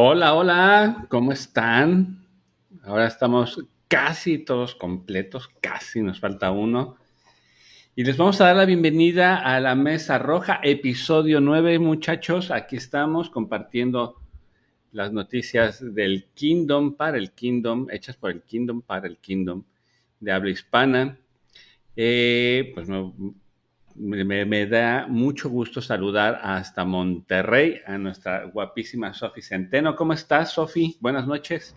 Hola, 0.00 0.34
hola, 0.34 1.06
¿cómo 1.08 1.32
están? 1.32 2.24
Ahora 2.84 3.08
estamos 3.08 3.64
casi 3.88 4.38
todos 4.38 4.76
completos, 4.76 5.50
casi 5.60 6.02
nos 6.02 6.20
falta 6.20 6.52
uno. 6.52 6.94
Y 7.96 8.04
les 8.04 8.16
vamos 8.16 8.40
a 8.40 8.44
dar 8.44 8.54
la 8.54 8.64
bienvenida 8.64 9.38
a 9.38 9.58
la 9.58 9.74
Mesa 9.74 10.16
Roja, 10.20 10.60
episodio 10.62 11.40
9, 11.40 11.80
muchachos. 11.80 12.52
Aquí 12.52 12.76
estamos 12.76 13.28
compartiendo 13.28 14.22
las 14.92 15.12
noticias 15.12 15.82
del 15.92 16.26
Kingdom 16.32 16.94
para 16.94 17.18
el 17.18 17.32
Kingdom, 17.32 17.88
hechas 17.90 18.14
por 18.16 18.30
el 18.30 18.42
Kingdom 18.42 18.82
para 18.82 19.08
el 19.08 19.16
Kingdom 19.16 19.64
de 20.20 20.30
habla 20.30 20.50
hispana. 20.50 21.18
Eh, 21.96 22.70
pues 22.72 22.88
me, 23.98 24.66
da 24.66 25.06
mucho 25.08 25.48
gusto 25.50 25.80
saludar 25.80 26.40
hasta 26.42 26.84
Monterrey 26.84 27.80
a 27.86 27.98
nuestra 27.98 28.44
guapísima 28.44 29.12
Sofi 29.12 29.42
Centeno. 29.42 29.96
¿Cómo 29.96 30.12
estás, 30.12 30.52
Sofi? 30.52 30.96
Buenas 31.00 31.26
noches. 31.26 31.76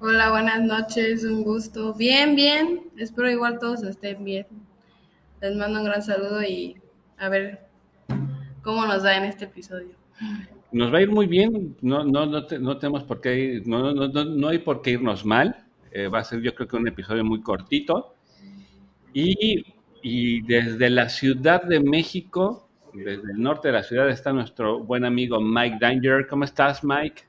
Hola, 0.00 0.30
buenas 0.30 0.62
noches, 0.62 1.24
un 1.24 1.42
gusto. 1.42 1.94
Bien, 1.94 2.34
bien. 2.34 2.82
Espero 2.96 3.30
igual 3.30 3.58
todos 3.58 3.82
estén 3.82 4.24
bien. 4.24 4.46
Les 5.40 5.56
mando 5.56 5.80
un 5.80 5.86
gran 5.86 6.02
saludo 6.02 6.42
y 6.42 6.76
a 7.18 7.28
ver 7.28 7.66
cómo 8.62 8.86
nos 8.86 9.02
da 9.02 9.16
en 9.16 9.24
este 9.24 9.44
episodio. 9.44 9.94
Nos 10.72 10.92
va 10.92 10.98
a 10.98 11.02
ir 11.02 11.10
muy 11.10 11.26
bien, 11.26 11.76
no, 11.82 12.04
no, 12.04 12.26
no, 12.26 12.46
tenemos 12.78 13.04
por 13.04 13.20
qué, 13.20 13.62
no, 13.64 13.94
no, 13.94 14.08
no, 14.08 14.48
hay 14.48 14.58
por 14.58 14.82
qué 14.82 14.92
irnos 14.92 15.24
mal. 15.24 15.64
Eh, 15.92 16.08
va 16.08 16.18
a 16.18 16.24
ser 16.24 16.40
yo 16.40 16.54
creo 16.54 16.66
que 16.66 16.76
un 16.76 16.88
episodio 16.88 17.24
muy 17.24 17.40
cortito. 17.42 18.14
Y 19.12 19.64
y 20.06 20.42
desde 20.42 20.90
la 20.90 21.08
Ciudad 21.08 21.62
de 21.62 21.80
México, 21.80 22.68
desde 22.92 23.32
el 23.32 23.40
norte 23.40 23.68
de 23.68 23.72
la 23.72 23.82
ciudad, 23.82 24.10
está 24.10 24.34
nuestro 24.34 24.80
buen 24.80 25.02
amigo 25.06 25.40
Mike 25.40 25.78
Danger. 25.80 26.26
¿Cómo 26.26 26.44
estás, 26.44 26.84
Mike? 26.84 27.22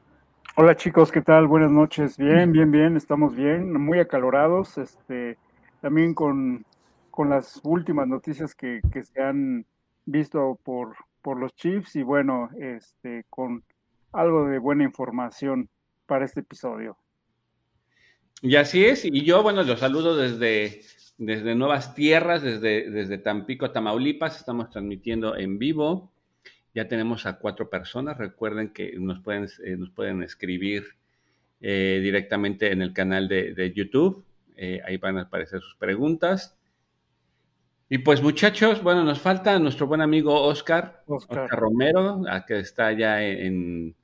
Hola 0.58 0.76
chicos, 0.76 1.10
¿qué 1.10 1.22
tal? 1.22 1.48
Buenas 1.48 1.72
noches. 1.72 2.18
Bien, 2.18 2.52
bien, 2.52 2.72
bien, 2.72 2.98
estamos 2.98 3.34
bien, 3.34 3.82
muy 3.82 4.00
acalorados, 4.00 4.78
este, 4.78 5.38
también 5.80 6.14
con, 6.14 6.66
con 7.12 7.30
las 7.30 7.62
últimas 7.64 8.10
noticias 8.10 8.54
que, 8.54 8.82
que 8.92 9.04
se 9.04 9.22
han 9.22 9.66
visto 10.06 10.60
por, 10.62 10.98
por 11.22 11.40
los 11.40 11.56
Chiefs 11.56 11.96
y 11.96 12.04
bueno, 12.04 12.50
este, 12.60 13.24
con 13.30 13.64
algo 14.12 14.50
de 14.50 14.60
buena 14.60 14.84
información 14.84 15.70
para 16.08 16.26
este 16.26 16.42
episodio. 16.42 16.98
Y 18.42 18.58
así 18.58 18.84
es, 18.84 19.06
y 19.06 19.24
yo, 19.24 19.44
bueno, 19.44 19.64
los 19.64 19.80
saludo 19.80 20.18
desde 20.18 20.82
desde 21.18 21.56
Nuevas 21.56 21.96
Tierras, 21.96 22.42
desde, 22.42 22.90
desde 22.90 23.18
Tampico, 23.18 23.72
Tamaulipas. 23.72 24.38
Estamos 24.38 24.70
transmitiendo 24.70 25.38
en 25.38 25.58
vivo. 25.58 26.12
Ya 26.74 26.88
tenemos 26.88 27.26
a 27.26 27.38
cuatro 27.40 27.70
personas. 27.70 28.18
Recuerden 28.18 28.70
que 28.70 28.94
nos 29.00 29.22
pueden, 29.22 29.48
eh, 29.64 29.78
nos 29.78 29.90
pueden 29.92 30.24
escribir 30.24 30.84
eh, 31.62 32.00
directamente 32.04 32.72
en 32.72 32.82
el 32.82 32.94
canal 32.94 33.28
de, 33.28 33.74
YouTube. 33.74 34.26
Eh, 34.58 34.82
ahí 34.86 34.98
van 34.98 35.18
a 35.18 35.24
aparecer 35.24 35.62
sus 35.62 35.76
preguntas. 35.76 36.58
Y 37.88 38.00
pues 38.00 38.22
muchachos, 38.22 38.82
bueno, 38.82 39.04
nos 39.04 39.20
falta 39.20 39.58
nuestro 39.60 39.88
buen 39.88 40.02
amigo 40.02 40.42
Oscar, 40.42 41.04
Oscar, 41.06 41.48
Romero, 41.50 42.24
que 42.48 42.60
está 42.60 42.92
ya 42.92 43.24
en, 43.24 43.96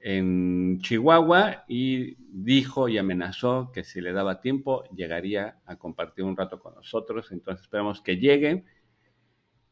en 0.00 0.78
Chihuahua 0.80 1.64
y 1.68 2.16
dijo 2.30 2.88
y 2.88 2.98
amenazó 2.98 3.70
que 3.72 3.84
si 3.84 4.00
le 4.00 4.12
daba 4.12 4.40
tiempo 4.40 4.84
llegaría 4.94 5.58
a 5.66 5.76
compartir 5.76 6.24
un 6.24 6.36
rato 6.36 6.60
con 6.60 6.74
nosotros. 6.74 7.30
Entonces 7.32 7.62
esperamos 7.62 8.00
que 8.00 8.16
llegue. 8.16 8.64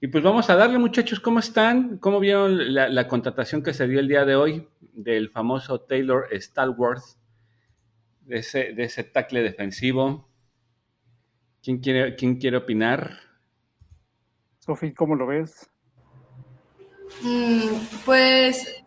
Y 0.01 0.09
pues 0.09 0.23
vamos 0.23 0.51
a 0.51 0.57
darle 0.57 0.79
muchachos, 0.79 1.21
¿cómo 1.21 1.39
están? 1.39 1.99
¿Cómo 1.99 2.21
vieron 2.21 2.75
la, 2.75 3.09
contratación 3.09 3.63
que 3.63 3.73
se 3.73 3.89
dio 3.89 3.99
el 3.99 4.09
día 4.09 4.25
de 4.25 4.37
hoy 4.37 4.69
del 4.93 5.31
famoso 5.31 5.81
Taylor 5.81 6.29
Stallworth, 6.33 7.17
de 8.21 8.39
ese, 8.39 8.75
de 8.75 8.85
ese 8.85 9.05
tackle 9.05 9.43
defensivo? 9.43 10.29
¿Quién 11.63 11.79
quiere, 11.79 12.15
quién 12.15 12.37
quiere 12.37 12.59
opinar? 12.59 13.19
Sofi, 14.59 14.93
¿cómo 14.93 15.15
lo 15.15 15.27
ves? 15.27 15.71
Mm, 17.23 17.79
pues 18.05 18.85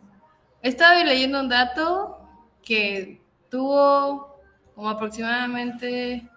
Estaba 0.62 1.03
leyendo 1.03 1.40
un 1.40 1.50
dato 1.50 2.20
que 2.62 3.22
tuvo 3.50 4.42
como 4.75 4.90
aproximadamente 4.90 6.30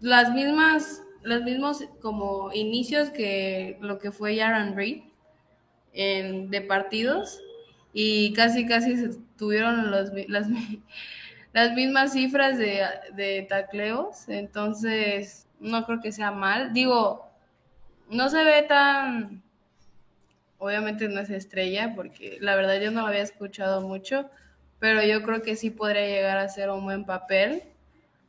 las 0.00 0.32
mismas, 0.32 1.02
los 1.22 1.42
mismos 1.42 1.84
como 2.00 2.52
inicios 2.52 3.10
que 3.10 3.76
lo 3.80 3.98
que 3.98 4.10
fue 4.10 4.36
Yaron 4.36 4.74
Reed 4.74 5.02
en, 5.92 6.50
de 6.50 6.60
partidos 6.62 7.40
y 7.92 8.32
casi 8.32 8.66
casi 8.66 9.10
tuvieron 9.36 9.90
las, 9.90 10.12
las 11.52 11.72
mismas 11.72 12.12
cifras 12.12 12.56
de, 12.56 12.84
de 13.14 13.46
tacleos, 13.48 14.28
entonces 14.28 15.46
no 15.60 15.84
creo 15.84 16.00
que 16.00 16.12
sea 16.12 16.30
mal. 16.30 16.72
Digo, 16.72 17.26
no 18.10 18.28
se 18.28 18.44
ve 18.44 18.62
tan 18.62 19.42
obviamente 20.58 21.08
no 21.08 21.20
es 21.20 21.30
estrella, 21.30 21.92
porque 21.94 22.38
la 22.40 22.56
verdad 22.56 22.80
yo 22.80 22.90
no 22.90 23.02
lo 23.02 23.08
había 23.08 23.22
escuchado 23.22 23.80
mucho, 23.80 24.28
pero 24.78 25.02
yo 25.02 25.22
creo 25.22 25.42
que 25.42 25.56
sí 25.56 25.70
podría 25.70 26.06
llegar 26.06 26.38
a 26.38 26.48
ser 26.48 26.70
un 26.70 26.84
buen 26.84 27.04
papel. 27.04 27.62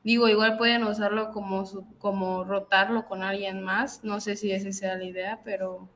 Digo, 0.04 0.30
igual 0.30 0.58
pueden 0.58 0.84
usarlo 0.84 1.32
como, 1.32 1.66
como 1.98 2.44
rotarlo 2.44 3.06
con 3.06 3.24
alguien 3.24 3.62
más, 3.62 4.04
no 4.04 4.20
sé 4.22 4.36
si 4.36 4.52
esa 4.52 4.72
sea 4.72 4.96
la 4.96 5.04
idea, 5.04 5.42
pero 5.44 5.90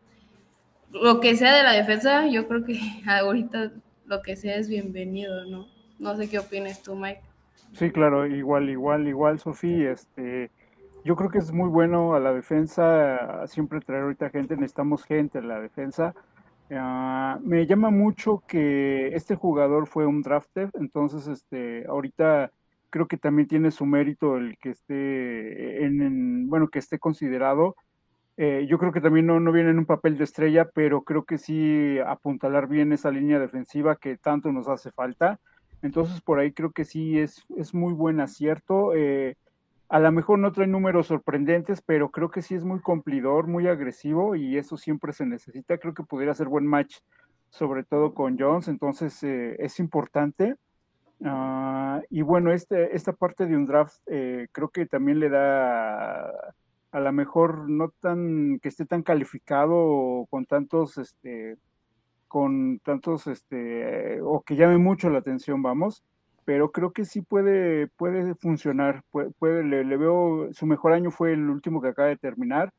lo 0.91 1.19
que 1.21 1.35
sea 1.35 1.55
de 1.55 1.63
la 1.63 1.71
defensa, 1.71 2.27
yo 2.27 2.47
creo 2.47 2.65
que 2.65 2.79
ahorita 3.07 3.71
lo 4.05 4.21
que 4.21 4.35
sea 4.35 4.55
es 4.55 4.67
bienvenido, 4.67 5.45
¿no? 5.45 5.67
No 5.99 6.17
sé 6.17 6.29
qué 6.29 6.39
opinas 6.39 6.81
tú, 6.81 6.95
Mike. 6.95 7.21
Sí, 7.73 7.89
claro, 7.91 8.25
igual, 8.25 8.69
igual, 8.69 9.07
igual, 9.07 9.39
Sofía, 9.39 9.91
este, 9.91 10.51
yo 11.03 11.15
creo 11.15 11.29
que 11.29 11.39
es 11.39 11.51
muy 11.51 11.69
bueno 11.69 12.13
a 12.13 12.19
la 12.19 12.33
defensa 12.33 13.45
siempre 13.47 13.79
traer 13.81 14.03
ahorita 14.03 14.29
gente, 14.29 14.55
necesitamos 14.55 15.03
gente 15.03 15.39
en 15.39 15.47
la 15.47 15.59
defensa. 15.59 16.13
Ah, 16.71 17.39
me 17.43 17.65
llama 17.65 17.89
mucho 17.89 18.43
que 18.47 19.13
este 19.15 19.35
jugador 19.35 19.87
fue 19.87 20.05
un 20.05 20.21
drafted, 20.21 20.69
entonces 20.75 21.27
este 21.27 21.85
ahorita 21.87 22.51
creo 22.89 23.07
que 23.07 23.17
también 23.17 23.47
tiene 23.47 23.71
su 23.71 23.85
mérito 23.85 24.37
el 24.37 24.57
que 24.57 24.69
esté 24.69 25.83
en, 25.85 26.47
bueno 26.49 26.69
que 26.69 26.79
esté 26.79 26.99
considerado. 26.99 27.75
Eh, 28.37 28.65
yo 28.69 28.77
creo 28.77 28.91
que 28.91 29.01
también 29.01 29.25
no, 29.25 29.39
no 29.39 29.51
viene 29.51 29.71
en 29.71 29.79
un 29.79 29.85
papel 29.85 30.17
de 30.17 30.23
estrella, 30.23 30.69
pero 30.73 31.03
creo 31.03 31.25
que 31.25 31.37
sí 31.37 31.99
apuntalar 31.99 32.67
bien 32.67 32.93
esa 32.93 33.11
línea 33.11 33.39
defensiva 33.39 33.97
que 33.97 34.17
tanto 34.17 34.51
nos 34.51 34.67
hace 34.67 34.91
falta. 34.91 35.39
Entonces 35.81 36.21
por 36.21 36.39
ahí 36.39 36.51
creo 36.53 36.71
que 36.71 36.85
sí 36.85 37.19
es, 37.19 37.43
es 37.57 37.73
muy 37.73 37.93
buen 37.93 38.19
acierto. 38.19 38.93
Eh, 38.95 39.35
a 39.91 39.99
lo 39.99 40.09
mejor 40.13 40.39
no 40.39 40.53
trae 40.53 40.67
números 40.67 41.07
sorprendentes, 41.07 41.81
pero 41.81 42.11
creo 42.11 42.31
que 42.31 42.41
sí 42.41 42.55
es 42.55 42.63
muy 42.63 42.79
cumplidor, 42.79 43.47
muy 43.47 43.67
agresivo 43.67 44.37
y 44.37 44.57
eso 44.57 44.77
siempre 44.77 45.11
se 45.11 45.25
necesita. 45.25 45.77
Creo 45.79 45.93
que 45.93 46.03
pudiera 46.03 46.33
ser 46.33 46.47
buen 46.47 46.65
match, 46.65 46.99
sobre 47.49 47.83
todo 47.83 48.13
con 48.13 48.39
Jones, 48.39 48.69
entonces 48.69 49.21
eh, 49.23 49.57
es 49.59 49.81
importante. 49.81 50.55
Ah, 51.25 52.01
y 52.09 52.21
bueno, 52.21 52.53
este, 52.53 52.95
esta 52.95 53.11
parte 53.11 53.45
de 53.45 53.57
un 53.57 53.65
draft 53.65 53.97
eh, 54.05 54.47
creo 54.53 54.69
que 54.69 54.85
también 54.85 55.19
le 55.19 55.27
da 55.27 56.23
a 56.91 56.99
lo 57.01 57.11
mejor 57.11 57.69
no 57.69 57.89
tan 57.99 58.59
que 58.59 58.69
esté 58.69 58.85
tan 58.85 59.03
calificado 59.03 60.25
con 60.29 60.45
tantos 60.45 60.97
este 60.97 61.57
con 62.29 62.79
tantos 62.79 63.27
este 63.27 64.21
o 64.21 64.41
que 64.41 64.55
llame 64.55 64.77
mucho 64.77 65.09
la 65.09 65.19
atención 65.19 65.61
vamos 65.61 66.03
pero 66.45 66.71
creo 66.71 66.91
que 66.91 67.05
sí 67.05 67.21
puede, 67.21 67.87
puede 67.87 68.35
funcionar. 68.35 69.03
Puede, 69.11 69.63
le, 69.63 69.97
veo, 69.97 70.49
su 70.53 70.65
mejor 70.65 70.93
año 70.93 71.11
fue 71.11 71.33
el 71.33 71.49
último 71.49 71.81
que 71.81 71.89
acaba 71.89 72.07
de 72.09 72.17
terminar. 72.17 72.73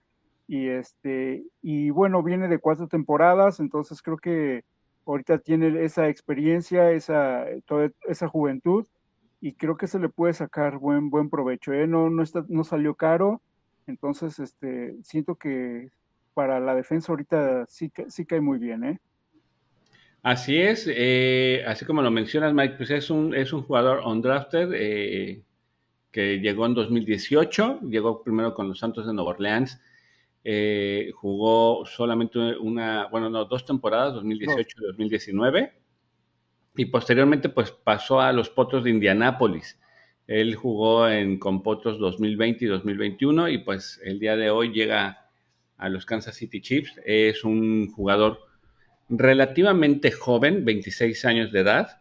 Y 0.48 0.68
este, 0.68 1.44
y 1.62 1.90
bueno, 1.90 2.22
viene 2.22 2.48
de 2.48 2.58
cuatro 2.58 2.88
temporadas, 2.88 3.60
entonces 3.60 4.02
creo 4.02 4.18
que 4.18 4.64
ahorita 5.06 5.38
tiene 5.38 5.84
esa 5.84 6.08
experiencia, 6.08 6.90
esa, 6.90 7.46
toda 7.66 7.90
esa 8.08 8.28
juventud, 8.28 8.86
y 9.40 9.54
creo 9.54 9.76
que 9.76 9.86
se 9.86 9.98
le 9.98 10.08
puede 10.08 10.34
sacar 10.34 10.78
buen, 10.78 11.10
buen 11.10 11.30
provecho. 11.30 11.72
¿eh? 11.72 11.86
No, 11.86 12.10
no, 12.10 12.22
está, 12.22 12.44
no 12.48 12.64
salió 12.64 12.94
caro, 12.94 13.40
entonces 13.86 14.38
este, 14.38 14.96
siento 15.02 15.36
que 15.36 15.90
para 16.34 16.60
la 16.60 16.74
defensa 16.74 17.12
ahorita 17.12 17.66
sí, 17.66 17.92
sí 18.08 18.26
cae 18.26 18.40
muy 18.40 18.58
bien, 18.58 18.84
¿eh? 18.84 19.00
Así 20.22 20.56
es, 20.60 20.88
eh, 20.88 21.64
así 21.66 21.84
como 21.84 22.00
lo 22.00 22.10
mencionas, 22.12 22.54
Mike, 22.54 22.74
pues 22.76 22.90
es 22.90 23.10
un, 23.10 23.34
es 23.34 23.52
un 23.52 23.62
jugador 23.62 24.06
undrafted 24.06 24.70
eh, 24.72 25.42
que 26.12 26.38
llegó 26.38 26.64
en 26.66 26.74
2018, 26.74 27.80
llegó 27.88 28.22
primero 28.22 28.54
con 28.54 28.68
los 28.68 28.78
Santos 28.78 29.04
de 29.04 29.12
Nueva 29.12 29.30
Orleans, 29.30 29.80
eh, 30.44 31.10
jugó 31.14 31.84
solamente 31.86 32.38
una, 32.38 33.08
bueno, 33.08 33.30
no, 33.30 33.46
dos 33.46 33.64
temporadas, 33.64 34.14
2018 34.14 34.76
y 34.78 34.86
2019, 34.86 35.72
y 36.76 36.84
posteriormente 36.86 37.48
pues 37.48 37.72
pasó 37.72 38.20
a 38.20 38.32
los 38.32 38.48
Potros 38.48 38.84
de 38.84 38.90
Indianápolis. 38.90 39.80
Él 40.28 40.54
jugó 40.54 41.08
en, 41.08 41.40
con 41.40 41.64
Potros 41.64 41.98
2020 41.98 42.64
y 42.64 42.68
2021 42.68 43.48
y 43.48 43.58
pues 43.58 44.00
el 44.04 44.20
día 44.20 44.36
de 44.36 44.50
hoy 44.50 44.72
llega 44.72 45.26
a 45.76 45.88
los 45.88 46.06
Kansas 46.06 46.36
City 46.36 46.60
Chiefs. 46.60 47.00
Es 47.04 47.42
un 47.42 47.90
jugador 47.90 48.51
relativamente 49.18 50.10
joven, 50.10 50.64
26 50.64 51.24
años 51.26 51.52
de 51.52 51.60
edad, 51.60 52.00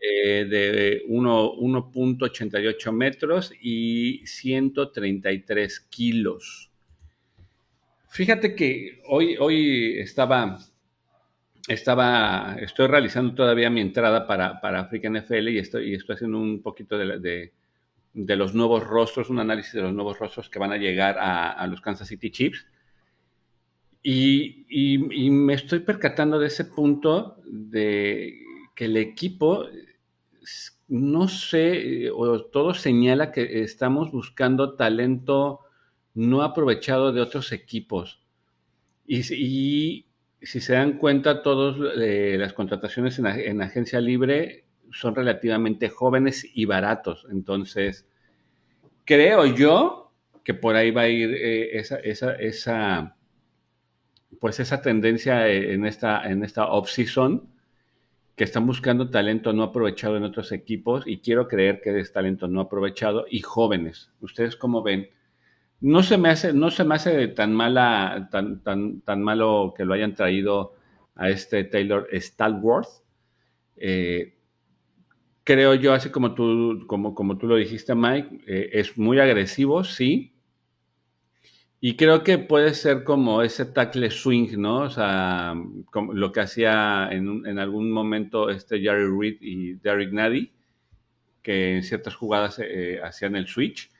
eh, 0.00 0.44
de 0.44 1.02
1.88 1.08 2.92
metros 2.92 3.52
y 3.62 4.20
133 4.26 5.80
kilos. 5.80 6.70
Fíjate 8.08 8.54
que 8.54 9.00
hoy, 9.08 9.36
hoy 9.40 9.98
estaba, 9.98 10.58
estaba, 11.66 12.56
estoy 12.60 12.88
realizando 12.88 13.34
todavía 13.34 13.70
mi 13.70 13.80
entrada 13.80 14.26
para, 14.26 14.60
para 14.60 14.80
African 14.80 15.14
NFL 15.14 15.48
y 15.48 15.58
estoy, 15.58 15.92
y 15.92 15.94
estoy 15.94 16.16
haciendo 16.16 16.38
un 16.38 16.60
poquito 16.60 16.98
de, 16.98 17.52
de, 18.12 18.36
los 18.36 18.54
nuevos 18.54 18.84
rostros, 18.84 19.30
un 19.30 19.40
análisis 19.40 19.72
de 19.72 19.82
los 19.82 19.94
nuevos 19.94 20.18
rostros 20.18 20.50
que 20.50 20.58
van 20.58 20.72
a 20.72 20.76
llegar 20.76 21.16
a, 21.18 21.52
a 21.52 21.66
los 21.66 21.80
Kansas 21.80 22.06
City 22.06 22.30
Chiefs. 22.30 22.66
Y, 24.06 24.98
me 25.30 25.54
estoy 25.54 25.80
percatando 25.80 26.38
de 26.38 26.48
ese 26.48 26.66
punto 26.66 27.38
de 27.46 28.38
que 28.76 28.84
el 28.84 28.98
equipo, 28.98 29.64
no 30.88 31.26
sé, 31.28 32.10
o 32.10 32.44
todo 32.44 32.74
señala 32.74 33.32
que 33.32 33.62
estamos 33.62 34.12
buscando 34.12 34.74
talento 34.74 35.60
no 36.12 36.42
aprovechado 36.42 37.12
de 37.12 37.22
otros 37.22 37.50
equipos. 37.52 38.20
Y, 39.06 39.22
si 40.42 40.60
se 40.60 40.74
dan 40.74 40.98
cuenta, 40.98 41.42
todas 41.42 41.76
eh, 41.96 42.36
las 42.38 42.52
contrataciones 42.52 43.18
en, 43.18 43.62
agencia 43.62 44.02
libre 44.02 44.66
son 44.92 45.14
relativamente 45.14 45.88
jóvenes 45.88 46.46
y 46.52 46.66
baratos. 46.66 47.26
Entonces, 47.30 48.06
creo 49.06 49.46
yo 49.46 50.12
que 50.44 50.52
por 50.52 50.76
ahí 50.76 50.90
va 50.90 51.02
a 51.02 51.08
ir 51.08 51.30
eh, 51.32 51.78
esa, 51.78 51.96
esa 51.96 53.16
pues 54.40 54.60
esa 54.60 54.82
tendencia 54.82 55.48
en 55.48 55.86
esta, 55.86 56.28
en 56.28 56.44
esta 56.44 56.66
off-season, 56.66 57.48
que 58.36 58.44
están 58.44 58.66
buscando 58.66 59.10
talento 59.10 59.52
no 59.52 59.62
aprovechado 59.62 60.16
en 60.16 60.24
otros 60.24 60.50
equipos 60.52 61.06
y 61.06 61.18
quiero 61.18 61.46
creer 61.46 61.80
que 61.80 61.98
es 61.98 62.12
talento 62.12 62.48
no 62.48 62.60
aprovechado 62.60 63.26
y 63.30 63.40
jóvenes. 63.40 64.10
¿Ustedes 64.20 64.56
cómo 64.56 64.82
ven? 64.82 65.08
No 65.80 66.02
se 66.02 66.18
me 66.18 66.30
hace, 66.30 66.52
no 66.52 66.70
se 66.70 66.84
me 66.84 66.96
hace 66.96 67.28
tan 67.28 67.54
mala, 67.54 68.28
tan, 68.32 68.62
tan, 68.62 69.00
tan 69.02 69.22
malo 69.22 69.72
que 69.76 69.84
lo 69.84 69.94
hayan 69.94 70.14
traído 70.14 70.74
a 71.14 71.28
este 71.28 71.64
Taylor 71.64 72.08
Stalworth. 72.12 73.04
Eh, 73.76 74.34
creo 75.44 75.74
yo, 75.74 75.92
así 75.92 76.10
como 76.10 76.34
tú, 76.34 76.84
como, 76.88 77.14
como 77.14 77.38
tú 77.38 77.46
lo 77.46 77.56
dijiste, 77.56 77.94
Mike, 77.94 78.40
eh, 78.46 78.70
es 78.72 78.98
muy 78.98 79.20
agresivo, 79.20 79.84
sí, 79.84 80.33
y 81.86 81.96
creo 81.96 82.22
que 82.22 82.38
puede 82.38 82.72
ser 82.72 83.04
como 83.04 83.42
ese 83.42 83.66
tackle 83.66 84.10
swing, 84.10 84.56
¿no? 84.56 84.84
O 84.84 84.90
sea, 84.90 85.54
como 85.90 86.14
lo 86.14 86.32
que 86.32 86.40
hacía 86.40 87.10
en, 87.12 87.44
en, 87.44 87.58
algún 87.58 87.90
momento 87.90 88.48
este 88.48 88.80
Jerry 88.80 89.04
Reed 89.06 89.36
y 89.42 89.74
Derek 89.74 90.10
Nady, 90.10 90.50
que 91.42 91.76
en 91.76 91.82
ciertas 91.82 92.14
jugadas 92.14 92.58
eh, 92.58 93.02
hacían 93.04 93.36
el 93.36 93.48
switch. 93.48 93.90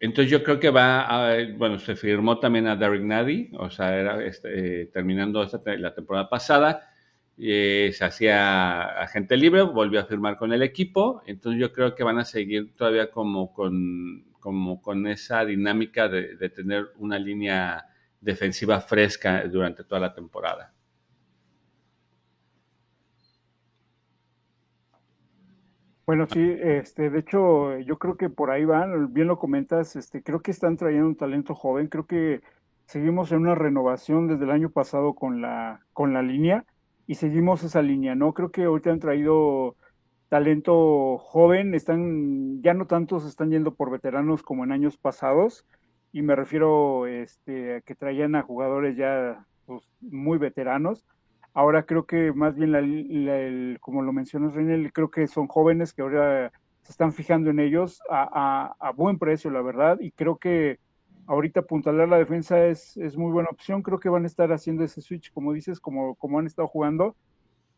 Entonces 0.00 0.30
yo 0.30 0.42
creo 0.42 0.58
que 0.58 0.70
va 0.70 1.02
a, 1.02 1.36
bueno, 1.58 1.78
se 1.78 1.94
firmó 1.94 2.38
también 2.38 2.68
a 2.68 2.76
Derek 2.76 3.02
Nady, 3.02 3.50
o 3.58 3.68
sea, 3.68 3.94
era 3.98 4.24
este, 4.24 4.86
terminando 4.86 5.42
esta, 5.42 5.60
la 5.76 5.94
temporada 5.94 6.30
pasada, 6.30 6.90
eh, 7.36 7.90
se 7.92 8.02
hacía 8.02 8.84
agente 9.02 9.36
libre, 9.36 9.60
volvió 9.60 10.00
a 10.00 10.04
firmar 10.06 10.38
con 10.38 10.54
el 10.54 10.62
equipo, 10.62 11.22
entonces 11.26 11.60
yo 11.60 11.70
creo 11.74 11.94
que 11.94 12.02
van 12.02 12.18
a 12.18 12.24
seguir 12.24 12.74
todavía 12.76 13.10
como 13.10 13.52
con 13.52 14.29
como 14.40 14.82
con 14.82 15.06
esa 15.06 15.44
dinámica 15.44 16.08
de, 16.08 16.48
tener 16.48 16.88
una 16.96 17.18
línea 17.18 17.86
defensiva 18.20 18.80
fresca 18.80 19.44
durante 19.46 19.84
toda 19.84 20.00
la 20.00 20.14
temporada. 20.14 20.72
Bueno, 26.06 26.26
sí, 26.26 26.40
este, 26.60 27.08
de 27.08 27.20
hecho, 27.20 27.78
yo 27.78 27.98
creo 27.98 28.16
que 28.16 28.28
por 28.28 28.50
ahí 28.50 28.64
van, 28.64 29.12
bien 29.12 29.28
lo 29.28 29.38
comentas, 29.38 29.94
este, 29.94 30.24
creo 30.24 30.40
que 30.40 30.50
están 30.50 30.76
trayendo 30.76 31.06
un 31.06 31.14
talento 31.14 31.54
joven, 31.54 31.86
creo 31.86 32.06
que 32.06 32.40
seguimos 32.86 33.30
en 33.30 33.42
una 33.42 33.54
renovación 33.54 34.26
desde 34.26 34.42
el 34.42 34.50
año 34.50 34.70
pasado 34.70 35.14
con 35.14 35.40
la, 35.40 35.86
con 35.92 36.12
la 36.12 36.22
línea 36.22 36.64
y 37.06 37.14
seguimos 37.14 37.62
esa 37.62 37.82
línea, 37.82 38.16
¿no? 38.16 38.34
Creo 38.34 38.50
que 38.50 38.64
ahorita 38.64 38.90
han 38.90 38.98
traído 38.98 39.76
talento 40.30 41.18
joven, 41.18 41.74
están, 41.74 42.62
ya 42.62 42.72
no 42.72 42.86
tantos 42.86 43.26
están 43.26 43.50
yendo 43.50 43.74
por 43.74 43.90
veteranos 43.90 44.44
como 44.44 44.62
en 44.62 44.70
años 44.70 44.96
pasados, 44.96 45.66
y 46.12 46.22
me 46.22 46.36
refiero 46.36 47.08
este, 47.08 47.76
a 47.76 47.80
que 47.80 47.96
traían 47.96 48.36
a 48.36 48.42
jugadores 48.42 48.96
ya 48.96 49.44
pues, 49.66 49.90
muy 50.00 50.38
veteranos. 50.38 51.04
Ahora 51.52 51.82
creo 51.82 52.06
que 52.06 52.32
más 52.32 52.54
bien, 52.54 52.70
la, 52.70 53.78
como 53.80 54.02
lo 54.02 54.12
mencionas, 54.12 54.54
René, 54.54 54.92
creo 54.92 55.10
que 55.10 55.26
son 55.26 55.48
jóvenes 55.48 55.92
que 55.92 56.02
ahora 56.02 56.52
se 56.82 56.92
están 56.92 57.12
fijando 57.12 57.50
en 57.50 57.58
ellos 57.58 58.00
a, 58.08 58.76
a, 58.78 58.92
buen 58.92 59.18
precio, 59.18 59.50
la 59.50 59.62
verdad, 59.62 59.98
y 60.00 60.12
creo 60.12 60.36
que 60.36 60.78
ahorita 61.26 61.60
apuntalar 61.60 62.08
la 62.08 62.18
defensa 62.18 62.66
es, 62.66 62.96
es, 62.96 63.16
muy 63.16 63.32
buena 63.32 63.48
opción. 63.50 63.82
Creo 63.82 63.98
que 63.98 64.08
van 64.08 64.22
a 64.22 64.28
estar 64.28 64.52
haciendo 64.52 64.84
ese 64.84 65.00
switch, 65.00 65.32
como 65.32 65.52
dices, 65.52 65.80
como, 65.80 66.14
como 66.14 66.38
han 66.38 66.46
estado 66.46 66.68
jugando 66.68 67.16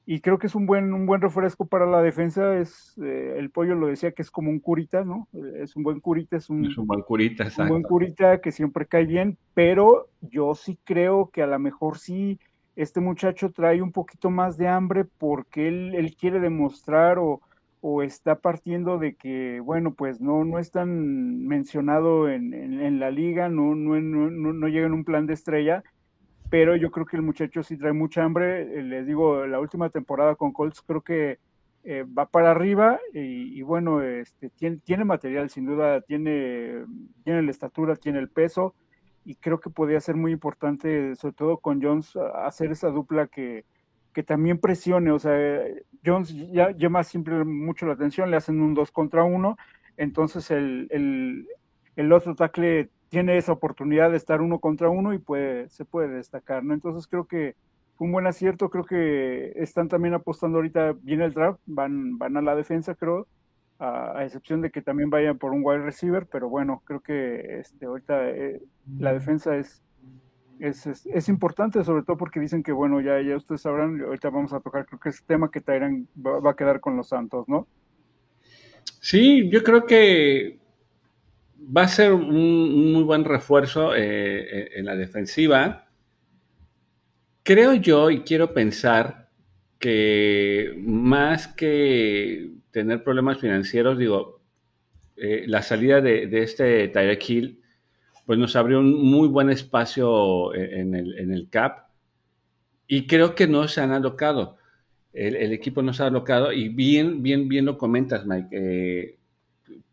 y 0.04 0.20
creo 0.20 0.38
que 0.38 0.48
es 0.48 0.54
un 0.54 0.66
buen, 0.66 0.92
un 0.92 1.06
buen 1.06 1.20
refresco 1.20 1.66
para 1.66 1.86
la 1.86 2.02
defensa. 2.02 2.56
Es 2.56 2.98
eh, 3.02 3.36
el 3.38 3.50
pollo 3.50 3.74
lo 3.74 3.86
decía 3.86 4.12
que 4.12 4.22
es 4.22 4.30
como 4.30 4.50
un 4.50 4.58
curita, 4.58 5.04
¿no? 5.04 5.28
Es 5.56 5.76
un 5.76 5.84
buen 5.84 6.00
curita, 6.00 6.36
es 6.36 6.50
un, 6.50 6.62
buen 6.86 7.02
curita, 7.02 7.46
un 7.58 7.68
buen 7.68 7.82
curita 7.82 8.40
que 8.40 8.50
siempre 8.50 8.86
cae 8.86 9.06
bien, 9.06 9.38
pero 9.54 10.08
yo 10.20 10.54
sí 10.54 10.78
creo 10.84 11.30
que 11.32 11.42
a 11.42 11.46
lo 11.46 11.58
mejor 11.58 11.98
sí 11.98 12.38
este 12.74 13.00
muchacho 13.00 13.52
trae 13.52 13.82
un 13.82 13.92
poquito 13.92 14.30
más 14.30 14.56
de 14.56 14.66
hambre 14.66 15.04
porque 15.04 15.68
él, 15.68 15.94
él 15.94 16.16
quiere 16.16 16.40
demostrar 16.40 17.18
o, 17.18 17.40
o, 17.80 18.02
está 18.02 18.36
partiendo 18.36 18.98
de 18.98 19.14
que, 19.14 19.60
bueno, 19.60 19.94
pues 19.94 20.20
no, 20.20 20.44
no 20.44 20.58
es 20.58 20.70
tan 20.70 21.44
mencionado 21.46 22.30
en, 22.30 22.54
en, 22.54 22.98
la 22.98 23.10
liga, 23.10 23.50
no, 23.50 23.74
no, 23.74 24.00
no, 24.00 24.30
no 24.30 24.68
llega 24.68 24.86
en 24.86 24.94
un 24.94 25.04
plan 25.04 25.26
de 25.26 25.34
estrella 25.34 25.84
pero 26.52 26.76
yo 26.76 26.90
creo 26.90 27.06
que 27.06 27.16
el 27.16 27.22
muchacho 27.22 27.62
sí 27.62 27.78
trae 27.78 27.94
mucha 27.94 28.22
hambre. 28.22 28.78
Eh, 28.78 28.82
les 28.82 29.06
digo, 29.06 29.46
la 29.46 29.58
última 29.58 29.88
temporada 29.88 30.34
con 30.34 30.52
Colts 30.52 30.82
creo 30.82 31.00
que 31.00 31.38
eh, 31.82 32.04
va 32.04 32.26
para 32.26 32.50
arriba 32.50 33.00
y, 33.14 33.62
bueno, 33.62 34.02
este, 34.02 34.50
tiene, 34.50 35.06
material, 35.06 35.48
sin 35.48 35.64
duda, 35.64 36.02
tiene, 36.02 36.84
tiene 37.24 37.40
la 37.40 37.50
estatura, 37.50 37.96
tiene 37.96 38.18
el 38.18 38.28
peso 38.28 38.74
y 39.24 39.36
creo 39.36 39.60
que 39.60 39.70
podría 39.70 39.98
ser 40.02 40.14
muy 40.14 40.30
importante, 40.30 41.16
sobre 41.16 41.32
todo 41.32 41.56
con 41.56 41.80
Jones, 41.82 42.18
hacer 42.44 42.70
esa 42.70 42.90
dupla 42.90 43.28
que, 43.28 43.64
que 44.12 44.22
también 44.22 44.58
presione. 44.58 45.10
O 45.10 45.18
sea, 45.18 45.34
Jones 46.04 46.36
ya 46.52 46.72
llama 46.72 47.02
siempre 47.02 47.46
mucho 47.46 47.86
la 47.86 47.94
atención, 47.94 48.30
le 48.30 48.36
hacen 48.36 48.60
un 48.60 48.74
2 48.74 48.90
contra 48.90 49.24
1, 49.24 49.56
entonces 49.96 50.50
el, 50.50 50.86
el, 50.90 51.48
el 51.96 52.12
otro 52.12 52.34
tackle 52.34 52.90
tiene 53.12 53.36
esa 53.36 53.52
oportunidad 53.52 54.10
de 54.10 54.16
estar 54.16 54.40
uno 54.40 54.58
contra 54.58 54.88
uno 54.88 55.12
y 55.12 55.18
puede, 55.18 55.68
se 55.68 55.84
puede 55.84 56.08
destacar, 56.08 56.64
¿no? 56.64 56.72
Entonces 56.72 57.06
creo 57.06 57.26
que 57.26 57.56
fue 57.94 58.06
un 58.06 58.12
buen 58.14 58.26
acierto, 58.26 58.70
creo 58.70 58.86
que 58.86 59.52
están 59.56 59.88
también 59.88 60.14
apostando 60.14 60.56
ahorita 60.56 60.94
bien 61.02 61.20
el 61.20 61.34
draft, 61.34 61.60
van, 61.66 62.16
van 62.16 62.38
a 62.38 62.40
la 62.40 62.56
defensa, 62.56 62.94
creo, 62.94 63.26
a, 63.78 64.24
excepción 64.24 64.62
de 64.62 64.70
que 64.70 64.80
también 64.80 65.10
vayan 65.10 65.36
por 65.36 65.52
un 65.52 65.60
wide 65.62 65.82
receiver, 65.82 66.26
pero 66.26 66.48
bueno, 66.48 66.80
creo 66.86 67.00
que 67.00 67.58
este, 67.60 67.84
ahorita 67.84 68.30
eh, 68.30 68.62
la 68.98 69.12
defensa 69.12 69.58
es, 69.58 69.82
es, 70.58 70.86
es, 71.04 71.28
importante, 71.28 71.84
sobre 71.84 72.04
todo 72.04 72.16
porque 72.16 72.40
dicen 72.40 72.62
que, 72.62 72.72
bueno, 72.72 73.02
ya, 73.02 73.20
ya 73.20 73.36
ustedes 73.36 73.60
sabrán, 73.60 74.00
ahorita 74.00 74.30
vamos 74.30 74.54
a 74.54 74.60
tocar, 74.60 74.86
creo 74.86 74.98
que 74.98 75.10
ese 75.10 75.22
tema 75.26 75.50
que 75.50 75.60
Tyran 75.60 76.08
va, 76.16 76.40
va 76.40 76.52
a 76.52 76.56
quedar 76.56 76.80
con 76.80 76.96
los 76.96 77.10
Santos, 77.10 77.46
¿no? 77.46 77.66
Sí, 79.02 79.50
yo 79.50 79.62
creo 79.62 79.84
que 79.84 80.61
va 81.64 81.82
a 81.82 81.88
ser 81.88 82.12
un, 82.12 82.92
muy 82.92 83.02
buen 83.02 83.24
refuerzo 83.24 83.94
eh, 83.94 84.70
en 84.74 84.86
la 84.86 84.96
defensiva. 84.96 85.86
Creo 87.42 87.74
yo 87.74 88.10
y 88.10 88.20
quiero 88.20 88.52
pensar 88.54 89.28
que 89.78 90.74
más 90.78 91.48
que 91.48 92.52
tener 92.70 93.02
problemas 93.02 93.38
financieros, 93.38 93.98
digo, 93.98 94.40
eh, 95.16 95.44
la 95.46 95.62
salida 95.62 96.00
de, 96.00 96.28
este 96.42 96.88
Tyreek 96.88 97.28
Hill, 97.28 97.62
pues 98.26 98.38
nos 98.38 98.54
abrió 98.54 98.78
un 98.78 99.04
muy 99.04 99.28
buen 99.28 99.50
espacio 99.50 100.54
en 100.54 100.94
el, 100.94 101.18
en 101.18 101.32
el 101.32 101.48
CAP 101.48 101.92
y 102.86 103.06
creo 103.06 103.34
que 103.34 103.46
no 103.46 103.68
se 103.68 103.80
han 103.80 103.90
alocado. 103.90 104.58
El, 105.14 105.52
equipo 105.52 105.82
no 105.82 105.94
se 105.94 106.02
ha 106.02 106.08
alocado 106.08 106.52
y 106.52 106.68
bien, 106.68 107.22
bien, 107.22 107.48
bien 107.48 107.64
lo 107.64 107.78
comentas, 107.78 108.26
Mike. 108.26 108.48
Eh, 108.52 109.18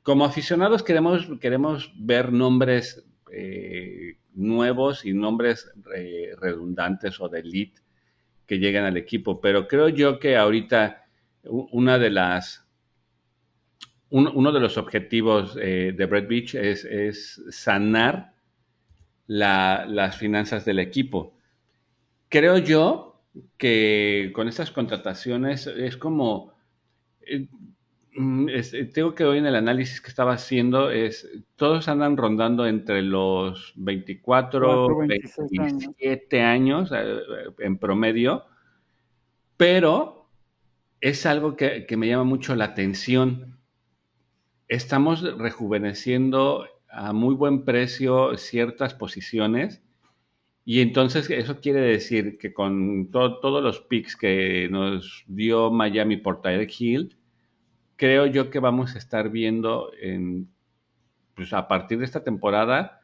como 0.03 0.25
aficionados 0.25 0.83
queremos, 0.83 1.27
queremos 1.39 1.91
ver 1.95 2.31
nombres 2.31 3.03
eh, 3.31 4.17
nuevos 4.33 5.05
y 5.05 5.13
nombres 5.13 5.71
eh, 5.95 6.33
redundantes 6.39 7.19
o 7.19 7.29
de 7.29 7.39
elite 7.39 7.81
que 8.47 8.57
lleguen 8.57 8.85
al 8.85 8.97
equipo, 8.97 9.39
pero 9.39 9.67
creo 9.67 9.89
yo 9.89 10.19
que 10.19 10.35
ahorita 10.35 11.05
una 11.43 11.99
de 11.99 12.09
las 12.09 12.65
uno 14.11 14.51
de 14.51 14.59
los 14.59 14.77
objetivos 14.77 15.55
eh, 15.61 15.93
de 15.95 16.05
Brett 16.07 16.27
Beach 16.27 16.55
es, 16.55 17.41
sanar 17.51 18.33
las 19.27 20.17
finanzas 20.17 20.65
del 20.65 20.79
equipo. 20.79 21.35
Creo 22.27 22.57
yo 22.57 23.21
que 23.57 24.31
con 24.33 24.47
estas 24.47 24.71
contrataciones 24.71 25.67
es 25.67 25.95
como... 25.97 26.53
Eh, 28.19 28.21
mm, 28.21 28.91
tengo 28.93 29.15
que 29.15 29.23
hoy 29.23 29.37
en 29.37 29.45
el 29.45 29.55
análisis 29.55 30.01
que 30.01 30.09
estaba 30.09 30.33
haciendo 30.33 30.91
es, 30.91 31.27
todos 31.55 31.87
andan 31.87 32.17
rondando 32.17 32.67
entre 32.67 33.01
los 33.01 33.71
24, 33.77 35.07
27 35.07 36.41
años, 36.41 36.91
eh, 36.93 37.21
en 37.59 37.77
promedio, 37.77 38.43
pero 39.55 40.29
es 40.99 41.25
algo 41.25 41.55
que, 41.55 41.85
que 41.85 41.95
me 41.95 42.07
llama 42.07 42.25
mucho 42.25 42.55
la 42.55 42.65
atención. 42.65 43.57
Estamos 44.67 45.21
rejuveneciendo 45.37 46.65
a 46.89 47.13
muy 47.13 47.35
buen 47.35 47.63
precio 47.63 48.35
ciertas 48.37 48.93
posiciones 48.93 49.81
y 50.65 50.81
entonces 50.81 51.29
eso 51.29 51.61
quiere 51.61 51.79
decir 51.79 52.37
que 52.37 52.53
con 52.53 53.11
todos 53.11 53.63
los 53.63 53.79
picks 53.79 54.17
que 54.17 54.67
nos 54.69 55.23
dio 55.27 55.71
Miami 55.71 56.17
por 56.17 56.41
Tyreek 56.41 56.81
Hill, 56.81 57.18
creo 57.99 58.25
yo 58.25 58.49
que 58.49 58.59
vamos 58.59 58.95
a 58.95 58.97
estar 58.97 59.29
viendo 59.29 59.91
en, 60.01 60.49
pues 61.35 61.51
a 61.51 61.67
partir 61.67 61.99
de 61.99 62.05
esta 62.05 62.23
temporada, 62.23 63.01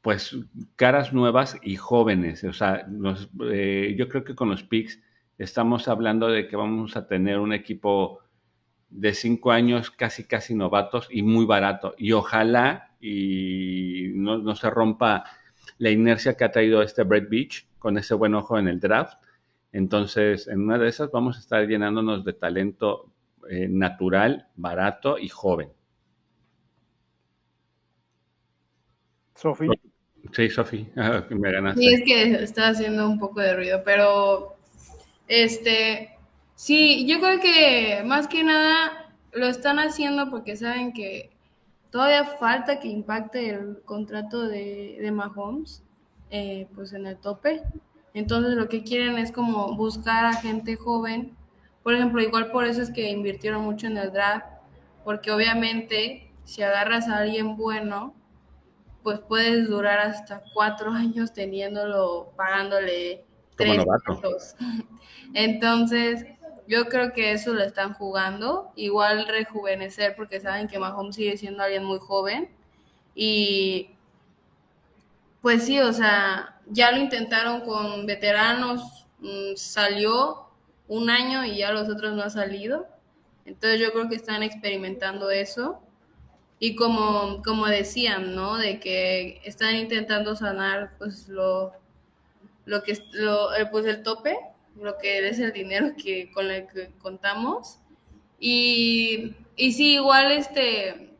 pues 0.00 0.36
caras 0.76 1.12
nuevas 1.12 1.58
y 1.60 1.74
jóvenes. 1.74 2.44
O 2.44 2.52
sea, 2.52 2.86
eh, 3.50 3.96
yo 3.98 4.08
creo 4.08 4.22
que 4.22 4.36
con 4.36 4.48
los 4.48 4.62
picks 4.62 5.02
estamos 5.38 5.88
hablando 5.88 6.28
de 6.28 6.46
que 6.46 6.54
vamos 6.54 6.96
a 6.96 7.08
tener 7.08 7.40
un 7.40 7.52
equipo 7.52 8.20
de 8.90 9.12
cinco 9.12 9.50
años 9.50 9.90
casi 9.90 10.22
casi 10.22 10.54
novatos 10.54 11.08
y 11.10 11.22
muy 11.22 11.44
barato. 11.44 11.96
Y 11.98 12.12
ojalá 12.12 12.94
y 13.00 14.12
no, 14.14 14.38
no 14.38 14.54
se 14.54 14.70
rompa 14.70 15.24
la 15.78 15.90
inercia 15.90 16.36
que 16.36 16.44
ha 16.44 16.52
traído 16.52 16.80
este 16.80 17.02
Brett 17.02 17.28
Beach 17.28 17.66
con 17.80 17.98
ese 17.98 18.14
buen 18.14 18.36
ojo 18.36 18.56
en 18.56 18.68
el 18.68 18.78
draft. 18.78 19.18
Entonces, 19.72 20.46
en 20.46 20.60
una 20.60 20.78
de 20.78 20.86
esas 20.86 21.10
vamos 21.10 21.36
a 21.36 21.40
estar 21.40 21.66
llenándonos 21.66 22.24
de 22.24 22.34
talento 22.34 23.10
eh, 23.50 23.68
natural, 23.68 24.48
barato 24.56 25.18
y 25.18 25.28
joven. 25.28 25.70
Sofi. 29.34 29.68
Sí, 30.32 30.48
Sofi, 30.48 30.88
ah, 30.96 31.24
me 31.30 31.52
ganaste. 31.52 31.80
Sí, 31.80 31.88
es 31.88 32.02
que 32.04 32.42
está 32.42 32.68
haciendo 32.68 33.08
un 33.08 33.18
poco 33.18 33.40
de 33.40 33.54
ruido, 33.54 33.82
pero 33.84 34.56
este, 35.28 36.16
sí, 36.54 37.06
yo 37.06 37.20
creo 37.20 37.40
que 37.40 38.02
más 38.04 38.28
que 38.28 38.42
nada 38.44 39.14
lo 39.32 39.46
están 39.46 39.78
haciendo 39.78 40.30
porque 40.30 40.56
saben 40.56 40.92
que 40.92 41.34
Todavía 41.94 42.24
falta 42.24 42.80
que 42.80 42.88
impacte 42.88 43.50
el 43.50 43.80
contrato 43.84 44.48
de, 44.48 44.98
de 45.00 45.12
Mahomes, 45.12 45.84
eh, 46.28 46.66
pues 46.74 46.92
en 46.92 47.06
el 47.06 47.16
tope. 47.18 47.62
Entonces 48.14 48.54
lo 48.54 48.68
que 48.68 48.82
quieren 48.82 49.16
es 49.16 49.30
como 49.30 49.76
buscar 49.76 50.24
a 50.24 50.32
gente 50.32 50.74
joven. 50.74 51.36
Por 51.84 51.94
ejemplo, 51.94 52.20
igual 52.20 52.50
por 52.50 52.64
eso 52.64 52.82
es 52.82 52.90
que 52.90 53.10
invirtieron 53.10 53.62
mucho 53.62 53.86
en 53.86 53.98
el 53.98 54.10
draft, 54.10 54.46
porque 55.04 55.30
obviamente 55.30 56.32
si 56.42 56.62
agarras 56.62 57.08
a 57.08 57.18
alguien 57.18 57.56
bueno, 57.56 58.14
pues 59.02 59.20
puedes 59.20 59.68
durar 59.68 60.00
hasta 60.00 60.42
cuatro 60.52 60.90
años 60.92 61.32
teniéndolo, 61.32 62.32
pagándole 62.36 63.24
tres 63.56 63.84
Entonces, 65.34 66.26
yo 66.66 66.88
creo 66.88 67.12
que 67.12 67.32
eso 67.32 67.52
lo 67.52 67.62
están 67.62 67.92
jugando. 67.94 68.72
Igual 68.76 69.28
rejuvenecer 69.28 70.16
porque 70.16 70.40
saben 70.40 70.66
que 70.66 70.78
Mahomes 70.78 71.16
sigue 71.16 71.36
siendo 71.36 71.62
alguien 71.62 71.84
muy 71.84 71.98
joven. 71.98 72.50
Y 73.14 73.90
pues 75.42 75.64
sí, 75.64 75.78
o 75.80 75.92
sea, 75.92 76.58
ya 76.66 76.90
lo 76.90 76.98
intentaron 76.98 77.60
con 77.60 78.06
veteranos, 78.06 79.06
mm, 79.18 79.56
salió 79.56 80.43
un 80.88 81.10
año 81.10 81.44
y 81.44 81.58
ya 81.58 81.72
los 81.72 81.88
otros 81.88 82.14
no 82.14 82.22
han 82.22 82.30
salido. 82.30 82.86
Entonces 83.44 83.80
yo 83.80 83.92
creo 83.92 84.08
que 84.08 84.16
están 84.16 84.42
experimentando 84.42 85.30
eso. 85.30 85.80
Y 86.58 86.76
como, 86.76 87.42
como 87.42 87.66
decían, 87.66 88.34
¿no? 88.34 88.56
De 88.56 88.80
que 88.80 89.40
están 89.44 89.76
intentando 89.76 90.36
sanar 90.36 90.94
pues 90.98 91.28
lo, 91.28 91.72
lo 92.64 92.82
que 92.82 92.98
lo, 93.12 93.48
pues 93.70 93.86
el 93.86 94.02
tope 94.02 94.38
lo 94.80 94.98
que 94.98 95.28
es 95.28 95.38
el 95.38 95.52
dinero 95.52 95.94
que, 95.96 96.30
con 96.32 96.50
el 96.50 96.66
que 96.66 96.90
contamos. 96.98 97.78
Y, 98.38 99.34
y 99.56 99.72
sí, 99.72 99.94
igual 99.94 100.32
este, 100.32 101.16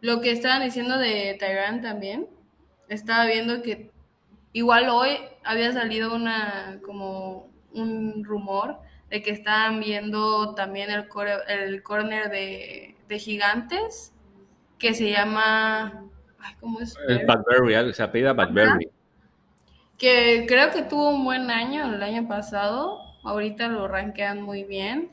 lo 0.00 0.20
que 0.20 0.32
estaban 0.32 0.62
diciendo 0.62 0.98
de 0.98 1.36
Tyrant 1.38 1.82
también, 1.82 2.28
estaba 2.88 3.26
viendo 3.26 3.62
que 3.62 3.90
igual 4.52 4.88
hoy 4.88 5.18
había 5.44 5.72
salido 5.72 6.14
una, 6.14 6.80
como 6.84 7.48
un 7.74 8.24
rumor 8.24 8.78
de 9.10 9.22
que 9.22 9.30
estaban 9.30 9.80
viendo 9.80 10.54
también 10.54 10.90
el, 10.90 11.06
el 11.48 11.82
corner 11.82 12.30
de, 12.30 12.96
de 13.08 13.18
gigantes 13.18 14.12
que 14.78 14.94
se 14.94 15.10
llama... 15.10 16.06
¿Cómo 16.60 16.80
es? 16.80 16.94
El 17.08 17.24
Badberry, 17.24 17.94
se 17.94 18.02
apellida 18.02 18.32
Badberry 18.34 18.90
que 19.98 20.44
creo 20.48 20.70
que 20.70 20.82
tuvo 20.82 21.10
un 21.10 21.24
buen 21.24 21.50
año 21.50 21.94
el 21.94 22.02
año 22.02 22.26
pasado, 22.26 23.00
ahorita 23.24 23.68
lo 23.68 23.88
rankean 23.88 24.42
muy 24.42 24.64
bien. 24.64 25.10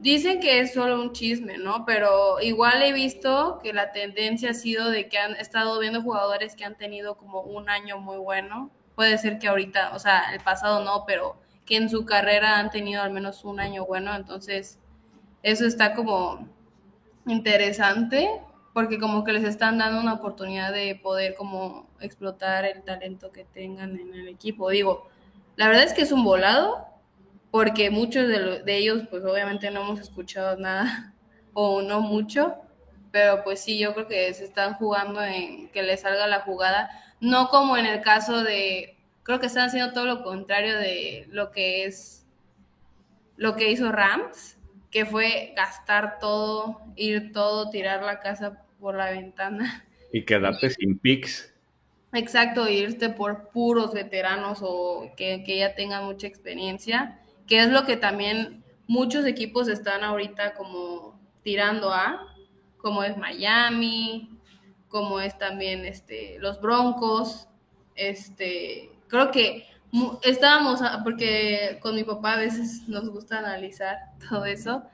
Dicen 0.00 0.40
que 0.40 0.60
es 0.60 0.74
solo 0.74 1.00
un 1.00 1.12
chisme, 1.12 1.58
¿no? 1.58 1.84
Pero 1.84 2.40
igual 2.40 2.82
he 2.82 2.92
visto 2.92 3.58
que 3.62 3.72
la 3.72 3.90
tendencia 3.90 4.50
ha 4.50 4.54
sido 4.54 4.90
de 4.90 5.08
que 5.08 5.18
han 5.18 5.34
estado 5.36 5.78
viendo 5.80 6.02
jugadores 6.02 6.54
que 6.54 6.64
han 6.64 6.76
tenido 6.76 7.16
como 7.16 7.40
un 7.40 7.68
año 7.68 7.98
muy 7.98 8.16
bueno. 8.16 8.70
Puede 8.94 9.18
ser 9.18 9.38
que 9.38 9.48
ahorita, 9.48 9.94
o 9.94 9.98
sea, 9.98 10.32
el 10.32 10.40
pasado 10.40 10.84
no, 10.84 11.04
pero 11.04 11.36
que 11.68 11.76
en 11.76 11.90
su 11.90 12.06
carrera 12.06 12.58
han 12.58 12.70
tenido 12.70 13.02
al 13.02 13.10
menos 13.10 13.44
un 13.44 13.60
año 13.60 13.84
bueno. 13.84 14.16
Entonces, 14.16 14.80
eso 15.42 15.66
está 15.66 15.94
como 15.94 16.48
interesante 17.26 18.40
porque 18.72 18.98
como 18.98 19.22
que 19.22 19.34
les 19.34 19.44
están 19.44 19.76
dando 19.76 20.00
una 20.00 20.14
oportunidad 20.14 20.72
de 20.72 20.94
poder 20.94 21.34
como 21.34 21.86
explotar 22.00 22.64
el 22.64 22.82
talento 22.84 23.32
que 23.32 23.44
tengan 23.44 23.98
en 23.98 24.14
el 24.14 24.28
equipo. 24.28 24.70
Digo, 24.70 25.08
la 25.56 25.68
verdad 25.68 25.84
es 25.84 25.92
que 25.92 26.02
es 26.02 26.12
un 26.12 26.24
volado, 26.24 26.86
porque 27.50 27.90
muchos 27.90 28.28
de, 28.28 28.62
de 28.62 28.76
ellos 28.78 29.02
pues 29.10 29.22
obviamente 29.24 29.70
no 29.70 29.82
hemos 29.82 30.00
escuchado 30.00 30.56
nada 30.56 31.12
o 31.52 31.82
no 31.82 32.00
mucho, 32.00 32.54
pero 33.10 33.44
pues 33.44 33.60
sí, 33.60 33.78
yo 33.78 33.92
creo 33.92 34.08
que 34.08 34.32
se 34.32 34.44
están 34.44 34.74
jugando 34.74 35.22
en 35.22 35.68
que 35.68 35.82
les 35.82 36.00
salga 36.00 36.26
la 36.26 36.40
jugada, 36.40 36.88
no 37.20 37.48
como 37.48 37.76
en 37.76 37.84
el 37.84 38.00
caso 38.00 38.42
de, 38.42 38.97
creo 39.28 39.40
que 39.40 39.46
están 39.46 39.66
haciendo 39.66 39.92
todo 39.92 40.06
lo 40.06 40.22
contrario 40.22 40.78
de 40.78 41.26
lo 41.30 41.50
que 41.50 41.84
es 41.84 42.24
lo 43.36 43.56
que 43.56 43.70
hizo 43.70 43.92
Rams, 43.92 44.56
que 44.90 45.04
fue 45.04 45.52
gastar 45.54 46.18
todo, 46.18 46.80
ir 46.96 47.30
todo, 47.32 47.68
tirar 47.68 48.02
la 48.02 48.20
casa 48.20 48.64
por 48.80 48.94
la 48.94 49.10
ventana. 49.10 49.84
Y 50.14 50.24
quedarte 50.24 50.70
sin 50.70 50.98
picks. 50.98 51.52
Exacto, 52.14 52.66
irte 52.70 53.10
por 53.10 53.50
puros 53.50 53.92
veteranos 53.92 54.60
o 54.62 55.12
que, 55.14 55.44
ya 55.46 55.74
tengan 55.74 56.06
mucha 56.06 56.26
experiencia, 56.26 57.20
que 57.46 57.58
es 57.58 57.68
lo 57.68 57.84
que 57.84 57.98
también 57.98 58.64
muchos 58.86 59.26
equipos 59.26 59.68
están 59.68 60.04
ahorita 60.04 60.54
como 60.54 61.20
tirando 61.42 61.92
a, 61.92 62.34
como 62.78 63.04
es 63.04 63.18
Miami, 63.18 64.30
como 64.88 65.20
es 65.20 65.36
también 65.36 65.84
este, 65.84 66.38
los 66.38 66.62
Broncos. 66.62 67.46
Este, 67.94 68.92
creo 69.08 69.30
que 69.30 69.66
estábamos, 70.22 70.80
porque 71.02 71.78
con 71.80 71.94
mi 71.94 72.04
papá 72.04 72.34
a 72.34 72.38
veces 72.38 72.86
nos 72.88 73.08
gusta 73.08 73.38
analizar 73.38 73.96
todo 74.28 74.44
eso, 74.44 74.84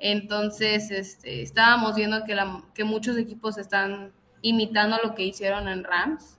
entonces, 0.00 0.90
este, 0.90 1.42
estábamos 1.42 1.94
viendo 1.94 2.24
que, 2.24 2.34
la, 2.34 2.64
que 2.74 2.84
muchos 2.84 3.18
equipos 3.18 3.58
están 3.58 4.12
imitando 4.40 4.96
lo 5.04 5.14
que 5.14 5.24
hicieron 5.24 5.68
en 5.68 5.84
Rams. 5.84 6.38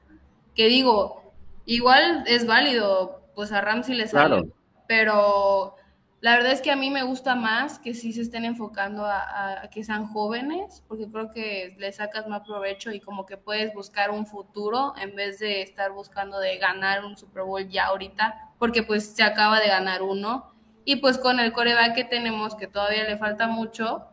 Que 0.55 0.67
digo, 0.67 1.31
igual 1.65 2.23
es 2.25 2.47
válido, 2.47 3.21
pues 3.35 3.51
a 3.51 3.61
Rams 3.61 3.85
sí 3.85 3.93
les 3.93 4.11
sale. 4.11 4.51
Pero 4.87 5.75
la 6.21 6.35
verdad 6.35 6.51
es 6.51 6.61
que 6.61 6.71
a 6.71 6.75
mí 6.75 6.89
me 6.89 7.03
gusta 7.03 7.35
más 7.35 7.79
que 7.79 7.93
sí 7.93 8.13
se 8.13 8.21
estén 8.21 8.45
enfocando 8.45 9.05
a, 9.05 9.67
que 9.71 9.83
sean 9.83 10.05
jóvenes, 10.05 10.83
porque 10.87 11.09
creo 11.11 11.31
que 11.31 11.75
le 11.77 11.91
sacas 11.91 12.27
más 12.27 12.41
provecho 12.41 12.91
y 12.91 12.99
como 12.99 13.25
que 13.25 13.37
puedes 13.37 13.73
buscar 13.73 14.11
un 14.11 14.25
futuro 14.25 14.93
en 15.01 15.15
vez 15.15 15.39
de 15.39 15.63
estar 15.63 15.91
buscando 15.91 16.39
de 16.39 16.57
ganar 16.57 17.03
un 17.03 17.17
Super 17.17 17.43
Bowl 17.43 17.67
ya 17.67 17.87
ahorita, 17.87 18.51
porque 18.59 18.83
pues 18.83 19.15
se 19.15 19.23
acaba 19.23 19.59
de 19.59 19.67
ganar 19.67 20.03
uno 20.03 20.53
y 20.85 20.97
pues 20.97 21.17
con 21.17 21.39
el 21.39 21.51
coreback 21.53 21.95
que 21.95 22.03
tenemos, 22.03 22.55
que 22.55 22.67
todavía 22.67 23.03
le 23.03 23.17
falta 23.17 23.47
mucho, 23.47 24.07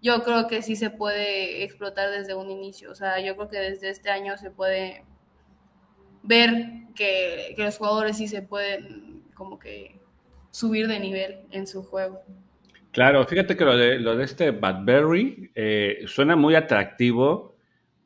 yo 0.00 0.22
creo 0.22 0.46
que 0.46 0.62
sí 0.62 0.76
se 0.76 0.90
puede 0.90 1.64
explotar 1.64 2.10
desde 2.10 2.34
un 2.34 2.50
inicio. 2.50 2.90
O 2.90 2.94
sea, 2.94 3.20
yo 3.20 3.36
creo 3.36 3.48
que 3.48 3.58
desde 3.58 3.90
este 3.90 4.10
año 4.10 4.36
se 4.36 4.50
puede 4.50 5.04
ver 6.22 6.84
que, 6.94 7.54
los 7.56 7.78
jugadores 7.78 8.16
sí 8.16 8.28
se 8.28 8.42
pueden 8.42 9.24
como 9.34 9.58
que 9.58 9.97
subir 10.50 10.88
de 10.88 11.00
nivel 11.00 11.40
en 11.50 11.66
su 11.66 11.82
juego. 11.82 12.22
Claro, 12.92 13.24
fíjate 13.24 13.56
que 13.56 13.64
lo 13.64 13.76
de, 13.76 13.98
lo 13.98 14.16
de 14.16 14.24
este 14.24 14.50
Badberry 14.50 15.50
eh, 15.54 16.02
suena 16.06 16.36
muy 16.36 16.54
atractivo, 16.54 17.56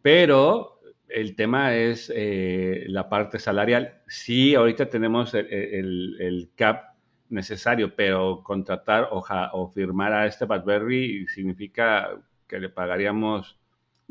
pero 0.02 0.80
el 1.08 1.36
tema 1.36 1.74
es 1.76 2.12
eh, 2.14 2.84
la 2.88 3.08
parte 3.08 3.38
salarial. 3.38 4.00
Sí, 4.08 4.54
ahorita 4.54 4.88
tenemos 4.88 5.34
el, 5.34 6.50
cap 6.56 6.94
necesario, 7.28 7.94
pero 7.94 8.42
contratar 8.42 9.08
o, 9.12 9.24
o 9.52 9.68
firmar 9.68 10.12
a 10.12 10.26
este 10.26 10.44
Badberry 10.44 11.26
significa 11.28 12.10
que 12.46 12.58
le 12.58 12.68
pagaríamos 12.68 13.58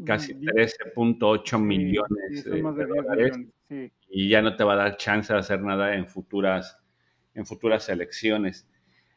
casi 0.05 0.33
13.8 0.33 1.59
millones 1.59 2.43
de, 2.43 2.61
dólares 2.61 3.39
y 4.09 4.29
ya 4.29 4.41
no 4.41 4.55
te 4.55 4.63
va 4.63 4.73
a 4.73 4.77
dar 4.77 4.97
chance 4.97 5.31
de 5.31 5.39
hacer 5.39 5.61
nada 5.61 5.95
en 5.95 6.07
futuras, 6.07 6.80
en 7.33 7.45
futuras 7.45 7.89
elecciones. 7.89 8.67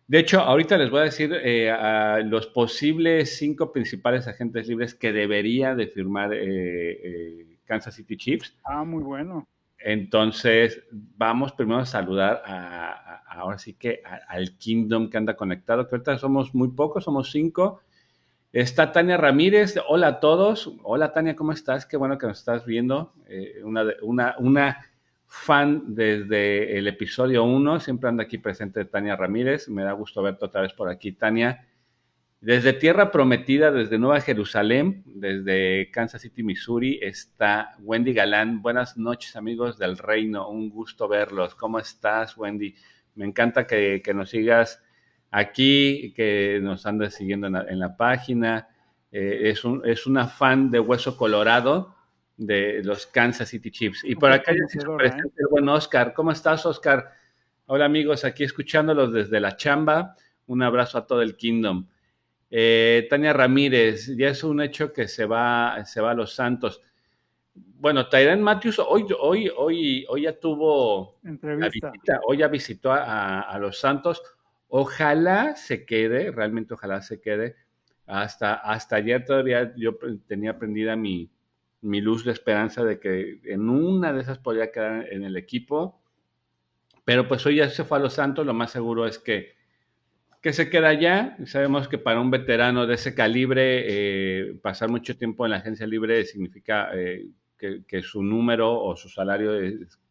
De 0.06 0.18
hecho, 0.18 0.40
ahorita 0.40 0.76
les 0.76 0.90
voy 0.90 1.00
a 1.00 1.04
decir 1.04 1.32
eh, 1.32 1.70
a 1.70 2.18
los 2.18 2.46
posibles 2.48 3.38
cinco 3.38 3.72
principales 3.72 4.28
agentes 4.28 4.68
libres 4.68 4.94
que 4.94 5.12
debería 5.12 5.74
de 5.74 5.86
firmar 5.86 6.34
eh, 6.34 6.40
eh, 6.42 7.58
Kansas 7.64 7.94
City 7.94 8.16
Chiefs. 8.16 8.56
Ah, 8.64 8.84
muy 8.84 9.02
bueno. 9.02 9.48
Entonces, 9.78 10.82
vamos 10.90 11.52
primero 11.52 11.80
a 11.80 11.86
saludar 11.86 12.42
a, 12.46 13.22
ahora 13.28 13.58
sí 13.58 13.74
que 13.74 14.02
al 14.28 14.56
Kingdom 14.56 15.10
que 15.10 15.16
anda 15.16 15.36
conectado, 15.36 15.86
que 15.86 15.94
ahorita 15.94 16.18
somos 16.18 16.54
muy 16.54 16.68
pocos, 16.68 17.04
somos 17.04 17.30
cinco. 17.30 17.80
Está 18.52 18.92
Tania 18.92 19.16
Ramírez. 19.16 19.74
Hola 19.88 20.06
a 20.06 20.20
todos. 20.20 20.72
Hola 20.84 21.12
Tania, 21.12 21.34
¿cómo 21.34 21.52
estás? 21.52 21.86
Qué 21.86 21.96
bueno 21.96 22.18
que 22.18 22.26
nos 22.26 22.38
estás 22.38 22.64
viendo. 22.64 23.12
Eh, 23.26 23.60
una, 23.64 23.84
una, 24.02 24.36
una, 24.38 24.78
fan 25.34 25.94
desde 25.94 26.78
el 26.78 26.86
episodio 26.86 27.42
1. 27.42 27.80
Siempre 27.80 28.08
anda 28.08 28.22
aquí 28.22 28.38
presente 28.38 28.84
Tania 28.84 29.16
Ramírez. 29.16 29.68
Me 29.68 29.82
da 29.82 29.92
gusto 29.92 30.22
verte 30.22 30.44
otra 30.44 30.62
vez 30.62 30.72
por 30.72 30.88
aquí, 30.88 31.12
Tania. 31.12 31.66
Desde 32.40 32.72
Tierra 32.72 33.10
Prometida, 33.10 33.72
desde 33.72 33.98
Nueva 33.98 34.20
Jerusalén, 34.20 35.02
desde 35.06 35.90
Kansas 35.90 36.22
City, 36.22 36.44
Missouri, 36.44 37.00
está 37.02 37.74
Wendy 37.80 38.14
Galán. 38.14 38.62
Buenas 38.62 38.96
noches, 38.96 39.34
amigos 39.34 39.76
del 39.76 39.98
reino. 39.98 40.48
Un 40.48 40.70
gusto 40.70 41.08
verlos. 41.08 41.54
¿Cómo 41.56 41.80
estás, 41.80 42.38
Wendy? 42.38 42.74
Me 43.16 43.26
encanta 43.26 43.66
que, 43.66 44.00
nos 44.14 44.30
sigas 44.30 44.82
aquí, 45.32 46.14
que 46.14 46.60
nos 46.62 46.86
anda 46.86 47.10
siguiendo 47.10 47.48
en 47.48 47.78
la, 47.78 47.96
página. 47.96 48.68
Eh, 49.10 49.50
es, 49.50 49.64
un, 49.64 49.82
es 49.84 50.06
una 50.06 50.28
fan 50.28 50.70
de 50.70 50.80
Hueso 50.80 51.16
Colorado 51.16 51.94
de 52.36 52.82
los 52.82 53.06
Kansas 53.06 53.48
City 53.48 53.70
Chiefs. 53.70 54.04
Y 54.04 54.16
por 54.16 54.32
acá 54.32 54.52
ya 54.52 54.66
se 54.68 54.86
presenta 54.96 55.34
el 55.36 55.46
buen 55.50 55.68
Oscar. 55.68 56.12
¿Cómo 56.14 56.32
estás, 56.32 56.66
Oscar? 56.66 57.12
Hola, 57.66 57.84
amigos, 57.84 58.24
aquí 58.24 58.44
escuchándolos 58.44 59.12
desde 59.12 59.40
la 59.40 59.56
chamba. 59.56 60.16
Un 60.46 60.62
abrazo 60.62 60.98
a 60.98 61.06
todo 61.06 61.22
el 61.22 61.36
Kingdom. 61.36 61.86
Eh, 62.50 63.06
Tania 63.08 63.32
Ramírez, 63.32 64.14
ya 64.16 64.28
es 64.28 64.44
un 64.44 64.60
hecho 64.60 64.92
que 64.92 65.08
se 65.08 65.24
va, 65.24 65.84
se 65.84 66.00
va 66.00 66.10
a 66.10 66.14
los 66.14 66.34
Santos. 66.34 66.82
Bueno, 67.54 68.08
Tyron 68.08 68.42
Matthews 68.42 68.78
hoy, 68.80 69.06
hoy, 69.18 69.50
hoy, 69.56 70.04
hoy 70.08 70.22
ya 70.22 70.38
tuvo 70.38 71.18
Entrevista. 71.24 71.90
visita, 71.90 72.20
hoy 72.26 72.38
ya 72.38 72.48
visitó 72.48 72.92
a, 72.92 73.40
a 73.40 73.58
los 73.58 73.78
Santos. 73.78 74.22
Ojalá 74.68 75.56
se 75.56 75.84
quede, 75.86 76.30
realmente 76.32 76.74
ojalá 76.74 77.00
se 77.00 77.20
quede. 77.20 77.56
Hasta, 78.06 78.54
hasta 78.54 78.96
ayer 78.96 79.24
todavía 79.24 79.72
yo 79.76 79.96
tenía 80.26 80.58
prendida 80.58 80.94
mi, 80.96 81.30
mi 81.84 82.00
luz 82.00 82.24
de 82.24 82.32
esperanza 82.32 82.84
de 82.84 82.98
que 82.98 83.40
en 83.44 83.68
una 83.68 84.12
de 84.12 84.22
esas 84.22 84.38
podría 84.38 84.72
quedar 84.72 85.12
en 85.12 85.24
el 85.24 85.36
equipo. 85.36 86.00
Pero 87.04 87.28
pues 87.28 87.44
hoy 87.46 87.56
ya 87.56 87.68
se 87.68 87.84
fue 87.84 87.98
a 87.98 88.00
Los 88.00 88.14
Santos, 88.14 88.46
lo 88.46 88.54
más 88.54 88.70
seguro 88.70 89.06
es 89.06 89.18
que, 89.18 89.54
que 90.40 90.52
se 90.52 90.70
queda 90.70 90.88
allá. 90.88 91.36
Sabemos 91.46 91.88
que 91.88 91.98
para 91.98 92.20
un 92.20 92.30
veterano 92.30 92.86
de 92.86 92.94
ese 92.94 93.14
calibre, 93.14 93.84
eh, 93.86 94.54
pasar 94.62 94.88
mucho 94.88 95.16
tiempo 95.16 95.44
en 95.44 95.52
la 95.52 95.58
agencia 95.58 95.86
libre 95.86 96.24
significa 96.24 96.90
eh, 96.94 97.26
que, 97.58 97.84
que, 97.86 98.02
su 98.02 98.22
número 98.22 98.72
o 98.82 98.96
su 98.96 99.08
salario 99.08 99.52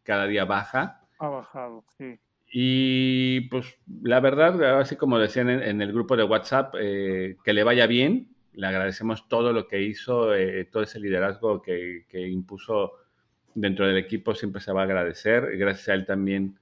cada 0.02 0.26
día 0.26 0.44
baja. 0.44 1.00
Ha 1.18 1.28
bajado, 1.28 1.84
sí. 1.98 2.18
Y 2.56 3.40
pues 3.48 3.66
la 4.02 4.20
verdad, 4.20 4.78
así 4.78 4.94
como 4.94 5.18
decían 5.18 5.50
en, 5.50 5.82
el 5.82 5.92
grupo 5.92 6.16
de 6.16 6.22
WhatsApp, 6.22 6.76
eh, 6.78 7.36
que 7.42 7.52
le 7.52 7.64
vaya 7.64 7.88
bien. 7.88 8.33
Le 8.54 8.66
agradecemos 8.66 9.28
todo 9.28 9.52
lo 9.52 9.66
que 9.68 9.82
hizo, 9.82 10.34
eh, 10.34 10.64
todo 10.66 10.82
ese 10.82 11.00
liderazgo 11.00 11.62
que, 11.62 12.04
impuso 12.12 12.92
dentro 13.54 13.86
del 13.86 13.96
equipo, 13.96 14.34
siempre 14.34 14.60
se 14.60 14.72
va 14.72 14.82
a 14.82 14.84
agradecer. 14.84 15.56
Gracias 15.56 15.88
a 15.88 15.94
él 15.94 16.06
también 16.06 16.58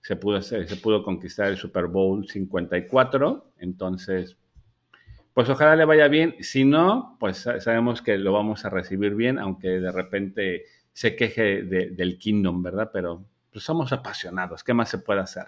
se 0.00 0.16
pudo, 0.16 0.42
se 0.42 0.76
pudo 0.76 1.02
conquistar 1.02 1.48
el 1.48 1.56
Super 1.56 1.86
Bowl 1.86 2.28
54. 2.28 3.52
Entonces, 3.58 4.36
pues 5.34 5.48
ojalá 5.48 5.76
le 5.76 5.84
vaya 5.84 6.08
bien. 6.08 6.36
Si 6.40 6.64
no, 6.64 7.16
pues 7.18 7.38
sabemos 7.38 8.00
que 8.00 8.16
lo 8.18 8.32
vamos 8.32 8.64
a 8.64 8.70
recibir 8.70 9.14
bien, 9.14 9.38
aunque 9.38 9.68
de 9.68 9.92
repente 9.92 10.64
se 10.92 11.16
queje 11.16 11.62
del 11.64 12.18
Kingdom, 12.18 12.62
¿verdad? 12.62 12.90
Pero 12.92 13.26
pues 13.52 13.64
somos 13.64 13.92
apasionados, 13.92 14.64
¿qué 14.64 14.74
más 14.74 14.88
se 14.88 14.98
puede 14.98 15.20
hacer? 15.20 15.46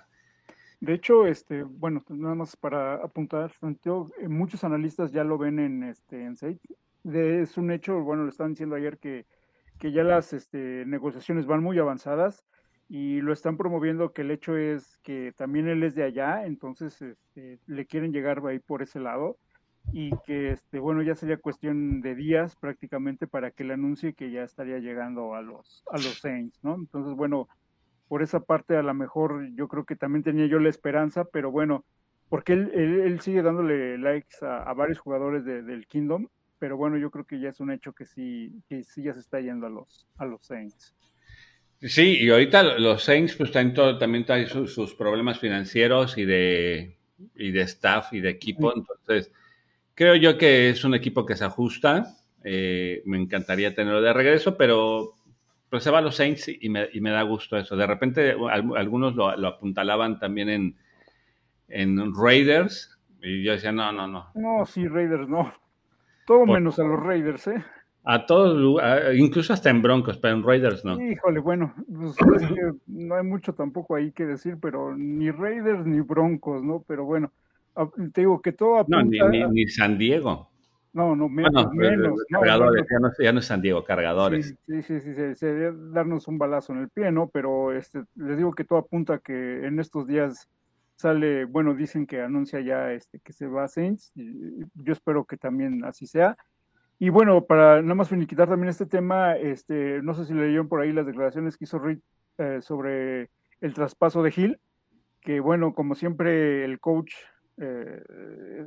De 0.80 0.92
hecho, 0.92 1.26
este, 1.26 1.62
bueno, 1.62 2.04
nada 2.08 2.34
más 2.34 2.56
para 2.56 2.94
apuntar, 2.96 3.50
eh, 3.62 4.28
muchos 4.28 4.62
analistas 4.62 5.10
ya 5.10 5.24
lo 5.24 5.38
ven 5.38 5.58
en 5.58 5.82
este 5.84 6.24
en 6.24 6.36
es 7.04 7.56
un 7.56 7.70
hecho, 7.70 8.00
bueno, 8.00 8.24
lo 8.24 8.28
estaban 8.28 8.52
diciendo 8.52 8.76
ayer 8.76 8.98
que, 8.98 9.26
que 9.78 9.92
ya 9.92 10.02
las 10.02 10.32
este, 10.32 10.84
negociaciones 10.86 11.46
van 11.46 11.62
muy 11.62 11.78
avanzadas 11.78 12.44
y 12.88 13.20
lo 13.20 13.32
están 13.32 13.56
promoviendo 13.56 14.12
que 14.12 14.22
el 14.22 14.30
hecho 14.30 14.56
es 14.56 14.98
que 14.98 15.32
también 15.36 15.68
él 15.68 15.82
es 15.82 15.94
de 15.94 16.04
allá, 16.04 16.46
entonces 16.46 17.00
este, 17.00 17.58
le 17.66 17.86
quieren 17.86 18.12
llegar 18.12 18.44
ahí 18.46 18.58
por 18.58 18.82
ese 18.82 19.00
lado 19.00 19.38
y 19.92 20.10
que 20.24 20.50
este 20.50 20.78
bueno 20.80 21.02
ya 21.02 21.14
sería 21.14 21.36
cuestión 21.36 22.00
de 22.00 22.14
días 22.14 22.56
prácticamente 22.56 23.26
para 23.26 23.52
que 23.52 23.64
le 23.64 23.74
anuncie 23.74 24.14
que 24.14 24.30
ya 24.30 24.42
estaría 24.42 24.78
llegando 24.78 25.34
a 25.34 25.42
los 25.42 25.84
a 25.90 25.96
los 25.96 26.18
Saints, 26.18 26.58
¿no? 26.62 26.74
Entonces, 26.74 27.14
bueno, 27.14 27.48
por 28.08 28.22
esa 28.22 28.40
parte 28.40 28.76
a 28.76 28.82
lo 28.82 28.94
mejor 28.94 29.48
yo 29.54 29.68
creo 29.68 29.84
que 29.84 29.96
también 29.96 30.22
tenía 30.22 30.46
yo 30.46 30.58
la 30.58 30.68
esperanza, 30.68 31.24
pero 31.24 31.50
bueno, 31.50 31.84
porque 32.28 32.54
él, 32.54 32.70
él, 32.74 33.20
sigue 33.20 33.42
dándole 33.42 33.98
likes 33.98 34.36
a, 34.42 34.72
varios 34.74 34.98
jugadores 34.98 35.44
del 35.44 35.86
Kingdom, 35.86 36.28
pero 36.58 36.76
bueno, 36.76 36.96
yo 36.98 37.10
creo 37.10 37.24
que 37.24 37.38
ya 37.38 37.50
es 37.50 37.60
un 37.60 37.70
hecho 37.70 37.92
que 37.92 38.04
sí, 38.04 38.52
que 38.68 38.82
sí 38.82 39.04
ya 39.04 39.14
se 39.14 39.20
está 39.20 39.40
yendo 39.40 39.66
a 39.66 39.70
los, 39.70 40.06
a 40.16 40.24
los 40.24 40.44
Saints. 40.44 40.94
Sí, 41.80 42.18
y 42.20 42.30
ahorita 42.30 42.78
los 42.78 43.04
Saints 43.04 43.36
pues 43.36 43.52
también 43.52 44.24
traen 44.24 44.48
sus, 44.48 44.94
problemas 44.94 45.38
financieros 45.38 46.16
y 46.16 46.24
de, 46.24 46.96
y 47.34 47.50
de 47.50 47.60
staff 47.62 48.12
y 48.12 48.20
de 48.20 48.30
equipo, 48.30 48.72
entonces 48.74 49.30
creo 49.94 50.16
yo 50.16 50.38
que 50.38 50.70
es 50.70 50.84
un 50.84 50.94
equipo 50.94 51.26
que 51.26 51.36
se 51.36 51.44
ajusta, 51.44 52.16
eh, 52.44 53.02
me 53.04 53.18
encantaría 53.18 53.74
tenerlo 53.74 54.00
de 54.00 54.12
regreso, 54.12 54.56
pero 54.56 55.14
pero 55.68 55.80
se 55.80 55.90
va 55.90 55.98
a 55.98 56.02
los 56.02 56.16
Saints 56.16 56.48
y 56.48 56.68
me, 56.68 56.88
y 56.92 57.00
me 57.00 57.10
da 57.10 57.22
gusto 57.22 57.56
eso. 57.56 57.76
De 57.76 57.86
repente 57.86 58.36
algunos 58.76 59.14
lo, 59.14 59.28
apuntalaban 59.46 60.18
también 60.18 60.48
en, 60.48 60.76
en 61.68 62.14
Raiders 62.14 62.98
y 63.22 63.42
yo 63.42 63.52
decía, 63.52 63.72
no, 63.72 63.90
no, 63.92 64.06
no. 64.06 64.26
No, 64.34 64.64
sí, 64.66 64.86
Raiders 64.86 65.28
no. 65.28 65.52
Todo 66.26 66.46
menos 66.46 66.78
a 66.78 66.84
los 66.84 67.00
Raiders, 67.00 67.46
¿eh? 67.48 67.64
A 68.04 68.24
todos, 68.24 68.80
incluso 69.16 69.52
hasta 69.52 69.68
en 69.68 69.82
Broncos, 69.82 70.16
pero 70.18 70.36
en 70.36 70.44
Raiders 70.44 70.84
no. 70.84 71.00
Híjole, 71.00 71.40
bueno, 71.40 71.74
pues 71.88 72.16
no 72.86 73.16
hay 73.16 73.24
mucho 73.24 73.52
tampoco 73.54 73.96
ahí 73.96 74.12
que 74.12 74.26
decir, 74.26 74.58
pero 74.60 74.96
ni 74.96 75.30
Raiders 75.32 75.84
ni 75.84 76.00
Broncos, 76.00 76.62
¿no? 76.62 76.84
Pero 76.86 77.04
bueno, 77.04 77.32
te 78.12 78.20
digo 78.20 78.40
que 78.40 78.52
todo 78.52 78.78
apunta... 78.78 79.02
No, 79.02 79.28
ni, 79.28 79.44
ni 79.44 79.66
San 79.66 79.98
Diego. 79.98 80.50
No, 80.96 81.14
no, 81.14 81.28
menos. 81.28 81.70
menos 81.74 82.18
cargadores, 82.30 82.86
ya, 83.18 83.30
no, 83.30 83.38
es 83.38 83.44
San 83.44 83.60
Diego, 83.60 83.84
cargadores. 83.84 84.56
Sí, 84.66 84.82
sí, 84.82 85.00
sí, 85.00 85.14
sí, 85.14 85.34
sería 85.34 85.70
darnos 85.70 86.26
un 86.26 86.38
balazo 86.38 86.72
en 86.72 86.78
el 86.78 86.88
pie, 86.88 87.12
¿no? 87.12 87.28
Pero 87.28 87.70
este, 87.72 88.04
les 88.14 88.38
digo 88.38 88.54
que 88.54 88.64
todo 88.64 88.78
apunta 88.78 89.18
que 89.18 89.66
en 89.66 89.78
estos 89.78 90.06
días 90.06 90.48
sale, 90.94 91.44
bueno, 91.44 91.74
dicen 91.74 92.06
que 92.06 92.22
anuncia 92.22 92.60
ya 92.60 92.92
este, 92.92 93.20
que 93.20 93.34
se 93.34 93.46
va 93.46 93.64
a 93.64 93.68
Saints, 93.68 94.10
y 94.14 94.64
yo 94.72 94.94
espero 94.94 95.26
que 95.26 95.36
también 95.36 95.84
así 95.84 96.06
sea. 96.06 96.38
Y 96.98 97.10
bueno, 97.10 97.44
para 97.44 97.82
nada 97.82 97.94
más 97.94 98.08
finiquitar 98.08 98.48
también 98.48 98.70
este 98.70 98.86
tema, 98.86 99.36
este, 99.36 100.00
no 100.00 100.14
sé 100.14 100.24
si 100.24 100.32
leyeron 100.32 100.66
por 100.66 100.80
ahí 100.80 100.92
las 100.92 101.04
declaraciones 101.04 101.58
que 101.58 101.64
hizo 101.64 101.78
Rick 101.78 102.00
eh, 102.38 102.60
sobre 102.62 103.28
el 103.60 103.74
traspaso 103.74 104.22
de 104.22 104.32
Hill, 104.34 104.58
que 105.20 105.40
bueno, 105.40 105.74
como 105.74 105.94
siempre 105.94 106.64
el 106.64 106.80
coach 106.80 107.12
eh, 107.58 108.02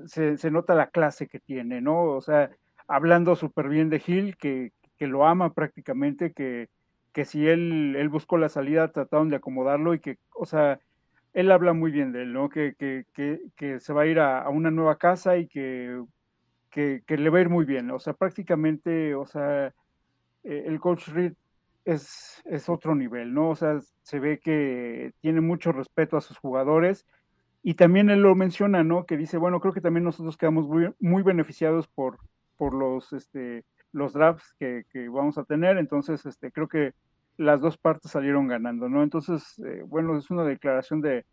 se, 0.05 0.51
nota 0.51 0.73
la 0.75 0.89
clase 0.89 1.27
que 1.27 1.39
tiene, 1.39 1.81
¿no? 1.81 2.03
O 2.03 2.21
sea, 2.21 2.51
hablando 2.87 3.35
súper 3.35 3.69
bien 3.69 3.89
de 3.89 3.99
Gil, 3.99 4.37
que, 4.37 4.71
lo 4.99 5.25
ama 5.25 5.53
prácticamente, 5.53 6.33
que, 6.33 6.69
que 7.13 7.25
si 7.25 7.47
él, 7.47 7.95
él 7.97 8.09
buscó 8.09 8.37
la 8.37 8.49
salida, 8.49 8.91
trataron 8.91 9.29
de 9.29 9.37
acomodarlo 9.37 9.93
y 9.93 9.99
que, 9.99 10.17
o 10.35 10.45
sea, 10.45 10.79
él 11.33 11.51
habla 11.51 11.73
muy 11.73 11.91
bien 11.91 12.11
de 12.11 12.23
él, 12.23 12.33
¿no? 12.33 12.49
Que, 12.49 12.75
que, 12.77 13.05
que 13.55 13.79
se 13.79 13.93
va 13.93 14.01
a 14.01 14.07
ir 14.07 14.19
a, 14.19 14.49
una 14.49 14.71
nueva 14.71 14.97
casa 14.97 15.37
y 15.37 15.47
que, 15.47 16.03
que, 16.69 17.03
le 17.07 17.29
va 17.29 17.37
a 17.37 17.41
ir 17.41 17.49
muy 17.49 17.65
bien. 17.65 17.91
O 17.91 17.99
sea, 17.99 18.13
prácticamente, 18.13 19.15
o 19.15 19.25
sea, 19.25 19.67
eh, 20.43 20.63
el 20.65 20.79
coach 20.79 21.07
Reed 21.09 21.33
es, 21.85 22.41
es 22.45 22.67
otro 22.69 22.95
nivel, 22.95 23.33
¿no? 23.33 23.51
O 23.51 23.55
sea, 23.55 23.79
se 24.01 24.19
ve 24.19 24.39
que 24.39 25.13
tiene 25.21 25.41
mucho 25.41 25.71
respeto 25.71 26.17
a 26.17 26.21
sus 26.21 26.37
jugadores 26.37 27.05
y 27.61 27.73
también 27.73 28.09
él 28.09 28.21
lo 28.21 28.35
menciona, 28.35 28.83
¿no? 28.83 29.05
Que 29.05 29.17
dice, 29.17 29.37
bueno, 29.37 29.59
creo 29.59 29.73
que 29.73 29.81
también 29.81 30.03
nosotros 30.03 30.37
quedamos 30.37 30.67
muy, 30.67 30.93
muy 30.99 31.23
beneficiados 31.23 31.87
por, 31.87 32.17
por 32.57 32.73
los, 32.73 33.11
este, 33.13 33.65
los 33.91 34.13
drafts 34.13 34.53
que, 34.59 34.85
vamos 35.09 35.37
a 35.37 35.43
tener. 35.43 35.77
Entonces, 35.77 36.25
este, 36.25 36.51
creo 36.51 36.67
que 36.67 36.93
las 37.37 37.61
dos 37.61 37.77
partes 37.77 38.11
salieron 38.11 38.47
ganando, 38.47 38.89
¿no? 38.89 39.03
Entonces, 39.03 39.59
eh, 39.59 39.83
bueno, 39.87 40.17
es 40.17 40.29
una 40.29 40.43
declaración 40.43 41.01
de, 41.01 41.25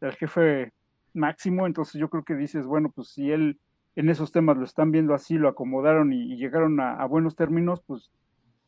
del 0.00 0.12
jefe 0.12 0.72
máximo, 1.14 1.66
entonces 1.66 2.00
yo 2.00 2.08
creo 2.10 2.24
que 2.24 2.34
dices, 2.34 2.66
bueno, 2.66 2.90
pues 2.94 3.08
si 3.08 3.30
él 3.30 3.58
en 3.96 4.10
esos 4.10 4.32
temas 4.32 4.56
lo 4.56 4.64
están 4.64 4.90
viendo 4.90 5.14
así, 5.14 5.38
lo 5.38 5.48
acomodaron 5.48 6.12
y, 6.12 6.36
llegaron 6.36 6.80
a, 6.80 7.04
buenos 7.06 7.36
términos, 7.36 7.80
pues 7.86 8.10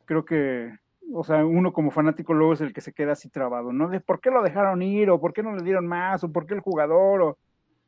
creo 0.05 0.25
que, 0.25 0.73
o 1.13 1.25
sea, 1.25 1.45
uno 1.45 1.73
como 1.73 1.91
fanático 1.91 2.35
luego 2.35 2.53
es 2.53 2.61
el 2.61 2.73
que 2.73 2.81
se 2.81 2.93
queda 2.93 3.13
así 3.13 3.29
trabado, 3.29 3.73
¿no? 3.73 3.89
De 3.89 4.01
por 4.01 4.21
qué 4.21 4.31
lo 4.31 4.43
dejaron 4.43 4.83
ir, 4.83 5.11
o 5.11 5.21
por 5.21 5.33
qué 5.33 5.43
no 5.43 5.55
le 5.55 5.63
dieron 5.63 5.87
más, 5.87 6.25
o 6.25 6.33
por 6.33 6.47
qué 6.47 6.55
el 6.55 6.61
jugador, 6.61 7.23
o, 7.23 7.39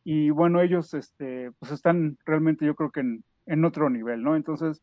y 0.05 0.31
bueno, 0.31 0.61
ellos, 0.61 0.95
este, 0.95 1.51
pues 1.59 1.73
están 1.73 2.17
realmente 2.25 2.65
yo 2.65 2.75
creo 2.75 2.91
que 2.91 3.01
en, 3.01 3.25
en 3.47 3.65
otro 3.65 3.91
nivel, 3.91 4.23
¿no? 4.23 4.37
Entonces, 4.37 4.83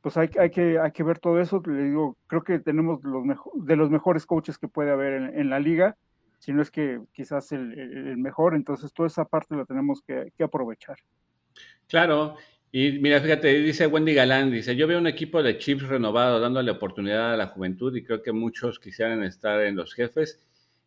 pues 0.00 0.16
hay, 0.16 0.30
hay, 0.38 0.50
que, 0.50 0.78
hay 0.78 0.92
que 0.92 1.02
ver 1.02 1.18
todo 1.18 1.40
eso, 1.40 1.62
le 1.66 1.84
digo, 1.84 2.16
creo 2.26 2.42
que 2.42 2.58
tenemos 2.58 3.02
los 3.02 3.24
de 3.54 3.76
los 3.76 3.90
mejores 3.90 4.26
coaches 4.26 4.58
que 4.58 4.68
puede 4.68 4.90
haber 4.90 5.34
en, 5.34 5.50
la 5.50 5.58
liga, 5.58 5.96
si 6.38 6.52
no 6.52 6.62
es 6.62 6.70
que 6.70 7.00
quizás 7.12 7.50
el, 7.52 7.78
el, 7.78 8.16
mejor, 8.18 8.54
entonces 8.54 8.92
toda 8.92 9.06
esa 9.06 9.24
parte 9.24 9.56
la 9.56 9.64
tenemos 9.64 10.02
que, 10.02 10.32
que 10.36 10.44
aprovechar. 10.44 10.96
Claro, 11.88 12.36
y 12.78 12.98
mira, 12.98 13.22
fíjate, 13.22 13.54
dice 13.62 13.86
Wendy 13.86 14.12
Galán, 14.12 14.50
dice, 14.50 14.76
yo 14.76 14.86
veo 14.86 14.98
un 14.98 15.06
equipo 15.06 15.42
de 15.42 15.56
chips 15.56 15.84
renovado 15.84 16.40
dándole 16.40 16.70
oportunidad 16.70 17.32
a 17.32 17.36
la 17.38 17.46
juventud 17.46 17.96
y 17.96 18.04
creo 18.04 18.22
que 18.22 18.32
muchos 18.32 18.78
quisieran 18.78 19.22
estar 19.22 19.62
en 19.62 19.76
los 19.76 19.94
jefes 19.94 20.44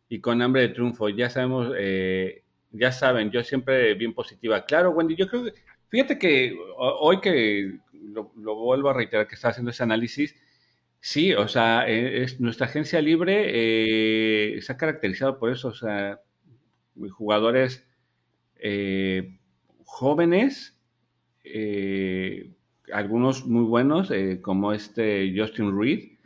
y 0.08 0.20
con 0.20 0.40
hambre 0.40 0.62
de 0.62 0.68
triunfo. 0.68 1.08
Ya 1.08 1.30
sabemos, 1.30 1.74
eh, 1.76 2.44
ya 2.70 2.92
saben, 2.92 3.32
yo 3.32 3.42
siempre 3.42 3.94
bien 3.94 4.14
positiva. 4.14 4.64
Claro, 4.66 4.92
Wendy, 4.92 5.16
yo 5.16 5.26
creo 5.26 5.46
que, 5.46 5.54
fíjate 5.88 6.16
que 6.16 6.56
hoy 6.78 7.20
que 7.20 7.80
lo, 7.92 8.30
vuelvo 8.36 8.90
a 8.90 8.94
reiterar 8.94 9.26
que 9.26 9.34
está 9.34 9.48
haciendo 9.48 9.72
ese 9.72 9.82
análisis, 9.82 10.36
sí, 11.00 11.34
o 11.34 11.48
sea, 11.48 11.88
eh, 11.88 12.22
es, 12.22 12.38
nuestra 12.38 12.66
agencia 12.66 13.02
libre 13.02 13.46
eh, 13.48 14.62
se 14.62 14.72
ha 14.72 14.76
caracterizado 14.76 15.40
por 15.40 15.50
eso, 15.50 15.66
o 15.66 15.74
sea, 15.74 16.20
jugadores 17.10 17.84
jóvenes, 19.84 20.79
eh, 21.52 22.50
algunos 22.92 23.46
muy 23.46 23.64
buenos, 23.64 24.10
eh, 24.10 24.40
como 24.40 24.72
este 24.72 25.32
Justin 25.36 25.78
Reed, 25.78 26.18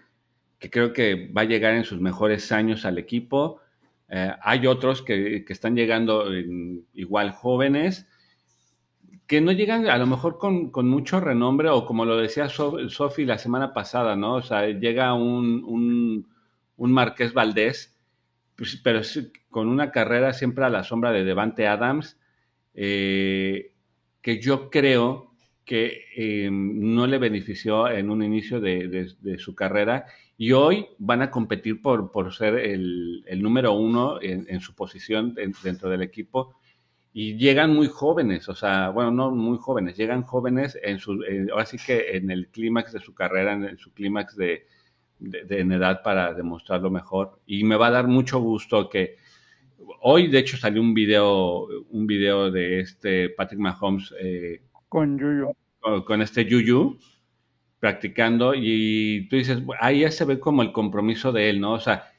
que 0.58 0.70
creo 0.70 0.92
que 0.92 1.30
va 1.36 1.42
a 1.42 1.46
llegar 1.46 1.74
en 1.74 1.84
sus 1.84 2.00
mejores 2.00 2.50
años 2.52 2.84
al 2.84 2.98
equipo. 2.98 3.60
Eh, 4.08 4.32
hay 4.42 4.66
otros 4.66 5.02
que, 5.02 5.44
están 5.48 5.76
llegando 5.76 6.26
igual 6.94 7.32
jóvenes, 7.32 8.06
que 9.26 9.40
no 9.40 9.52
llegan 9.52 9.86
a 9.88 9.98
lo 9.98 10.06
mejor 10.06 10.38
con, 10.38 10.70
mucho 10.88 11.20
renombre, 11.20 11.68
o 11.70 11.86
como 11.86 12.04
lo 12.04 12.16
decía 12.16 12.48
Sofi 12.48 13.24
la 13.24 13.38
semana 13.38 13.72
pasada, 13.72 14.16
¿no? 14.16 14.34
O 14.36 14.42
sea, 14.42 14.68
llega 14.68 15.14
un, 15.14 15.64
un, 15.64 16.28
un 16.76 16.92
Marqués 16.92 17.32
Valdés, 17.32 17.94
pues, 18.56 18.80
pero 18.82 19.00
con 19.50 19.68
una 19.68 19.90
carrera 19.90 20.32
siempre 20.32 20.64
a 20.64 20.70
la 20.70 20.84
sombra 20.84 21.12
de 21.12 21.24
Devante 21.24 21.66
Adams. 21.66 22.18
Que 24.24 24.40
yo 24.40 24.70
creo 24.70 25.34
que 25.66 26.06
eh, 26.16 26.48
no 26.50 27.06
le 27.06 27.18
benefició 27.18 27.90
en 27.90 28.08
un 28.08 28.22
inicio 28.22 28.58
de, 28.58 29.14
su 29.36 29.54
carrera 29.54 30.06
y 30.38 30.52
hoy 30.52 30.86
van 30.98 31.20
a 31.20 31.30
competir 31.30 31.82
por, 31.82 32.10
por 32.10 32.32
ser 32.32 32.54
el, 32.54 33.22
número 33.36 33.74
uno 33.74 34.18
en, 34.22 34.60
su 34.60 34.74
posición 34.74 35.34
dentro 35.34 35.90
del 35.90 36.00
equipo. 36.00 36.54
Y 37.12 37.36
llegan 37.36 37.74
muy 37.74 37.86
jóvenes, 37.86 38.48
o 38.48 38.54
sea, 38.54 38.88
bueno, 38.88 39.10
no 39.10 39.30
muy 39.30 39.58
jóvenes, 39.58 39.94
llegan 39.94 40.22
jóvenes 40.22 40.76
en 40.82 40.98
su, 40.98 41.22
ahora 41.52 41.66
sí 41.66 41.76
que 41.76 42.16
en 42.16 42.30
el 42.30 42.48
clímax 42.48 42.94
de 42.94 43.00
su 43.00 43.14
carrera, 43.14 43.52
en, 43.52 43.76
su 43.76 43.92
clímax 43.92 44.36
de, 44.36 44.66
de, 45.18 45.60
en 45.60 45.70
edad 45.70 46.02
para 46.02 46.32
demostrarlo 46.32 46.90
mejor. 46.90 47.40
Y 47.46 47.62
me 47.62 47.76
va 47.76 47.88
a 47.88 47.92
dar 47.92 48.08
mucho 48.08 48.40
gusto 48.40 48.88
que 48.88 49.18
Hoy, 50.00 50.28
de 50.28 50.38
hecho, 50.38 50.56
salió 50.56 50.80
un 50.80 50.94
video, 50.94 51.66
un 51.90 52.06
video 52.06 52.50
de 52.50 52.80
este 52.80 53.30
Patrick 53.30 53.60
Mahomes. 53.60 54.14
Eh, 54.20 54.62
con 54.88 55.18
Yuyu. 55.18 55.52
Con, 56.04 56.22
este 56.22 56.44
Yuyu, 56.46 56.98
practicando, 57.78 58.54
y 58.54 59.26
tú 59.28 59.36
dices, 59.36 59.62
ahí 59.80 60.00
ya 60.00 60.10
se 60.10 60.24
ve 60.24 60.38
como 60.38 60.62
el 60.62 60.72
compromiso 60.72 61.30
de 61.32 61.50
él, 61.50 61.60
¿no? 61.60 61.72
O 61.72 61.80
sea, 61.80 62.10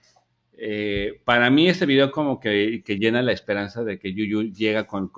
eh, 0.58 1.20
para 1.26 1.50
mí 1.50 1.68
este 1.68 1.86
video 1.86 2.12
como 2.12 2.40
que, 2.40 2.84
llena 2.86 3.22
la 3.22 3.32
esperanza 3.32 3.84
de 3.84 4.00
que 4.00 4.14
Yuyu 4.14 4.54
llega 4.54 4.86
con, 4.86 5.12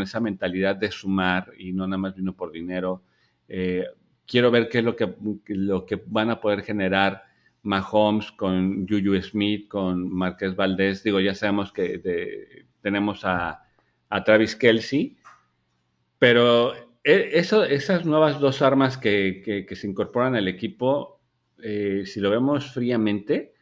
esa 0.00 0.20
mentalidad 0.20 0.76
de 0.76 0.90
sumar 0.90 1.52
y 1.58 1.72
no 1.72 1.86
nada 1.86 1.98
más 1.98 2.14
vino 2.14 2.34
por 2.34 2.52
dinero. 2.52 3.02
Eh, 3.48 3.84
quiero 4.26 4.50
ver 4.50 4.68
qué 4.68 4.78
es 4.78 4.84
lo 4.84 4.94
que, 4.96 5.14
lo 5.48 5.84
que 5.84 6.02
van 6.06 6.30
a 6.30 6.40
poder 6.40 6.62
generar 6.62 7.27
Mahomes, 7.62 8.32
con 8.32 8.86
Juju 8.88 9.20
Smith, 9.22 9.68
con 9.68 10.12
Marqués 10.12 10.56
Valdés. 10.56 11.02
Digo, 11.02 11.20
ya 11.20 11.34
sabemos 11.34 11.72
que 11.72 12.66
tenemos 12.80 13.24
a, 13.24 13.64
Travis 14.24 14.56
Kelsey, 14.56 15.18
pero 16.18 16.74
e, 17.04 17.30
esas 17.34 18.06
nuevas 18.06 18.40
dos 18.40 18.62
armas 18.62 18.96
que, 18.96 19.66
se 19.70 19.86
incorporan 19.86 20.34
al 20.34 20.48
equipo, 20.48 21.20
eh, 21.62 22.04
si 22.06 22.20
lo 22.20 22.30
vemos 22.30 22.72
fríamente, 22.72 23.54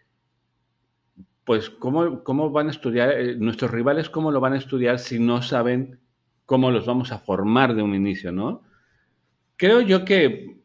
pues 1.44 1.70
¿cómo, 1.70 2.24
cómo 2.24 2.50
van 2.50 2.68
a 2.68 2.70
estudiar, 2.72 3.12
eh, 3.12 3.36
nuestros 3.36 3.70
rivales 3.70 4.10
cómo 4.10 4.32
lo 4.32 4.40
van 4.40 4.54
a 4.54 4.58
estudiar 4.58 4.98
si 4.98 5.20
no 5.20 5.42
saben 5.42 6.00
cómo 6.44 6.70
los 6.70 6.86
vamos 6.86 7.12
a 7.12 7.18
formar 7.18 7.74
de 7.74 7.82
un 7.82 7.94
inicio, 7.94 8.32
¿no? 8.32 8.62
Creo 9.56 9.80
yo 9.80 10.04
que 10.04 10.56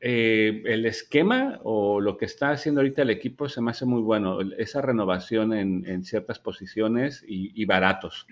eh, 0.00 0.62
el 0.66 0.86
esquema 0.86 1.58
o 1.64 2.00
lo 2.00 2.16
que 2.16 2.24
está 2.26 2.50
haciendo 2.50 2.80
ahorita 2.80 3.02
el 3.02 3.10
equipo 3.10 3.48
se 3.48 3.60
me 3.60 3.72
hace 3.72 3.84
muy 3.84 4.00
bueno. 4.00 4.38
Esa 4.56 4.80
renovación 4.80 5.52
en, 5.52 6.04
ciertas 6.04 6.38
posiciones 6.38 7.24
y, 7.26 7.64
baratos. 7.64 8.26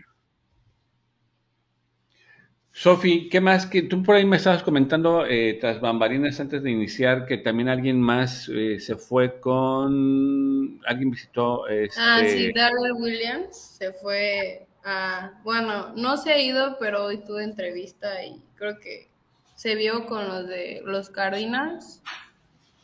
Sofi, 2.71 3.29
¿qué 3.29 3.41
más? 3.41 3.67
Que 3.67 3.83
tú 3.83 4.03
por 4.03 4.17
ahí 4.17 4.27
me 4.27 4.37
estabas 4.37 4.63
comentando 4.63 5.27
eh, 5.27 5.57
tras 5.61 5.81
bambalinas 5.81 6.39
antes 6.41 6.63
de 6.63 6.71
iniciar 6.71 7.25
que 7.27 7.39
también 7.39 7.71
alguien 7.71 8.01
más 8.01 8.51
eh, 8.53 8.79
se 8.79 8.97
fue 8.97 9.41
con. 9.41 10.79
Alguien 10.87 11.11
visitó. 11.11 11.67
Este... 11.69 11.99
Ah, 11.99 12.23
sí, 12.27 12.53
Darrell 12.53 12.93
Williams 12.99 13.57
se 13.57 13.93
fue 13.95 14.67
a. 14.85 15.41
Bueno, 15.43 15.95
no 15.97 16.19
se 16.19 16.33
ha 16.33 16.41
ido, 16.41 16.77
pero 16.79 17.07
hoy 17.07 17.25
tuve 17.25 17.45
entrevista 17.45 18.23
y 18.23 18.43
creo 18.57 18.79
que 18.79 19.09
se 19.57 19.75
vio 19.75 20.07
con 20.07 20.29
los 20.29 20.47
de 20.47 20.83
los 20.85 21.11
Cardinals, 21.11 22.03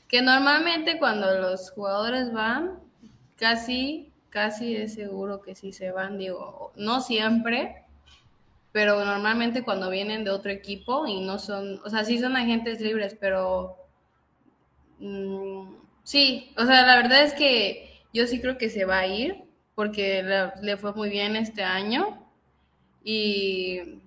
que 0.09 0.23
normalmente 0.23 0.99
cuando 0.99 1.39
los 1.39 1.71
jugadores 1.71 2.33
van, 2.33 2.81
casi, 3.37 4.11
casi 4.31 4.75
es 4.75 4.95
seguro 4.95 5.43
que 5.43 5.55
sí 5.55 5.73
se 5.73 5.93
van, 5.93 6.19
digo, 6.19 6.73
no 6.77 7.01
siempre, 7.01 7.85
pero 8.73 9.05
normalmente 9.05 9.63
cuando 9.63 9.91
vienen 9.91 10.25
de 10.25 10.31
otro 10.31 10.51
equipo 10.51 11.07
y 11.07 11.21
no 11.21 11.39
son, 11.39 11.81
o 11.85 11.91
sea, 11.91 12.05
sí 12.05 12.19
son 12.19 12.37
agentes 12.37 12.81
libres, 12.81 13.17
pero 13.21 13.77
mm, 14.99 15.75
sí, 16.03 16.53
o 16.57 16.65
sea, 16.65 16.87
la 16.87 16.97
verdad 16.97 17.23
es 17.23 17.35
que 17.35 18.01
yo 18.15 18.27
sí 18.27 18.41
creo 18.41 18.57
que 18.57 18.71
se 18.71 18.87
va 18.87 19.01
a 19.01 19.07
ir 19.07 19.45
porque 19.75 20.23
le 20.63 20.77
fue 20.79 20.95
muy 20.95 21.11
bien 21.11 21.37
este 21.37 21.63
año 21.63 22.27
y 23.05 24.01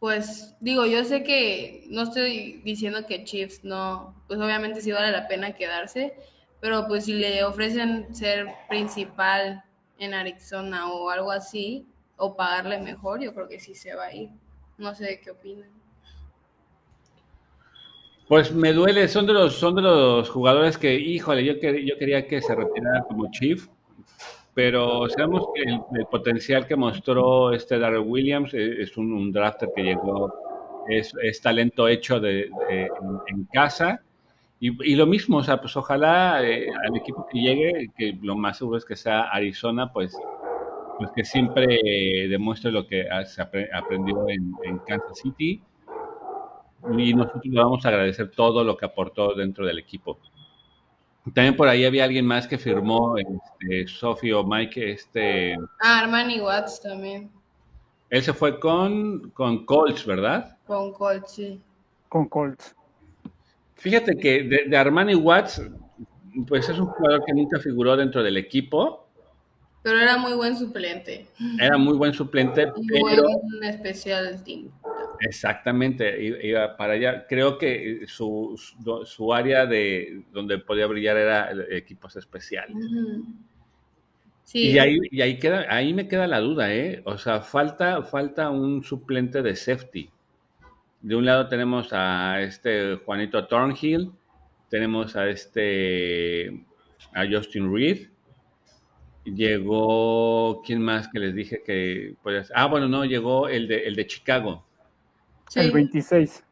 pues 0.00 0.56
digo, 0.60 0.86
yo 0.86 1.04
sé 1.04 1.24
que 1.24 1.84
no 1.88 2.02
estoy 2.02 2.60
diciendo 2.64 3.06
que 3.06 3.24
Chiefs 3.24 3.64
no, 3.64 4.14
pues 4.28 4.40
obviamente 4.40 4.80
sí 4.80 4.92
vale 4.92 5.10
la 5.10 5.26
pena 5.26 5.54
quedarse, 5.54 6.14
pero 6.60 6.86
pues 6.86 7.04
si 7.04 7.14
le 7.14 7.44
ofrecen 7.44 8.14
ser 8.14 8.46
principal 8.68 9.64
en 9.98 10.14
Arizona 10.14 10.92
o 10.92 11.10
algo 11.10 11.32
así, 11.32 11.86
o 12.16 12.36
pagarle 12.36 12.78
mejor, 12.78 13.20
yo 13.20 13.32
creo 13.32 13.48
que 13.48 13.60
sí 13.60 13.74
se 13.74 13.94
va 13.94 14.06
a 14.06 14.14
ir. 14.14 14.30
No 14.76 14.94
sé 14.94 15.20
qué 15.22 15.30
opinan. 15.30 15.70
Pues 18.28 18.52
me 18.52 18.72
duele, 18.72 19.08
son 19.08 19.26
de 19.26 19.32
los, 19.32 19.54
son 19.54 19.74
de 19.76 19.82
los 19.82 20.28
jugadores 20.28 20.76
que, 20.76 20.94
híjole, 20.94 21.44
yo, 21.44 21.54
yo 21.54 21.98
quería 21.98 22.26
que 22.26 22.42
se 22.42 22.54
retirara 22.54 23.02
como 23.04 23.30
Chief, 23.30 23.68
pero 24.58 25.08
sabemos 25.08 25.50
que 25.54 25.62
el, 25.62 26.06
potencial 26.06 26.66
que 26.66 26.74
mostró 26.74 27.52
este 27.52 27.78
Darrell 27.78 28.02
Williams 28.04 28.52
eh, 28.54 28.82
es, 28.82 28.96
un, 28.96 29.30
drafter 29.30 29.68
que 29.72 29.84
llegó, 29.84 30.34
es, 30.88 31.14
talento 31.40 31.86
hecho 31.86 32.18
de, 32.18 32.50
en, 32.68 33.44
casa. 33.52 34.02
Y, 34.58 34.96
lo 34.96 35.06
mismo, 35.06 35.36
o 35.36 35.44
sea, 35.44 35.60
pues 35.60 35.76
ojalá 35.76 36.44
eh, 36.44 36.66
al 36.88 36.96
equipo 36.96 37.24
que 37.30 37.38
llegue, 37.38 37.92
que 37.96 38.18
lo 38.20 38.34
más 38.34 38.58
seguro 38.58 38.78
es 38.78 38.84
que 38.84 38.96
sea 38.96 39.28
Arizona, 39.28 39.92
pues, 39.92 40.12
pues 40.98 41.12
que 41.14 41.24
siempre 41.24 41.78
demuestre 42.28 42.72
lo 42.72 42.84
que 42.84 43.06
se 43.26 43.40
aprendió 43.40 44.28
en, 44.28 44.54
en 44.64 44.78
Kansas 44.78 45.20
City. 45.22 45.62
Y 46.98 47.14
nosotros 47.14 47.44
le 47.44 47.62
vamos 47.62 47.86
a 47.86 47.90
agradecer 47.90 48.32
todo 48.32 48.64
lo 48.64 48.76
que 48.76 48.86
aportó 48.86 49.34
dentro 49.34 49.64
del 49.64 49.78
equipo. 49.78 50.18
También 51.34 51.56
por 51.56 51.68
ahí 51.68 51.84
había 51.84 52.04
alguien 52.04 52.24
más 52.24 52.46
que 52.46 52.58
firmó, 52.58 53.16
este, 53.18 53.86
Sophie 53.88 54.32
o 54.32 54.44
Mike, 54.44 54.92
este... 54.92 55.56
Ah, 55.80 56.00
Armani 56.00 56.40
Watts 56.40 56.80
también. 56.80 57.30
Él 58.10 58.22
se 58.22 58.32
fue 58.32 58.58
con, 58.58 59.30
con 59.30 59.66
Colts, 59.66 60.06
¿verdad? 60.06 60.56
Con 60.66 60.92
Colts, 60.92 61.32
sí. 61.32 61.60
Con 62.08 62.28
Colts. 62.28 62.74
Fíjate 63.74 64.16
que 64.16 64.42
de, 64.68 64.76
Armani 64.76 65.14
Watts, 65.14 65.62
pues 66.46 66.68
es 66.68 66.78
un 66.78 66.86
jugador 66.86 67.24
que 67.24 67.32
nunca 67.32 67.60
figuró 67.60 67.96
dentro 67.96 68.22
del 68.22 68.36
equipo. 68.36 69.06
Pero 69.82 70.00
era 70.00 70.16
muy 70.16 70.32
buen 70.34 70.56
suplente. 70.56 71.28
Era 71.60 71.76
muy 71.76 71.96
buen 71.96 72.12
suplente, 72.12 72.66
pero... 72.88 73.28
un 73.28 73.64
especial 73.64 74.42
team. 74.42 74.70
Exactamente, 75.20 76.22
iba 76.42 76.76
para 76.76 76.94
allá. 76.94 77.26
Creo 77.26 77.58
que 77.58 78.04
su, 78.06 78.60
su, 79.04 79.34
área 79.34 79.66
de 79.66 80.22
donde 80.32 80.58
podía 80.58 80.86
brillar 80.86 81.16
era 81.16 81.50
equipos 81.70 82.16
especiales. 82.16 82.76
sí. 84.44 84.70
Y 84.70 84.78
ahí, 84.78 84.98
y 85.10 85.20
ahí 85.20 85.38
queda, 85.38 85.66
ahí 85.68 85.92
me 85.94 86.08
queda 86.08 86.26
la 86.26 86.40
duda, 86.40 86.72
¿eh? 86.74 87.02
O 87.04 87.18
sea, 87.18 87.40
falta, 87.40 88.02
falta 88.02 88.50
un 88.50 88.82
suplente 88.82 89.42
de 89.42 89.56
safety. 89.56 90.10
De 91.00 91.14
un 91.14 91.24
lado 91.24 91.48
tenemos 91.48 91.92
a 91.92 92.40
este 92.42 92.96
Juanito 92.96 93.46
Thornhill, 93.46 94.10
tenemos 94.68 95.14
a 95.14 95.28
este 95.28 96.66
a 97.14 97.24
Justin 97.30 97.72
Reed. 97.72 98.08
Llegó, 99.24 100.62
¿quién 100.64 100.82
más 100.82 101.08
que 101.08 101.18
les 101.18 101.34
dije 101.34 101.62
que 101.64 102.16
Ah, 102.54 102.66
bueno, 102.66 102.88
no, 102.88 103.04
llegó 103.04 103.48
el 103.48 103.68
de, 103.68 103.86
el 103.86 103.94
de 103.94 104.06
Chicago. 104.06 104.64
El 105.54 105.72
26. 105.72 106.44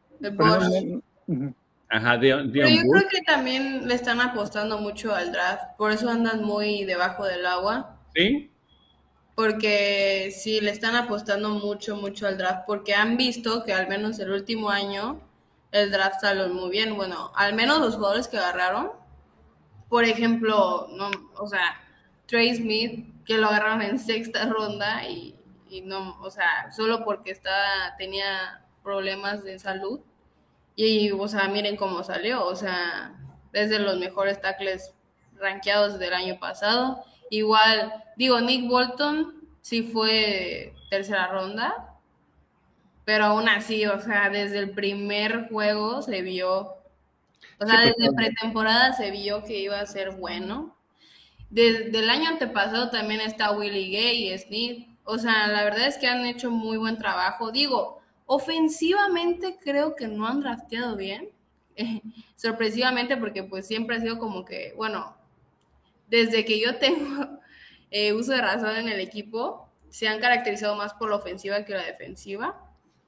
Ajá, 1.89 2.17
de, 2.17 2.51
Pero 2.53 2.69
yo 2.69 2.83
creo 2.83 3.09
que 3.09 3.23
también 3.23 3.87
le 3.87 3.95
están 3.95 4.21
apostando 4.21 4.79
mucho 4.79 5.15
al 5.15 5.33
draft, 5.33 5.77
por 5.79 5.93
eso 5.93 6.11
andan 6.11 6.43
muy 6.43 6.85
debajo 6.85 7.25
del 7.25 7.47
agua. 7.47 7.99
Sí. 8.15 8.51
Porque 9.35 10.33
sí, 10.37 10.61
le 10.61 10.71
están 10.71 10.97
apostando 10.97 11.51
mucho, 11.51 11.97
mucho 11.97 12.27
al 12.27 12.39
draft, 12.39 12.65
porque 12.67 12.95
han 12.95 13.17
visto 13.17 13.65
que 13.65 13.73
al 13.73 13.87
menos 13.89 14.19
el 14.19 14.33
último 14.33 14.71
año 14.71 15.21
el 15.73 15.91
draft 15.91 16.21
salió 16.23 16.49
muy 16.49 16.71
bien. 16.71 16.97
Bueno, 16.97 17.31
al 17.37 17.55
menos 17.55 17.81
los 17.81 17.97
jugadores 17.97 18.29
que 18.29 18.39
agarraron, 18.39 18.91
por 19.89 20.05
ejemplo, 20.05 20.89
no, 20.93 21.11
o 21.39 21.47
sea, 21.47 21.81
Trey 22.27 22.57
Smith, 22.57 23.25
que 23.25 23.37
lo 23.39 23.47
agarraron 23.49 23.83
en 23.83 23.99
sexta 23.99 24.47
ronda 24.47 25.07
y, 25.07 25.39
y 25.69 25.83
no, 25.83 26.19
o 26.21 26.31
sea, 26.31 26.73
solo 26.75 27.05
porque 27.05 27.31
está, 27.31 27.95
tenía 27.99 28.66
problemas 28.87 29.43
de 29.43 29.59
salud. 29.59 30.01
Y, 30.77 31.11
o 31.11 31.27
sea, 31.27 31.49
miren 31.49 31.77
cómo 31.77 32.05
salió, 32.05 32.47
o 32.47 32.55
sea, 32.55 33.19
desde 33.53 33.81
los 33.81 33.99
mejores 33.99 34.41
tackles 34.41 34.95
rankeados 35.41 35.99
del 35.99 36.15
año 36.15 36.39
pasado. 36.39 37.05
Igual, 37.31 37.93
digo, 38.17 38.41
Nick 38.41 38.69
Bolton 38.69 39.49
sí 39.61 39.83
fue 39.83 40.73
tercera 40.89 41.27
ronda, 41.27 41.97
pero 43.05 43.25
aún 43.25 43.49
así, 43.49 43.87
o 43.87 44.01
sea, 44.01 44.31
desde 44.31 44.61
el 44.61 44.71
primer 44.71 45.49
juego 45.49 46.01
se 46.03 46.23
vio, 46.23 46.77
o 47.59 47.67
sea, 47.67 47.81
desde 47.81 48.15
pretemporada 48.15 48.93
se 48.93 49.11
vio 49.11 49.43
que 49.43 49.59
iba 49.59 49.81
a 49.81 49.87
ser 49.87 50.13
bueno. 50.13 50.77
Desde 51.51 51.99
el 51.99 52.09
año 52.11 52.29
antepasado 52.29 52.91
también 52.91 53.21
está 53.21 53.51
Willie 53.51 53.91
Gay 53.91 54.33
y 54.33 54.39
Smith. 54.39 54.89
O 55.05 55.19
sea, 55.19 55.49
la 55.49 55.65
verdad 55.65 55.87
es 55.87 55.99
que 55.99 56.07
han 56.07 56.25
hecho 56.27 56.51
muy 56.51 56.77
buen 56.77 56.99
trabajo. 56.99 57.51
Digo, 57.51 57.96
Ofensivamente 58.27 59.57
creo 59.63 59.95
que 59.95 60.09
no 60.09 60.27
han 60.27 60.41
drafteado 60.41 60.97
bien, 60.97 61.31
sorpresivamente 62.37 63.17
porque 63.17 63.43
pues 63.43 63.67
siempre 63.67 63.97
ha 63.97 64.01
sido 64.01 64.19
como 64.19 64.45
que, 64.45 64.75
bueno, 64.77 65.17
desde 66.09 66.45
que 66.45 66.61
yo 66.61 66.77
tengo 66.79 67.41
eh, 67.91 68.13
uso 68.13 68.33
de 68.33 68.43
razón 68.43 68.77
en 68.77 68.89
el 68.89 69.01
equipo, 69.01 69.69
se 69.89 70.09
han 70.09 70.21
caracterizado 70.21 70.75
más 70.77 70.93
por 70.95 71.11
la 71.11 71.17
ofensiva 71.17 71.65
que 71.65 71.75
la 71.75 71.85
defensiva, 71.85 72.61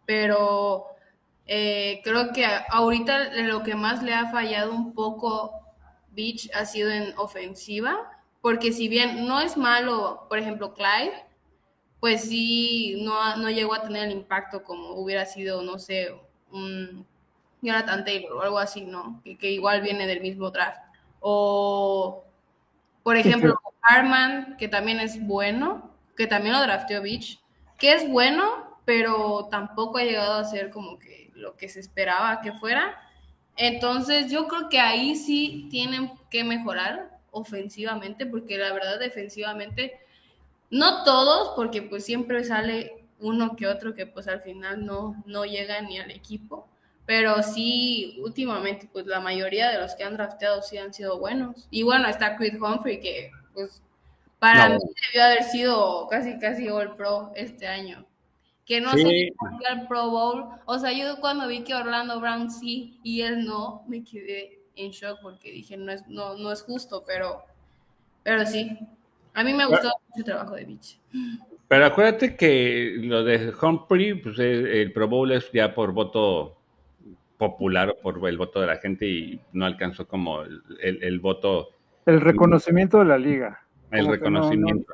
pero 0.07 0.87
eh, 1.47 2.01
creo 2.05 2.33
que 2.33 2.47
ahorita 2.71 3.35
lo 3.43 3.63
que 3.63 3.75
más 3.75 4.03
le 4.03 4.15
ha 4.15 4.31
fallado 4.31 4.73
un 4.73 4.95
poco 4.95 5.53
Beach 6.13 6.51
ha 6.55 6.65
sido 6.65 6.91
en 6.91 7.17
ofensiva, 7.19 7.97
porque 8.41 8.73
si 8.73 8.89
bien 8.89 9.27
no 9.27 9.41
es 9.41 9.57
malo, 9.57 10.27
por 10.29 10.39
ejemplo, 10.39 10.75
Clyde, 10.75 11.13
pues 12.01 12.23
sí, 12.23 13.01
no, 13.03 13.37
no 13.37 13.51
llegó 13.51 13.75
a 13.75 13.83
tener 13.83 14.05
el 14.05 14.13
impacto 14.13 14.63
como 14.63 14.93
hubiera 14.93 15.25
sido, 15.27 15.63
no 15.63 15.79
sé, 15.79 16.15
un 16.51 17.07
Jonathan 17.61 18.05
Taylor 18.05 18.33
o 18.33 18.43
algo 18.43 18.59
así, 18.59 18.83
¿no? 18.83 19.21
Que, 19.25 19.51
igual 19.51 19.83
viene 19.83 20.07
del 20.07 20.21
mismo 20.21 20.51
draft. 20.51 20.81
O, 21.21 22.25
por 23.03 23.17
ejemplo, 23.17 23.61
Harman, 23.83 24.57
que 24.57 24.69
también 24.69 25.01
es 25.01 25.25
bueno, 25.27 25.91
que 26.17 26.27
también 26.27 26.55
lo 26.55 26.63
drafteó 26.63 27.03
Beach, 27.03 27.41
que 27.79 27.95
es 27.95 28.09
bueno, 28.09 28.79
pero 28.85 29.49
tampoco 29.51 29.99
ha 29.99 30.05
llegado 30.05 30.35
a 30.35 30.45
ser 30.45 30.71
como 30.71 30.99
que 30.99 31.31
lo 31.35 31.57
que 31.57 31.69
se 31.69 31.81
esperaba 31.81 32.41
que 32.41 32.53
fuera. 32.53 32.97
Entonces, 33.57 34.31
yo 34.31 34.47
creo 34.47 34.69
que 34.69 34.79
ahí 34.79 35.17
sí 35.17 35.67
tienen 35.71 36.13
que 36.31 36.45
mejorar 36.45 37.19
ofensivamente, 37.33 38.25
porque 38.25 38.57
la 38.57 38.73
verdad, 38.73 39.01
defensivamente 39.01 39.99
no 40.71 41.05
todos, 41.05 41.53
porque 41.57 41.83
pues 41.83 42.05
siempre 42.05 42.45
sale 42.45 43.07
uno 43.21 43.57
que 43.57 43.67
otro 43.67 43.95
que 43.95 44.07
pues 44.07 44.29
al 44.29 44.41
final 44.41 44.85
no, 44.85 45.23
no 45.27 45.45
llega 45.45 45.81
ni 45.81 45.99
al 45.99 46.11
equipo. 46.11 46.69
Pero 47.07 47.43
sí, 47.43 48.19
últimamente, 48.23 48.87
pues 48.93 49.07
la 49.07 49.21
mayoría 49.21 49.71
de 49.71 49.79
los 49.79 49.95
que 49.95 50.05
han 50.05 50.13
drafteado 50.15 50.61
sí 50.61 50.77
han 50.77 50.93
sido 50.93 51.19
buenos. 51.19 51.67
Y 51.71 51.83
bueno, 51.83 52.07
está 52.07 52.37
Creed 52.37 52.61
Humphrey, 52.61 53.01
que 53.01 53.31
pues 53.55 53.83
para 54.39 54.69
mí 54.69 54.77
debió 55.07 55.25
haber 55.25 55.43
sido 55.45 56.07
casi, 56.09 56.39
casi 56.39 56.69
All 56.69 56.97
Pro 56.97 57.33
este 57.35 57.67
año. 57.67 58.07
Que 58.67 58.83
no 58.83 58.93
sé 58.93 59.31
por 59.39 59.59
qué 59.59 59.67
al 59.67 59.89
Pro 59.89 60.11
Bowl. 60.11 60.49
O 60.67 60.79
sea, 60.79 60.93
yo 60.93 61.19
cuando 61.21 61.49
vi 61.49 61.65
que 61.65 61.75
Orlando 61.75 62.21
Brown 62.21 62.51
sí 62.51 63.01
y 63.03 63.23
él 63.23 63.47
no, 63.47 63.85
me 63.89 64.05
quedé 64.05 64.61
en 64.77 64.91
shock 64.91 65.21
porque 65.23 65.51
dije, 65.51 65.79
no 65.79 65.91
es, 65.91 66.07
no, 66.09 66.37
no 66.37 66.53
es 66.53 66.63
justo, 66.63 67.05
pero, 67.07 67.43
pero 68.23 68.45
sí, 68.45 68.79
a 69.39 69.45
mí 69.45 69.55
me 69.55 69.67
gustó 69.67 69.87
mucho 69.87 70.17
el 70.17 70.25
trabajo 70.25 70.55
de 70.57 70.65
Beach. 70.65 70.99
Pero 71.69 71.87
acuérdate 71.87 72.35
que 72.35 72.97
lo 72.99 73.23
de 73.23 73.53
Humphrey, 73.61 74.15
pues 74.15 74.37
el 74.41 74.93
Pro 74.93 75.07
Bowl 75.07 75.31
es 75.31 75.53
ya 75.53 75.75
por 75.75 75.93
voto 75.93 76.57
popular 77.37 77.91
o 77.91 78.03
por 78.03 78.29
el 78.29 78.37
voto 78.37 78.61
de 78.61 78.67
la 78.67 78.79
gente 78.79 79.07
y 79.07 79.41
no 79.53 79.65
alcanzó 79.65 80.09
como 80.09 80.43
el, 80.43 81.21
voto. 81.21 81.69
El 82.05 82.21
reconocimiento 82.21 82.99
de 82.99 83.05
la 83.05 83.17
liga. 83.17 83.61
El 83.93 84.09
reconocimiento. 84.09 84.93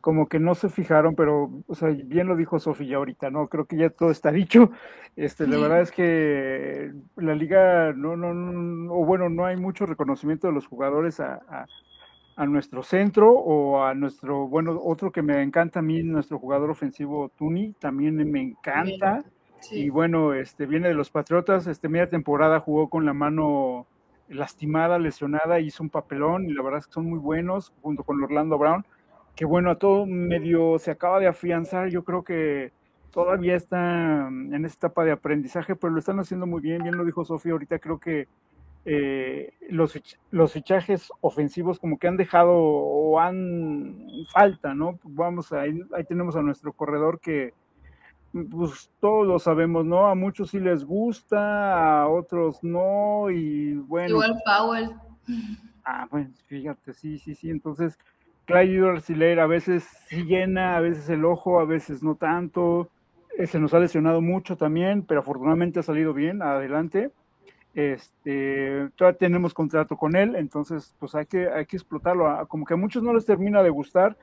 como 0.00 0.30
que 0.30 0.38
no 0.38 0.54
se 0.54 0.70
fijaron, 0.70 1.14
pero, 1.14 1.50
o 1.66 1.74
sea, 1.74 1.90
bien 1.90 2.26
lo 2.26 2.36
dijo 2.36 2.58
Sofía 2.58 2.96
ahorita, 2.96 3.28
¿no? 3.28 3.48
Creo 3.48 3.66
que 3.66 3.76
ya 3.76 3.90
todo 3.90 4.10
está 4.10 4.32
dicho. 4.32 4.70
Este, 5.14 5.46
la 5.46 5.58
verdad 5.58 5.82
es 5.82 5.92
que 5.92 6.90
la 7.16 7.34
liga, 7.34 7.92
no, 7.92 8.16
no, 8.16 8.32
no, 8.32 8.94
o 8.94 9.04
bueno, 9.04 9.28
no 9.28 9.44
hay 9.44 9.56
mucho 9.56 9.84
reconocimiento 9.84 10.46
de 10.46 10.54
los 10.54 10.66
jugadores 10.66 11.20
a 11.20 11.42
a 11.48 11.66
nuestro 12.36 12.82
centro 12.82 13.30
o 13.32 13.84
a 13.84 13.94
nuestro, 13.94 14.48
bueno, 14.48 14.78
otro 14.82 15.12
que 15.12 15.22
me 15.22 15.40
encanta 15.42 15.78
a 15.78 15.82
mí, 15.82 16.02
nuestro 16.02 16.38
jugador 16.38 16.70
ofensivo 16.70 17.30
Tuni, 17.30 17.72
también 17.74 18.16
me 18.30 18.42
encanta. 18.42 19.24
Y 19.70 19.88
bueno, 19.88 20.34
este 20.34 20.66
viene 20.66 20.88
de 20.88 20.94
los 20.94 21.10
Patriotas, 21.10 21.66
este 21.66 21.88
media 21.88 22.06
temporada 22.06 22.60
jugó 22.60 22.90
con 22.90 23.06
la 23.06 23.14
mano 23.14 23.86
lastimada, 24.28 24.98
lesionada, 24.98 25.60
hizo 25.60 25.82
un 25.82 25.90
papelón 25.90 26.46
y 26.46 26.52
la 26.52 26.62
verdad 26.62 26.80
es 26.80 26.86
que 26.86 26.92
son 26.94 27.08
muy 27.08 27.18
buenos 27.18 27.72
junto 27.82 28.02
con 28.02 28.22
Orlando 28.22 28.58
Brown, 28.58 28.84
que 29.34 29.44
bueno, 29.44 29.70
a 29.70 29.78
todo 29.78 30.06
medio 30.06 30.78
se 30.78 30.90
acaba 30.90 31.20
de 31.20 31.28
afianzar, 31.28 31.88
yo 31.88 32.04
creo 32.04 32.24
que 32.24 32.72
todavía 33.10 33.54
está 33.54 34.26
en 34.28 34.64
esta 34.64 34.88
etapa 34.88 35.04
de 35.04 35.12
aprendizaje, 35.12 35.76
pero 35.76 35.92
lo 35.92 35.98
están 35.98 36.18
haciendo 36.18 36.46
muy 36.46 36.60
bien, 36.60 36.82
bien 36.82 36.96
lo 36.96 37.04
dijo 37.04 37.24
Sofía 37.24 37.52
ahorita, 37.52 37.78
creo 37.78 37.98
que 37.98 38.28
eh, 38.86 39.54
los, 39.70 39.98
los 40.30 40.52
fichajes 40.52 41.10
ofensivos 41.20 41.78
como 41.78 41.98
que 41.98 42.06
han 42.06 42.16
dejado 42.16 42.52
o 42.54 43.18
han 43.18 44.08
falta, 44.32 44.74
¿no? 44.74 44.98
Vamos, 45.04 45.52
ahí, 45.52 45.80
ahí 45.94 46.04
tenemos 46.04 46.36
a 46.36 46.42
nuestro 46.42 46.72
corredor 46.72 47.20
que 47.20 47.54
pues 48.50 48.90
todos 49.00 49.26
lo 49.26 49.38
sabemos, 49.38 49.86
¿no? 49.86 50.08
A 50.08 50.14
muchos 50.14 50.50
sí 50.50 50.58
les 50.58 50.84
gusta, 50.84 52.02
a 52.02 52.08
otros 52.08 52.64
no, 52.64 53.30
y 53.30 53.74
bueno. 53.74 54.16
Igual 54.16 54.42
Powell. 54.44 54.90
Ah, 55.84 56.08
bueno, 56.10 56.30
fíjate, 56.46 56.92
sí, 56.92 57.18
sí, 57.18 57.34
sí. 57.34 57.48
Entonces, 57.50 57.98
Clyde 58.46 58.88
Arciler 58.88 59.38
a 59.38 59.46
veces 59.46 59.84
sí 60.08 60.24
llena, 60.24 60.76
a 60.76 60.80
veces 60.80 61.08
el 61.08 61.24
ojo, 61.24 61.60
a 61.60 61.64
veces 61.64 62.02
no 62.02 62.16
tanto. 62.16 62.90
Eh, 63.38 63.46
se 63.46 63.60
nos 63.60 63.72
ha 63.72 63.78
lesionado 63.78 64.20
mucho 64.20 64.56
también, 64.56 65.04
pero 65.04 65.20
afortunadamente 65.20 65.78
ha 65.78 65.82
salido 65.82 66.12
bien, 66.12 66.42
adelante. 66.42 67.10
Este, 67.74 68.88
todavía 68.94 69.18
tenemos 69.18 69.52
contrato 69.52 69.96
con 69.96 70.14
él, 70.14 70.36
entonces 70.36 70.94
pues 71.00 71.14
hay 71.14 71.26
que, 71.26 71.48
hay 71.48 71.66
que 71.66 71.76
explotarlo. 71.76 72.28
Ah, 72.28 72.46
como 72.46 72.64
que 72.64 72.74
a 72.74 72.76
muchos 72.76 73.02
no 73.02 73.12
les 73.12 73.26
termina 73.26 73.62
de 73.62 73.70
gustar 73.70 74.16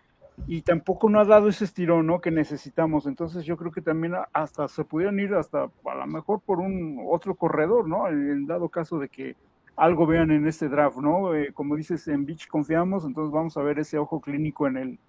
y 0.47 0.61
tampoco 0.61 1.09
no 1.09 1.19
ha 1.19 1.25
dado 1.25 1.49
ese 1.49 1.65
estirón 1.65 2.07
¿no? 2.07 2.21
que 2.21 2.31
necesitamos. 2.31 3.05
Entonces 3.05 3.43
yo 3.43 3.57
creo 3.57 3.71
que 3.71 3.81
también 3.81 4.13
hasta 4.33 4.67
se 4.67 4.85
pudieran 4.85 5.19
ir 5.19 5.33
hasta 5.33 5.63
a 5.63 5.95
lo 5.95 6.07
mejor 6.07 6.39
por 6.39 6.59
un 6.59 7.05
otro 7.09 7.35
corredor, 7.35 7.87
¿no? 7.87 8.07
En 8.07 8.47
dado 8.47 8.69
caso 8.69 8.99
de 8.99 9.09
que 9.09 9.35
algo 9.75 10.05
vean 10.05 10.31
en 10.31 10.47
este 10.47 10.69
draft, 10.69 10.97
¿no? 10.97 11.33
Eh, 11.35 11.51
como 11.53 11.75
dices, 11.75 12.07
en 12.07 12.25
Beach 12.25 12.47
confiamos, 12.47 13.05
entonces 13.05 13.33
vamos 13.33 13.57
a 13.57 13.63
ver 13.63 13.79
ese 13.79 13.97
ojo 13.97 14.21
clínico 14.21 14.67
en 14.67 14.77
el, 14.77 14.99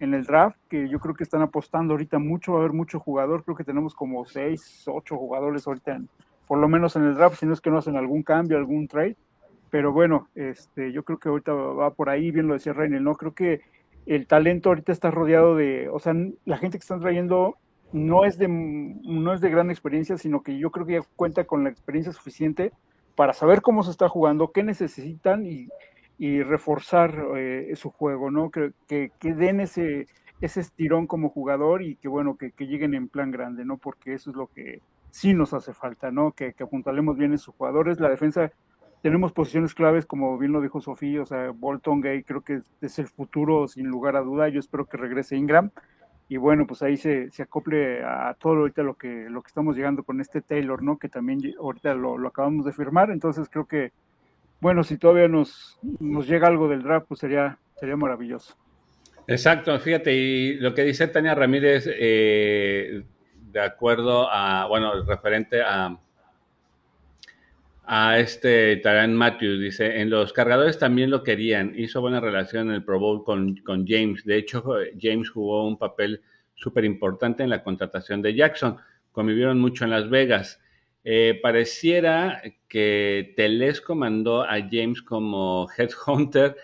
en 0.00 0.14
el 0.14 0.24
draft, 0.24 0.58
que 0.68 0.88
yo 0.88 1.00
creo 1.00 1.14
que 1.14 1.24
están 1.24 1.42
apostando 1.42 1.94
ahorita 1.94 2.18
mucho, 2.18 2.52
va 2.52 2.58
a 2.58 2.60
haber 2.60 2.72
mucho 2.72 3.00
jugador, 3.00 3.42
creo 3.44 3.56
que 3.56 3.64
tenemos 3.64 3.94
como 3.94 4.24
seis, 4.24 4.84
ocho 4.86 5.16
jugadores 5.16 5.66
ahorita 5.66 5.96
en, 5.96 6.08
por 6.52 6.58
lo 6.58 6.68
menos 6.68 6.96
en 6.96 7.04
el 7.04 7.14
draft, 7.14 7.40
si 7.40 7.46
no 7.46 7.54
es 7.54 7.62
que 7.62 7.70
no 7.70 7.78
hacen 7.78 7.96
algún 7.96 8.22
cambio, 8.22 8.58
algún 8.58 8.86
trade. 8.86 9.16
Pero 9.70 9.90
bueno, 9.90 10.28
este, 10.34 10.92
yo 10.92 11.02
creo 11.02 11.18
que 11.18 11.30
ahorita 11.30 11.50
va 11.50 11.94
por 11.94 12.10
ahí, 12.10 12.30
bien 12.30 12.46
lo 12.46 12.52
decía 12.52 12.74
Reynel, 12.74 13.02
¿no? 13.02 13.14
Creo 13.14 13.32
que 13.32 13.62
el 14.04 14.26
talento 14.26 14.68
ahorita 14.68 14.92
está 14.92 15.10
rodeado 15.10 15.56
de, 15.56 15.88
o 15.88 15.98
sea, 15.98 16.14
la 16.44 16.58
gente 16.58 16.76
que 16.76 16.82
están 16.82 17.00
trayendo 17.00 17.56
no 17.94 18.26
es 18.26 18.36
de, 18.36 18.48
no 18.48 19.32
es 19.32 19.40
de 19.40 19.48
gran 19.48 19.70
experiencia, 19.70 20.18
sino 20.18 20.42
que 20.42 20.58
yo 20.58 20.70
creo 20.70 20.84
que 20.84 20.92
ya 20.92 21.00
cuenta 21.16 21.44
con 21.44 21.64
la 21.64 21.70
experiencia 21.70 22.12
suficiente 22.12 22.70
para 23.16 23.32
saber 23.32 23.62
cómo 23.62 23.82
se 23.82 23.90
está 23.90 24.10
jugando, 24.10 24.52
qué 24.52 24.62
necesitan 24.62 25.46
y, 25.46 25.68
y 26.18 26.42
reforzar 26.42 27.28
eh, 27.34 27.72
su 27.76 27.88
juego, 27.88 28.30
¿no? 28.30 28.50
Que, 28.50 28.72
que, 28.86 29.10
que, 29.18 29.32
den 29.32 29.60
ese, 29.60 30.06
ese 30.42 30.60
estirón 30.60 31.06
como 31.06 31.30
jugador 31.30 31.80
y 31.82 31.96
que, 31.96 32.08
bueno, 32.08 32.36
que, 32.36 32.50
que, 32.50 32.66
lleguen 32.66 32.92
en 32.92 33.08
plan 33.08 33.30
grande, 33.30 33.64
¿no? 33.64 33.78
Porque 33.78 34.12
eso 34.12 34.28
es 34.28 34.36
lo 34.36 34.48
que 34.48 34.82
sí 35.12 35.34
nos 35.34 35.52
hace 35.52 35.74
falta, 35.74 36.10
¿no? 36.10 36.32
Que, 36.32 36.54
que 36.54 36.64
apuntalemos 36.64 37.16
bien 37.16 37.32
en 37.32 37.38
sus 37.38 37.54
jugadores. 37.54 38.00
La 38.00 38.08
defensa, 38.08 38.50
tenemos 39.02 39.32
posiciones 39.32 39.74
claves, 39.74 40.06
como 40.06 40.38
bien 40.38 40.52
lo 40.52 40.60
dijo 40.60 40.80
Sofía, 40.80 41.22
o 41.22 41.26
sea, 41.26 41.50
Bolton 41.50 42.00
Gay 42.00 42.24
creo 42.24 42.40
que 42.40 42.62
es 42.80 42.98
el 42.98 43.06
futuro 43.08 43.68
sin 43.68 43.86
lugar 43.88 44.16
a 44.16 44.22
duda. 44.22 44.48
Yo 44.48 44.58
espero 44.58 44.86
que 44.86 44.96
regrese 44.96 45.36
Ingram 45.36 45.70
y 46.28 46.38
bueno, 46.38 46.66
pues 46.66 46.82
ahí 46.82 46.96
se, 46.96 47.30
se, 47.30 47.42
acople 47.42 48.02
a 48.02 48.34
todo 48.40 48.60
ahorita 48.60 48.82
lo 48.82 48.94
que, 48.94 49.26
lo 49.28 49.42
que 49.42 49.48
estamos 49.48 49.76
llegando 49.76 50.02
con 50.02 50.18
este 50.18 50.40
Taylor, 50.40 50.82
¿no? 50.82 50.98
Que 50.98 51.10
también 51.10 51.40
ahorita 51.60 51.94
lo, 51.94 52.16
lo, 52.16 52.28
acabamos 52.28 52.64
de 52.64 52.72
firmar, 52.72 53.10
entonces 53.10 53.50
creo 53.50 53.66
que, 53.66 53.92
bueno, 54.58 54.82
si 54.82 54.96
todavía 54.96 55.28
nos, 55.28 55.78
nos 56.00 56.26
llega 56.26 56.48
algo 56.48 56.68
del 56.68 56.84
draft, 56.84 57.06
pues 57.06 57.20
sería, 57.20 57.58
sería 57.78 57.96
maravilloso. 57.96 58.56
Exacto, 59.26 59.78
fíjate, 59.78 60.14
y 60.14 60.54
lo 60.54 60.72
que 60.72 60.84
dice 60.84 61.06
Tania 61.08 61.34
Ramírez, 61.34 61.86
eh, 61.86 63.04
de 63.52 63.60
acuerdo 63.60 64.28
a, 64.30 64.66
bueno, 64.66 65.02
referente 65.04 65.62
a, 65.62 65.98
a 67.84 68.18
este 68.18 68.76
Taran 68.76 69.14
Matthews, 69.14 69.60
dice, 69.60 70.00
en 70.00 70.10
los 70.10 70.32
cargadores 70.32 70.78
también 70.78 71.10
lo 71.10 71.22
querían, 71.22 71.74
hizo 71.76 72.00
buena 72.00 72.20
relación 72.20 72.68
en 72.68 72.74
el 72.74 72.84
Pro 72.84 72.98
Bowl 72.98 73.24
con, 73.24 73.56
con 73.58 73.86
James, 73.86 74.24
de 74.24 74.38
hecho 74.38 74.64
James 75.00 75.30
jugó 75.30 75.66
un 75.66 75.78
papel 75.78 76.22
súper 76.54 76.84
importante 76.84 77.42
en 77.42 77.50
la 77.50 77.62
contratación 77.62 78.22
de 78.22 78.34
Jackson, 78.34 78.78
convivieron 79.10 79.60
mucho 79.60 79.84
en 79.84 79.90
Las 79.90 80.08
Vegas. 80.08 80.60
Eh, 81.04 81.40
pareciera 81.42 82.40
que 82.68 83.34
Telesco 83.36 83.96
mandó 83.96 84.42
a 84.42 84.60
James 84.70 85.02
como 85.02 85.68
headhunter 85.76 86.56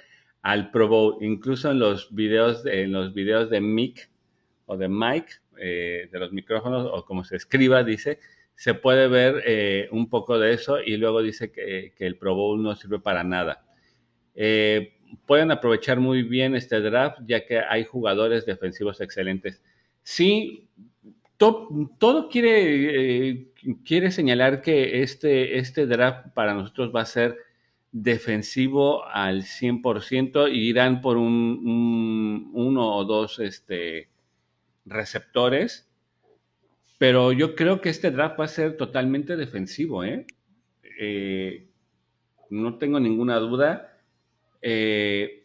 al 0.43 0.71
Pro 0.71 0.89
Bowl, 0.89 1.17
incluso 1.21 1.73
en 1.73 1.81
los 1.81 2.15
videos, 2.15 2.65
en 2.65 2.93
los 2.93 3.13
videos 3.13 3.51
de 3.51 3.61
Mick 3.61 4.09
o 4.67 4.77
de 4.77 4.89
Mike, 4.89 5.33
eh, 5.61 6.09
de 6.11 6.19
los 6.19 6.33
micrófonos, 6.33 6.89
o 6.91 7.05
como 7.05 7.25
se 7.25 7.37
escriba, 7.37 7.85
dice, 7.85 8.19
se 8.55 8.75
puede 8.75 9.09
ver 9.09 9.43
eh, 9.47 9.89
un 9.93 10.11
poco 10.11 10.39
de 10.39 10.53
eso 10.53 10.81
y 10.81 10.97
luego 10.97 11.23
dice 11.23 11.53
que, 11.53 11.93
que, 11.97 12.07
el 12.07 12.17
Pro 12.17 12.35
Bowl 12.35 12.63
no 12.63 12.75
sirve 12.75 12.99
para 12.99 13.23
nada. 13.23 13.65
Eh, 14.35 14.95
pueden 15.27 15.51
aprovechar 15.51 16.01
muy 16.01 16.23
bien 16.23 16.55
este 16.55 16.81
draft 16.81 17.21
ya 17.27 17.47
que 17.47 17.61
hay 17.61 17.85
jugadores 17.85 18.47
defensivos 18.47 19.01
excelentes. 19.01 19.63
Sí, 20.03 20.69
to, 21.37 21.69
todo 21.99 22.29
quiere, 22.29 23.49
quiere 23.85 24.11
señalar 24.11 24.61
que 24.61 25.03
este, 25.03 25.59
este 25.59 25.87
draft 25.87 26.29
para 26.35 26.55
nosotros 26.55 26.93
va 26.95 27.03
a 27.03 27.07
ser 27.07 27.37
defensivo 27.93 29.07
al 29.07 29.43
100% 29.43 30.53
y 30.53 30.69
irán 30.69 31.01
por 31.01 31.17
un, 31.17 31.63
un, 31.65 32.51
uno 32.55 32.97
o 32.97 33.05
dos 33.05 33.39
este, 33.39 34.09
receptores 34.89 35.89
pero 36.99 37.31
yo 37.33 37.55
creo 37.55 37.81
que 37.81 37.89
este 37.89 38.11
draft 38.11 38.39
va 38.39 38.45
a 38.45 38.49
ser 38.49 38.77
totalmente 38.77 39.37
defensivo, 39.37 40.05
¿eh? 40.05 40.27
eh 41.01 41.69
no 42.51 42.77
tengo 42.79 42.99
ninguna 42.99 43.37
duda. 43.37 43.99
Eh, 44.61 45.45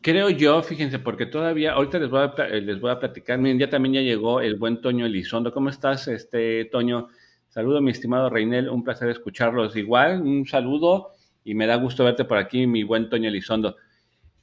creo 0.00 0.30
yo, 0.30 0.62
fíjense, 0.62 1.00
porque 1.00 1.26
todavía, 1.26 1.72
ahorita 1.72 1.98
les 1.98 2.10
voy 2.10 2.20
a, 2.20 2.46
les 2.46 2.80
voy 2.80 2.90
a 2.92 3.00
platicar, 3.00 3.38
miren, 3.38 3.58
ya 3.58 3.68
también 3.68 3.94
ya 3.94 4.00
llegó 4.02 4.40
el 4.40 4.56
buen 4.56 4.80
Toño 4.80 5.06
Elizondo. 5.06 5.52
¿Cómo 5.52 5.70
estás, 5.70 6.06
este 6.08 6.66
Toño? 6.66 7.08
Saludo, 7.48 7.80
mi 7.80 7.90
estimado 7.90 8.30
Reinel, 8.30 8.68
un 8.68 8.84
placer 8.84 9.08
escucharlos. 9.10 9.76
Igual, 9.76 10.22
un 10.22 10.46
saludo 10.46 11.12
y 11.44 11.54
me 11.54 11.66
da 11.66 11.76
gusto 11.76 12.04
verte 12.04 12.24
por 12.24 12.38
aquí, 12.38 12.66
mi 12.66 12.84
buen 12.84 13.08
Toño 13.08 13.28
Elizondo. 13.28 13.76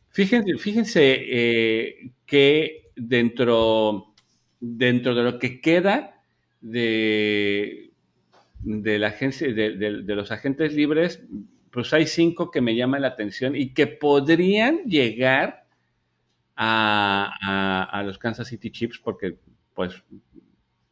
Fíjense, 0.10 0.58
fíjense 0.58 1.26
eh, 1.30 2.12
que 2.26 2.89
dentro 3.00 4.10
dentro 4.60 5.16
de 5.16 5.24
lo 5.24 5.40
que 5.40 5.62
queda 5.62 6.22
de, 6.62 7.92
de 8.60 9.00
la 9.00 9.08
agencia, 9.08 9.52
de, 9.54 10.04
los 10.04 10.32
agentes 10.32 10.74
libres, 10.74 11.24
pues 11.72 11.94
hay 11.94 12.08
cinco 12.08 12.52
que 12.52 12.62
me 12.62 12.76
llaman 12.76 13.02
la 13.02 13.10
atención 13.10 13.56
y 13.56 13.74
que 13.74 13.88
podrían 13.88 14.84
llegar 14.84 15.66
a, 16.56 17.88
a, 17.90 18.04
los 18.04 18.18
Kansas 18.18 18.48
City 18.48 18.70
Chiefs 18.70 19.00
porque 19.00 19.38
pues 19.74 20.04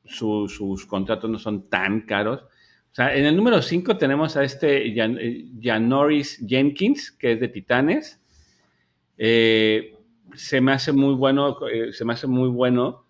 su, 0.06 0.48
sus 0.48 0.86
contratos 0.86 1.30
no 1.30 1.39
son 1.39 1.70
tan 1.70 2.02
caros. 2.02 2.43
O 2.43 2.96
sea, 2.98 3.13
en 3.13 3.26
el 3.26 3.36
número 3.36 3.62
5 3.62 3.98
tenemos 3.98 4.38
a 4.38 4.43
este 4.43 4.96
Jan, 4.96 5.20
Janoris 5.62 6.43
Jenkins, 6.48 7.12
que 7.12 7.34
es 7.34 7.39
de 7.39 7.50
Titanes. 7.50 8.20
Eh, 9.17 9.97
se 10.38 10.62
me 10.62 10.71
hace 10.71 10.91
muy 10.91 11.15
bueno, 11.15 11.58
eh, 11.67 11.91
se 11.91 12.06
me 12.06 12.13
hace 12.13 12.28
muy 12.28 12.50
bueno 12.50 13.08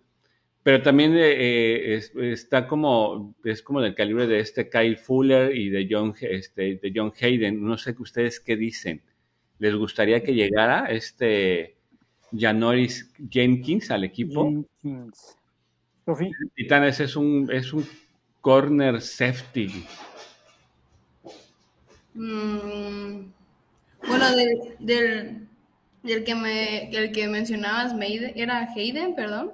pero 0.68 0.82
también 0.82 1.14
eh, 1.14 1.32
eh, 1.32 1.94
es, 1.94 2.12
está 2.14 2.68
como, 2.68 3.34
es 3.42 3.62
como 3.62 3.80
del 3.80 3.94
calibre 3.94 4.26
de 4.26 4.40
este 4.40 4.68
Kyle 4.68 4.98
Fuller 4.98 5.56
y 5.56 5.70
de 5.70 5.88
John, 5.90 6.14
este, 6.20 6.76
de 6.76 6.92
John 6.94 7.10
Hayden. 7.18 7.64
No 7.64 7.78
sé 7.78 7.94
ustedes 7.98 8.38
qué 8.38 8.54
dicen. 8.54 9.00
¿Les 9.60 9.74
gustaría 9.74 10.22
que 10.22 10.34
llegara 10.34 10.84
este 10.90 11.78
Janoris 12.36 13.10
Jenkins 13.30 13.90
al 13.90 14.04
equipo? 14.04 14.44
Jenkins. 14.82 15.38
Titanes 16.54 17.00
es 17.00 17.16
un, 17.16 17.48
es 17.50 17.72
un 17.72 17.86
corner 18.42 19.00
safety. 19.00 19.86
Mm, 22.12 23.22
bueno, 24.06 24.36
de, 24.36 24.76
del, 24.80 25.47
del, 26.08 26.24
que 26.24 26.34
me, 26.34 26.90
el 26.90 27.12
que 27.12 27.28
mencionabas, 27.28 27.94
era 28.34 28.68
Hayden, 28.74 29.14
perdón. 29.14 29.52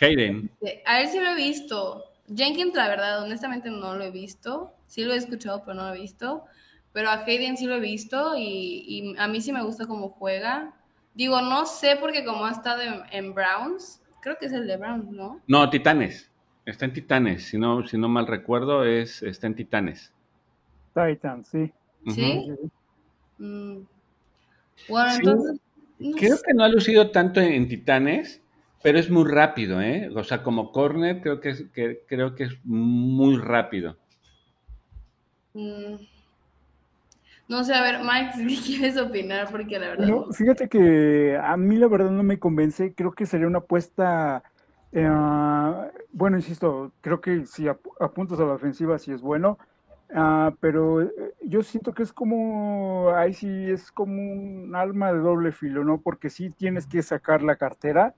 Hayden. 0.00 0.50
A 0.84 0.98
ver 0.98 1.08
si 1.08 1.20
lo 1.20 1.30
he 1.30 1.34
visto. 1.36 2.04
Jenkins, 2.34 2.74
la 2.74 2.88
verdad, 2.88 3.22
honestamente 3.22 3.70
no 3.70 3.94
lo 3.94 4.04
he 4.04 4.10
visto. 4.10 4.74
Sí 4.86 5.04
lo 5.04 5.14
he 5.14 5.16
escuchado, 5.16 5.62
pero 5.64 5.74
no 5.74 5.88
lo 5.88 5.94
he 5.94 6.00
visto. 6.00 6.44
Pero 6.92 7.10
a 7.10 7.24
Hayden 7.24 7.56
sí 7.56 7.66
lo 7.66 7.76
he 7.76 7.80
visto 7.80 8.34
y, 8.36 8.84
y 8.86 9.14
a 9.18 9.28
mí 9.28 9.40
sí 9.40 9.52
me 9.52 9.62
gusta 9.62 9.86
cómo 9.86 10.10
juega. 10.10 10.74
Digo, 11.14 11.40
no 11.40 11.66
sé 11.66 11.96
porque 12.00 12.24
como 12.24 12.44
ha 12.44 12.50
estado 12.50 12.82
en, 12.82 13.02
en, 13.10 13.34
Browns, 13.34 14.02
creo 14.20 14.36
que 14.38 14.46
es 14.46 14.52
el 14.52 14.66
de 14.66 14.76
Browns, 14.76 15.10
¿no? 15.10 15.40
No, 15.46 15.68
Titanes. 15.68 16.30
Está 16.64 16.84
en 16.84 16.92
Titanes. 16.92 17.44
Si 17.44 17.58
no, 17.58 17.86
si 17.86 17.98
no 17.98 18.08
mal 18.08 18.26
recuerdo, 18.26 18.84
es, 18.84 19.22
está 19.22 19.46
en 19.46 19.54
Titanes. 19.54 20.12
Titans, 20.94 21.48
sí. 21.48 21.72
¿Sí? 22.08 22.46
Uh 22.46 22.52
-huh. 22.52 22.70
mm. 23.38 23.86
Bueno, 24.88 25.10
sí. 25.10 25.16
entonces... 25.18 25.60
No 26.02 26.16
creo 26.16 26.36
sé. 26.36 26.42
que 26.46 26.54
no 26.54 26.64
ha 26.64 26.68
lucido 26.68 27.10
tanto 27.10 27.40
en, 27.40 27.52
en 27.52 27.68
Titanes 27.68 28.42
pero 28.82 28.98
es 28.98 29.08
muy 29.10 29.30
rápido, 29.30 29.80
¿eh? 29.80 30.10
O 30.14 30.24
sea, 30.24 30.42
como 30.42 30.72
corner 30.72 31.20
creo 31.20 31.40
que 31.40 31.50
es, 31.50 31.64
que, 31.72 32.02
creo 32.08 32.34
que 32.34 32.44
es 32.44 32.52
muy 32.64 33.36
rápido. 33.36 33.96
Mm. 35.54 35.94
No 37.48 37.64
sé, 37.64 37.74
a 37.74 37.82
ver, 37.82 38.00
Mike, 38.00 38.32
¿qué 38.48 38.60
quieres 38.60 38.98
opinar? 38.98 39.48
Porque 39.50 39.78
la 39.78 39.88
verdad... 39.88 40.06
No, 40.06 40.32
fíjate 40.32 40.68
que 40.68 41.38
a 41.40 41.56
mí 41.56 41.76
la 41.76 41.86
verdad 41.86 42.10
no 42.10 42.22
me 42.24 42.38
convence. 42.38 42.92
Creo 42.94 43.12
que 43.12 43.26
sería 43.26 43.46
una 43.46 43.58
apuesta... 43.58 44.42
Eh, 44.90 45.08
bueno, 46.12 46.36
insisto, 46.36 46.92
creo 47.00 47.20
que 47.20 47.46
si 47.46 47.66
ap 47.66 47.78
apuntas 47.98 48.38
a 48.40 48.44
la 48.44 48.52
ofensiva 48.52 48.98
sí 48.98 49.10
es 49.10 49.22
bueno. 49.22 49.58
Uh, 50.14 50.54
pero 50.60 51.10
yo 51.40 51.62
siento 51.62 51.94
que 51.94 52.02
es 52.02 52.12
como, 52.12 53.12
ahí 53.14 53.32
sí 53.32 53.70
es 53.70 53.90
como 53.90 54.12
un 54.12 54.76
alma 54.76 55.10
de 55.10 55.20
doble 55.20 55.52
filo, 55.52 55.84
¿no? 55.84 56.02
Porque 56.02 56.28
sí 56.28 56.50
tienes 56.50 56.86
que 56.86 57.02
sacar 57.02 57.42
la 57.42 57.56
cartera, 57.56 58.14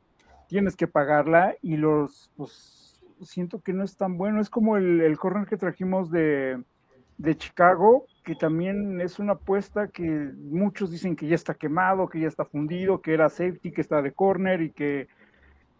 tienes 0.48 0.74
que 0.74 0.88
pagarla 0.88 1.54
y 1.62 1.76
los, 1.76 2.32
pues, 2.36 3.00
siento 3.22 3.60
que 3.60 3.72
no 3.72 3.84
es 3.84 3.96
tan 3.96 4.18
bueno. 4.18 4.40
Es 4.40 4.50
como 4.50 4.76
el, 4.76 5.00
el 5.02 5.18
corner 5.18 5.46
que 5.46 5.56
trajimos 5.56 6.10
de, 6.10 6.60
de, 7.18 7.36
Chicago, 7.36 8.06
que 8.24 8.34
también 8.34 9.00
es 9.00 9.20
una 9.20 9.34
apuesta 9.34 9.86
que 9.86 10.32
muchos 10.36 10.90
dicen 10.90 11.14
que 11.14 11.28
ya 11.28 11.36
está 11.36 11.54
quemado, 11.54 12.08
que 12.08 12.18
ya 12.18 12.28
está 12.28 12.44
fundido, 12.44 13.02
que 13.02 13.14
era 13.14 13.28
safety, 13.28 13.70
que 13.70 13.80
está 13.80 14.02
de 14.02 14.12
corner 14.12 14.62
y 14.62 14.70
que 14.70 15.06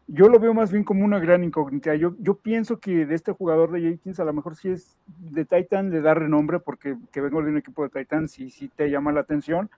yo 0.07 0.29
lo 0.29 0.39
veo 0.39 0.55
más 0.55 0.71
bien 0.71 0.85
como 0.85 1.05
una 1.05 1.19
gran 1.19 1.45
incógnita. 1.45 1.95
Yo, 1.95 2.15
yo 2.19 2.37
pienso 2.37 2.79
que 2.79 3.07
de 3.07 3.15
este 3.15 3.33
jugador 3.33 3.73
de 3.73 3.81
Jenkins 3.81 4.21
a 4.21 4.25
lo 4.25 4.33
mejor 4.33 4.57
sí 4.57 4.71
es 4.71 4.99
de 5.07 5.45
Titan, 5.45 5.91
le 5.91 6.01
da 6.01 6.15
renombre 6.15 6.61
porque 6.61 6.97
que 7.13 7.21
vengo 7.21 7.43
de 7.43 7.51
un 7.51 7.59
equipo 7.59 7.83
de 7.83 7.91
Titan, 7.91 8.29
sí, 8.29 8.51
sí 8.51 8.69
te 8.69 8.91
llama 8.91 9.13
la 9.13 9.21
atención 9.21 9.71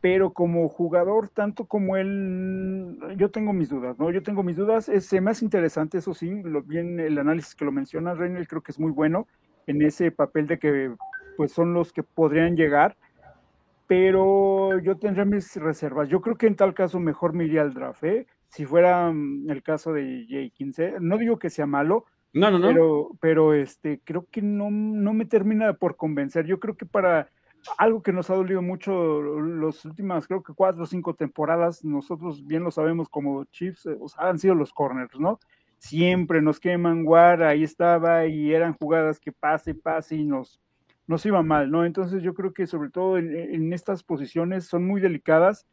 pero 0.00 0.32
como 0.32 0.68
jugador, 0.68 1.28
tanto 1.28 1.66
como 1.66 1.96
él, 1.96 2.98
yo 3.16 3.30
tengo 3.30 3.52
mis 3.52 3.68
dudas, 3.68 3.98
¿no? 3.98 4.10
Yo 4.10 4.22
tengo 4.22 4.42
mis 4.42 4.56
dudas, 4.56 4.88
es 4.88 5.12
más 5.20 5.42
interesante, 5.42 5.98
eso 5.98 6.14
sí, 6.14 6.42
lo, 6.42 6.62
bien 6.62 6.98
el 7.00 7.18
análisis 7.18 7.54
que 7.54 7.66
lo 7.66 7.72
menciona 7.72 8.14
Reynel 8.14 8.48
creo 8.48 8.62
que 8.62 8.72
es 8.72 8.80
muy 8.80 8.92
bueno, 8.92 9.26
en 9.66 9.82
ese 9.82 10.10
papel 10.10 10.46
de 10.46 10.58
que 10.58 10.94
pues 11.36 11.52
son 11.52 11.74
los 11.74 11.92
que 11.92 12.02
podrían 12.02 12.56
llegar, 12.56 12.96
pero 13.86 14.78
yo 14.78 14.96
tendría 14.96 15.24
mis 15.24 15.56
reservas. 15.56 16.08
Yo 16.08 16.20
creo 16.20 16.36
que 16.36 16.46
en 16.46 16.56
tal 16.56 16.74
caso 16.74 16.98
mejor 16.98 17.34
me 17.34 17.44
iría 17.44 17.62
al 17.62 17.74
draft, 17.74 18.04
¿eh? 18.04 18.26
Si 18.50 18.66
fuera 18.66 19.10
mm, 19.10 19.50
el 19.50 19.62
caso 19.62 19.92
de 19.92 20.26
J15. 20.28 21.00
No 21.00 21.18
digo 21.18 21.38
que 21.38 21.50
sea 21.50 21.66
malo, 21.66 22.04
no, 22.32 22.50
no, 22.50 22.58
no. 22.58 22.68
Pero, 22.68 23.10
pero 23.20 23.54
este, 23.54 24.00
creo 24.04 24.26
que 24.30 24.42
no, 24.42 24.70
no 24.70 25.12
me 25.12 25.24
termina 25.24 25.72
por 25.72 25.96
convencer. 25.96 26.46
Yo 26.46 26.60
creo 26.60 26.76
que 26.76 26.86
para 26.86 27.28
algo 27.76 28.02
que 28.02 28.12
nos 28.12 28.30
ha 28.30 28.34
dolido 28.34 28.62
mucho 28.62 29.22
las 29.22 29.84
últimas, 29.84 30.26
creo 30.26 30.42
que 30.42 30.54
cuatro 30.54 30.84
o 30.84 30.86
cinco 30.86 31.14
temporadas, 31.14 31.84
nosotros 31.84 32.46
bien 32.46 32.62
lo 32.62 32.70
sabemos 32.70 33.08
como 33.08 33.44
Chiefs, 33.46 33.86
eh, 33.86 33.96
han 34.16 34.38
sido 34.38 34.54
los 34.54 34.72
corners, 34.72 35.18
¿no? 35.18 35.38
Siempre 35.78 36.42
nos 36.42 36.60
queman, 36.60 37.04
Guard, 37.04 37.42
ahí 37.42 37.64
estaba, 37.64 38.26
y 38.26 38.52
eran 38.52 38.74
jugadas 38.74 39.18
que 39.18 39.32
pase, 39.32 39.74
pase 39.74 40.16
y 40.16 40.24
nos, 40.24 40.60
nos 41.06 41.24
iba 41.26 41.42
mal, 41.42 41.70
¿no? 41.70 41.84
Entonces 41.84 42.22
yo 42.22 42.34
creo 42.34 42.52
que 42.52 42.66
sobre 42.66 42.90
todo 42.90 43.18
en, 43.18 43.72
estas 43.72 44.02
posiciones 44.02 44.66
son 44.66 44.86
muy 44.86 45.00
delicadas 45.00 45.66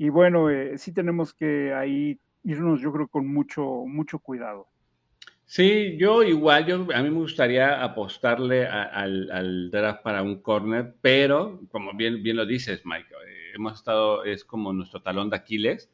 y 0.00 0.08
bueno, 0.08 0.48
eh, 0.48 0.78
sí 0.78 0.94
tenemos 0.94 1.34
que 1.34 1.74
ahí 1.74 2.18
irnos, 2.42 2.80
yo 2.80 2.90
creo, 2.90 3.06
con 3.06 3.28
mucho, 3.28 3.84
mucho 3.86 4.18
cuidado. 4.18 4.66
Sí, 5.44 5.98
yo 5.98 6.22
igual, 6.22 6.64
yo, 6.64 6.86
a 6.94 7.02
mí 7.02 7.10
me 7.10 7.18
gustaría 7.18 7.84
apostarle 7.84 8.66
al, 8.66 9.70
draft 9.70 10.02
para 10.02 10.22
un 10.22 10.40
corner, 10.40 10.94
pero 11.02 11.60
como 11.70 11.92
bien, 11.92 12.22
bien 12.22 12.38
lo 12.38 12.46
dices, 12.46 12.80
Mike, 12.86 13.10
eh, 13.10 13.52
hemos 13.56 13.74
estado, 13.74 14.24
es 14.24 14.42
como 14.42 14.72
nuestro 14.72 15.02
talón 15.02 15.28
de 15.28 15.36
Aquiles. 15.36 15.90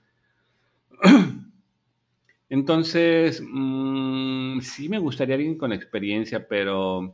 Entonces, 2.49 3.43
mm, 3.45 4.61
sí 4.61 4.89
me 4.89 5.01
gustaría 5.01 5.35
alguien 5.35 5.59
con 5.59 5.73
experiencia, 5.73 6.47
pero 6.47 7.13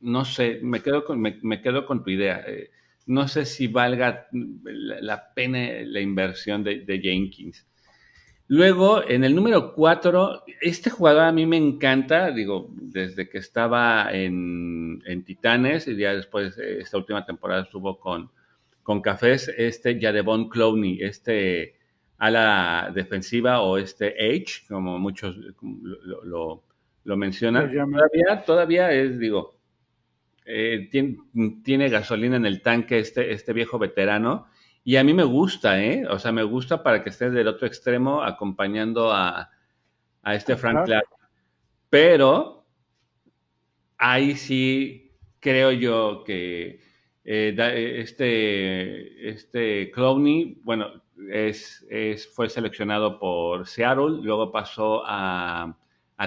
no 0.00 0.24
sé, 0.24 0.58
me 0.60 0.82
quedo 0.82 1.04
con, 1.04 1.20
me, 1.20 1.62
quedo 1.62 1.86
con 1.86 2.02
tu 2.02 2.10
idea. 2.10 2.42
Eh, 2.48 2.72
no 3.06 3.28
sé 3.28 3.44
si 3.44 3.66
valga 3.66 4.28
la, 4.32 5.32
pena 5.34 5.58
la 5.84 6.00
inversión 6.00 6.64
de 6.64 7.00
Jenkins. 7.02 7.66
Luego, 8.52 9.08
en 9.08 9.22
el 9.22 9.32
número 9.32 9.72
4, 9.74 10.42
este 10.60 10.90
jugador 10.90 11.22
a 11.22 11.30
mí 11.30 11.46
me 11.46 11.56
encanta, 11.56 12.32
digo, 12.32 12.68
desde 12.72 13.28
que 13.28 13.38
estaba 13.38 14.08
en, 14.12 15.00
Titanes 15.24 15.86
y 15.86 15.96
ya 15.96 16.14
después, 16.14 16.58
esta 16.58 16.98
última 16.98 17.24
temporada 17.24 17.62
estuvo 17.62 18.00
con, 18.00 18.28
con 18.82 19.02
Cafés, 19.02 19.54
este 19.56 20.00
Yadevon 20.00 20.48
Clowney, 20.48 21.00
este 21.00 21.76
ala 22.18 22.90
defensiva 22.92 23.60
o 23.60 23.78
este 23.78 24.16
H, 24.18 24.64
como 24.66 24.98
muchos 24.98 25.36
lo, 26.24 26.64
mencionan. 27.04 27.70
Todavía, 27.70 28.44
todavía 28.44 28.90
es, 28.90 29.20
digo, 29.20 29.59
eh, 30.50 30.88
tiene, 30.90 31.16
tiene, 31.62 31.88
gasolina 31.88 32.36
en 32.36 32.46
el 32.46 32.62
tanque 32.62 32.98
este, 32.98 33.32
este 33.32 33.52
viejo 33.52 33.78
veterano 33.78 34.46
y 34.82 34.96
a 34.96 35.04
mí 35.04 35.12
me 35.12 35.24
gusta, 35.24 35.82
¿eh? 35.82 36.06
O 36.08 36.18
sea, 36.18 36.32
me 36.32 36.42
gusta 36.42 36.82
para 36.82 37.02
que 37.02 37.10
esté 37.10 37.30
del 37.30 37.48
otro 37.48 37.66
extremo 37.66 38.22
acompañando 38.22 39.12
a, 39.12 39.50
este 40.24 40.56
Frank 40.56 40.86
Clark. 40.86 41.06
Pero 41.88 42.66
ahí 43.98 44.36
sí 44.36 45.12
creo 45.40 45.72
yo 45.72 46.24
que 46.24 46.80
eh, 47.24 47.96
este, 47.98 49.28
este 49.28 49.90
Clowney, 49.90 50.60
bueno, 50.62 51.02
es, 51.30 51.86
fue 52.34 52.48
seleccionado 52.48 53.18
por 53.18 53.66
Seattle, 53.66 54.22
luego 54.22 54.50
pasó 54.50 55.02
a, 55.06 55.76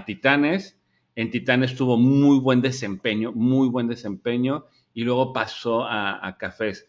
Titanes. 0.05 0.79
En 1.15 1.29
Titanes 1.29 1.75
tuvo 1.75 1.97
muy 1.97 2.39
buen 2.39 2.61
desempeño, 2.61 3.31
muy 3.33 3.69
buen 3.69 3.87
desempeño, 3.87 4.65
y 4.93 5.03
luego 5.03 5.33
pasó 5.33 5.83
a, 5.83 6.25
a 6.25 6.37
Cafés 6.37 6.87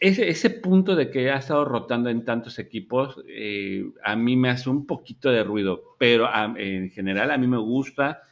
ese, 0.00 0.50
punto 0.50 0.96
de 0.96 1.10
que 1.10 1.30
ha 1.30 1.36
estado 1.36 1.64
rotando 1.64 2.08
en 2.08 2.24
tantos 2.24 2.58
equipos, 2.58 3.22
eh, 3.28 3.84
a 4.02 4.16
mí 4.16 4.34
me 4.34 4.48
hace 4.48 4.70
un 4.70 4.86
poquito 4.86 5.30
de 5.30 5.44
ruido, 5.44 5.94
pero 5.98 6.26
en 6.56 6.90
general 6.90 7.30
a 7.30 7.38
mí 7.38 7.46
me 7.46 7.58
gusta 7.58 8.22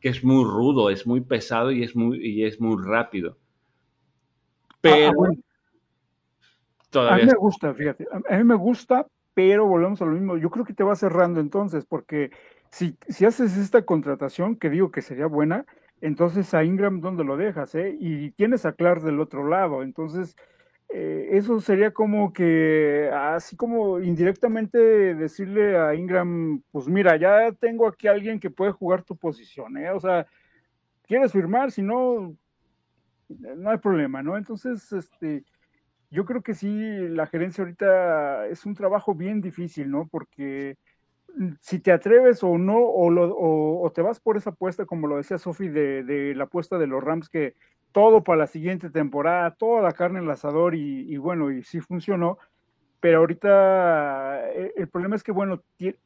que 0.00 0.08
es 0.08 0.24
muy 0.24 0.44
rudo, 0.44 0.90
es 0.90 1.06
muy 1.06 1.20
pesado 1.20 1.70
y 1.70 1.84
es 1.84 1.94
muy, 1.94 2.18
y 2.18 2.44
es 2.44 2.60
muy 2.60 2.76
rápido. 2.84 3.38
Pero 4.80 5.12
ah, 5.24 5.32
todavía... 6.90 7.22
A 7.22 7.26
mí 7.26 7.32
me 7.32 7.38
gusta, 7.38 7.72
fíjate, 7.72 8.08
a 8.28 8.36
mí 8.36 8.42
me 8.44 8.56
gusta, 8.56 9.06
pero 9.32 9.66
volvemos 9.66 10.02
a 10.02 10.06
lo 10.06 10.12
mismo. 10.12 10.36
Yo 10.36 10.50
creo 10.50 10.64
que 10.64 10.74
te 10.74 10.82
va 10.82 10.96
cerrando 10.96 11.38
entonces, 11.38 11.84
porque 11.84 12.32
si, 12.72 12.96
si 13.08 13.26
haces 13.26 13.56
esta 13.58 13.82
contratación, 13.82 14.56
que 14.56 14.70
digo 14.70 14.90
que 14.90 15.02
sería 15.02 15.26
buena, 15.26 15.66
entonces 16.00 16.52
a 16.54 16.64
Ingram, 16.64 17.00
¿dónde 17.00 17.22
lo 17.22 17.36
dejas? 17.36 17.74
Eh? 17.74 17.96
Y 18.00 18.32
tienes 18.32 18.66
a 18.66 18.72
Clark 18.72 19.02
del 19.02 19.20
otro 19.20 19.46
lado, 19.46 19.82
entonces 19.82 20.36
eh, 20.88 21.28
eso 21.32 21.60
sería 21.60 21.92
como 21.92 22.32
que, 22.32 23.10
así 23.12 23.56
como 23.56 24.00
indirectamente 24.00 24.78
decirle 25.14 25.76
a 25.78 25.94
Ingram, 25.94 26.62
pues 26.72 26.88
mira, 26.88 27.16
ya 27.16 27.52
tengo 27.52 27.86
aquí 27.86 28.08
a 28.08 28.12
alguien 28.12 28.40
que 28.40 28.50
puede 28.50 28.72
jugar 28.72 29.02
tu 29.02 29.16
posición, 29.16 29.76
¿eh? 29.76 29.90
O 29.90 30.00
sea, 30.00 30.26
¿quieres 31.06 31.32
firmar? 31.32 31.72
Si 31.72 31.82
no, 31.82 32.34
no 33.28 33.70
hay 33.70 33.78
problema, 33.78 34.22
¿no? 34.22 34.36
Entonces, 34.36 34.90
este, 34.92 35.44
yo 36.10 36.24
creo 36.24 36.42
que 36.42 36.54
sí, 36.54 36.70
la 37.08 37.26
gerencia 37.26 37.64
ahorita 37.64 38.46
es 38.48 38.64
un 38.64 38.74
trabajo 38.74 39.14
bien 39.14 39.42
difícil, 39.42 39.90
¿no? 39.90 40.08
Porque 40.10 40.78
si 41.60 41.78
te 41.78 41.92
atreves 41.92 42.42
o 42.42 42.58
no, 42.58 42.78
o, 42.78 43.90
te 43.94 44.02
vas 44.02 44.20
por 44.20 44.36
esa 44.36 44.50
apuesta, 44.50 44.86
como 44.86 45.06
lo 45.06 45.16
decía 45.16 45.38
Sofi, 45.38 45.68
de, 45.68 46.34
la 46.36 46.44
apuesta 46.44 46.78
de 46.78 46.86
los 46.86 47.02
Rams, 47.02 47.28
que 47.28 47.54
todo 47.92 48.24
para 48.24 48.38
la 48.38 48.46
siguiente 48.46 48.90
temporada, 48.90 49.54
toda 49.54 49.82
la 49.82 49.92
carne 49.92 50.18
en 50.18 50.24
el 50.24 50.30
asador 50.30 50.74
y, 50.74 51.16
bueno, 51.16 51.50
y 51.50 51.62
sí 51.62 51.80
funcionó. 51.80 52.38
Pero 53.00 53.18
ahorita 53.18 54.50
eh, 54.52 54.74
el 54.76 54.88
problema 54.88 55.16
es 55.16 55.24
que, 55.24 55.32
bueno, 55.32 55.62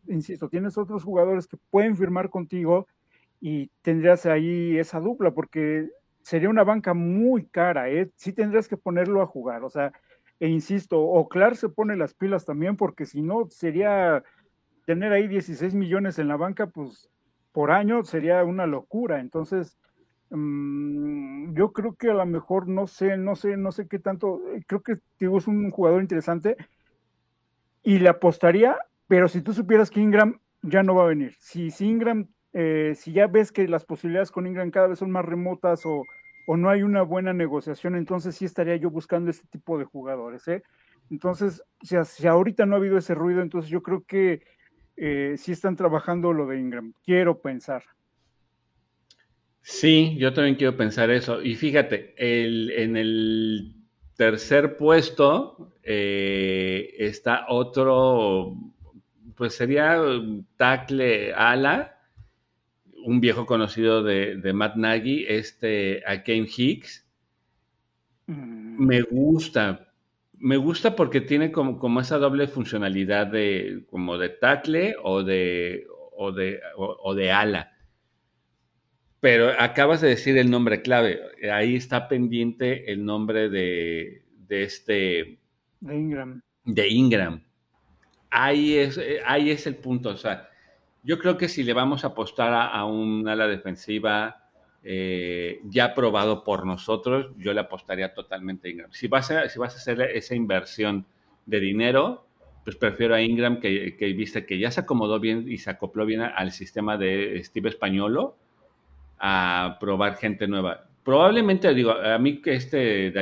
insisto, 0.08 0.48
tienes 0.48 0.78
otros 0.78 1.04
jugadores 1.04 1.46
que 1.46 1.58
pueden 1.70 1.94
firmar 1.94 2.30
contigo 2.30 2.86
y 3.38 3.70
tendrías 3.82 4.24
ahí 4.24 4.78
esa 4.78 4.98
dupla, 4.98 5.32
porque 5.32 5.90
sería 6.22 6.48
una 6.48 6.64
banca 6.64 6.94
muy 6.94 7.44
cara, 7.46 7.90
¿eh? 7.90 8.10
Sí 8.14 8.32
tendrías 8.32 8.66
que 8.66 8.78
ponerlo 8.78 9.20
a 9.20 9.26
jugar, 9.26 9.62
o 9.62 9.68
sea, 9.68 9.92
e 10.40 10.48
insisto, 10.48 11.00
o 11.00 11.28
Clark 11.28 11.56
se 11.56 11.68
pone 11.68 11.96
las 11.96 12.14
pilas 12.14 12.44
también, 12.44 12.76
porque 12.76 13.06
si 13.06 13.22
no, 13.22 13.48
sería 13.50 14.22
tener 14.86 15.12
ahí 15.12 15.28
16 15.28 15.74
millones 15.74 16.18
en 16.18 16.28
la 16.28 16.36
banca, 16.36 16.68
pues 16.68 17.10
por 17.52 17.70
año 17.70 18.02
sería 18.04 18.42
una 18.44 18.66
locura. 18.66 19.20
Entonces, 19.20 19.78
Mm, 20.30 21.54
yo 21.54 21.72
creo 21.72 21.94
que 21.94 22.10
a 22.10 22.14
lo 22.14 22.26
mejor 22.26 22.66
no 22.68 22.86
sé, 22.86 23.16
no 23.16 23.36
sé, 23.36 23.56
no 23.56 23.72
sé 23.72 23.86
qué 23.88 23.98
tanto. 23.98 24.40
Eh, 24.54 24.62
creo 24.66 24.82
que 24.82 24.96
digo, 25.18 25.38
es 25.38 25.46
un 25.46 25.70
jugador 25.70 26.02
interesante 26.02 26.56
y 27.82 27.98
le 27.98 28.08
apostaría, 28.08 28.76
pero 29.06 29.28
si 29.28 29.40
tú 29.42 29.52
supieras 29.52 29.90
que 29.90 30.00
Ingram 30.00 30.40
ya 30.62 30.82
no 30.82 30.94
va 30.96 31.04
a 31.04 31.08
venir, 31.08 31.36
si, 31.38 31.70
Ingram, 31.80 32.28
eh, 32.52 32.94
si 32.96 33.12
ya 33.12 33.28
ves 33.28 33.52
que 33.52 33.68
las 33.68 33.84
posibilidades 33.84 34.32
con 34.32 34.46
Ingram 34.46 34.70
cada 34.70 34.88
vez 34.88 34.98
son 34.98 35.12
más 35.12 35.24
remotas 35.24 35.86
o, 35.86 36.02
o, 36.48 36.56
no 36.56 36.70
hay 36.70 36.82
una 36.82 37.02
buena 37.02 37.32
negociación, 37.32 37.94
entonces 37.94 38.34
sí 38.36 38.44
estaría 38.44 38.76
yo 38.76 38.90
buscando 38.90 39.30
este 39.30 39.46
tipo 39.48 39.78
de 39.78 39.84
jugadores. 39.84 40.48
¿eh? 40.48 40.62
Entonces, 41.10 41.62
si, 41.82 41.96
si 42.04 42.26
ahorita 42.26 42.66
no 42.66 42.74
ha 42.74 42.78
habido 42.78 42.98
ese 42.98 43.14
ruido, 43.14 43.42
entonces 43.42 43.70
yo 43.70 43.82
creo 43.82 44.04
que 44.04 44.42
eh, 44.96 45.34
sí 45.38 45.52
están 45.52 45.76
trabajando 45.76 46.32
lo 46.32 46.46
de 46.46 46.58
Ingram. 46.58 46.92
Quiero 47.04 47.40
pensar. 47.40 47.82
Sí, 49.60 50.16
yo 50.18 50.32
también 50.32 50.54
quiero 50.54 50.76
pensar 50.76 51.10
eso. 51.10 51.42
Y 51.42 51.56
fíjate, 51.56 52.14
el, 52.16 52.70
en 52.70 52.96
el 52.96 53.74
tercer 54.16 54.76
puesto 54.76 55.74
eh, 55.82 56.94
está 56.98 57.46
otro, 57.48 58.56
pues 59.34 59.54
sería 59.54 60.00
tackle 60.56 61.34
ala, 61.34 61.98
un 63.04 63.20
viejo 63.20 63.44
conocido 63.46 64.02
de, 64.02 64.52
Matt 64.52 64.76
Nagy, 64.76 65.26
este 65.28 66.02
Kane 66.24 66.48
Hicks. 66.56 67.06
Mm. 68.26 68.84
Me 68.84 69.02
gusta, 69.02 69.85
me 70.38 70.56
gusta 70.56 70.96
porque 70.96 71.20
tiene 71.20 71.52
como, 71.52 71.78
como, 71.78 72.00
esa 72.00 72.18
doble 72.18 72.46
funcionalidad 72.46 73.26
de 73.26 73.84
como 73.90 74.18
de 74.18 74.28
tackle 74.28 74.96
o 75.02 75.22
de, 75.22 75.86
o 76.16 76.32
de, 76.32 76.60
o 76.76 77.14
de 77.14 77.32
ala. 77.32 77.76
Pero 79.20 79.50
acabas 79.58 80.00
de 80.00 80.08
decir 80.08 80.36
el 80.38 80.50
nombre 80.50 80.82
clave. 80.82 81.20
Ahí 81.50 81.74
está 81.74 82.08
pendiente 82.08 82.92
el 82.92 83.04
nombre 83.04 83.48
de, 83.48 84.22
este. 84.48 85.40
De 85.80 85.96
Ingram. 85.96 86.42
De 86.64 86.88
Ingram. 86.88 87.42
Ahí 88.30 88.76
es, 88.76 89.00
ahí 89.24 89.50
es 89.50 89.66
el 89.66 89.76
punto. 89.76 90.10
O 90.10 90.16
sea, 90.16 90.48
yo 91.02 91.18
creo 91.18 91.36
que 91.38 91.48
si 91.48 91.64
le 91.64 91.72
vamos 91.72 92.04
a 92.04 92.08
apostar 92.08 92.52
a, 92.52 92.84
un 92.84 93.26
ala 93.26 93.48
defensiva 93.48 94.45
eh, 94.88 95.62
ya 95.64 95.94
probado 95.94 96.44
por 96.44 96.64
nosotros, 96.64 97.32
yo 97.38 97.52
le 97.52 97.58
apostaría 97.58 98.14
totalmente 98.14 98.68
a 98.68 98.70
Ingram. 98.70 98.92
Si 98.92 99.08
vas 99.08 99.32
a, 99.32 99.48
si 99.48 99.58
vas 99.58 99.74
a 99.74 99.78
hacer 99.78 100.00
esa 100.00 100.36
inversión 100.36 101.04
de 101.44 101.58
dinero, 101.58 102.24
pues 102.62 102.76
prefiero 102.76 103.16
a 103.16 103.20
Ingram 103.20 103.58
que, 103.58 103.96
viste 104.16 104.46
que 104.46 104.60
ya 104.60 104.70
se 104.70 104.82
acomodó 104.82 105.18
bien 105.18 105.44
y 105.48 105.58
se 105.58 105.70
acopló 105.70 106.06
bien 106.06 106.20
al 106.20 106.52
sistema 106.52 106.96
de 106.96 107.42
Steve 107.42 107.70
Españolo 107.70 108.36
a 109.18 109.76
probar 109.80 110.14
gente 110.18 110.46
nueva. 110.46 110.86
Probablemente, 111.02 111.74
digo, 111.74 111.90
a 111.90 112.16
mí 112.18 112.40
que 112.40 112.54
este, 112.54 113.12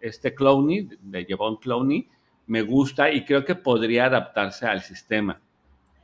este 0.00 0.34
Clowney, 0.36 0.88
de 1.00 1.24
Jevon 1.24 1.56
Clowney, 1.56 2.08
me 2.46 2.62
gusta 2.62 3.10
y 3.10 3.24
creo 3.24 3.44
que 3.44 3.56
podría 3.56 4.06
adaptarse 4.06 4.66
al 4.66 4.82
sistema, 4.82 5.40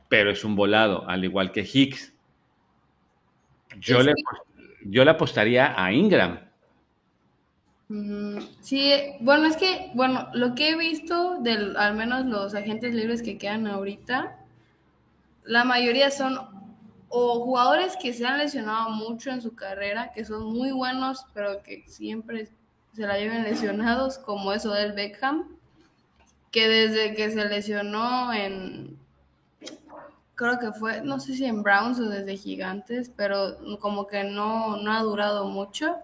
pero 0.09 0.29
es 0.29 0.43
un 0.43 0.57
volado, 0.57 1.07
al 1.07 1.23
igual 1.23 1.53
que 1.53 1.61
Hicks. 1.61 2.13
Yo, 3.79 4.01
le, 4.01 4.13
yo 4.85 5.03
le 5.03 5.11
apostaría 5.11 5.73
a 5.81 5.91
Ingram. 5.91 6.39
Mm, 7.89 8.37
sí, 8.61 8.93
bueno, 9.19 9.47
es 9.47 9.57
que, 9.57 9.91
bueno, 9.95 10.29
lo 10.33 10.53
que 10.53 10.69
he 10.69 10.77
visto 10.77 11.39
de 11.41 11.73
al 11.77 11.95
menos 11.95 12.25
los 12.25 12.53
agentes 12.53 12.93
libres 12.93 13.23
que 13.23 13.37
quedan 13.37 13.65
ahorita, 13.67 14.37
la 15.43 15.63
mayoría 15.63 16.11
son 16.11 16.37
o 17.09 17.43
jugadores 17.43 17.97
que 17.99 18.13
se 18.13 18.25
han 18.25 18.37
lesionado 18.37 18.91
mucho 18.91 19.31
en 19.31 19.41
su 19.41 19.55
carrera, 19.55 20.11
que 20.13 20.23
son 20.23 20.53
muy 20.53 20.71
buenos, 20.71 21.25
pero 21.33 21.63
que 21.63 21.83
siempre 21.87 22.49
se 22.93 23.01
la 23.01 23.17
lleven 23.17 23.43
lesionados, 23.43 24.19
como 24.19 24.53
eso 24.53 24.71
del 24.71 24.93
Beckham, 24.93 25.57
que 26.51 26.67
desde 26.67 27.15
que 27.15 27.31
se 27.31 27.45
lesionó 27.45 28.31
en, 28.31 28.99
creo 30.39 30.57
que 30.57 30.71
fue, 30.71 31.01
no 31.01 31.19
sé 31.19 31.33
si 31.33 31.43
en 31.43 31.63
Browns 31.63 31.99
o 31.99 32.07
desde 32.07 32.37
Gigantes, 32.37 33.11
pero 33.13 33.57
como 33.81 34.07
que 34.07 34.23
no, 34.23 34.77
no 34.77 34.93
ha 34.93 35.01
durado 35.01 35.43
mucho. 35.49 35.97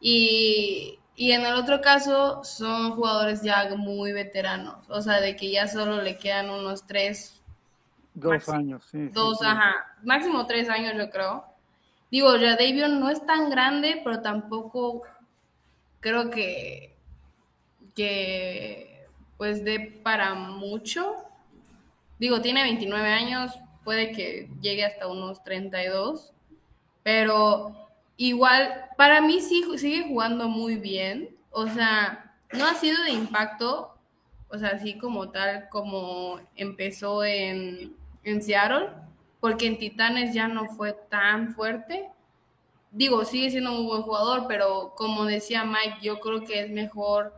Y, 0.00 0.98
y 1.16 1.32
en 1.32 1.46
el 1.46 1.54
otro 1.54 1.80
caso 1.80 2.44
son 2.44 2.90
jugadores 2.90 3.40
ya 3.40 3.74
muy 3.74 4.12
veteranos, 4.12 4.84
o 4.90 5.00
sea, 5.00 5.18
de 5.22 5.34
que 5.34 5.50
ya 5.50 5.66
solo 5.66 6.02
le 6.02 6.18
quedan 6.18 6.50
unos 6.50 6.86
tres. 6.86 7.40
Dos 8.12 8.50
años, 8.50 8.84
sí. 8.90 9.08
Dos, 9.08 9.40
ajá, 9.40 9.96
máximo 10.02 10.46
tres 10.46 10.68
años 10.68 10.92
yo 10.98 11.08
creo. 11.08 11.46
Digo, 12.10 12.36
ya 12.36 12.56
Davion 12.56 13.00
no 13.00 13.08
es 13.08 13.24
tan 13.24 13.48
grande, 13.48 14.02
pero 14.04 14.20
tampoco 14.20 15.04
creo 16.00 16.28
que, 16.28 16.94
que 17.94 19.06
pues 19.38 19.64
de 19.64 20.00
para 20.02 20.34
mucho. 20.34 21.23
Digo, 22.18 22.40
tiene 22.40 22.62
29 22.62 23.08
años, 23.08 23.52
puede 23.84 24.12
que 24.12 24.48
llegue 24.60 24.84
hasta 24.84 25.06
unos 25.06 25.42
32, 25.44 26.32
pero 27.02 27.88
igual, 28.16 28.86
para 28.96 29.20
mí 29.20 29.40
sí 29.40 29.64
sigue 29.76 30.08
jugando 30.08 30.48
muy 30.48 30.76
bien. 30.76 31.36
O 31.50 31.66
sea, 31.66 32.34
no 32.52 32.66
ha 32.66 32.74
sido 32.74 33.02
de 33.04 33.10
impacto, 33.10 33.94
o 34.48 34.58
sea, 34.58 34.70
así 34.70 34.96
como 34.98 35.30
tal, 35.30 35.68
como 35.68 36.40
empezó 36.56 37.24
en, 37.24 37.94
en 38.22 38.42
Seattle, 38.42 38.90
porque 39.40 39.66
en 39.66 39.78
Titanes 39.78 40.32
ya 40.32 40.48
no 40.48 40.66
fue 40.66 40.92
tan 41.10 41.54
fuerte. 41.54 42.08
Digo, 42.90 43.24
sigue 43.24 43.50
siendo 43.50 43.72
un 43.72 43.86
buen 43.86 44.02
jugador, 44.02 44.46
pero 44.48 44.94
como 44.96 45.24
decía 45.24 45.64
Mike, 45.64 45.98
yo 46.00 46.20
creo 46.20 46.44
que 46.44 46.60
es 46.60 46.70
mejor 46.70 47.34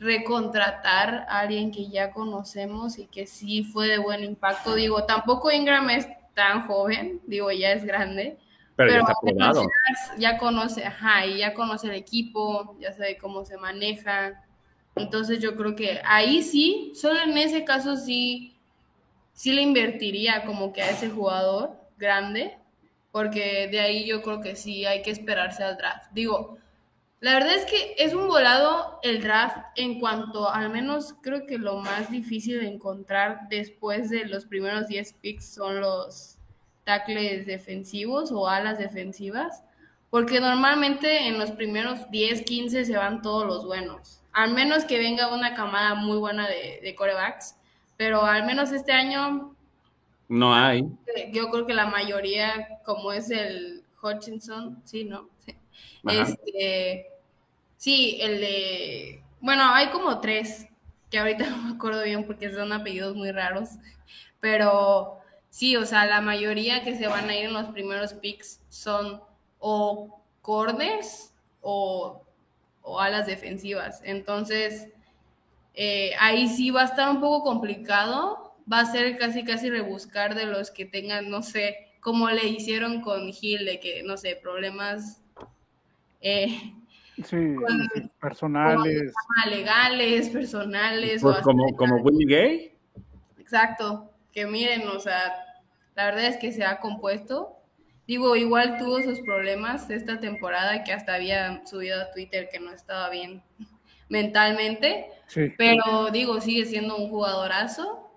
recontratar 0.00 1.26
a 1.28 1.40
alguien 1.40 1.70
que 1.70 1.88
ya 1.88 2.10
conocemos 2.10 2.98
y 2.98 3.06
que 3.06 3.26
sí 3.26 3.62
fue 3.62 3.86
de 3.86 3.98
buen 3.98 4.24
impacto. 4.24 4.74
Digo, 4.74 5.04
tampoco 5.04 5.52
Ingram 5.52 5.90
es 5.90 6.08
tan 6.34 6.66
joven, 6.66 7.20
digo, 7.26 7.52
ya 7.52 7.72
es 7.72 7.84
grande. 7.84 8.38
Pero, 8.76 8.92
ya 8.92 9.50
está. 9.50 9.62
Ya, 10.16 10.38
conoce, 10.38 10.86
ajá, 10.86 11.26
y 11.26 11.38
ya 11.38 11.52
conoce 11.52 11.88
el 11.88 11.94
equipo, 11.94 12.76
ya 12.80 12.94
sabe 12.94 13.18
cómo 13.18 13.44
se 13.44 13.58
maneja. 13.58 14.42
Entonces 14.96 15.38
yo 15.38 15.54
creo 15.54 15.76
que 15.76 16.00
ahí 16.04 16.42
sí, 16.42 16.92
solo 16.94 17.20
en 17.20 17.36
ese 17.36 17.64
caso 17.64 17.96
sí, 17.96 18.56
sí 19.34 19.52
le 19.52 19.60
invertiría 19.60 20.44
como 20.46 20.72
que 20.72 20.80
a 20.80 20.90
ese 20.90 21.10
jugador 21.10 21.72
grande, 21.98 22.56
porque 23.12 23.68
de 23.70 23.80
ahí 23.80 24.06
yo 24.06 24.22
creo 24.22 24.40
que 24.40 24.56
sí 24.56 24.86
hay 24.86 25.02
que 25.02 25.10
esperarse 25.10 25.62
al 25.62 25.76
draft. 25.76 26.10
Digo, 26.12 26.56
la 27.20 27.34
verdad 27.34 27.54
es 27.54 27.66
que 27.66 27.94
es 27.98 28.14
un 28.14 28.28
volado 28.28 28.98
el 29.02 29.22
draft 29.22 29.58
en 29.76 30.00
cuanto, 30.00 30.50
al 30.50 30.70
menos 30.70 31.14
creo 31.20 31.46
que 31.46 31.58
lo 31.58 31.76
más 31.76 32.10
difícil 32.10 32.60
de 32.60 32.68
encontrar 32.68 33.48
después 33.50 34.08
de 34.08 34.24
los 34.24 34.46
primeros 34.46 34.86
10 34.88 35.12
picks 35.20 35.54
son 35.54 35.80
los 35.80 36.38
tackles 36.84 37.44
defensivos 37.44 38.32
o 38.32 38.48
alas 38.48 38.78
defensivas, 38.78 39.62
porque 40.08 40.40
normalmente 40.40 41.28
en 41.28 41.38
los 41.38 41.50
primeros 41.50 42.10
10, 42.10 42.42
15 42.42 42.86
se 42.86 42.96
van 42.96 43.20
todos 43.20 43.46
los 43.46 43.66
buenos, 43.66 44.22
al 44.32 44.54
menos 44.54 44.86
que 44.86 44.98
venga 44.98 45.34
una 45.34 45.52
camada 45.52 45.94
muy 45.94 46.16
buena 46.16 46.48
de, 46.48 46.80
de 46.82 46.94
corebacks, 46.94 47.54
pero 47.98 48.24
al 48.24 48.46
menos 48.46 48.72
este 48.72 48.92
año... 48.92 49.54
No 50.26 50.54
hay. 50.54 50.86
Yo 51.32 51.50
creo 51.50 51.66
que 51.66 51.74
la 51.74 51.86
mayoría, 51.86 52.80
como 52.84 53.12
es 53.12 53.30
el 53.30 53.84
Hutchinson, 54.02 54.80
sí, 54.84 55.04
¿no? 55.04 55.28
Este, 56.04 57.09
sí, 57.80 58.18
el 58.20 58.40
de, 58.42 59.24
bueno, 59.40 59.62
hay 59.74 59.88
como 59.88 60.20
tres, 60.20 60.66
que 61.10 61.18
ahorita 61.18 61.46
no 61.50 61.56
me 61.56 61.74
acuerdo 61.74 62.04
bien 62.04 62.26
porque 62.26 62.52
son 62.52 62.72
apellidos 62.72 63.16
muy 63.16 63.32
raros, 63.32 63.70
pero 64.38 65.18
sí, 65.48 65.76
o 65.76 65.86
sea, 65.86 66.04
la 66.04 66.20
mayoría 66.20 66.84
que 66.84 66.96
se 66.96 67.08
van 67.08 67.30
a 67.30 67.34
ir 67.34 67.46
en 67.46 67.54
los 67.54 67.68
primeros 67.68 68.12
picks 68.12 68.60
son 68.68 69.22
o 69.58 70.22
corners 70.42 71.32
o, 71.62 72.22
o 72.82 73.00
alas 73.00 73.26
defensivas. 73.26 74.02
Entonces, 74.04 74.88
eh, 75.74 76.12
ahí 76.18 76.48
sí 76.48 76.70
va 76.70 76.82
a 76.82 76.84
estar 76.84 77.08
un 77.10 77.20
poco 77.20 77.42
complicado. 77.42 78.54
Va 78.70 78.80
a 78.80 78.86
ser 78.92 79.16
casi, 79.18 79.42
casi 79.42 79.70
rebuscar 79.70 80.34
de 80.34 80.46
los 80.46 80.70
que 80.70 80.84
tengan, 80.84 81.30
no 81.30 81.42
sé, 81.42 81.76
como 82.00 82.30
le 82.30 82.46
hicieron 82.46 83.00
con 83.00 83.32
Gil, 83.32 83.64
de 83.64 83.80
que, 83.80 84.02
no 84.02 84.16
sé, 84.16 84.36
problemas 84.36 85.22
eh, 86.20 86.74
sí, 87.24 87.56
personales. 88.20 89.12
legales, 89.48 90.28
personales. 90.28 91.22
Pues 91.22 91.38
como, 91.38 91.74
como 91.76 91.96
Willie 91.96 92.26
Gay. 92.26 92.72
Exacto, 93.38 94.10
que 94.32 94.46
miren, 94.46 94.86
o 94.88 95.00
sea, 95.00 95.34
la 95.96 96.06
verdad 96.06 96.26
es 96.26 96.36
que 96.36 96.52
se 96.52 96.64
ha 96.64 96.80
compuesto. 96.80 97.56
Digo, 98.06 98.34
igual 98.36 98.78
tuvo 98.78 99.00
sus 99.02 99.20
problemas 99.20 99.90
esta 99.90 100.18
temporada 100.18 100.82
que 100.82 100.92
hasta 100.92 101.14
había 101.14 101.64
subido 101.66 102.00
a 102.00 102.10
Twitter 102.10 102.48
que 102.50 102.60
no 102.60 102.72
estaba 102.72 103.10
bien 103.10 103.42
mentalmente, 104.08 105.10
pero 105.56 106.10
digo, 106.10 106.40
sigue 106.40 106.64
siendo 106.64 106.96
un 106.96 107.08
jugadorazo. 107.08 108.10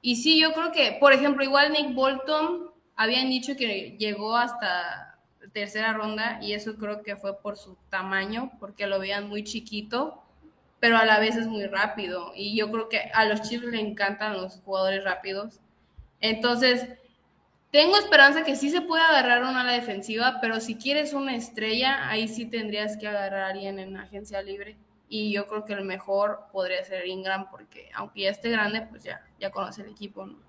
Y 0.00 0.16
sí, 0.16 0.40
yo 0.40 0.52
creo 0.52 0.72
que, 0.72 0.96
por 1.00 1.12
ejemplo, 1.12 1.44
igual 1.44 1.72
Nick 1.72 1.94
Bolton 1.94 2.70
habían 2.96 3.28
dicho 3.28 3.56
que 3.56 3.96
llegó 3.98 4.36
hasta 4.36 5.07
tercera 5.52 5.92
ronda 5.92 6.38
y 6.42 6.52
eso 6.52 6.76
creo 6.76 7.02
que 7.02 7.16
fue 7.16 7.40
por 7.40 7.56
su 7.56 7.76
tamaño, 7.90 8.52
porque 8.58 8.86
lo 8.86 8.98
veían 8.98 9.28
muy 9.28 9.44
chiquito, 9.44 10.22
pero 10.80 10.96
a 10.96 11.04
la 11.04 11.18
vez 11.18 11.36
es 11.36 11.46
muy 11.46 11.66
rápido 11.66 12.32
y 12.34 12.56
yo 12.56 12.70
creo 12.70 12.88
que 12.88 13.10
a 13.12 13.24
los 13.24 13.42
Chiefs 13.42 13.66
le 13.66 13.80
encantan 13.80 14.34
los 14.34 14.60
jugadores 14.60 15.04
rápidos. 15.04 15.60
Entonces, 16.20 16.88
tengo 17.70 17.98
esperanza 17.98 18.44
que 18.44 18.56
sí 18.56 18.70
se 18.70 18.80
puede 18.80 19.02
agarrar 19.02 19.42
una 19.42 19.60
a 19.60 19.64
la 19.64 19.72
defensiva, 19.72 20.38
pero 20.40 20.60
si 20.60 20.76
quieres 20.76 21.12
una 21.12 21.36
estrella, 21.36 22.08
ahí 22.08 22.26
sí 22.26 22.46
tendrías 22.46 22.96
que 22.96 23.06
agarrar 23.06 23.40
a 23.40 23.46
alguien 23.48 23.78
en 23.78 23.96
agencia 23.96 24.40
libre. 24.42 24.78
Y 25.10 25.32
yo 25.32 25.46
creo 25.46 25.64
que 25.64 25.74
el 25.74 25.84
mejor 25.84 26.46
podría 26.52 26.84
ser 26.84 27.06
Ingram, 27.06 27.50
porque 27.50 27.90
aunque 27.94 28.22
ya 28.22 28.30
esté 28.30 28.50
grande, 28.50 28.82
pues 28.82 29.02
ya, 29.04 29.22
ya 29.38 29.50
conoce 29.50 29.82
el 29.82 29.90
equipo, 29.90 30.26
¿no? 30.26 30.47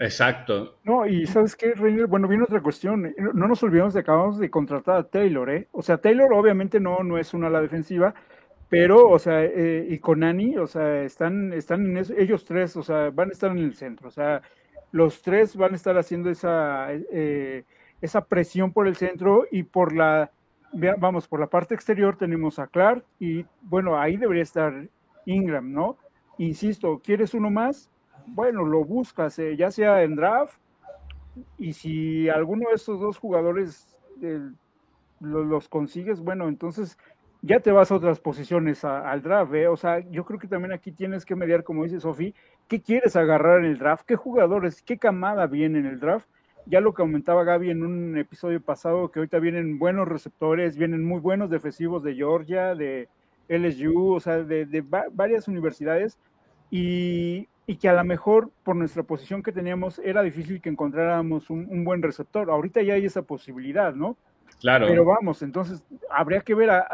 Exacto. 0.00 0.78
No, 0.82 1.06
y 1.06 1.26
¿sabes 1.26 1.54
qué, 1.54 1.74
Reiner? 1.74 2.06
Bueno, 2.06 2.26
viene 2.26 2.44
otra 2.44 2.62
cuestión. 2.62 3.14
No 3.34 3.46
nos 3.46 3.62
olvidemos 3.62 3.92
de 3.92 4.00
que 4.00 4.10
acabamos 4.10 4.38
de 4.38 4.50
contratar 4.50 4.96
a 4.96 5.04
Taylor, 5.04 5.50
¿eh? 5.50 5.68
O 5.72 5.82
sea, 5.82 5.98
Taylor 5.98 6.32
obviamente 6.32 6.80
no, 6.80 7.04
no 7.04 7.18
es 7.18 7.34
una 7.34 7.48
ala 7.48 7.60
defensiva, 7.60 8.14
pero, 8.70 9.10
o 9.10 9.18
sea, 9.18 9.44
eh, 9.44 9.86
y 9.90 9.98
con 9.98 10.24
Annie, 10.24 10.56
o 10.56 10.66
sea, 10.66 11.02
están, 11.02 11.52
están 11.52 11.84
en 11.84 11.98
eso, 11.98 12.14
ellos 12.16 12.46
tres, 12.46 12.76
o 12.76 12.82
sea, 12.82 13.10
van 13.10 13.28
a 13.28 13.32
estar 13.32 13.50
en 13.50 13.58
el 13.58 13.74
centro. 13.74 14.08
O 14.08 14.10
sea, 14.10 14.40
los 14.90 15.20
tres 15.20 15.54
van 15.54 15.74
a 15.74 15.76
estar 15.76 15.98
haciendo 15.98 16.30
esa, 16.30 16.86
eh, 16.90 17.64
esa 18.00 18.24
presión 18.24 18.72
por 18.72 18.88
el 18.88 18.96
centro 18.96 19.44
y 19.50 19.64
por 19.64 19.94
la, 19.94 20.30
vamos, 20.96 21.28
por 21.28 21.40
la 21.40 21.48
parte 21.48 21.74
exterior 21.74 22.16
tenemos 22.16 22.58
a 22.58 22.68
Clark 22.68 23.04
y, 23.18 23.44
bueno, 23.60 24.00
ahí 24.00 24.16
debería 24.16 24.44
estar 24.44 24.88
Ingram, 25.26 25.70
¿no? 25.72 25.98
Insisto, 26.38 27.02
¿quieres 27.04 27.34
uno 27.34 27.50
más? 27.50 27.90
Bueno, 28.34 28.64
lo 28.64 28.84
buscas, 28.84 29.38
eh, 29.38 29.56
ya 29.56 29.70
sea 29.70 30.02
en 30.02 30.16
draft, 30.16 30.58
y 31.58 31.72
si 31.72 32.28
alguno 32.28 32.68
de 32.68 32.74
esos 32.74 33.00
dos 33.00 33.18
jugadores 33.18 33.96
eh, 34.22 34.50
los 35.20 35.68
consigues, 35.68 36.20
bueno, 36.20 36.48
entonces 36.48 36.98
ya 37.42 37.60
te 37.60 37.72
vas 37.72 37.90
a 37.90 37.96
otras 37.96 38.20
posiciones 38.20 38.84
al 38.84 39.22
draft, 39.22 39.54
¿eh? 39.54 39.68
O 39.68 39.76
sea, 39.76 40.00
yo 40.10 40.24
creo 40.24 40.38
que 40.38 40.48
también 40.48 40.72
aquí 40.72 40.92
tienes 40.92 41.24
que 41.24 41.36
mediar, 41.36 41.64
como 41.64 41.84
dice 41.84 42.00
Sofi, 42.00 42.34
¿qué 42.68 42.82
quieres 42.82 43.16
agarrar 43.16 43.60
en 43.60 43.66
el 43.66 43.78
draft? 43.78 44.04
¿Qué 44.06 44.16
jugadores, 44.16 44.82
qué 44.82 44.98
camada 44.98 45.46
viene 45.46 45.78
en 45.78 45.86
el 45.86 46.00
draft? 46.00 46.28
Ya 46.66 46.80
lo 46.80 46.92
comentaba 46.92 47.44
Gaby 47.44 47.70
en 47.70 47.82
un 47.82 48.18
episodio 48.18 48.60
pasado, 48.60 49.10
que 49.10 49.20
ahorita 49.20 49.38
vienen 49.38 49.78
buenos 49.78 50.06
receptores, 50.06 50.76
vienen 50.76 51.02
muy 51.02 51.20
buenos 51.20 51.48
defensivos 51.48 52.02
de 52.02 52.14
Georgia, 52.14 52.74
de 52.74 53.08
LSU, 53.48 54.12
o 54.14 54.20
sea, 54.20 54.42
de, 54.42 54.66
de 54.66 54.84
varias 55.12 55.48
universidades, 55.48 56.18
y 56.70 57.48
y 57.70 57.76
que 57.76 57.88
a 57.88 57.92
lo 57.92 58.02
mejor 58.02 58.50
por 58.64 58.74
nuestra 58.74 59.04
posición 59.04 59.44
que 59.44 59.52
teníamos 59.52 60.00
era 60.00 60.22
difícil 60.22 60.60
que 60.60 60.68
encontráramos 60.68 61.50
un, 61.50 61.84
buen 61.84 62.02
receptor. 62.02 62.50
Ahorita 62.50 62.82
ya 62.82 62.94
hay 62.94 63.04
esa 63.04 63.22
posibilidad, 63.22 63.94
¿no? 63.94 64.16
Claro. 64.58 64.88
Pero 64.88 65.04
vamos, 65.04 65.40
entonces 65.42 65.84
habría 66.10 66.40
que 66.40 66.56
ver 66.56 66.68
a, 66.68 66.88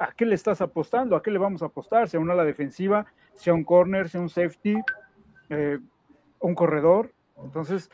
a, 0.00 0.12
qué 0.16 0.26
le 0.26 0.34
estás 0.34 0.60
apostando, 0.62 1.14
a 1.14 1.22
qué 1.22 1.30
le 1.30 1.38
vamos 1.38 1.62
a 1.62 1.66
apostar, 1.66 2.08
sea 2.08 2.18
una 2.18 2.34
la 2.34 2.42
defensiva, 2.42 3.06
sea 3.36 3.54
un 3.54 3.62
corner, 3.62 4.08
sea 4.08 4.20
un 4.20 4.28
safety, 4.28 4.78
eh, 5.48 5.78
un 6.40 6.56
corredor. 6.56 7.12
Entonces, 7.44 7.88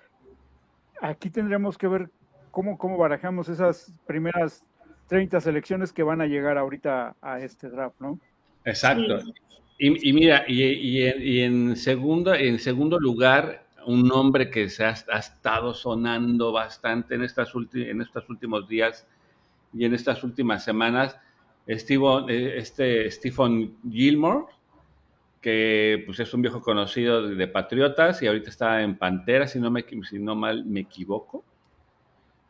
aquí 1.02 1.28
tendremos 1.28 1.76
que 1.76 1.86
ver 1.86 2.08
cómo, 2.50 2.78
cómo 2.78 2.96
barajamos 2.96 3.50
esas 3.50 3.92
primeras 4.06 4.64
30 5.08 5.38
selecciones 5.42 5.92
que 5.92 6.02
van 6.02 6.22
a 6.22 6.26
llegar 6.26 6.56
ahorita 6.56 7.14
a 7.20 7.40
este 7.40 7.68
draft, 7.68 8.00
¿no? 8.00 8.18
Exacto. 8.64 9.18
Y, 9.78 10.12
mira, 10.14 10.44
y, 10.48 11.42
en, 11.42 11.76
segundo, 11.76 12.34
en 12.34 12.58
segundo 12.58 12.98
lugar, 12.98 13.66
un 13.84 14.08
nombre 14.08 14.50
que 14.50 14.70
se 14.70 14.84
ha, 14.84 14.90
estado 14.90 15.74
sonando 15.74 16.50
bastante 16.50 17.14
en, 17.14 17.22
estas 17.22 17.52
en 17.74 18.00
estos 18.00 18.28
últimos 18.30 18.66
días 18.68 19.06
y 19.74 19.84
en 19.84 19.92
estas 19.92 20.24
últimas 20.24 20.64
semanas, 20.64 21.18
Steve, 21.68 22.06
eh, 22.28 22.54
este 22.56 23.10
Stephen 23.10 23.76
Gilmore, 23.90 24.46
que 25.42 26.02
pues 26.06 26.20
es 26.20 26.32
un 26.32 26.42
viejo 26.42 26.62
conocido 26.62 27.28
de, 27.28 27.46
Patriotas 27.46 28.22
y 28.22 28.26
ahorita 28.26 28.48
está 28.48 28.82
en 28.82 28.96
Pantera, 28.96 29.46
si 29.46 29.60
no, 29.60 29.70
me, 29.70 29.84
si 30.08 30.18
no 30.18 30.34
mal 30.34 30.64
me 30.64 30.80
equivoco. 30.80 31.44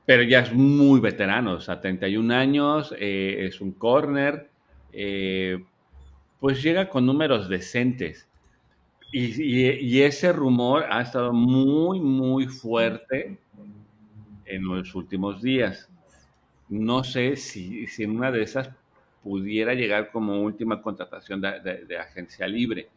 Pero 0.05 0.22
ya 0.22 0.41
es 0.41 0.53
muy 0.53 1.01
veterano, 1.01 1.55
o 1.55 1.61
sea, 1.61 1.81
31 1.81 2.33
años, 2.33 2.95
eh, 2.97 3.47
es 3.49 3.61
un 3.61 3.72
corner, 3.72 4.49
eh, 4.93 5.64
pues 6.41 6.62
llega 6.62 6.89
con 6.89 7.07
números 7.07 7.49
decentes. 7.49 8.28
Y, 9.12 10.01
ese 10.01 10.32
rumor 10.32 10.84
ha 10.91 11.01
estado 11.01 11.32
muy, 11.32 12.01
muy 12.01 12.47
fuerte 12.47 13.39
en 14.45 14.64
los 14.64 14.95
últimos 14.95 15.41
días. 15.41 15.89
No 16.68 17.05
sé 17.05 17.37
si, 17.37 17.87
en 17.99 18.16
una 18.16 18.30
de 18.30 18.43
esas 18.43 18.70
pudiera 19.22 19.74
llegar 19.74 20.11
como 20.11 20.43
última 20.43 20.82
contratación 20.82 21.41
de 21.41 21.99
agencia 21.99 22.47
libre. 22.47 22.91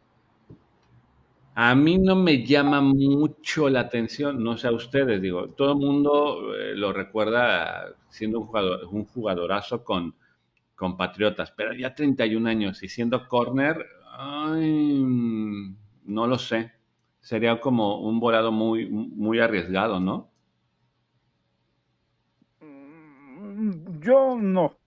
A 1.54 1.74
mí 1.74 1.98
no 1.98 2.14
me 2.14 2.44
llama 2.44 2.80
mucho 2.80 3.68
la 3.68 3.80
atención, 3.80 4.42
no 4.42 4.56
sé 4.56 4.68
a 4.68 4.72
ustedes, 4.72 5.20
digo, 5.20 5.48
todo 5.48 5.72
el 5.72 5.78
mundo 5.78 6.54
eh, 6.56 6.74
lo 6.76 6.92
recuerda 6.92 7.92
siendo 8.08 8.40
un, 8.40 8.46
jugador, 8.46 8.86
un 8.90 9.04
jugadorazo 9.04 9.84
con, 9.84 10.14
con 10.80 10.96
Patriotas, 10.96 11.50
pero 11.50 11.74
ya 11.74 11.94
31 11.94 12.48
años 12.48 12.82
y 12.82 12.88
siendo 12.88 13.28
corner, 13.28 13.84
no 14.18 16.26
lo 16.26 16.38
sé. 16.38 16.72
Sería 17.20 17.60
como 17.60 18.00
un 18.00 18.18
volado 18.18 18.50
muy, 18.50 18.88
muy 18.88 19.40
arriesgado, 19.40 20.00
¿no? 20.00 20.30
Mm, 22.62 24.00
yo 24.00 24.38
no. 24.40 24.78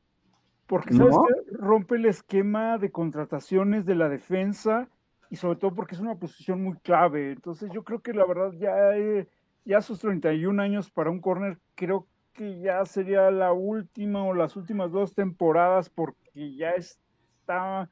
Porque, 0.66 0.96
¿sabes 0.96 1.16
Rompe 1.52 1.98
el 1.98 2.08
esquema 2.08 2.80
de 2.80 2.90
contrataciones 2.90 3.86
de 3.86 3.94
la 3.94 4.10
defensa 4.10 4.90
y 5.30 5.36
sobre 5.36 5.60
todo 5.60 5.76
porque 5.76 5.94
es 5.94 6.02
una 6.02 6.16
posición 6.16 6.64
muy 6.64 6.76
clave. 6.78 7.34
Entonces 7.34 7.70
yo 7.72 7.84
creo 7.84 8.02
que 8.02 8.14
la 8.14 8.26
verdad 8.26 8.52
ya, 8.54 8.98
eh, 8.98 9.28
ya 9.64 9.80
sus 9.82 10.00
31 10.00 10.60
años 10.60 10.90
para 10.90 11.12
un 11.12 11.22
corner 11.22 11.60
creo 11.76 12.08
que 12.34 12.60
ya 12.60 12.84
sería 12.86 13.32
la 13.32 13.54
última 13.54 14.24
o 14.24 14.34
las 14.34 14.56
últimas 14.56 14.92
dos 14.92 15.14
temporadas 15.14 15.90
porque 15.90 16.56
ya 16.56 16.72
está 16.72 17.90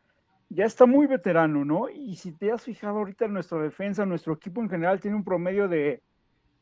ya 0.49 0.65
está 0.65 0.85
muy 0.85 1.07
veterano, 1.07 1.63
¿no? 1.63 1.89
Y 1.89 2.15
si 2.17 2.33
te 2.33 2.51
has 2.51 2.63
fijado 2.63 2.97
ahorita 2.97 3.23
en 3.23 3.33
nuestra 3.33 3.57
defensa, 3.59 4.05
nuestro 4.05 4.33
equipo 4.33 4.61
en 4.61 4.69
general 4.69 4.99
tiene 4.99 5.15
un 5.15 5.23
promedio 5.23 5.69
de 5.69 6.01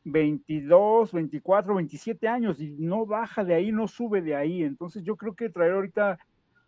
22, 0.04 1.12
24, 1.12 1.74
27 1.74 2.28
años 2.28 2.60
y 2.60 2.76
no 2.78 3.04
baja 3.04 3.42
de 3.42 3.54
ahí, 3.54 3.72
no 3.72 3.88
sube 3.88 4.22
de 4.22 4.36
ahí. 4.36 4.62
Entonces 4.62 5.02
yo 5.02 5.16
creo 5.16 5.34
que 5.34 5.50
traer 5.50 5.72
ahorita 5.72 6.18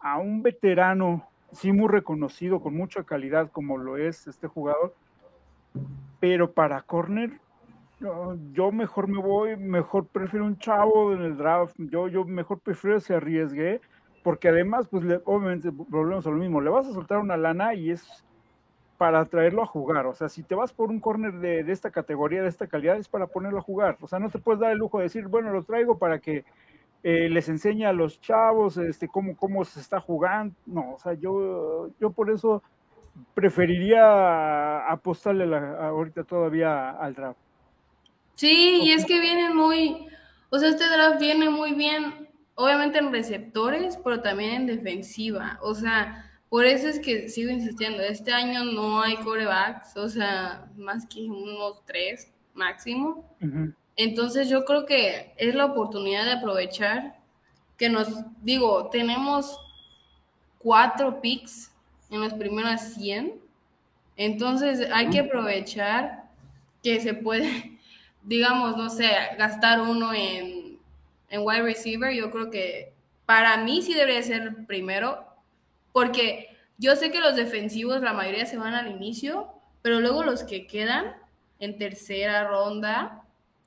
a 0.01 0.19
un 0.19 0.43
veterano 0.43 1.29
sí 1.53 1.71
muy 1.71 1.89
reconocido, 1.89 2.61
con 2.61 2.75
mucha 2.75 3.05
calidad 3.05 3.53
como 3.53 3.79
lo 3.79 3.97
es 3.97 4.27
este 4.27 4.49
jugador, 4.49 4.95
pero 6.19 6.53
para 6.53 6.83
corner 6.83 7.41
yo 8.53 8.73
mejor 8.73 9.09
me 9.09 9.19
voy, 9.19 9.57
mejor 9.57 10.07
prefiero 10.07 10.45
un 10.45 10.59
chavo 10.59 11.13
en 11.13 11.23
el 11.23 11.37
draft, 11.37 11.75
yo, 11.79 12.09
yo 12.09 12.25
mejor 12.25 12.61
prefiero 12.61 13.01
se 13.01 13.15
arriesgue, 13.15 13.81
porque 14.23 14.49
además, 14.49 14.89
pues 14.89 15.05
obviamente 15.25 15.71
volvemos 15.71 16.27
a 16.27 16.31
lo 16.31 16.37
mismo, 16.37 16.61
le 16.61 16.71
vas 16.71 16.87
a 16.87 16.93
soltar 16.93 17.19
una 17.19 17.37
lana 17.37 17.75
y 17.75 17.91
es 17.91 18.25
para 18.99 19.25
traerlo 19.25 19.63
a 19.63 19.67
jugar, 19.67 20.07
o 20.07 20.15
sea, 20.15 20.29
si 20.29 20.43
te 20.43 20.55
vas 20.55 20.73
por 20.73 20.91
un 20.91 21.01
corner 21.01 21.33
de, 21.35 21.65
de 21.65 21.73
esta 21.73 21.91
categoría, 21.91 22.43
de 22.43 22.49
esta 22.49 22.69
calidad, 22.69 22.97
es 22.97 23.09
para 23.09 23.27
ponerlo 23.27 23.59
a 23.59 23.63
jugar, 23.63 23.97
o 24.01 24.07
sea, 24.07 24.19
no 24.19 24.31
te 24.31 24.39
puedes 24.39 24.61
dar 24.61 24.71
el 24.73 24.79
lujo 24.79 24.99
de 24.99 25.05
decir, 25.05 25.27
bueno, 25.27 25.53
lo 25.53 25.65
traigo 25.65 25.99
para 25.99 26.21
que 26.21 26.45
eh, 27.05 27.29
les 27.29 27.49
enseña 27.49 27.89
a 27.89 27.93
los 27.93 28.21
chavos 28.21 28.77
este, 28.77 29.09
cómo, 29.09 29.37
cómo 29.37 29.65
se 29.65 29.81
está 29.81 30.01
jugando. 30.01 30.55
No, 30.67 30.95
o 30.95 30.99
sea, 30.99 31.15
yo, 31.15 31.91
yo 32.01 32.11
por 32.13 32.31
eso 32.31 32.63
preferiría 33.35 34.89
apostarle 34.89 35.55
ahorita 35.55 36.25
todavía 36.25 36.91
al 36.91 37.15
draft. 37.15 37.42
Sí, 38.35 38.81
y 38.83 38.93
es 38.93 39.05
que 39.05 39.21
viene 39.21 39.51
muy, 39.55 40.07
o 40.51 40.59
sea, 40.59 40.71
este 40.71 40.89
draft 40.89 41.21
viene 41.21 41.51
muy 41.51 41.73
bien, 41.73 42.29
obviamente 42.55 42.99
en 42.99 43.13
receptores, 43.13 43.99
pero 44.03 44.21
también 44.21 44.53
en 44.53 44.67
defensiva. 44.67 45.59
O 45.63 45.75
sea, 45.75 46.31
por 46.49 46.67
eso 46.67 46.89
es 46.89 47.01
que 47.01 47.29
sigo 47.29 47.51
insistiendo, 47.51 48.03
este 48.03 48.33
año 48.33 48.65
no 48.65 49.01
hay 49.01 49.17
corebacks, 49.17 49.97
o 49.97 50.09
sea, 50.09 50.71
más 50.77 51.07
que 51.07 51.21
unos 51.23 51.85
tres 51.87 52.33
máximo. 52.55 53.25
Entonces 53.97 54.49
yo 54.49 54.65
creo 54.65 54.87
que 54.87 55.35
es 55.37 55.55
la 55.55 55.67
oportunidad 55.67 56.25
de 56.25 56.33
aprovechar 56.33 57.19
que 57.77 57.89
nos, 57.89 58.09
digo, 58.43 58.89
tenemos 58.91 59.59
cuatro 60.59 61.21
picks 61.21 61.73
en 62.11 62.21
las 62.21 62.35
primeras 62.35 62.95
100. 62.95 63.41
Entonces 64.17 64.89
hay 64.93 65.09
que 65.11 65.21
aprovechar 65.21 66.25
que 66.83 67.01
se 67.01 67.15
puede, 67.15 67.72
digamos, 68.23 68.77
no 68.77 68.91
sé, 68.91 69.11
gastar 69.39 69.81
uno 69.81 70.13
en, 70.15 70.79
en 71.29 71.41
wide 71.43 71.63
receiver. 71.63 72.13
Yo 72.15 72.31
creo 72.31 72.51
que 72.51 72.93
para 73.27 73.57
mí 73.59 73.83
sí 73.83 73.95
debería 73.95 74.23
ser 74.23 74.67
primero, 74.67 75.25
porque 75.93 76.57
yo 76.79 76.97
sé 76.97 77.11
que 77.11 77.21
los 77.21 77.37
defensivos, 77.37 78.01
la 78.03 78.13
mayoría 78.13 78.47
se 78.47 78.59
van 78.59 78.75
al 78.75 78.91
inicio, 78.91 79.49
pero 79.83 80.01
luego 80.01 80.25
los 80.25 80.45
que 80.45 80.67
quedan 80.67 81.17
en 81.59 81.79
tercera 81.79 82.49
ronda, 82.49 83.23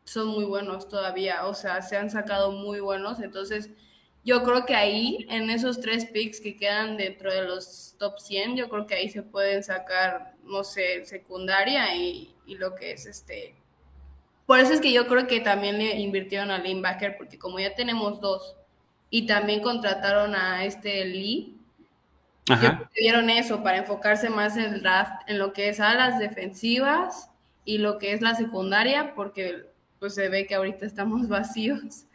son 0.05 0.27
muy 0.27 0.45
buenos 0.45 0.87
todavía, 0.87 1.47
o 1.47 1.53
sea, 1.53 1.81
se 1.81 1.97
han 1.97 2.09
sacado 2.09 2.51
muy 2.51 2.79
buenos, 2.79 3.19
entonces 3.19 3.71
yo 4.23 4.43
creo 4.43 4.65
que 4.65 4.75
ahí, 4.75 5.25
en 5.29 5.49
esos 5.49 5.79
tres 5.79 6.05
picks 6.05 6.39
que 6.41 6.57
quedan 6.57 6.97
dentro 6.97 7.31
de 7.31 7.43
los 7.43 7.95
top 7.99 8.19
100, 8.19 8.57
yo 8.57 8.69
creo 8.69 8.87
que 8.87 8.95
ahí 8.95 9.09
se 9.09 9.21
pueden 9.21 9.63
sacar, 9.63 10.33
no 10.43 10.63
sé, 10.63 11.05
secundaria 11.05 11.95
y, 11.95 12.35
lo 12.47 12.75
que 12.75 12.91
es 12.91 13.05
este... 13.05 13.55
Por 14.45 14.59
eso 14.59 14.73
es 14.73 14.81
que 14.81 14.93
yo 14.93 15.07
creo 15.07 15.27
que 15.27 15.39
también 15.39 15.77
le 15.77 15.99
invirtieron 15.99 16.51
a 16.51 16.59
linebacker, 16.59 17.17
porque 17.17 17.39
como 17.39 17.59
ya 17.59 17.73
tenemos 17.73 18.21
dos, 18.21 18.55
y 19.09 19.25
también 19.25 19.61
contrataron 19.61 20.35
a 20.35 20.65
este 20.65 21.05
Lee, 21.05 21.55
Ajá. 22.49 22.89
vieron 22.95 23.29
eso 23.29 23.63
para 23.63 23.77
enfocarse 23.77 24.29
más 24.29 24.55
en 24.57 24.75
el 24.75 24.81
draft, 24.81 25.27
en 25.27 25.39
lo 25.39 25.53
que 25.53 25.69
es 25.69 25.79
alas 25.79 26.19
defensivas 26.19 27.29
y 27.63 27.79
lo 27.79 27.97
que 27.97 28.13
es 28.13 28.21
la 28.21 28.35
secundaria, 28.35 29.15
porque 29.15 29.65
pues 29.99 30.13
se 30.13 30.29
ve 30.29 30.45
que 30.45 30.55
ahorita 30.55 30.85
estamos 30.85 31.27
vacíos. 31.29 32.05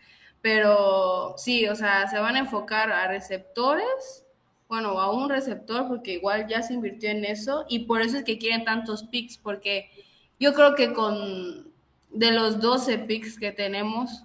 Pero 0.43 1.35
sí, 1.37 1.69
o 1.69 1.75
sea, 1.75 2.09
se 2.09 2.19
van 2.19 2.37
a 2.37 2.41
enfocar 2.41 2.93
a 2.93 3.09
receptores, 3.09 4.25
bueno, 4.69 5.01
a 5.01 5.11
un 5.11 5.29
receptor, 5.29 5.89
porque 5.89 6.15
igual 6.15 6.47
ya 6.47 6.63
se 6.63 6.75
invirtió 6.75 7.11
en 7.11 7.25
eso, 7.25 7.67
y 7.69 7.81
por 7.81 8.01
eso 8.01 8.19
es 8.19 8.25
que 8.25 8.39
quieren 8.39 8.65
tantos 8.65 9.03
picks, 9.05 9.37
porque 9.37 9.91
yo 10.39 10.55
creo 10.55 10.75
que 10.75 10.93
con 10.93 11.70
de 12.13 12.33
los 12.33 12.61
12 12.61 12.99
picks 12.99 13.39
que 13.39 13.53
tenemos, 13.53 14.25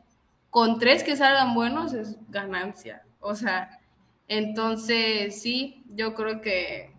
con 0.50 0.80
tres 0.80 1.04
que 1.04 1.16
salgan 1.16 1.54
buenos 1.54 1.94
es 1.94 2.18
ganancia. 2.30 3.04
O 3.20 3.36
sea, 3.36 3.80
entonces 4.28 5.42
sí, 5.42 5.84
yo 5.90 6.16
creo 6.16 6.42
que, 6.42 6.94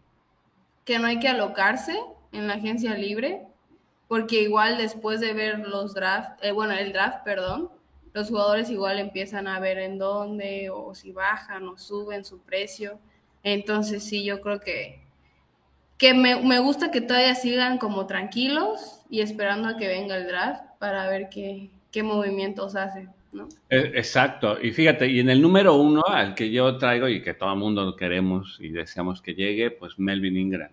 que 0.84 0.98
no 0.98 1.06
hay 1.06 1.18
que 1.18 1.28
alocarse 1.28 1.98
en 2.32 2.46
la 2.46 2.54
agencia 2.54 2.94
libre 2.94 3.46
porque 4.08 4.42
igual 4.42 4.78
después 4.78 5.20
de 5.20 5.32
ver 5.32 5.58
los 5.60 5.94
draft, 5.94 6.42
eh, 6.42 6.52
bueno, 6.52 6.74
el 6.74 6.92
draft, 6.92 7.24
perdón, 7.24 7.70
los 8.12 8.28
jugadores 8.28 8.70
igual 8.70 8.98
empiezan 8.98 9.48
a 9.48 9.58
ver 9.58 9.78
en 9.78 9.98
dónde 9.98 10.70
o 10.70 10.94
si 10.94 11.12
bajan 11.12 11.68
o 11.68 11.76
suben 11.76 12.24
su 12.24 12.40
precio. 12.40 12.98
Entonces 13.42 14.04
sí, 14.04 14.24
yo 14.24 14.40
creo 14.40 14.60
que, 14.60 15.00
que 15.98 16.14
me, 16.14 16.36
me 16.36 16.58
gusta 16.60 16.90
que 16.90 17.00
todavía 17.00 17.34
sigan 17.34 17.78
como 17.78 18.06
tranquilos 18.06 19.00
y 19.10 19.20
esperando 19.20 19.68
a 19.68 19.76
que 19.76 19.88
venga 19.88 20.16
el 20.16 20.26
draft 20.26 20.65
para 20.78 21.08
ver 21.08 21.28
qué, 21.28 21.70
qué 21.90 22.02
movimientos 22.02 22.76
hacen. 22.76 23.10
¿no? 23.32 23.48
E, 23.68 23.78
exacto, 23.94 24.58
y 24.60 24.72
fíjate, 24.72 25.08
y 25.08 25.20
en 25.20 25.30
el 25.30 25.42
número 25.42 25.74
uno 25.74 26.02
al 26.06 26.34
que 26.34 26.50
yo 26.50 26.78
traigo 26.78 27.08
y 27.08 27.22
que 27.22 27.34
todo 27.34 27.52
el 27.52 27.58
mundo 27.58 27.96
queremos 27.96 28.58
y 28.60 28.70
deseamos 28.70 29.20
que 29.20 29.34
llegue, 29.34 29.70
pues 29.70 29.98
Melvin 29.98 30.36
Ingram. 30.36 30.70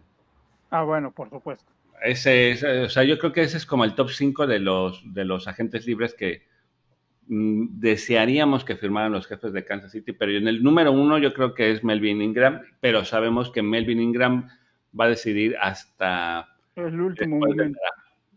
Ah, 0.70 0.84
bueno, 0.84 1.12
por 1.12 1.30
supuesto. 1.30 1.72
Ese, 2.04 2.84
o 2.84 2.90
sea, 2.90 3.04
yo 3.04 3.18
creo 3.18 3.32
que 3.32 3.42
ese 3.42 3.58
es 3.58 3.66
como 3.66 3.84
el 3.86 3.96
top 3.96 4.10
5 4.10 4.48
de 4.48 4.60
los, 4.60 5.02
de 5.14 5.24
los 5.24 5.48
agentes 5.48 5.86
libres 5.86 6.14
que 6.14 6.48
mm, 7.28 7.80
desearíamos 7.80 8.66
que 8.66 8.76
firmaran 8.76 9.12
los 9.12 9.28
jefes 9.28 9.54
de 9.54 9.64
Kansas 9.64 9.92
City, 9.92 10.12
pero 10.14 10.32
en 10.32 10.48
el 10.48 10.64
número 10.64 10.92
uno 10.92 11.18
yo 11.18 11.34
creo 11.34 11.54
que 11.54 11.72
es 11.72 11.84
Melvin 11.84 12.22
Ingram, 12.22 12.62
pero 12.82 13.06
sabemos 13.06 13.52
que 13.52 13.62
Melvin 13.62 14.02
Ingram 14.02 14.50
va 15.00 15.06
a 15.06 15.10
decidir 15.10 15.56
hasta 15.62 16.50
el 16.76 17.00
último 17.00 17.38
momento. 17.38 17.80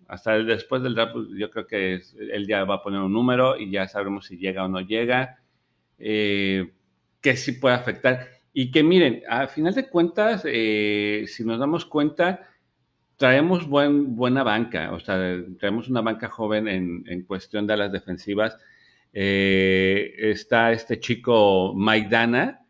Hasta 0.09 0.39
después 0.39 0.83
del 0.83 0.95
draft, 0.95 1.13
pues, 1.15 1.27
yo 1.37 1.51
creo 1.51 1.67
que 1.67 2.01
él 2.33 2.47
ya 2.47 2.65
va 2.65 2.77
a 2.77 2.83
poner 2.83 3.01
un 3.01 3.13
número 3.13 3.59
y 3.59 3.71
ya 3.71 3.89
sabremos 3.89 4.27
si 4.27 4.37
llega 4.39 4.65
o 4.65 4.69
no 4.69 4.81
llega, 4.81 5.41
eh, 5.99 6.73
que 7.21 7.37
sí 7.37 7.53
puede 7.53 7.75
afectar. 7.75 8.29
Y 8.53 8.71
que 8.71 8.83
miren, 8.83 9.23
a 9.29 9.49
final 9.49 9.75
de 9.75 9.89
cuentas, 9.89 10.43
eh, 10.47 11.25
si 11.27 11.45
nos 11.45 11.59
damos 11.59 11.85
cuenta, 11.85 12.49
traemos 13.17 13.67
buen, 13.69 14.15
buena 14.17 14.43
banca, 14.45 14.93
o 14.93 15.01
sea, 15.01 15.43
traemos 15.59 15.89
una 15.89 16.03
banca 16.03 16.29
joven 16.29 16.69
en, 16.69 17.23
cuestión 17.25 17.67
de 17.67 17.77
las 17.77 17.93
defensivas. 17.93 18.57
Eh, 19.13 20.15
está 20.19 20.73
este 20.73 21.01
chico 21.01 21.75
Maidana, 21.75 22.63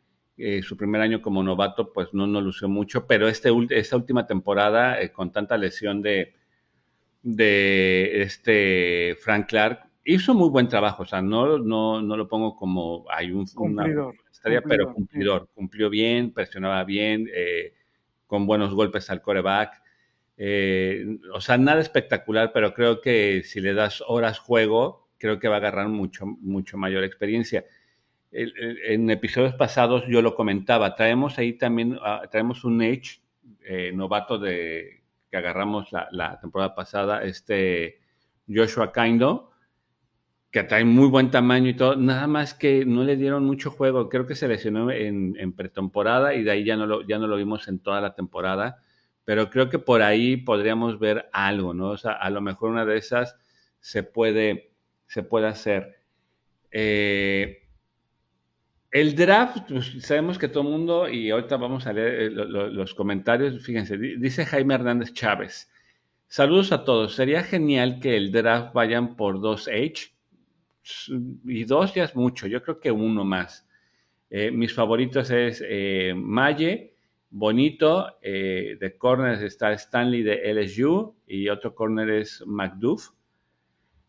su 0.62 0.76
primer 0.76 1.00
año 1.00 1.22
como 1.22 1.42
novato, 1.42 1.92
pues 1.92 2.12
no 2.12 2.26
nos 2.26 2.42
lució 2.42 2.68
mucho, 2.68 3.06
pero 3.06 3.28
este, 3.28 3.50
esta 3.70 3.96
última 3.96 4.26
temporada, 4.26 4.96
con 5.12 5.32
tanta 5.32 5.56
lesión 5.56 6.02
de, 6.02 6.34
de 7.26 8.22
este 8.22 9.16
Frank 9.18 9.48
Clark 9.48 9.80
hizo 10.04 10.32
muy 10.32 10.48
buen 10.48 10.68
trabajo, 10.68 11.02
o 11.02 11.06
sea, 11.06 11.20
no, 11.20 11.58
no, 11.58 12.00
no 12.00 12.16
lo 12.16 12.28
pongo 12.28 12.54
como 12.54 13.04
hay 13.10 13.32
un, 13.32 13.46
cumplidor, 13.46 14.14
una 14.44 14.60
pero 14.62 14.94
cumplidor, 14.94 15.48
cumplió 15.52 15.90
bien, 15.90 16.32
presionaba 16.32 16.84
bien, 16.84 17.28
eh, 17.34 17.74
con 18.28 18.46
buenos 18.46 18.72
golpes 18.72 19.10
al 19.10 19.22
coreback. 19.22 19.82
Eh, 20.36 21.18
o 21.34 21.40
sea, 21.40 21.58
nada 21.58 21.80
espectacular, 21.80 22.52
pero 22.52 22.72
creo 22.72 23.00
que 23.00 23.42
si 23.42 23.60
le 23.60 23.74
das 23.74 24.04
horas 24.06 24.38
juego, 24.38 25.08
creo 25.18 25.40
que 25.40 25.48
va 25.48 25.56
a 25.56 25.58
agarrar 25.58 25.88
mucho, 25.88 26.26
mucho 26.26 26.78
mayor 26.78 27.02
experiencia. 27.02 27.64
en 28.30 29.10
episodios 29.10 29.54
pasados 29.54 30.04
yo 30.06 30.22
lo 30.22 30.36
comentaba, 30.36 30.94
traemos 30.94 31.38
ahí 31.38 31.54
también, 31.54 31.98
ah, 32.02 32.22
traemos 32.30 32.62
un 32.62 32.82
Edge 32.82 33.20
eh, 33.64 33.90
novato 33.92 34.38
de 34.38 34.95
que 35.30 35.36
agarramos 35.36 35.90
la, 35.92 36.38
temporada 36.40 36.74
pasada, 36.74 37.22
este 37.24 38.00
Joshua 38.48 38.92
Kaindo, 38.92 39.50
que 40.50 40.62
trae 40.62 40.84
muy 40.84 41.08
buen 41.08 41.30
tamaño 41.30 41.68
y 41.68 41.74
todo, 41.74 41.96
nada 41.96 42.26
más 42.26 42.54
que 42.54 42.84
no 42.84 43.04
le 43.04 43.16
dieron 43.16 43.44
mucho 43.44 43.70
juego, 43.70 44.08
creo 44.08 44.26
que 44.26 44.34
se 44.34 44.48
lesionó 44.48 44.90
en, 44.90 45.36
en 45.38 45.52
pretemporada 45.52 46.34
y 46.34 46.42
de 46.42 46.50
ahí 46.50 46.64
ya 46.64 46.76
no, 46.76 46.86
lo, 46.86 47.06
ya 47.06 47.18
no 47.18 47.26
lo 47.26 47.36
vimos 47.36 47.68
en 47.68 47.80
toda 47.80 48.00
la 48.00 48.14
temporada, 48.14 48.78
pero 49.24 49.50
creo 49.50 49.68
que 49.68 49.78
por 49.78 50.02
ahí 50.02 50.36
podríamos 50.36 50.98
ver 50.98 51.28
algo, 51.32 51.74
¿no? 51.74 51.90
O 51.90 51.96
sea, 51.96 52.12
a 52.12 52.30
lo 52.30 52.40
mejor 52.40 52.70
una 52.70 52.84
de 52.84 52.96
esas 52.96 53.36
se 53.80 54.02
puede, 54.02 54.72
se 55.06 55.22
puede 55.22 55.48
hacer. 55.48 55.96
Eh, 56.70 57.65
el 58.96 59.14
draft, 59.14 59.68
pues, 59.68 59.92
sabemos 60.00 60.38
que 60.38 60.48
todo 60.48 60.62
el 60.62 60.70
mundo, 60.70 61.06
y 61.06 61.28
ahorita 61.28 61.58
vamos 61.58 61.86
a 61.86 61.92
leer 61.92 62.14
eh, 62.14 62.30
los 62.30 62.94
comentarios, 62.94 63.62
fíjense, 63.62 63.98
dice 63.98 64.46
Jaime 64.46 64.72
Hernández 64.72 65.12
Chávez. 65.12 65.70
Saludos 66.28 66.72
a 66.72 66.82
todos. 66.82 67.14
Sería 67.14 67.42
genial 67.42 68.00
que 68.00 68.16
el 68.16 68.32
draft 68.32 68.72
vayan 68.72 69.14
por 69.14 69.38
dos 69.42 69.68
H. 69.68 70.14
Y 71.44 71.64
dos 71.64 71.92
ya 71.92 72.04
es 72.04 72.16
mucho, 72.16 72.46
yo 72.46 72.62
creo 72.62 72.80
que 72.80 72.90
uno 72.90 73.22
más. 73.22 73.68
Eh, 74.30 74.50
mis 74.50 74.72
favoritos 74.72 75.30
es 75.30 75.62
eh, 75.68 76.14
Maye, 76.16 76.94
Bonito, 77.28 78.18
de 78.22 78.96
corners 78.98 79.42
está 79.42 79.72
Stanley 79.72 80.22
de 80.22 80.54
LSU 80.54 81.16
y 81.26 81.50
otro 81.50 81.74
corner 81.74 82.08
es 82.08 82.42
McDuff. 82.46 83.10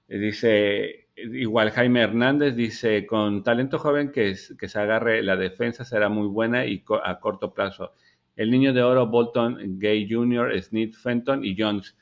dice 0.08 1.07
Igual 1.18 1.72
Jaime 1.72 2.02
Hernández 2.02 2.56
dice, 2.56 3.08
con 3.08 3.44
talento 3.44 3.80
joven 3.80 4.12
que, 4.12 4.36
que 4.58 4.70
se 4.70 4.80
agarre 4.80 5.24
la 5.24 5.36
defensa 5.36 5.84
será 5.84 6.10
muy 6.10 6.28
buena 6.28 6.66
y 6.66 6.84
a 7.04 7.20
corto 7.20 7.54
plazo. 7.54 7.94
El 8.36 8.52
niño 8.52 8.72
de 8.72 8.84
oro, 8.84 9.08
Bolton, 9.08 9.80
Gay 9.80 10.08
Jr., 10.08 10.62
Smith, 10.62 10.96
Fenton 10.96 11.44
y 11.44 11.56
Jones. 11.58 11.98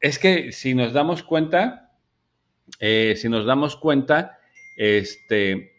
Es 0.00 0.18
que 0.18 0.50
si 0.50 0.74
nos 0.74 0.92
damos 0.92 1.22
cuenta, 1.22 1.92
eh, 2.80 3.14
si 3.16 3.28
nos 3.28 3.46
damos 3.46 3.76
cuenta, 3.76 4.38
este, 4.76 5.72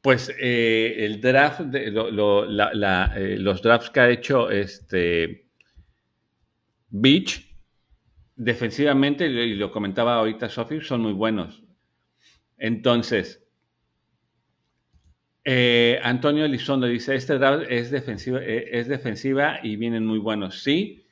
pues 0.00 0.34
eh, 0.38 0.94
el 1.00 1.20
draft, 1.20 1.60
de, 1.60 1.88
eh, 1.88 3.36
los 3.38 3.60
drafts 3.60 3.90
que 3.90 4.00
ha 4.00 4.08
hecho 4.08 4.50
este 4.50 5.48
Beach, 6.88 7.55
defensivamente, 8.36 9.26
y 9.26 9.54
lo 9.54 9.72
comentaba 9.72 10.14
ahorita 10.16 10.48
Sophie, 10.48 10.82
son 10.82 11.00
muy 11.00 11.12
buenos. 11.12 11.64
Entonces, 12.58 13.46
eh, 15.44 16.00
Antonio 16.02 16.44
Elizondo 16.44 16.86
dice, 16.86 17.14
este 17.14 17.38
draft 17.38 17.66
es 17.68 17.90
defensiva, 17.90 18.40
eh, 18.42 18.68
es 18.72 18.88
defensiva 18.88 19.60
y 19.62 19.76
vienen 19.76 20.04
muy 20.04 20.18
buenos. 20.18 20.62
Sí, 20.62 21.06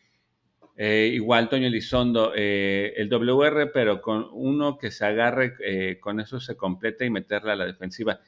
eh, 0.76 1.10
igual 1.12 1.44
Antonio 1.44 1.68
Elizondo, 1.68 2.32
el 2.34 3.08
WR, 3.08 3.70
pero 3.72 4.02
con 4.02 4.26
uno 4.32 4.76
que 4.76 4.90
se 4.90 5.06
agarre, 5.06 5.98
con 6.00 6.20
eso 6.20 6.40
se 6.40 6.56
completa 6.56 7.04
y 7.04 7.10
meterla 7.10 7.52
a 7.52 7.56
la 7.56 7.66
defensiva. 7.66 8.20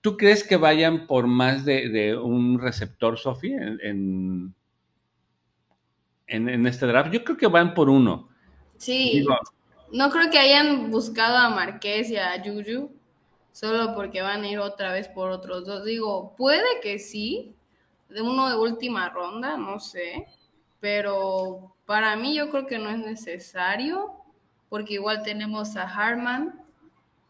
¿Tú 0.00 0.16
crees 0.16 0.42
que 0.42 0.56
vayan 0.56 1.06
por 1.06 1.26
más 1.26 1.66
de, 1.66 2.16
un 2.16 2.58
receptor, 2.58 3.18
Sofi, 3.18 3.52
en, 3.52 4.54
este 6.30 6.86
draft. 6.86 7.12
Yo 7.12 7.24
creo 7.24 7.36
que 7.36 7.46
van 7.46 7.74
por 7.74 7.90
uno. 7.90 8.28
Sí. 8.76 9.24
no 9.92 10.10
creo 10.10 10.30
que 10.30 10.38
hayan 10.38 10.90
buscado 10.90 11.36
a 11.36 11.50
Marqués 11.50 12.10
y 12.10 12.16
a 12.16 12.42
Juju 12.42 12.90
solo 13.52 13.94
porque 13.94 14.22
van 14.22 14.42
a 14.42 14.48
ir 14.48 14.58
otra 14.58 14.92
vez 14.92 15.08
por 15.08 15.30
otros 15.30 15.66
dos. 15.66 15.84
Digo, 15.84 16.34
puede 16.36 16.80
que 16.82 16.98
sí, 16.98 17.54
de 18.08 18.22
uno 18.22 18.48
de 18.48 18.56
última 18.56 19.08
ronda, 19.08 19.56
no 19.56 19.78
sé, 19.80 20.26
pero 20.80 21.74
para 21.86 22.16
mí 22.16 22.34
yo 22.34 22.50
creo 22.50 22.66
que 22.66 22.78
no 22.78 22.90
es 22.90 22.98
necesario 22.98 24.12
porque 24.68 24.94
igual 24.94 25.22
tenemos 25.22 25.76
a 25.76 25.82
Harman 25.82 26.64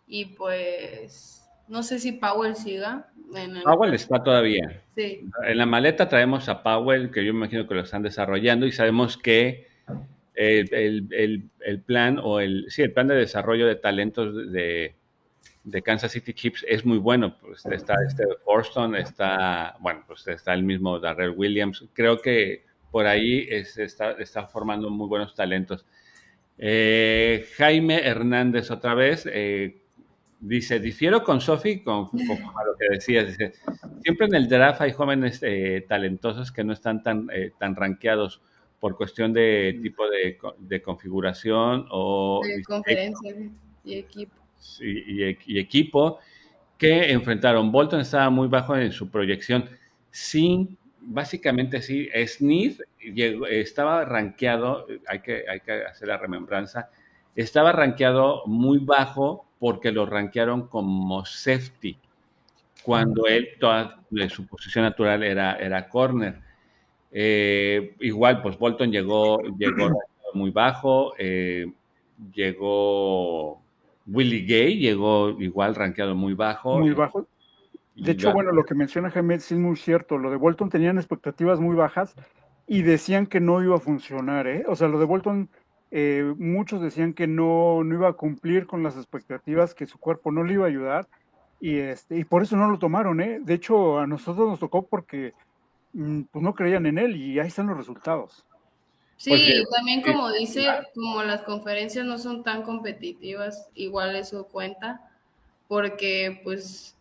y 0.07 0.27
pues 0.27 1.40
no 1.71 1.83
sé 1.85 1.99
si 1.99 2.13
Powell 2.13 2.57
siga. 2.57 3.07
Powell 3.65 3.95
está 3.95 4.23
todavía. 4.23 4.83
Sí. 4.97 5.25
En 5.47 5.57
la 5.57 5.67
maleta 5.67 6.09
traemos 6.09 6.49
a 6.49 6.65
Powell, 6.65 7.13
que 7.13 7.25
yo 7.25 7.33
me 7.33 7.39
imagino 7.39 7.67
que 7.69 7.75
lo 7.75 7.83
están 7.83 8.03
desarrollando, 8.03 8.67
y 8.67 8.73
sabemos 8.73 9.17
que 9.17 9.69
el, 10.35 11.83
plan 11.87 12.19
o 12.23 12.41
el, 12.41 12.67
sí, 12.69 12.83
el 12.83 12.93
plan 12.93 13.07
de 13.07 13.15
desarrollo 13.15 13.69
de 13.69 13.77
talentos 13.77 14.53
de, 14.53 14.95
Kansas 15.85 16.11
City 16.11 16.35
Chips 16.35 16.65
es 16.69 16.85
muy 16.85 16.99
bueno. 16.99 17.37
Pues 17.41 17.65
está 17.67 17.95
este 18.05 18.25
Forston, 18.45 18.97
está, 18.97 19.77
bueno, 19.79 20.03
pues 20.09 20.27
está 20.27 20.53
el 20.55 20.65
mismo 20.65 20.99
Darrell 20.99 21.35
Williams. 21.37 21.85
Creo 21.93 22.21
que 22.21 22.65
por 22.91 23.07
ahí 23.07 23.47
está, 23.49 24.13
está, 24.13 24.49
formando 24.49 24.91
muy 24.91 25.07
buenos 25.07 25.37
talentos. 25.37 25.87
Eh, 26.59 27.47
Jaime 27.57 28.05
Hernández 28.05 28.73
otra 28.73 28.95
vez, 28.95 29.29
eh, 29.33 29.80
Dice, 30.41 30.81
difiero 30.81 31.23
con 31.23 31.41
Sofi 31.41 31.83
con, 31.83 32.09
lo 32.13 32.77
que 32.79 32.89
decías. 32.91 33.27
Dice, 33.27 33.53
siempre 34.03 34.27
en 34.27 34.35
el 34.35 34.49
draft 34.49 34.81
hay 34.81 34.93
jóvenes 34.93 35.41
eh, 35.43 35.85
talentosos 35.87 36.51
que 36.51 36.65
no 36.65 36.73
están 36.73 37.03
tan, 37.03 37.29
eh, 37.33 37.53
tan 37.59 37.77
rankeados 37.77 38.41
por 38.81 38.97
cuestión 38.97 39.35
de 39.35 39.79
tipo 39.83 40.05
de, 40.09 40.83
configuración 40.83 41.87
o... 41.91 42.41
De 42.43 42.63
conferencia 42.63 43.37
y 43.85 43.95
equipo. 43.95 44.35
y, 44.81 45.59
equipo 45.59 46.19
que 46.79 47.13
enfrentaron. 47.13 47.71
Bolton 47.71 48.01
estaba 48.01 48.31
muy 48.31 48.49
bajo 48.49 48.75
en 48.75 48.91
su 48.91 49.11
proyección. 49.11 49.69
Sí, 50.11 50.79
básicamente 51.01 51.83
sí. 51.83 52.09
Smith 52.27 52.81
llegó, 52.99 53.47
estaba 53.47 54.07
rankeado, 54.07 54.87
hay 55.07 55.21
que, 55.21 55.45
hay 55.47 55.61
que 55.61 55.85
hacer 55.85 56.09
la 56.09 56.17
remembranza, 56.17 56.89
estaba 57.37 57.73
rankeado 57.73 58.43
muy 58.47 58.79
bajo 58.79 59.50
porque 59.61 59.93
lo 59.93 60.07
rankearon 60.07 60.67
como 60.67 61.25
safety, 61.25 61.97
cuando 62.83 63.27
él, 63.27 63.51
toda 63.61 64.01
su 64.31 64.47
posición 64.47 64.85
natural 64.85 65.23
era, 65.23 65.57
era 65.57 65.89
corner. 65.89 66.41
Eh, 67.13 67.95
igual, 68.01 68.41
pues 68.41 68.59
Bolton 68.59 68.91
llegó, 68.91 69.41
llegó 69.59 69.91
muy 70.35 70.51
bajo, 70.51 71.13
eh, 71.19 71.71
llegó 72.33 73.61
Willie 74.07 74.47
Gay, 74.47 74.79
llegó 74.79 75.31
igual 75.39 75.75
rankeado 75.75 76.15
muy 76.15 76.35
bajo. 76.35 76.79
Muy 76.79 76.95
bajo. 76.95 77.27
De 77.97 78.13
hecho, 78.13 78.33
bueno, 78.33 78.53
lo 78.53 78.65
que 78.65 78.75
menciona 78.75 79.11
Jaime 79.11 79.35
es 79.35 79.53
muy 79.53 79.77
cierto. 79.77 80.17
Lo 80.17 80.31
de 80.31 80.37
Bolton 80.37 80.71
tenían 80.71 80.97
expectativas 80.97 81.61
muy 81.61 81.77
bajas 81.77 82.15
y 82.67 82.81
decían 82.81 83.27
que 83.27 83.41
no 83.41 83.63
iba 83.63 83.77
a 83.77 83.81
funcionar, 83.81 84.47
¿eh? 84.47 84.65
O 84.69 84.75
sea, 84.75 84.89
lo 84.89 84.99
de 84.99 85.05
Bolton 85.05 85.51
eh, 85.91 86.35
muchos 86.39 86.81
decían 86.81 87.15
que 87.15 87.27
no, 87.27 87.83
no 87.83 87.95
iba 87.95 88.09
a 88.09 88.15
cumplir 88.15 88.67
con 88.67 88.83
las 88.83 88.97
expectativas, 88.97 89.75
que 89.75 89.87
su 89.87 89.99
cuerpo 89.99 90.31
no 90.31 90.45
le 90.45 90.55
iba 90.55 90.65
a 90.65 90.69
ayudar, 90.69 91.09
y, 91.61 91.79
este, 91.79 92.19
y 92.19 92.25
por 92.25 92.43
eso 92.43 92.57
no 92.57 92.71
lo 92.71 92.79
tomaron. 92.79 93.21
¿eh? 93.21 93.41
De 93.41 93.55
hecho, 93.55 93.99
a 93.99 94.07
nosotros 94.07 94.49
nos 94.49 94.61
tocó 94.61 94.87
porque 94.87 95.35
mm, 95.93 96.23
pues 96.31 96.43
no 96.43 96.55
creían 96.55 96.87
en 96.87 96.99
él, 96.99 97.17
y 97.17 97.39
ahí 97.39 97.49
están 97.49 97.67
los 97.67 97.77
resultados. 97.77 98.45
Sí, 99.17 99.65
también 99.71 100.01
como 100.01 100.33
dice, 100.33 100.67
como 100.95 101.23
las 101.23 101.43
conferencias 101.43 102.07
no 102.07 102.17
son 102.17 102.43
tan 102.43 102.63
competitivas, 102.63 103.69
igual 103.75 104.17
eso 104.17 104.49
cuenta, 104.49 105.11
porque 105.69 106.41
pues 106.43 106.97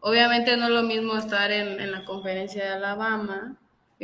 obviamente 0.00 0.54
no 0.58 0.64
es 0.64 0.70
lo 0.70 0.82
mismo 0.82 1.16
estar 1.16 1.50
en, 1.50 1.80
en 1.80 1.92
la 1.92 2.04
conferencia 2.04 2.62
de 2.62 2.70
Alabama, 2.72 3.56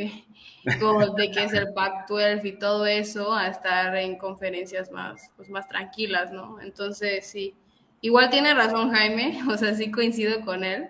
como 0.81 1.15
de 1.15 1.31
que 1.31 1.45
es 1.45 1.53
el 1.53 1.73
Pac-12 1.73 2.45
y 2.45 2.59
todo 2.59 2.87
eso, 2.87 3.33
a 3.33 3.49
estar 3.49 3.97
en 3.97 4.17
conferencias 4.17 4.91
más, 4.91 5.31
pues, 5.37 5.49
más 5.49 5.69
tranquilas, 5.69 6.33
¿no? 6.33 6.61
Entonces, 6.61 7.27
sí, 7.27 7.55
igual 8.01 8.31
tiene 8.31 8.55
razón 8.55 8.91
Jaime, 8.91 9.41
o 9.51 9.57
sea, 9.57 9.75
sí 9.75 9.91
coincido 9.91 10.41
con 10.45 10.65
él, 10.65 10.89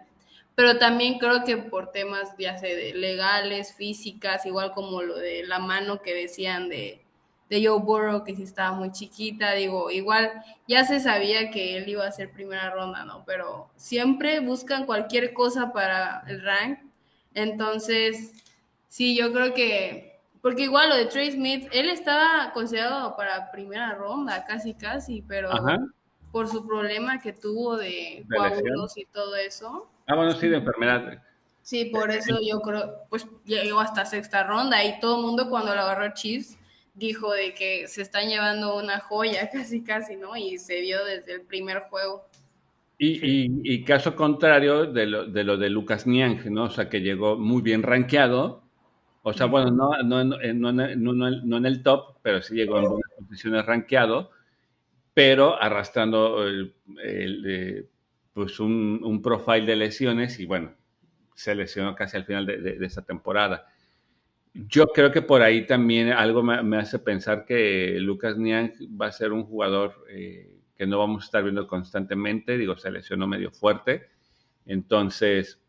pero 0.54 0.78
también 0.78 1.18
creo 1.18 1.44
que 1.44 1.56
por 1.56 1.92
temas, 1.92 2.30
ya 2.38 2.58
sé, 2.58 2.74
de 2.74 2.94
legales, 2.94 3.74
físicas, 3.74 4.44
igual 4.46 4.72
como 4.72 5.02
lo 5.02 5.16
de 5.16 5.44
la 5.44 5.58
mano 5.60 6.02
que 6.02 6.14
decían 6.14 6.68
de, 6.68 7.00
de 7.48 7.66
Joe 7.66 7.80
Burrow, 7.80 8.24
que 8.24 8.34
sí 8.34 8.42
estaba 8.42 8.76
muy 8.76 8.90
chiquita, 8.90 9.52
digo, 9.52 9.90
igual 9.90 10.42
ya 10.66 10.84
se 10.84 11.00
sabía 11.00 11.50
que 11.50 11.76
él 11.76 11.88
iba 11.88 12.06
a 12.06 12.12
ser 12.12 12.32
primera 12.32 12.70
ronda, 12.70 13.04
¿no? 13.04 13.22
Pero 13.24 13.70
siempre 13.76 14.40
buscan 14.40 14.84
cualquier 14.84 15.32
cosa 15.32 15.72
para 15.72 16.24
el 16.26 16.42
rank, 16.42 16.80
entonces, 17.34 18.32
sí, 18.88 19.16
yo 19.16 19.32
creo 19.32 19.54
que, 19.54 20.20
porque 20.42 20.64
igual 20.64 20.88
lo 20.88 20.96
de 20.96 21.06
Trey 21.06 21.30
Smith, 21.30 21.68
él 21.72 21.88
estaba 21.88 22.52
considerado 22.52 23.16
para 23.16 23.52
primera 23.52 23.94
ronda, 23.94 24.44
casi, 24.44 24.74
casi, 24.74 25.22
pero 25.22 25.50
por 26.32 26.48
su 26.48 26.66
problema 26.66 27.20
que 27.20 27.32
tuvo 27.32 27.76
de, 27.76 28.24
de 28.26 28.70
y 28.96 29.04
todo 29.06 29.36
eso, 29.36 29.88
Ah, 30.08 30.14
bueno, 30.14 30.32
sí, 30.32 30.48
de 30.48 30.56
enfermedad. 30.56 31.22
Sí, 31.60 31.84
por 31.84 32.10
eso 32.10 32.38
yo 32.42 32.60
creo, 32.62 33.04
pues 33.10 33.26
llegó 33.44 33.78
hasta 33.80 34.06
sexta 34.06 34.42
ronda 34.42 34.82
y 34.82 34.98
todo 35.00 35.18
el 35.18 35.26
mundo 35.26 35.50
cuando 35.50 35.74
lo 35.74 35.82
agarró 35.82 36.14
Chiefs 36.14 36.58
dijo 36.94 37.30
de 37.30 37.52
que 37.52 37.86
se 37.88 38.00
están 38.00 38.28
llevando 38.28 38.76
una 38.78 39.00
joya 39.00 39.50
casi 39.52 39.84
casi, 39.84 40.16
¿no? 40.16 40.34
Y 40.34 40.58
se 40.58 40.80
vio 40.80 41.04
desde 41.04 41.34
el 41.34 41.42
primer 41.42 41.80
juego. 41.90 42.24
Y, 43.00 43.84
caso 43.84 44.16
contrario 44.16 44.86
de 44.86 45.06
lo, 45.06 45.26
de 45.26 45.44
lo 45.44 45.56
de 45.56 45.68
Lucas 45.68 46.06
Niang, 46.06 46.50
¿no? 46.50 46.64
O 46.64 46.70
sea, 46.70 46.88
que 46.88 47.00
llegó 47.00 47.36
muy 47.36 47.62
bien 47.62 47.84
rankeado. 47.84 48.62
O 49.28 49.32
sea, 49.34 49.44
bueno, 49.44 49.70
no, 49.70 49.90
no, 50.02 50.24
no, 50.24 50.72
no, 50.72 51.56
en 51.58 51.66
el 51.66 51.82
top, 51.82 52.16
pero 52.22 52.40
sí 52.40 52.54
llegó 52.54 52.78
en 52.78 52.84
buenas 52.84 53.10
posiciones 53.18 53.66
rankeado, 53.66 54.30
pero 55.12 55.60
arrastrando 55.60 56.46
el, 56.46 56.74
el, 57.04 57.88
pues 58.32 58.58
un, 58.58 59.00
un 59.04 59.20
profile 59.20 59.66
de 59.66 59.76
lesiones 59.76 60.40
y 60.40 60.46
bueno, 60.46 60.72
se 61.34 61.54
lesionó 61.54 61.94
casi 61.94 62.16
al 62.16 62.24
final 62.24 62.46
de, 62.46 62.58
de, 62.58 62.86
esta 62.86 63.02
temporada. 63.02 63.66
Yo 64.54 64.86
creo 64.86 65.12
que 65.12 65.20
por 65.20 65.42
ahí 65.42 65.66
también 65.66 66.10
algo 66.10 66.42
me, 66.42 66.78
hace 66.78 66.98
pensar 66.98 67.44
que 67.44 67.98
Lucas 68.00 68.38
Niang 68.38 68.72
va 68.98 69.08
a 69.08 69.12
ser 69.12 69.32
un 69.32 69.44
jugador 69.44 70.06
eh, 70.08 70.58
que 70.74 70.86
no 70.86 70.98
vamos 70.98 71.24
a 71.24 71.26
estar 71.26 71.42
viendo 71.42 71.66
constantemente, 71.66 72.56
digo, 72.56 72.78
se 72.78 72.90
lesionó 72.90 73.26
medio 73.26 73.50
fuerte, 73.50 74.08
entonces 74.64 75.60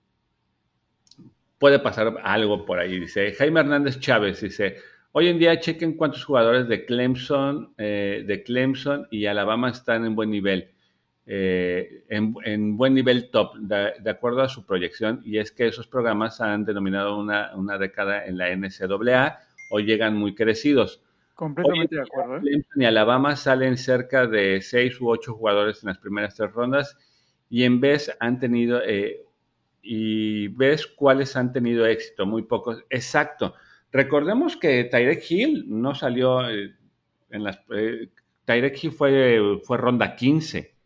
puede 1.60 1.80
pasar 1.80 2.16
algo 2.24 2.66
por 2.66 2.80
ahí. 2.80 3.00
Dice 3.00 3.34
Jaime 3.34 3.60
Hernández 3.60 4.00
Chávez, 4.00 4.42
dice, 4.42 4.78
hoy 5.12 5.28
en 5.28 5.38
día 5.38 5.60
chequen 5.60 5.96
cuántos 5.96 6.26
jugadores 6.26 6.68
de 6.68 6.86
Clemson, 6.86 7.74
eh, 7.78 8.24
de 8.26 8.44
Clemson 8.44 9.08
y 9.12 9.26
Alabama 9.26 9.70
están 9.70 10.06
en 10.06 10.16
buen 10.16 10.32
nivel. 10.32 10.72
Eh, 11.32 12.06
en, 12.10 12.76
buen 12.76 12.96
nivel 12.96 13.30
top, 13.30 13.56
de, 13.60 14.10
acuerdo 14.10 14.42
a 14.42 14.50
su 14.50 14.66
proyección, 14.66 15.22
y 15.24 15.38
es 15.38 15.52
que 15.52 15.68
esos 15.68 15.86
programas 15.86 16.42
han 16.42 16.66
denominado 16.66 17.20
una, 17.20 17.52
una 17.56 17.78
década 17.78 18.26
en 18.26 18.36
la 18.36 18.50
NCAA 18.50 19.38
o 19.70 19.80
llegan 19.80 20.16
muy 20.16 20.34
crecidos. 20.34 21.04
Completamente 21.36 21.98
de 21.98 22.02
acuerdo. 22.02 22.38
¿eh? 22.38 22.40
Clemson 22.42 22.82
y 22.82 22.86
Alabama 22.86 23.36
salen 23.36 23.78
cerca 23.78 24.26
de 24.26 24.60
seis 24.62 25.00
u 25.00 25.08
ocho 25.08 25.36
jugadores 25.36 25.84
en 25.84 25.90
las 25.90 26.00
primeras 26.00 26.34
tres 26.34 26.52
rondas 26.52 26.98
y 27.48 27.64
en 27.64 27.80
vez 27.80 28.12
han 28.20 28.40
tenido, 28.40 28.82
eh, 28.84 29.24
y 29.82 30.48
ves 30.50 30.88
cuáles 30.88 31.36
han 31.36 31.52
tenido 31.52 31.86
éxito, 31.86 32.26
muy 32.26 32.44
pocos. 32.44 32.84
Exacto. 32.90 33.54
Recordemos 33.92 34.58
que 34.58 34.84
Tyrek 34.86 35.24
Hill 35.30 35.66
no 35.68 35.96
salió 35.96 36.48
en 36.50 37.44
las... 37.44 37.60
Tyrek 38.46 38.84
Hill 38.84 38.92
fue, 38.92 39.60
fue 39.64 39.78
ronda 39.78 40.16
15 40.16 40.80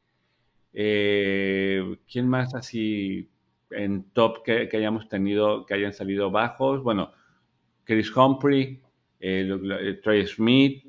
eh, 0.73 1.97
¿Quién 2.11 2.27
más 2.27 2.55
así 2.55 3.29
en 3.69 4.09
top 4.11 4.43
que, 4.43 4.69
hayamos 4.73 5.07
tenido, 5.07 5.65
que 5.65 5.75
hayan 5.75 5.93
salido 5.93 6.31
bajos? 6.31 6.81
Bueno, 6.81 7.11
Chris 7.83 8.15
Humphrey, 8.15 8.81
eh, 9.19 9.99
Trey 10.03 10.25
Smith, 10.25 10.85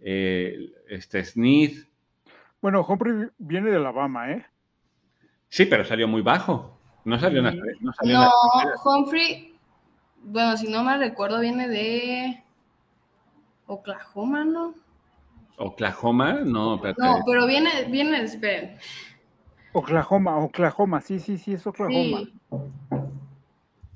eh, 0.00 0.72
este 0.88 1.24
Smith. 1.24 1.86
Bueno, 2.62 2.84
Humphrey 2.86 3.28
viene 3.38 3.70
de 3.70 3.76
Alabama, 3.76 4.32
¿eh? 4.32 4.46
Sí, 5.48 5.66
pero 5.66 5.84
salió 5.84 6.08
muy 6.08 6.22
bajo. 6.22 6.79
No 7.04 7.18
salió, 7.18 7.42
no, 7.42 7.50
no 7.50 8.30
Humphrey, 8.84 9.54
bueno, 10.22 10.56
si 10.56 10.68
no 10.68 10.84
me 10.84 10.98
recuerdo, 10.98 11.40
viene 11.40 11.68
de 11.68 12.44
Oklahoma, 13.66 14.44
¿no? 14.44 14.74
Oklahoma, 15.56 16.40
no, 16.44 16.80
pero, 16.80 16.94
no, 16.98 17.22
pero 17.26 17.46
viene, 17.46 17.84
viene, 17.88 18.22
esperen. 18.22 18.78
Oklahoma, 19.72 20.36
Oklahoma, 20.38 21.00
sí, 21.00 21.20
sí, 21.20 21.38
sí, 21.38 21.52
es 21.52 21.66
Oklahoma. 21.66 22.22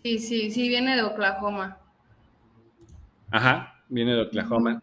Sí, 0.03 0.19
sí, 0.19 0.51
sí, 0.51 0.69
viene 0.69 0.97
de 0.97 1.03
Oklahoma. 1.03 1.79
Ajá, 3.31 3.83
viene 3.89 4.15
de 4.15 4.23
Oklahoma. 4.23 4.83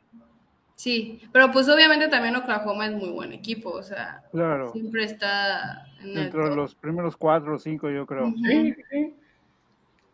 Sí, 0.81 1.21
pero 1.31 1.51
pues 1.51 1.69
obviamente 1.69 2.07
también 2.07 2.35
Oklahoma 2.35 2.87
es 2.87 2.93
muy 2.93 3.11
buen 3.11 3.31
equipo, 3.33 3.69
o 3.69 3.83
sea, 3.83 4.23
claro. 4.31 4.71
siempre 4.71 5.03
está 5.03 5.85
en 6.01 6.15
dentro 6.15 6.49
de 6.49 6.55
los 6.55 6.73
primeros 6.73 7.15
cuatro 7.15 7.53
o 7.53 7.59
cinco, 7.59 7.87
yo 7.91 8.07
creo. 8.07 8.33
Sí, 8.43 8.73
sí. 8.89 9.13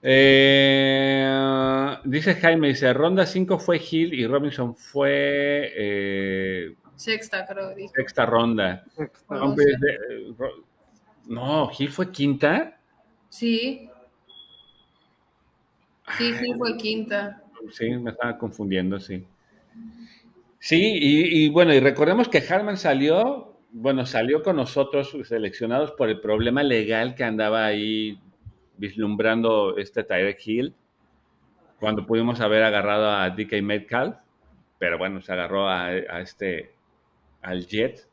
Eh, 0.01 1.95
dice 2.03 2.35
Jaime, 2.35 2.67
dice, 2.67 2.91
ronda 2.91 3.25
5 3.25 3.59
fue 3.59 3.77
Hill 3.77 4.13
y 4.13 4.27
Robinson 4.27 4.75
fue... 4.75 5.71
Eh, 5.73 6.75
sexta, 6.97 7.47
creo. 7.47 7.73
Sexta 7.95 8.25
ronda. 8.25 8.83
Sexta. 8.93 9.39
No, 11.27 11.69
Gil 11.69 11.91
fue 11.93 12.11
quinta. 12.11 12.77
Sí. 13.29 13.89
Sí, 16.17 16.33
sí 16.33 16.53
fue 16.57 16.75
quinta. 16.75 17.41
Sí, 17.71 17.89
me 17.91 18.11
estaba 18.11 18.37
confundiendo, 18.37 18.99
sí. 18.99 19.25
Sí, 20.59 20.97
y, 20.99 21.49
bueno, 21.49 21.73
y 21.73 21.79
recordemos 21.79 22.29
que 22.29 22.43
Harman 22.47 22.77
salió, 22.77 23.59
bueno, 23.71 24.05
salió 24.05 24.41
con 24.41 24.55
nosotros 24.55 25.15
seleccionados 25.23 25.91
por 25.91 26.09
el 26.09 26.19
problema 26.19 26.63
legal 26.63 27.15
que 27.15 27.23
andaba 27.23 27.65
ahí 27.65 28.19
vislumbrando 28.77 29.77
este 29.77 30.03
Tyrek 30.03 30.39
Hill, 30.45 30.75
cuando 31.79 32.05
pudimos 32.05 32.41
haber 32.41 32.63
agarrado 32.63 33.11
a 33.11 33.29
DK 33.29 33.61
Metcalf, 33.61 34.15
pero 34.79 34.97
bueno, 34.97 35.21
se 35.21 35.31
agarró 35.31 35.69
a 35.69 35.95
este, 36.21 36.73
al 37.41 37.65
Jet, 37.67 38.07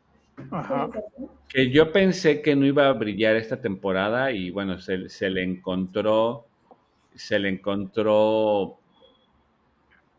que 1.49 1.71
yo 1.71 1.93
pensé 1.93 2.43
que 2.43 2.57
no 2.57 2.67
iba 2.67 2.89
a 2.89 2.93
brillar 2.93 3.37
esta 3.37 3.61
temporada 3.61 4.33
y 4.33 4.51
bueno, 4.51 4.79
se, 4.79 4.99
le 5.31 5.43
encontró, 5.43 6.47
se 7.15 7.39
le 7.39 7.49
encontró 7.49 8.79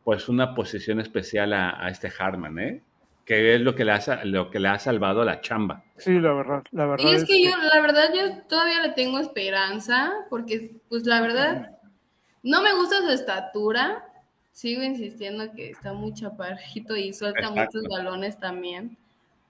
pues 0.06 0.30
una 0.30 0.56
posición 0.56 1.02
especial 1.02 1.52
a, 1.52 1.90
este 1.90 2.10
Harman, 2.18 2.58
¿eh? 2.60 2.82
Que 3.26 3.56
es 3.56 3.62
lo 3.62 3.76
que, 3.76 3.84
le 3.84 3.92
ha, 3.92 4.24
lo 4.24 4.50
que 4.50 4.62
le 4.62 4.70
ha 4.70 4.80
salvado 4.80 5.26
la 5.26 5.42
chamba. 5.42 5.84
Sí, 5.98 6.18
la 6.20 6.32
verdad, 6.32 6.64
la 6.72 6.86
verdad. 6.86 7.06
Y 7.06 7.14
es, 7.14 7.26
que, 7.26 7.44
yo, 7.44 7.52
la 7.58 7.82
verdad, 7.82 8.14
yo 8.16 8.44
todavía 8.48 8.82
le 8.82 8.94
tengo 8.94 9.20
esperanza, 9.20 10.14
porque 10.30 10.76
pues 10.88 11.06
la 11.06 11.20
verdad, 11.20 11.78
no 12.44 12.62
me 12.62 12.74
gusta 12.74 13.02
su 13.02 13.10
estatura, 13.10 14.06
sigo 14.54 14.82
insistiendo 14.82 15.52
que 15.54 15.72
está 15.72 15.92
muy 15.92 16.14
chaparrito 16.14 16.96
y 16.96 17.12
suelta 17.12 17.50
muchos 17.50 17.84
balones 17.90 18.40
también 18.40 18.98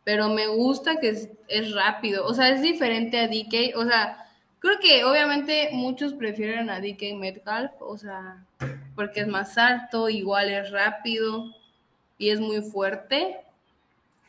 pero 0.05 0.29
me 0.29 0.47
gusta 0.47 0.99
que 1.01 1.09
es, 1.47 1.73
rápido. 1.73 2.25
O 2.25 2.33
sea, 2.33 2.49
es 2.49 2.61
diferente 2.61 3.19
a 3.19 3.27
DK. 3.27 3.75
O 3.75 3.83
sea, 3.85 4.25
creo 4.59 4.79
que 4.79 5.03
obviamente 5.03 5.69
muchos 5.73 6.13
prefieren 6.13 6.69
a 6.69 6.79
DK 6.79 7.15
Metcalf, 7.17 7.71
o 7.79 7.97
sea, 7.97 8.45
porque 8.95 9.21
es 9.21 9.27
más 9.27 9.57
alto, 9.57 10.09
igual 10.09 10.49
es 10.49 10.71
rápido 10.71 11.53
y 12.17 12.29
es 12.29 12.39
muy 12.39 12.61
fuerte. 12.61 13.41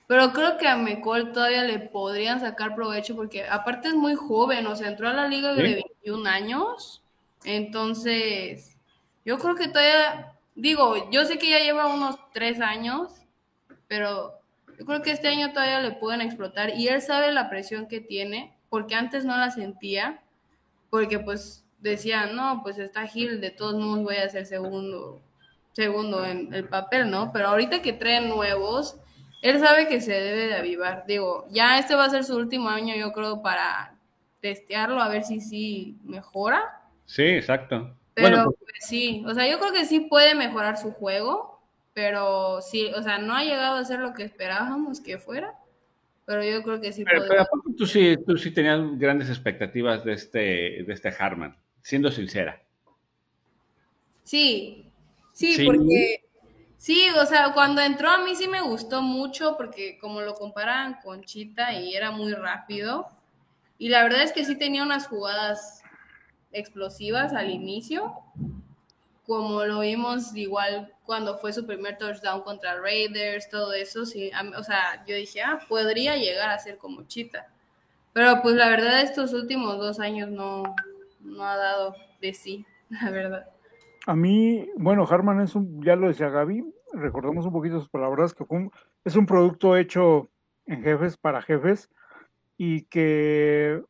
Pero 0.06 0.32
creo 0.32 0.56
que 0.56 0.68
a 0.68 0.76
McCall 0.76 1.32
todavía 1.32 1.64
le 1.64 1.78
podrían 1.80 2.40
sacar 2.40 2.74
provecho 2.74 3.16
porque 3.16 3.44
aparte 3.48 3.88
es 3.88 3.94
muy 3.94 4.14
joven, 4.14 4.66
o 4.66 4.76
sea, 4.76 4.88
entró 4.88 5.08
a 5.08 5.12
la 5.12 5.26
liga 5.26 5.52
de 5.54 5.62
21 5.62 6.28
años. 6.28 7.02
Entonces, 7.44 8.76
yo 9.24 9.38
creo 9.38 9.56
que 9.56 9.68
todavía, 9.68 10.32
digo, 10.54 11.10
yo 11.10 11.24
sé 11.24 11.38
que 11.38 11.50
ya 11.50 11.58
lleva 11.58 11.92
unos 11.92 12.18
3 12.32 12.60
años, 12.60 13.12
pero 13.88 14.40
yo 14.78 14.86
creo 14.86 15.02
que 15.02 15.10
este 15.10 15.28
año 15.28 15.52
todavía 15.52 15.80
le 15.80 15.92
pueden 15.92 16.20
explotar 16.20 16.70
y 16.76 16.86
él 16.86 17.02
sabe 17.02 17.32
la 17.32 17.50
presión 17.50 17.88
que 17.88 18.00
tiene, 18.00 18.56
porque 18.68 18.94
antes 18.94 19.24
no 19.24 19.36
la 19.36 19.50
sentía, 19.50 20.22
porque 20.88 21.18
pues 21.18 21.64
decía, 21.90 22.26
no, 22.26 22.60
pues 22.62 22.78
está 22.78 23.06
Gil, 23.06 23.40
de 23.40 23.50
todos 23.50 23.74
modos 23.74 24.04
voy 24.04 24.16
a 24.16 24.28
ser 24.28 24.46
segundo. 24.46 25.20
segundo 25.72 26.24
en 26.24 26.52
el 26.54 26.68
papel, 26.68 27.10
¿no? 27.10 27.32
Pero 27.32 27.48
ahorita 27.48 27.82
que 27.82 27.92
traen 27.92 28.28
nuevos, 28.28 28.96
él 29.42 29.60
sabe 29.60 29.88
que 29.88 30.00
se 30.00 30.12
debe 30.12 30.46
de 30.48 30.54
avivar. 30.54 31.04
Digo, 31.06 31.46
ya 31.50 31.78
este 31.78 31.94
va 31.94 32.06
a 32.06 32.10
ser 32.10 32.24
su 32.24 32.36
último 32.36 32.68
año, 32.68 32.94
yo 32.96 33.12
creo, 33.12 33.42
para 33.42 33.94
testearlo, 34.40 35.00
a 35.00 35.08
ver 35.08 35.22
si 35.22 35.40
sí 35.40 35.98
mejora. 36.04 36.82
Sí, 37.04 37.22
exacto. 37.22 37.94
Pero 38.14 38.44
pues, 38.44 38.56
pues, 38.60 38.86
sí, 38.88 39.22
o 39.26 39.34
sea, 39.34 39.48
yo 39.48 39.58
creo 39.58 39.72
que 39.72 39.84
sí 39.84 40.00
puede 40.00 40.34
mejorar 40.34 40.78
su 40.78 40.92
juego, 40.92 41.60
pero 41.92 42.60
sí, 42.62 42.90
o 42.96 43.02
sea, 43.02 43.18
no 43.18 43.34
ha 43.34 43.44
llegado 43.44 43.76
a 43.76 43.84
ser 43.84 44.00
lo 44.00 44.14
que 44.14 44.22
esperábamos 44.22 45.00
que 45.00 45.18
fuera, 45.18 45.54
pero 46.24 46.42
yo 46.42 46.62
creo 46.62 46.80
que 46.80 46.92
sí 46.92 47.04
pero, 47.04 47.18
puede. 47.18 47.30
Pero 47.30 47.46
tú 47.76 47.86
sí, 47.86 48.16
tú 48.26 48.36
sí 48.36 48.50
tenías 48.52 48.80
grandes 48.98 49.28
expectativas 49.28 50.04
de 50.04 50.14
este, 50.14 50.38
de 50.38 50.92
este 50.92 51.08
Harman, 51.18 51.56
siendo 51.86 52.10
sincera. 52.10 52.60
Sí, 54.24 54.90
sí, 55.32 55.64
porque 55.64 56.24
sí, 56.76 57.06
o 57.10 57.24
sea, 57.26 57.52
cuando 57.52 57.80
entró 57.80 58.10
a 58.10 58.18
mí 58.18 58.34
sí 58.34 58.48
me 58.48 58.60
gustó 58.60 59.02
mucho 59.02 59.56
porque 59.56 59.96
como 60.00 60.20
lo 60.20 60.34
comparaban 60.34 60.98
con 61.04 61.22
Chita 61.22 61.74
y 61.74 61.94
era 61.94 62.10
muy 62.10 62.34
rápido. 62.34 63.08
Y 63.78 63.88
la 63.88 64.02
verdad 64.02 64.22
es 64.22 64.32
que 64.32 64.44
sí 64.44 64.58
tenía 64.58 64.82
unas 64.82 65.06
jugadas 65.06 65.84
explosivas 66.50 67.32
al 67.34 67.50
inicio, 67.50 68.14
como 69.24 69.64
lo 69.64 69.78
vimos 69.78 70.34
igual 70.34 70.92
cuando 71.04 71.38
fue 71.38 71.52
su 71.52 71.66
primer 71.66 71.98
touchdown 71.98 72.42
contra 72.42 72.80
Raiders, 72.80 73.48
todo 73.48 73.72
eso, 73.74 74.04
sí, 74.04 74.32
o 74.58 74.64
sea, 74.64 75.04
yo 75.06 75.14
dije, 75.14 75.40
ah, 75.40 75.60
podría 75.68 76.16
llegar 76.16 76.50
a 76.50 76.58
ser 76.58 76.78
como 76.78 77.04
Chita. 77.04 77.46
Pero 78.12 78.42
pues 78.42 78.56
la 78.56 78.68
verdad 78.70 79.02
estos 79.02 79.32
últimos 79.34 79.78
dos 79.78 80.00
años 80.00 80.30
no, 80.30 80.74
no 81.26 81.44
ha 81.44 81.56
dado 81.56 81.94
de 82.20 82.32
sí, 82.32 82.66
la 82.88 83.10
verdad. 83.10 83.50
A 84.06 84.14
mí, 84.14 84.68
bueno, 84.76 85.06
Harman 85.08 85.40
es 85.40 85.54
un, 85.54 85.82
ya 85.82 85.96
lo 85.96 86.08
decía 86.08 86.28
Gaby, 86.28 86.64
recordamos 86.92 87.44
un 87.46 87.52
poquito 87.52 87.80
sus 87.80 87.88
palabras, 87.88 88.34
que 88.34 88.44
es 89.04 89.16
un 89.16 89.26
producto 89.26 89.76
hecho 89.76 90.30
en 90.66 90.82
jefes 90.82 91.16
para 91.16 91.42
jefes 91.42 91.90
y 92.56 92.82
que 92.82 93.82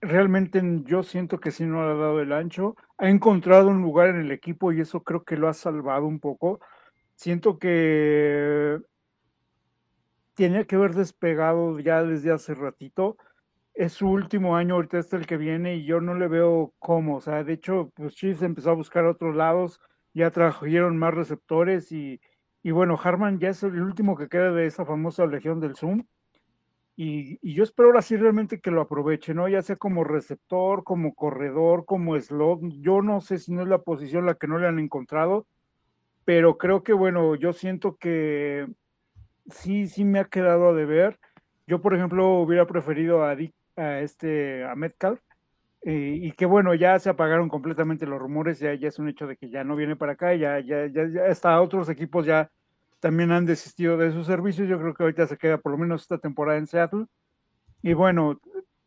realmente 0.00 0.62
yo 0.84 1.02
siento 1.02 1.40
que 1.40 1.50
sí 1.50 1.64
no 1.64 1.84
le 1.84 1.92
ha 1.92 1.94
dado 1.94 2.20
el 2.20 2.32
ancho. 2.32 2.76
Ha 2.98 3.08
encontrado 3.08 3.68
un 3.68 3.82
lugar 3.82 4.08
en 4.08 4.20
el 4.20 4.32
equipo 4.32 4.72
y 4.72 4.80
eso 4.80 5.02
creo 5.02 5.24
que 5.24 5.36
lo 5.36 5.48
ha 5.48 5.54
salvado 5.54 6.06
un 6.06 6.20
poco. 6.20 6.60
Siento 7.16 7.58
que 7.58 8.80
tiene 10.34 10.66
que 10.66 10.76
haber 10.76 10.94
despegado 10.94 11.78
ya 11.80 12.02
desde 12.02 12.32
hace 12.32 12.54
ratito. 12.54 13.18
Es 13.80 13.94
su 13.94 14.10
último 14.10 14.56
año, 14.56 14.74
ahorita 14.74 14.98
es 14.98 15.10
el 15.14 15.26
que 15.26 15.38
viene 15.38 15.76
y 15.76 15.86
yo 15.86 16.02
no 16.02 16.12
le 16.14 16.28
veo 16.28 16.74
cómo. 16.78 17.16
O 17.16 17.20
sea, 17.22 17.42
de 17.44 17.54
hecho, 17.54 17.90
pues 17.94 18.14
Chiefs 18.14 18.42
empezó 18.42 18.70
a 18.70 18.74
buscar 18.74 19.06
otros 19.06 19.34
lados, 19.34 19.80
ya 20.12 20.30
trajeron 20.30 20.98
más 20.98 21.14
receptores 21.14 21.90
y, 21.90 22.20
y 22.62 22.72
bueno, 22.72 22.98
Harman 23.02 23.38
ya 23.38 23.48
es 23.48 23.62
el 23.62 23.80
último 23.80 24.18
que 24.18 24.28
queda 24.28 24.52
de 24.52 24.66
esa 24.66 24.84
famosa 24.84 25.24
legión 25.24 25.60
del 25.60 25.76
Zoom 25.76 26.04
y, 26.94 27.54
yo 27.54 27.62
espero 27.62 27.88
ahora 27.88 28.02
sí 28.02 28.18
realmente 28.18 28.60
que 28.60 28.70
lo 28.70 28.82
aproveche, 28.82 29.32
¿no? 29.32 29.48
Ya 29.48 29.62
sea 29.62 29.76
como 29.76 30.04
receptor, 30.04 30.84
como 30.84 31.14
corredor, 31.14 31.86
como 31.86 32.20
slot. 32.20 32.60
Yo 32.82 33.00
no 33.00 33.22
sé 33.22 33.38
si 33.38 33.52
no 33.52 33.62
es 33.62 33.68
la 33.68 33.78
posición 33.78 34.26
la 34.26 34.34
que 34.34 34.46
no 34.46 34.58
le 34.58 34.66
han 34.68 34.78
encontrado, 34.78 35.46
pero 36.26 36.58
creo 36.58 36.82
que, 36.82 36.92
bueno, 36.92 37.34
yo 37.36 37.54
siento 37.54 37.96
que 37.96 38.66
sí, 39.50 39.86
sí 39.88 40.04
me 40.04 40.18
ha 40.18 40.26
quedado 40.26 40.68
a 40.68 40.74
deber. 40.74 41.18
Yo, 41.66 41.80
por 41.80 41.94
ejemplo, 41.94 42.34
hubiera 42.40 42.66
preferido 42.66 43.24
a, 43.24 43.34
a 43.80 44.00
este, 44.00 44.64
a 44.64 44.74
Metcalf, 44.74 45.20
eh, 45.82 46.18
y 46.20 46.32
que 46.32 46.46
bueno, 46.46 46.74
ya 46.74 46.98
se 46.98 47.08
apagaron 47.08 47.48
completamente 47.48 48.06
los 48.06 48.18
rumores, 48.20 48.58
ya, 48.58 48.74
ya 48.74 48.88
es 48.88 48.98
un 48.98 49.08
hecho 49.08 49.26
de 49.26 49.36
que 49.36 49.48
ya 49.48 49.64
no 49.64 49.76
viene 49.76 49.96
para 49.96 50.12
acá, 50.12 50.34
ya, 50.34 50.60
ya, 50.60 50.86
ya, 50.86 51.08
ya 51.08 51.26
hasta 51.26 51.60
otros 51.60 51.88
equipos 51.88 52.26
ya 52.26 52.50
también 53.00 53.32
han 53.32 53.46
desistido 53.46 53.96
de 53.96 54.12
sus 54.12 54.26
servicios. 54.26 54.68
Yo 54.68 54.78
creo 54.78 54.94
que 54.94 55.02
ahorita 55.02 55.26
se 55.26 55.38
queda 55.38 55.58
por 55.58 55.72
lo 55.72 55.78
menos 55.78 56.02
esta 56.02 56.18
temporada 56.18 56.58
en 56.58 56.66
Seattle. 56.66 57.06
Y 57.82 57.94
bueno, 57.94 58.38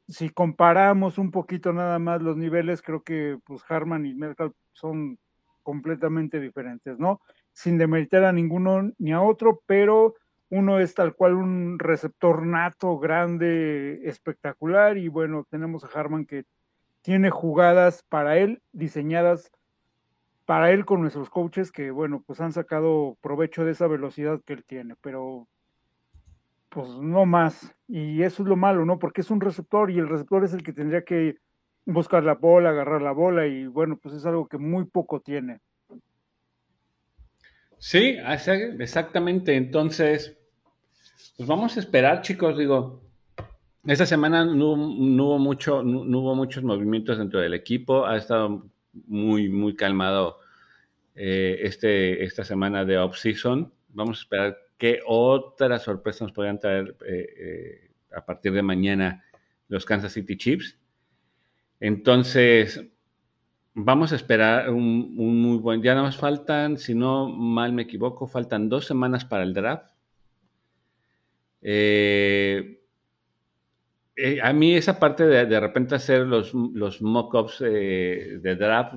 si 0.07 0.29
comparamos 0.29 1.17
un 1.17 1.31
poquito 1.31 1.73
nada 1.73 1.97
más 1.99 2.21
los 2.21 2.37
niveles, 2.37 2.81
creo 2.81 3.01
que 3.03 3.39
pues 3.43 3.63
Harman 3.67 4.05
y 4.05 4.13
Merkel 4.13 4.51
son 4.71 5.17
completamente 5.63 6.39
diferentes, 6.39 6.99
¿no? 6.99 7.21
Sin 7.53 7.77
demeritar 7.77 8.23
a 8.23 8.31
ninguno 8.31 8.91
ni 8.99 9.13
a 9.13 9.21
otro, 9.21 9.61
pero 9.65 10.15
uno 10.54 10.80
es 10.80 10.93
tal 10.93 11.16
cual 11.16 11.34
un 11.34 11.80
receptor 11.80 12.45
nato, 12.45 12.99
grande, 12.99 14.01
espectacular, 14.04 14.97
y 14.97 15.08
bueno, 15.08 15.47
tenemos 15.49 15.84
a 15.84 15.88
Harman 15.88 16.26
que 16.26 16.45
tiene 17.01 17.32
jugadas 17.32 18.04
para 18.08 18.38
él 18.38 18.62
diseñadas 18.72 19.51
para 20.45 20.72
él 20.72 20.86
con 20.86 21.01
nuestros 21.01 21.30
coaches 21.30 21.72
que, 21.72 21.89
bueno, 21.89 22.24
pues 22.28 22.39
han 22.39 22.51
sacado 22.51 23.18
provecho 23.22 23.66
de 23.66 23.72
esa 23.72 23.88
velocidad 23.88 24.41
que 24.45 24.54
él 24.54 24.64
tiene, 24.64 24.95
pero 25.01 25.47
pues 26.70 26.89
no 26.99 27.26
más. 27.26 27.74
Y 27.88 28.22
eso 28.22 28.43
es 28.43 28.49
lo 28.49 28.56
malo, 28.56 28.86
¿no? 28.86 28.99
Porque 28.99 29.22
es 29.22 29.32
un 29.32 29.41
receptor 29.41 29.89
y 29.89 29.97
el 29.97 30.10
receptor 30.10 30.43
es 30.43 30.54
el 30.54 30.62
que 30.62 30.74
tendría 30.74 31.04
que 31.04 31.38
buscar 31.86 32.24
la 32.24 32.36
bola, 32.36 32.70
agarrar 32.70 33.01
la 33.01 33.12
bola 33.12 33.47
y 33.47 33.66
bueno, 33.66 33.97
pues 33.97 34.14
es 34.16 34.26
algo 34.26 34.47
que 34.47 34.58
muy 34.58 34.86
poco 34.86 35.20
tiene. 35.20 35.62
Sí, 37.80 38.18
exactamente. 38.80 39.56
Entonces, 39.56 40.38
pues 41.36 41.47
vamos 41.47 41.77
a 41.77 41.79
esperar, 41.79 42.21
chicos. 42.21 42.57
Digo, 42.57 43.01
esta 43.86 44.05
semana 44.05 44.45
no, 44.45 44.73
hubo 44.73 45.39
mucho, 45.39 45.84
no, 45.84 46.19
hubo 46.19 46.36
muchos 46.36 46.63
movimientos 46.63 47.17
dentro 47.17 47.39
del 47.39 47.53
equipo. 47.53 48.05
Ha 48.05 48.17
estado 48.17 48.69
muy, 49.07 49.49
muy 49.49 49.75
calmado 49.75 50.39
eh, 51.15 51.59
este, 51.63 52.23
esta 52.23 52.43
semana 52.43 52.86
de 52.86 52.97
off-season. 52.97 53.73
Vamos 53.89 54.19
a 54.19 54.21
esperar 54.21 54.57
qué 54.77 54.99
otras 55.05 55.84
sorpresas 55.84 56.23
nos 56.23 56.31
podrían 56.31 56.59
traer 56.59 56.95
eh, 57.05 57.27
eh, 57.38 57.91
a 58.15 58.25
partir 58.25 58.53
de 58.53 58.61
mañana 58.61 59.23
los 59.67 59.86
Kansas 59.86 60.13
City 60.13 60.38
Chiefs. 60.38 60.77
Entonces, 61.79 62.86
vamos 63.73 64.13
a 64.13 64.15
esperar 64.15 64.69
un, 64.69 65.15
muy 65.15 65.57
buen. 65.57 65.81
Ya 65.81 65.95
nos 65.95 66.15
faltan, 66.15 66.77
si 66.77 66.95
no 66.95 67.27
mal 67.27 67.73
me 67.73 67.84
equivoco, 67.84 68.27
faltan 68.27 68.69
dos 68.69 68.86
semanas 68.86 69.25
para 69.25 69.43
el 69.43 69.53
draft. 69.53 69.92
A 74.41 74.53
mí 74.53 74.76
esa 74.76 74.99
parte 74.99 75.26
de 75.26 75.45
de 75.45 75.59
repente 75.59 75.95
hacer 75.95 76.22
los, 76.28 76.53
los 76.53 77.01
mock-ups 77.01 77.59
de 77.59 78.55
draft 78.59 78.95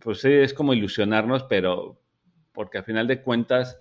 pues 0.00 0.20
sí, 0.20 0.32
es 0.32 0.54
como 0.54 0.74
ilusionarnos, 0.74 1.44
pero 1.44 2.00
porque 2.52 2.78
al 2.78 2.84
final 2.84 3.06
de 3.06 3.22
cuentas, 3.22 3.80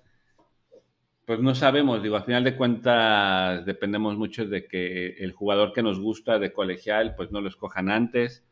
pues 1.26 1.40
no 1.40 1.56
sabemos, 1.56 2.04
digo, 2.04 2.16
al 2.16 2.24
final 2.24 2.44
de 2.44 2.56
cuentas 2.56 3.66
dependemos 3.66 4.18
mucho 4.18 4.46
de 4.46 4.68
que 4.68 5.16
el 5.20 5.32
jugador 5.32 5.74
que 5.74 5.84
nos 5.84 6.00
gusta 6.00 6.40
de 6.40 6.54
colegial, 6.54 7.16
pues 7.16 7.32
no 7.32 7.42
lo 7.42 7.50
escojan 7.50 7.90
antes. 7.90 8.46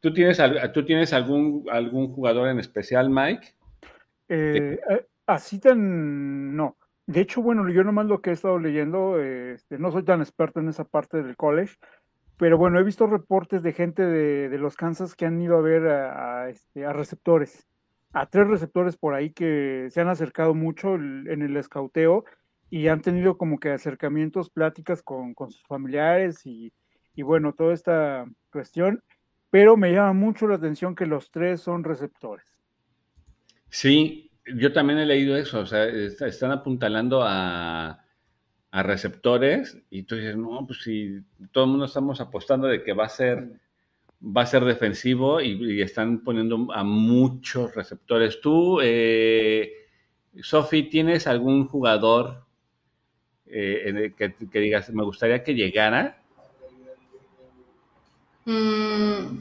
¿Tú 0.00 0.12
tienes, 0.12 0.40
¿tú 0.72 0.84
tienes 0.84 1.12
algún, 1.12 1.66
algún 1.70 2.12
jugador 2.12 2.48
en 2.48 2.60
especial, 2.60 3.10
Mike? 3.10 3.54
Eh, 4.28 4.78
eh, 4.90 5.06
así 5.26 5.58
tan, 5.58 6.54
no. 6.54 6.76
De 7.06 7.20
hecho, 7.20 7.40
bueno, 7.40 7.68
yo 7.68 7.84
nomás 7.84 8.06
lo 8.06 8.20
que 8.20 8.30
he 8.30 8.32
estado 8.32 8.58
leyendo, 8.58 9.20
este, 9.20 9.78
no 9.78 9.92
soy 9.92 10.04
tan 10.04 10.20
experto 10.20 10.60
en 10.60 10.68
esa 10.68 10.84
parte 10.84 11.22
del 11.22 11.36
college, 11.36 11.76
pero 12.36 12.58
bueno, 12.58 12.78
he 12.78 12.84
visto 12.84 13.06
reportes 13.06 13.62
de 13.62 13.72
gente 13.72 14.02
de, 14.02 14.58
los 14.58 14.76
Kansas 14.76 15.14
que 15.14 15.24
han 15.24 15.40
ido 15.40 15.56
a 15.56 15.62
ver 15.62 15.86
a, 15.86 16.50
este, 16.50 16.84
a, 16.84 16.92
receptores, 16.92 17.66
a 18.12 18.26
tres 18.26 18.48
receptores 18.48 18.96
por 18.96 19.14
ahí 19.14 19.30
que 19.30 19.88
se 19.90 20.00
han 20.00 20.08
acercado 20.08 20.54
mucho 20.54 20.96
en 20.96 21.42
el 21.42 21.56
escauteo 21.56 22.24
y 22.70 22.88
han 22.88 23.00
tenido 23.00 23.38
como 23.38 23.58
que 23.58 23.70
acercamientos, 23.70 24.50
pláticas 24.50 25.02
con, 25.02 25.34
sus 25.36 25.62
familiares 25.66 26.44
y, 26.44 26.72
bueno, 27.16 27.52
toda 27.52 27.72
esta 27.72 28.26
cuestión, 28.50 29.02
pero 29.50 29.76
me 29.76 29.92
llama 29.92 30.12
mucho 30.12 30.48
la 30.48 30.56
atención 30.56 30.94
que 30.94 31.06
los 31.06 31.30
tres 31.30 31.60
son 31.60 31.84
receptores. 31.84 32.46
Sí, 33.68 34.25
yo 34.54 34.72
también 34.72 34.98
he 34.98 35.06
leído 35.06 35.36
eso, 35.36 35.60
o 35.60 35.66
sea, 35.66 35.84
están 35.84 36.52
apuntalando 36.52 37.22
a 37.22 38.06
a 38.76 38.82
receptores 38.82 39.78
y 39.88 40.02
tú 40.02 40.16
dices, 40.16 40.36
no, 40.36 40.66
pues 40.66 40.82
si 40.82 41.22
todo 41.50 41.64
el 41.64 41.70
mundo 41.70 41.86
estamos 41.86 42.20
apostando 42.20 42.66
de 42.66 42.82
que 42.82 42.92
va 42.92 43.06
a 43.06 43.08
ser, 43.08 43.58
va 44.22 44.42
a 44.42 44.46
ser 44.46 44.66
defensivo 44.66 45.40
y, 45.40 45.80
están 45.80 46.22
poniendo 46.22 46.68
a 46.74 46.84
muchos 46.84 47.74
receptores. 47.74 48.38
Tú, 48.42 48.80
eh, 48.82 49.72
Sofi, 50.42 50.90
¿tienes 50.90 51.26
algún 51.26 51.66
jugador 51.68 52.44
eh, 53.46 54.12
que, 54.14 54.60
digas, 54.60 54.90
me 54.90 55.04
gustaría 55.04 55.42
que 55.42 55.54
llegara? 55.54 56.22
Mm, 58.44 59.38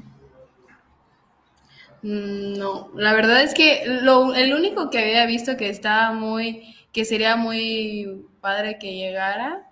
no, 2.06 2.92
la 2.96 3.14
verdad 3.14 3.42
es 3.42 3.56
que 3.56 3.84
lo, 3.88 4.36
el 4.36 4.54
único 4.54 4.92
que 4.92 5.00
había 5.00 5.26
visto 5.26 5.58
que 5.58 5.70
estaba 5.70 6.12
muy, 6.14 6.76
que 6.94 7.04
sería 7.04 7.36
muy 7.36 8.28
padre 8.42 8.78
que 8.78 8.94
llegara, 8.96 9.72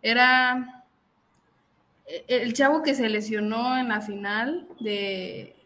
era 0.00 0.84
e-, 2.06 2.24
el 2.28 2.52
chavo 2.52 2.82
que 2.82 2.94
se 2.94 3.08
lesionó 3.08 3.76
en 3.76 3.88
la 3.88 4.00
final 4.00 4.68
de... 4.78 5.56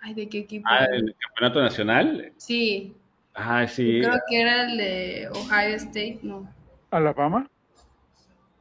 Ay, 0.00 0.14
¿de 0.14 0.28
qué 0.28 0.38
equipo? 0.38 0.66
Ah, 0.70 0.86
el 0.90 1.14
campeonato 1.18 1.60
nacional. 1.60 2.32
Sí. 2.38 2.96
Ah, 3.34 3.66
sí. 3.66 4.00
Creo 4.00 4.18
que 4.26 4.40
era 4.40 4.62
el 4.64 4.76
de 4.78 5.28
Ohio 5.32 5.76
State, 5.76 6.20
no. 6.22 6.48
¿Alabama? 6.90 7.46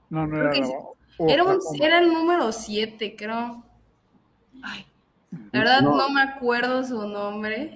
No, 0.10 0.28
no 0.28 0.38
era 0.42 0.52
Alabama. 0.52 0.90
Era, 1.20 1.44
un- 1.46 1.60
era 1.82 2.00
el 2.00 2.12
número 2.12 2.52
7, 2.52 3.16
creo. 3.16 3.64
Ay, 4.62 4.86
la 5.52 5.60
verdad 5.60 5.82
No. 5.82 5.96
no. 5.98 6.10
me 6.10 6.22
acuerdo 6.22 6.84
su 6.84 7.08
nombre, 7.08 7.76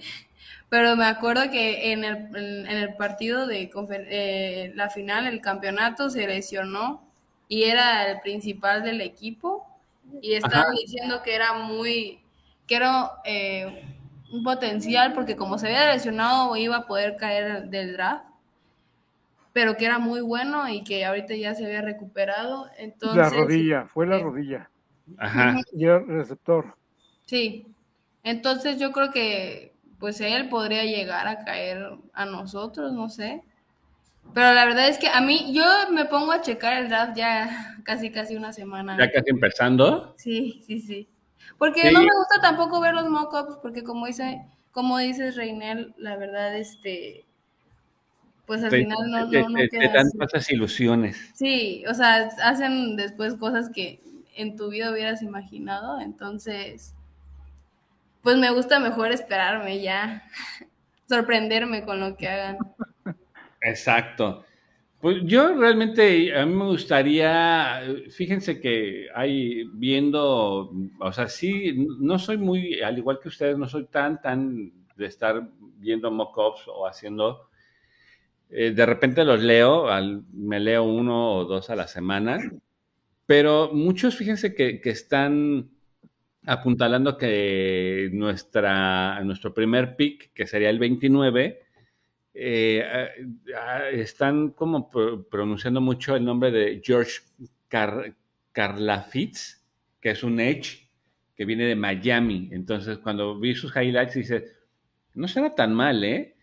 pero 0.69 0.95
me 0.95 1.05
acuerdo 1.05 1.49
que 1.49 1.91
en 1.91 2.03
el, 2.03 2.15
en, 2.35 2.67
en 2.67 2.77
el 2.77 2.95
partido 2.95 3.47
de 3.47 3.69
confer- 3.71 4.07
eh, 4.09 4.71
la 4.75 4.89
final, 4.89 5.27
el 5.27 5.41
campeonato, 5.41 6.09
se 6.09 6.27
lesionó 6.27 7.03
y 7.47 7.63
era 7.63 8.09
el 8.11 8.19
principal 8.21 8.83
del 8.83 9.01
equipo 9.01 9.65
y 10.21 10.33
estaban 10.33 10.67
Ajá. 10.67 10.71
diciendo 10.81 11.21
que 11.23 11.35
era 11.35 11.53
muy, 11.53 12.19
que 12.65 12.75
era 12.75 13.11
eh, 13.25 13.85
un 14.31 14.43
potencial 14.43 15.13
porque 15.13 15.35
como 15.35 15.57
se 15.57 15.67
había 15.67 15.91
lesionado 15.93 16.55
iba 16.57 16.77
a 16.77 16.87
poder 16.87 17.15
caer 17.15 17.69
del 17.69 17.93
draft 17.93 18.25
pero 19.53 19.75
que 19.75 19.85
era 19.85 19.97
muy 19.97 20.21
bueno 20.21 20.69
y 20.69 20.83
que 20.83 21.03
ahorita 21.03 21.33
ya 21.35 21.55
se 21.55 21.65
había 21.65 21.81
recuperado. 21.81 22.67
Entonces, 22.77 23.17
La 23.17 23.29
rodilla, 23.31 23.87
fue 23.87 24.05
la 24.05 24.17
eh, 24.17 24.21
rodilla. 24.23 24.69
Ajá. 25.17 25.55
Y 25.73 25.85
era 25.85 25.97
receptor. 25.97 26.75
Sí. 27.27 27.67
Entonces 28.23 28.79
yo 28.79 28.91
creo 28.91 29.11
que 29.11 29.73
pues 29.99 30.19
él 30.21 30.49
podría 30.49 30.83
llegar 30.83 31.27
a 31.27 31.45
caer 31.45 31.91
a 32.13 32.25
nosotros, 32.25 32.91
no 32.93 33.09
sé. 33.09 33.43
Pero 34.33 34.53
la 34.53 34.65
verdad 34.65 34.89
es 34.89 34.97
que 34.99 35.07
a 35.07 35.21
mí, 35.21 35.53
yo 35.53 35.63
me 35.91 36.05
pongo 36.05 36.31
a 36.31 36.41
checar 36.41 36.81
el 36.81 36.89
draft 36.89 37.15
ya 37.15 37.75
casi 37.85 38.09
casi 38.11 38.35
una 38.35 38.51
semana. 38.51 38.97
Ya 38.97 39.11
casi 39.11 39.29
empezando. 39.29 40.13
Sí, 40.17 40.61
sí, 40.65 40.79
sí. 40.79 41.07
Porque 41.57 41.81
Sí. 41.81 41.93
no 41.93 42.01
me 42.01 42.05
gusta 42.15 42.41
tampoco 42.41 42.79
ver 42.81 42.93
los 42.93 43.09
mock-ups, 43.09 43.57
porque 43.61 43.83
como 43.83 44.05
dice, 44.07 44.41
como 44.71 44.97
dices 44.99 45.35
Reinel, 45.35 45.93
la 45.97 46.17
verdad, 46.17 46.55
este, 46.55 47.25
pues 48.45 48.63
al 48.63 48.69
Te, 48.69 48.77
final 48.83 48.97
no, 49.09 49.29
te- 49.29 49.41
no, 49.41 49.49
no 49.49 49.59
te- 49.69 49.77
dan 49.89 50.07
así. 50.07 50.17
falsas 50.17 50.51
ilusiones. 50.51 51.31
Sí, 51.33 51.83
o 51.89 51.93
sea, 51.93 52.29
hacen 52.43 52.95
después 52.95 53.35
cosas 53.35 53.69
que 53.69 54.01
en 54.35 54.55
tu 54.55 54.69
vida 54.69 54.91
hubieras 54.91 55.21
imaginado, 55.23 55.99
entonces, 55.99 56.93
pues 58.27 58.35
me 58.39 58.51
gusta 58.51 58.77
mejor 58.81 59.13
esperarme 59.13 59.81
ya, 59.81 60.21
sorprenderme 61.07 61.85
con 61.85 62.01
lo 62.01 62.17
que 62.17 62.27
hagan. 62.27 62.57
Exacto. 63.61 64.43
Pues 64.99 65.19
yo 65.23 65.55
realmente, 65.55 66.37
a 66.37 66.45
mí 66.45 66.53
me 66.53 66.65
gustaría, 66.65 67.83
fíjense 68.11 68.59
que 68.59 69.07
hay 69.15 69.63
viendo, 69.75 70.73
o 70.99 71.13
sea, 71.13 71.29
sí, 71.29 71.87
no 72.01 72.19
soy 72.19 72.35
muy, 72.37 72.81
al 72.81 72.97
igual 72.97 73.17
que 73.23 73.29
ustedes, 73.29 73.57
no 73.57 73.69
soy 73.69 73.85
tan, 73.85 74.21
tan 74.21 74.73
de 74.97 75.05
estar 75.05 75.47
viendo 75.77 76.11
mock-ups 76.11 76.63
o 76.67 76.85
haciendo, 76.85 77.49
eh, 78.49 78.71
de 78.71 78.85
repente 78.85 79.23
los 79.23 79.41
leo, 79.41 79.87
al- 79.87 80.23
me 80.33 80.59
leo 80.59 80.83
uno 80.83 81.31
o 81.35 81.45
dos 81.45 81.69
a 81.69 81.77
la 81.77 81.87
semana, 81.87 82.39
pero 83.25 83.71
muchos, 83.71 84.17
fíjense 84.17 84.53
que, 84.53 84.81
que 84.81 84.89
están 84.89 85.69
apuntalando 86.47 87.17
que 87.17 88.09
nuestra, 88.13 89.21
nuestro 89.23 89.53
primer 89.53 89.95
pick, 89.95 90.33
que 90.33 90.47
sería 90.47 90.69
el 90.69 90.79
29, 90.79 91.61
eh, 92.33 92.83
ah, 93.57 93.89
están 93.91 94.51
como 94.51 94.89
pro- 94.89 95.27
pronunciando 95.27 95.81
mucho 95.81 96.15
el 96.15 96.25
nombre 96.25 96.51
de 96.51 96.81
George 96.83 97.21
Car 97.67 98.15
Karlafitz, 98.53 99.63
que 100.01 100.11
es 100.11 100.23
un 100.23 100.39
Edge 100.39 100.89
que 101.35 101.45
viene 101.45 101.65
de 101.65 101.75
Miami. 101.75 102.49
Entonces, 102.51 102.97
cuando 102.99 103.39
vi 103.39 103.53
sus 103.55 103.75
highlights, 103.75 104.15
dice, 104.15 104.45
no 105.13 105.27
será 105.27 105.53
tan 105.55 105.73
mal, 105.73 106.03
¿eh? 106.03 106.35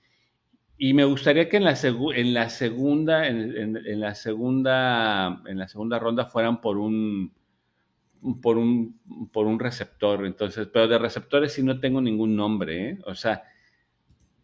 Y 0.76 0.92
me 0.94 1.04
gustaría 1.04 1.48
que 1.48 1.56
en 1.58 1.64
la, 1.64 1.76
en 2.14 2.34
la 2.34 2.50
segunda, 2.50 3.26
en, 3.28 3.56
en- 3.56 3.76
en 3.86 4.00
la 4.00 4.14
segunda, 4.14 5.42
en 5.46 5.58
la 5.58 5.68
segunda 5.68 5.98
ronda 5.98 6.26
fueran 6.26 6.60
por 6.60 6.78
un, 6.78 7.32
por 8.42 8.58
un, 8.58 9.00
por 9.32 9.46
un 9.46 9.58
receptor. 9.58 10.26
Entonces, 10.26 10.68
pero 10.72 10.88
de 10.88 10.98
receptores 10.98 11.52
sí 11.52 11.62
no 11.62 11.80
tengo 11.80 12.00
ningún 12.00 12.36
nombre, 12.36 12.90
¿eh? 12.90 12.98
O 13.06 13.14
sea, 13.14 13.42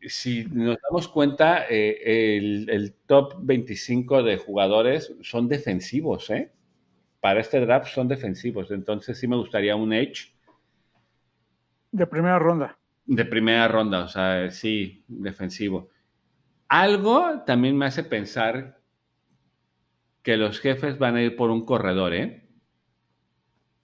si 0.03 0.45
nos 0.47 0.79
damos 0.83 1.09
cuenta, 1.09 1.67
eh, 1.69 2.37
el, 2.39 2.71
el 2.71 2.95
top 3.07 3.35
25 3.43 4.23
de 4.23 4.39
jugadores 4.39 5.15
son 5.23 5.49
defensivos, 5.49 6.31
¿eh? 6.31 6.53
Para 7.21 7.41
este 7.41 7.61
draft 7.61 7.89
son 7.95 8.09
defensivos. 8.09 8.71
Entonces 8.71 9.19
sí 9.19 9.29
me 9.29 9.37
gustaría 9.37 9.77
un 9.77 9.93
Edge 9.93 10.35
De 11.93 12.05
primera 12.09 12.41
ronda. 12.41 12.77
de 13.07 13.25
primera 13.27 13.69
ronda, 13.69 14.05
o 14.05 14.09
sea, 14.09 14.51
sí, 14.51 15.05
defensivo. 15.09 15.91
Algo 16.69 17.43
también 17.47 17.77
me 17.79 17.87
hace 17.87 18.05
pensar 18.05 18.81
que 20.23 20.37
los 20.39 20.61
jefes 20.61 20.99
van 20.99 21.17
a 21.17 21.23
ir 21.23 21.37
por 21.37 21.51
un 21.51 21.65
corredor, 21.67 22.15
¿eh? 22.15 22.40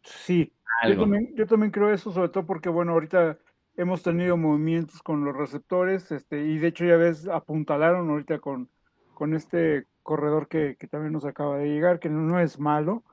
Sí. 0.06 0.52
Yo 0.86 0.98
también, 0.98 1.34
yo 1.34 1.46
también 1.46 1.72
creo 1.72 1.92
eso, 1.92 2.10
sobre 2.10 2.28
todo 2.28 2.46
porque, 2.46 2.68
bueno, 2.68 2.92
ahorita 2.92 3.38
hemos 3.76 4.02
tenido 4.02 4.36
movimientos 4.36 5.02
con 5.02 5.24
los 5.24 5.36
receptores, 5.36 6.10
este, 6.12 6.46
y 6.46 6.58
de 6.58 6.68
hecho 6.68 6.84
ya 6.84 6.96
ves, 6.96 7.28
apuntalaron 7.28 8.08
ahorita 8.10 8.38
con, 8.38 8.70
con 9.14 9.34
este 9.34 9.86
corredor 10.02 10.48
que, 10.48 10.76
que 10.78 10.86
también 10.86 11.12
nos 11.12 11.24
acaba 11.24 11.58
de 11.58 11.68
llegar, 11.68 11.98
que 11.98 12.08
no 12.08 12.38
es 12.40 12.58
malo, 12.58 13.04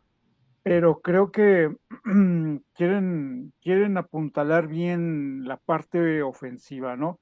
pero 0.61 1.01
creo 1.01 1.31
que 1.31 1.75
quieren, 2.73 3.53
quieren 3.61 3.97
apuntalar 3.97 4.67
bien 4.67 5.45
la 5.45 5.57
parte 5.57 6.21
ofensiva, 6.21 6.95
¿no? 6.95 7.19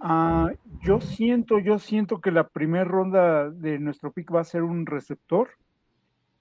Ah, 0.00 0.52
yo 0.82 1.00
siento, 1.00 1.58
yo 1.58 1.78
siento 1.78 2.20
que 2.20 2.30
la 2.30 2.48
primera 2.48 2.84
ronda 2.84 3.50
de 3.50 3.78
nuestro 3.78 4.12
pick 4.12 4.32
va 4.32 4.40
a 4.40 4.44
ser 4.44 4.62
un 4.62 4.86
receptor 4.86 5.50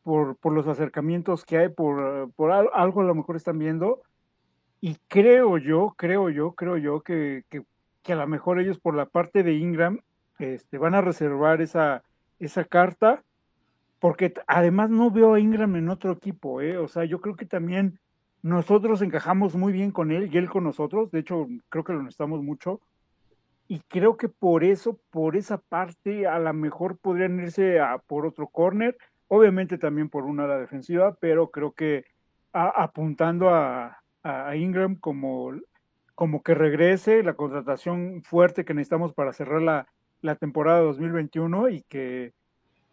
por, 0.08 0.38
por 0.38 0.53
los 0.53 0.68
acercamientos 0.68 1.43
que 1.43 1.58
hay, 1.58 1.68
por, 1.68 2.32
por 2.32 2.53
al- 2.53 2.70
algo 2.74 3.01
a 3.01 3.03
lo 3.03 3.14
mejor 3.14 3.36
están 3.36 3.60
viendo. 3.60 4.03
Y 4.80 4.95
creo 5.10 5.58
yo, 5.58 5.95
creo 5.97 6.30
yo, 6.30 6.53
creo 6.53 6.78
yo 6.78 7.01
que, 7.01 7.43
que, 7.49 7.64
que 8.03 8.14
a 8.14 8.16
lo 8.16 8.26
mejor 8.26 8.58
ellos 8.62 8.80
por 8.80 8.95
la 8.95 9.08
parte 9.08 9.43
de 9.43 9.55
Ingram 9.55 9.99
este, 10.39 10.78
van 10.78 10.95
a 10.95 11.01
reservar 11.01 11.60
esa, 11.62 12.03
esa 12.39 12.64
carta, 12.64 13.22
porque 13.99 14.34
además 14.47 14.89
no 14.89 15.12
veo 15.12 15.34
a 15.34 15.41
Ingram 15.41 15.76
en 15.76 15.89
otro 15.89 16.14
equipo, 16.14 16.62
¿eh? 16.62 16.78
O 16.78 16.88
sea, 16.88 17.03
yo 17.03 17.20
creo 17.20 17.36
que 17.36 17.45
también 17.45 17.99
nosotros 18.41 19.01
encajamos 19.01 19.55
muy 19.55 19.74
bien 19.74 19.91
con 19.91 20.12
él 20.12 20.30
y 20.34 20.38
él 20.38 20.49
con 20.49 20.64
nosotros, 20.64 21.12
de 21.12 21.20
hecho 21.20 21.47
creo 21.68 21.84
que 21.84 21.91
lo 21.91 22.01
necesitamos 22.01 22.41
mucho. 22.41 22.80
Y 23.68 23.82
creo 23.89 24.16
que 24.16 24.30
por 24.30 24.64
eso, 24.64 24.97
por 25.10 25.36
esa 25.36 25.58
parte, 25.58 26.28
a 26.28 26.39
lo 26.39 26.53
mejor 26.53 26.97
podrían 26.97 27.38
irse 27.41 27.82
a, 27.82 27.97
por 27.97 28.26
otro 28.26 28.47
corner, 28.47 28.95
obviamente 29.28 29.78
también 29.78 30.09
por 30.09 30.23
una 30.23 30.45
ala 30.45 30.57
defensiva, 30.57 31.15
pero 31.19 31.51
creo 31.51 31.73
que 31.73 32.05
apuntando 32.54 33.49
a, 33.49 34.01
a 34.24 34.55
Ingram 34.55 34.95
como, 34.95 35.54
como 36.16 36.41
que 36.41 36.55
regrese 36.55 37.24
la 37.24 37.36
contratación 37.36 38.24
fuerte 38.24 38.66
que 38.66 38.74
necesitamos 38.74 39.13
para 39.13 39.33
cerrar 39.33 39.62
la, 39.62 39.87
la 40.21 40.36
temporada 40.36 40.79
2021 40.79 41.70
y 41.70 41.82
que, 41.83 42.33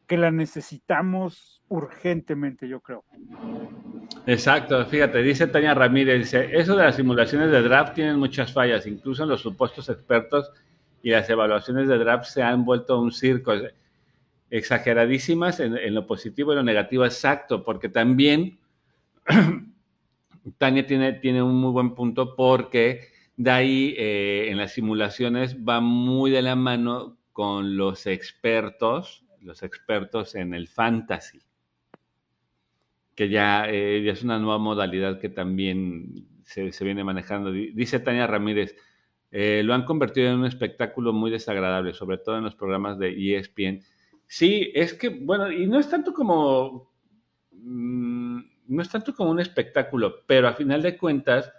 que 0.07 0.17
la 0.19 0.31
necesitamos 0.31 1.63
urgentemente, 1.69 2.69
yo 2.69 2.81
creo. 2.81 3.05
Exacto, 4.27 4.85
fíjate, 4.87 5.23
dice 5.23 5.47
Tania 5.47 5.75
Ramírez, 5.75 6.19
dice, 6.19 6.49
eso 6.53 6.77
de 6.77 6.85
las 6.85 6.97
simulaciones 6.97 7.51
de 7.51 7.63
draft 7.63 7.95
tienen 7.95 8.19
muchas 8.19 8.53
fallas, 8.53 8.87
incluso 8.87 9.23
en 9.23 9.31
los 9.31 9.41
supuestos 9.41 9.89
expertos 9.89 10.53
y 11.03 11.11
las 11.11 11.29
evaluaciones 11.29 11.89
de 11.89 11.99
draft 11.99 12.27
se 12.27 12.43
han 12.43 12.65
vuelto 12.65 13.01
un 13.01 13.13
circo, 13.13 13.53
exageradísimas 14.59 15.61
en, 15.61 15.95
lo 15.95 16.07
positivo 16.07 16.53
y 16.53 16.57
lo 16.57 16.63
negativo, 16.63 17.05
exacto, 17.05 17.65
porque 17.65 17.89
también 17.89 18.59
Tania 20.59 20.87
tiene, 20.87 21.15
tiene 21.15 21.43
un 21.43 21.55
muy 21.57 21.73
buen 21.73 21.95
punto 21.95 22.37
porque 22.37 23.09
de 23.37 23.51
ahí 23.51 23.95
eh, 23.99 24.49
en 24.51 24.59
las 24.59 24.73
simulaciones 24.73 25.57
va 25.65 25.81
muy 25.81 26.31
de 26.31 26.43
la 26.43 26.57
mano 26.57 27.19
con 27.33 27.77
los 27.77 28.07
expertos, 28.07 29.25
los 29.41 29.63
expertos 29.63 30.35
en 30.35 30.55
el 30.55 30.69
fantasy 30.69 31.41
que 33.15 33.29
ya, 33.29 33.69
eh, 33.71 34.09
es 34.09 34.23
una 34.23 34.39
nueva 34.39 34.59
modalidad 34.59 35.21
que 35.21 35.29
también 35.29 36.27
se, 36.45 36.73
se 36.73 36.85
viene 36.85 37.05
manejando. 37.05 37.53
Di- 37.53 37.71
Dice 37.73 38.01
Tania 38.01 38.27
Ramírez, 38.27 38.77
eh, 39.31 39.63
lo 39.65 39.75
han 39.75 39.85
convertido 39.85 40.29
en 40.31 40.39
un 40.39 40.47
espectáculo 40.47 41.13
muy 41.13 41.31
desagradable, 41.31 41.95
sobre 41.95 42.19
todo 42.19 42.39
en 42.39 42.45
los 42.45 42.55
programas 42.57 42.99
de 42.99 43.11
ESPN. 43.37 43.83
Sí, 44.27 44.71
es 44.75 44.95
que, 44.95 45.09
bueno, 45.11 45.51
y 45.51 45.67
no 45.67 45.79
es 45.79 45.89
tanto 45.89 46.13
como, 46.13 46.93
mm, 47.53 48.39
no 48.69 48.83
es 48.83 48.89
tanto 48.89 49.15
como 49.15 49.31
un 49.31 49.41
espectáculo, 49.41 50.25
pero 50.27 50.49
a 50.49 50.55
final 50.55 50.83
de 50.83 50.97
cuentas, 50.97 51.53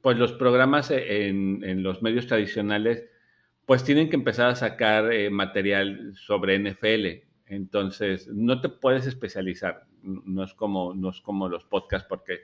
pues 0.00 0.18
los 0.18 0.32
programas 0.32 0.90
en, 0.90 1.62
en 1.64 1.82
los 1.82 2.02
medios 2.02 2.26
tradicionales, 2.26 3.04
pues 3.64 3.84
tienen 3.84 4.08
que 4.08 4.16
empezar 4.16 4.48
a 4.50 4.54
sacar 4.54 5.12
eh, 5.12 5.30
material 5.30 6.12
sobre 6.14 6.58
NFL. 6.58 7.24
Entonces, 7.46 8.28
no 8.28 8.60
te 8.60 8.68
puedes 8.68 9.06
especializar. 9.06 9.86
No 10.02 10.44
es 10.44 10.54
como, 10.54 10.94
no 10.94 11.10
es 11.10 11.20
como 11.20 11.48
los 11.48 11.64
podcasts, 11.64 12.06
porque 12.08 12.40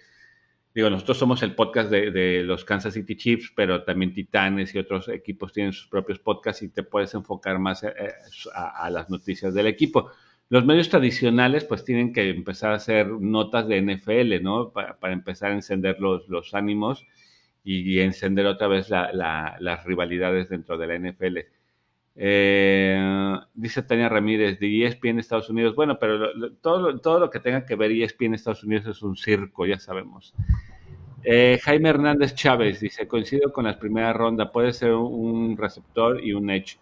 digo, 0.75 0.91
nosotros 0.91 1.19
somos 1.19 1.43
el 1.43 1.55
podcast 1.55 1.91
de, 1.91 2.43
los 2.45 2.65
Kansas 2.65 2.95
City 2.95 3.17
Chiefs, 3.17 3.53
pero 3.55 3.85
también 3.85 4.13
Titanes 4.13 4.75
y 4.75 4.79
otros 4.79 5.09
equipos 5.09 5.53
tienen 5.53 5.73
sus 5.73 5.89
propios 5.89 6.19
podcasts 6.19 6.63
y 6.63 6.69
te 6.69 6.83
puedes 6.83 7.15
enfocar 7.15 7.59
más 7.59 7.83
eh, 7.85 7.93
a, 8.55 8.89
las 8.91 9.11
noticias 9.11 9.55
del 9.55 9.67
equipo. 9.67 10.11
Los 10.49 10.65
medios 10.65 10.89
tradicionales 10.89 11.65
pues 11.65 11.85
tienen 11.85 12.13
que 12.13 12.29
empezar 12.31 12.73
a 12.73 12.77
hacer 12.77 13.09
notas 13.09 13.69
de 13.69 13.81
NFL, 13.81 14.43
¿no? 14.43 14.71
Para, 14.71 14.97
empezar 15.13 15.51
a 15.53 15.55
encender 15.55 15.99
los 16.01 16.55
ánimos 16.55 17.07
y, 17.65 18.01
encender 18.01 18.47
otra 18.47 18.67
vez 18.69 18.89
las 18.91 19.85
rivalidades 19.85 20.49
dentro 20.49 20.77
de 20.79 20.87
la 20.87 20.99
NFL. 20.99 21.39
Eh, 22.15 23.39
dice 23.55 23.83
Tania 23.83 24.09
Ramírez 24.09 24.59
de 24.59 24.85
ESPN 24.87 25.19
Estados 25.19 25.49
Unidos. 25.49 25.75
Bueno, 25.75 25.99
pero 25.99 26.53
todo, 26.61 26.99
todo 26.99 27.21
lo 27.21 27.31
que 27.31 27.41
tenga 27.41 27.65
que 27.65 27.77
ver 27.77 27.91
ESPN 27.93 28.35
Estados 28.35 28.65
Unidos 28.65 28.87
es 28.87 29.03
un 29.03 29.17
circo, 29.17 29.67
ya 29.67 29.79
sabemos. 29.79 30.35
Eh, 31.25 31.61
Jaime 31.63 31.89
Hernández 31.89 32.35
Chávez 32.35 32.81
dice, 32.81 33.07
coincido 33.07 33.53
con 33.53 33.65
la 33.65 33.79
primera 33.79 34.13
ronda, 34.13 34.51
puede 34.51 34.73
ser 34.73 34.93
un 34.93 35.57
receptor 35.57 36.23
y 36.23 36.33
un 36.33 36.51
edge. 36.51 36.79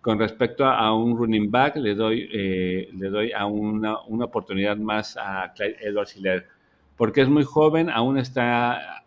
Con 0.00 0.18
respecto 0.18 0.64
a, 0.64 0.92
un 0.96 1.16
running 1.16 1.50
back, 1.50 1.76
le 1.76 1.94
doy, 1.94 2.28
eh, 2.32 2.88
le 2.92 3.08
doy 3.08 3.32
a 3.32 3.46
una, 3.46 4.00
una, 4.02 4.24
oportunidad 4.24 4.76
más 4.76 5.16
a 5.16 5.52
Clyde 5.54 5.76
Edwards 5.80 6.16
Hiller, 6.16 6.48
porque 6.96 7.20
es 7.20 7.28
muy 7.28 7.44
joven, 7.44 7.88
aún 7.88 8.18
está 8.18 9.01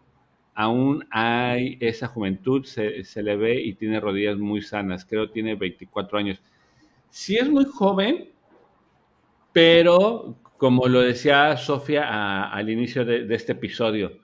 aún 0.55 1.05
hay 1.11 1.77
esa 1.81 2.07
juventud, 2.07 2.63
se, 2.63 3.03
le 3.21 3.35
ve 3.35 3.61
y 3.61 3.73
tiene 3.73 3.99
rodillas 3.99 4.37
muy 4.37 4.61
sanas, 4.61 5.05
creo 5.05 5.29
tiene 5.29 5.55
24 5.55 6.17
años. 6.17 6.41
Sí 7.09 7.35
es 7.35 7.49
muy 7.49 7.65
joven, 7.65 8.29
pero 9.51 10.37
como 10.57 10.87
lo 10.87 11.01
decía 11.01 11.57
Sofía 11.57 12.49
al 12.49 12.69
inicio 12.69 13.03
de, 13.05 13.27
este 13.35 13.51
episodio, 13.51 14.17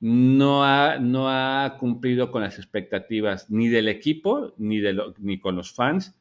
no 0.00 0.64
ha, 0.64 0.98
no 0.98 1.30
ha 1.30 1.76
cumplido 1.78 2.30
con 2.30 2.42
las 2.42 2.58
expectativas 2.58 3.48
ni 3.48 3.68
del 3.68 3.88
equipo 3.88 4.52
ni, 4.58 4.80
de 4.80 5.00
ni 5.18 5.38
con 5.38 5.56
los 5.56 5.72
fans. 5.72 6.20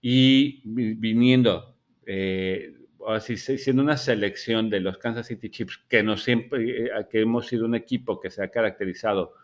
Y 0.00 0.62
viniendo 0.64 1.76
eh, 2.06 2.74
así 3.08 3.36
siendo 3.36 3.82
una 3.82 3.96
selección 3.96 4.70
de 4.70 4.80
los 4.80 4.98
Kansas 4.98 5.26
City 5.26 5.50
Chiefs, 5.50 5.84
que, 5.88 6.02
no 6.02 6.16
siempre, 6.16 6.86
eh, 6.86 6.90
que 7.10 7.20
hemos 7.20 7.46
sido 7.46 7.64
un 7.64 7.74
equipo 7.74 8.20
que 8.20 8.30
se 8.30 8.42
ha 8.42 8.50
caracterizado 8.50 9.34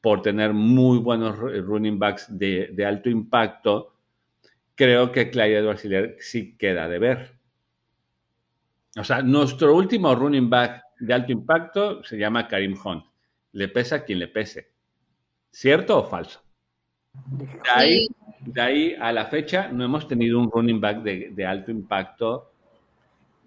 por 0.00 0.20
tener 0.20 0.52
muy 0.52 0.98
buenos 0.98 1.38
running 1.38 1.98
backs 1.98 2.26
de, 2.28 2.84
alto 2.84 3.08
impacto, 3.08 3.94
creo 4.74 5.12
que 5.12 5.30
Clyde 5.30 5.58
Edwards 5.58 5.88
sí 6.18 6.56
queda 6.56 6.88
de 6.88 6.98
ver. 6.98 7.38
O 8.96 9.04
sea, 9.04 9.22
nuestro 9.22 9.76
último 9.76 10.14
running 10.14 10.50
back 10.50 10.82
de 10.98 11.14
alto 11.14 11.32
impacto 11.32 12.02
se 12.02 12.18
llama 12.18 12.48
Karim 12.48 12.76
Hunt. 12.84 13.04
Le 13.52 13.68
pesa 13.68 14.04
quien 14.04 14.18
le 14.18 14.28
pese. 14.28 14.72
¿Cierto 15.50 15.98
o 15.98 16.04
falso? 16.04 16.42
De 18.40 18.60
ahí, 18.60 18.96
a 19.00 19.12
la 19.12 19.26
fecha 19.26 19.68
no 19.68 19.84
hemos 19.84 20.08
tenido 20.08 20.40
un 20.40 20.50
running 20.50 20.80
back 20.80 21.02
de, 21.02 21.30
de 21.32 21.46
alto 21.46 21.70
impacto 21.70 22.51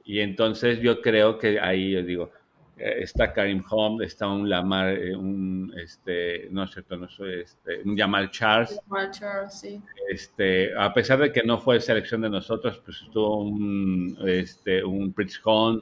y 0.05 0.19
entonces 0.19 0.79
yo 0.79 1.01
creo 1.01 1.37
que 1.37 1.59
ahí, 1.59 1.91
yo 1.91 2.03
digo, 2.03 2.31
eh, 2.77 2.97
está 3.01 3.33
Karim 3.33 3.63
Home, 3.69 4.05
está 4.05 4.27
un 4.27 4.47
Lamar, 4.47 4.89
eh, 4.89 5.15
un, 5.15 5.73
este, 5.77 6.47
no 6.51 6.63
es 6.63 6.71
cierto, 6.71 6.95
no 6.95 7.09
soy, 7.09 7.41
este, 7.41 7.81
un 7.83 7.97
Jamal 7.97 8.29
Charles. 8.29 8.79
Jamal 8.87 9.11
Charles, 9.11 9.59
sí. 9.59 9.81
Este, 10.09 10.77
a 10.77 10.93
pesar 10.93 11.19
de 11.19 11.31
que 11.31 11.41
no 11.43 11.57
fue 11.57 11.79
selección 11.79 12.21
de 12.21 12.29
nosotros, 12.29 12.79
pues 12.85 13.01
estuvo 13.01 13.45
un, 13.45 14.17
este, 14.27 14.83
un 14.83 15.11
Prince 15.13 15.39
Home, 15.43 15.81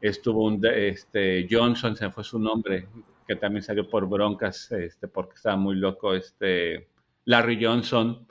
estuvo 0.00 0.44
un, 0.44 0.64
este, 0.64 1.48
Johnson, 1.50 1.96
se 1.96 2.10
fue 2.10 2.22
su 2.22 2.38
nombre, 2.38 2.86
que 3.26 3.36
también 3.36 3.62
salió 3.62 3.88
por 3.88 4.08
broncas, 4.08 4.70
este, 4.70 5.08
porque 5.08 5.34
estaba 5.34 5.56
muy 5.56 5.76
loco, 5.76 6.14
este, 6.14 6.88
Larry 7.24 7.64
Johnson. 7.64 8.26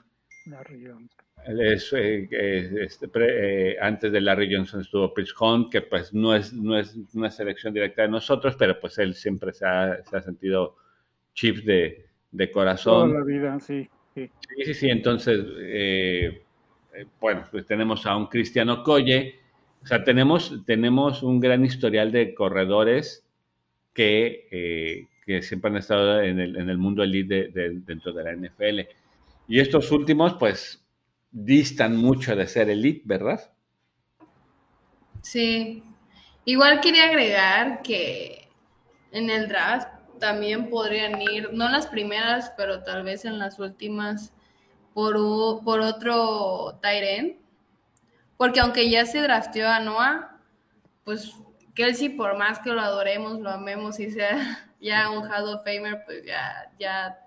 Larry 0.46 0.86
Johnson. 0.86 1.17
Eh, 1.46 2.28
este, 2.84 3.08
eh, 3.14 3.76
antes 3.80 4.12
de 4.12 4.20
Larry 4.20 4.54
Johnson 4.54 4.80
estuvo 4.80 5.14
Chris 5.14 5.34
Hunt, 5.38 5.70
que 5.70 5.80
pues 5.80 6.12
no 6.12 6.34
es, 6.34 6.52
no 6.52 6.78
es 6.78 6.96
una 7.14 7.30
selección 7.30 7.72
directa 7.72 8.02
de 8.02 8.08
nosotros, 8.08 8.54
pero 8.58 8.78
pues 8.78 8.98
él 8.98 9.14
siempre 9.14 9.52
se 9.52 9.66
ha, 9.66 10.02
se 10.04 10.16
ha 10.16 10.20
sentido 10.20 10.76
chips 11.34 11.64
de, 11.64 12.06
de, 12.32 12.50
corazón. 12.50 13.10
Toda 13.10 13.20
la 13.20 13.26
vida, 13.26 13.60
sí. 13.60 13.88
Sí, 14.14 14.30
sí, 14.64 14.74
sí. 14.74 14.90
Entonces, 14.90 15.40
eh, 15.58 16.42
bueno, 17.20 17.44
pues 17.50 17.64
tenemos 17.66 18.04
a 18.04 18.16
un 18.16 18.26
Cristiano 18.26 18.82
Colle. 18.82 19.36
O 19.82 19.86
sea, 19.86 20.02
tenemos, 20.02 20.62
tenemos 20.66 21.22
un 21.22 21.40
gran 21.40 21.64
historial 21.64 22.10
de 22.10 22.34
corredores 22.34 23.24
que, 23.94 25.06
que 25.24 25.42
siempre 25.42 25.70
han 25.70 25.76
estado 25.76 26.20
en 26.20 26.40
el, 26.40 26.56
en 26.56 26.68
el 26.68 26.78
mundo 26.78 27.02
elite 27.04 27.48
dentro 27.52 28.12
de 28.12 28.24
la 28.24 28.32
NFL. 28.34 28.80
Y 29.46 29.60
estos 29.60 29.90
últimos, 29.92 30.34
pues, 30.34 30.84
distan 31.30 31.96
mucho 31.96 32.34
de 32.36 32.46
ser 32.46 32.70
elite, 32.70 33.02
¿verdad? 33.04 33.52
Sí. 35.22 35.82
Igual 36.44 36.80
quería 36.80 37.04
agregar 37.04 37.82
que 37.82 38.48
en 39.12 39.30
el 39.30 39.48
draft 39.48 39.88
también 40.18 40.70
podrían 40.70 41.20
ir, 41.20 41.52
no 41.52 41.68
las 41.68 41.86
primeras, 41.86 42.52
pero 42.56 42.82
tal 42.82 43.02
vez 43.04 43.24
en 43.24 43.38
las 43.38 43.58
últimas, 43.58 44.32
por, 44.94 45.14
por 45.64 45.80
otro 45.80 46.78
Tyren. 46.82 47.38
Porque 48.36 48.60
aunque 48.60 48.88
ya 48.88 49.04
se 49.04 49.20
drafteó 49.20 49.68
a 49.68 49.80
Noah, 49.80 50.40
pues 51.04 51.34
Kelsey, 51.74 52.10
por 52.10 52.36
más 52.36 52.58
que 52.60 52.70
lo 52.70 52.80
adoremos, 52.80 53.40
lo 53.40 53.50
amemos 53.50 54.00
y 54.00 54.10
sea 54.10 54.66
ya 54.80 55.10
un 55.10 55.24
Hall 55.24 55.54
of 55.54 55.64
Famer, 55.64 56.02
pues 56.04 56.24
ya, 56.24 56.72
ya 56.78 57.18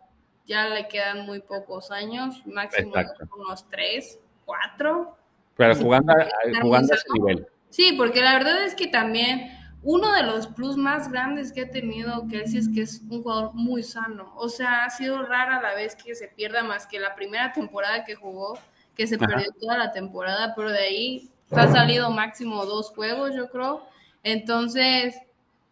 ya 0.46 0.68
le 0.68 0.88
quedan 0.88 1.26
muy 1.26 1.40
pocos 1.42 1.92
años, 1.92 2.46
máximo 2.46 2.94
unos 3.38 3.68
tres, 3.70 4.20
cuatro. 4.46 5.18
Pero 5.56 5.76
jugando, 5.76 6.14
jugando 6.62 6.94
a 6.94 6.98
ese 6.98 7.08
nivel. 7.14 7.48
Sí, 7.70 7.94
porque 7.98 8.22
la 8.22 8.34
verdad 8.34 8.66
es 8.66 8.76
que 8.76 8.88
también 8.88 9.58
uno 9.84 10.12
de 10.14 10.24
los 10.24 10.48
plus 10.48 10.78
más 10.78 11.12
grandes 11.12 11.52
que 11.52 11.62
ha 11.62 11.72
tenido 11.72 12.28
Kelsey 12.28 12.60
es 12.60 12.70
que 12.70 12.82
es 12.82 13.02
un 13.10 13.24
jugador 13.24 13.54
muy 13.54 13.82
sano. 13.82 14.32
O 14.36 14.50
sea, 14.50 14.86
ha 14.86 14.90
sido 14.90 15.24
rara 15.24 15.62
la 15.62 15.74
vez 15.74 15.96
que 15.96 16.14
se 16.14 16.28
pierda 16.28 16.64
más 16.64 16.86
que 16.86 17.00
la 17.00 17.16
primera 17.16 17.52
temporada 17.52 18.04
que 18.04 18.16
jugó, 18.16 18.60
que 18.96 19.08
se 19.08 19.18
perdió 19.18 19.48
toda 19.60 19.78
la 19.78 19.92
temporada, 19.92 20.54
pero 20.56 20.72
de 20.72 20.80
ahí 20.80 21.32
ha 21.50 21.68
salido 21.68 22.12
máximo 22.12 22.66
dos 22.66 22.92
juegos, 22.92 23.34
yo 23.36 23.50
creo. 23.50 23.84
Entonces, 24.24 25.16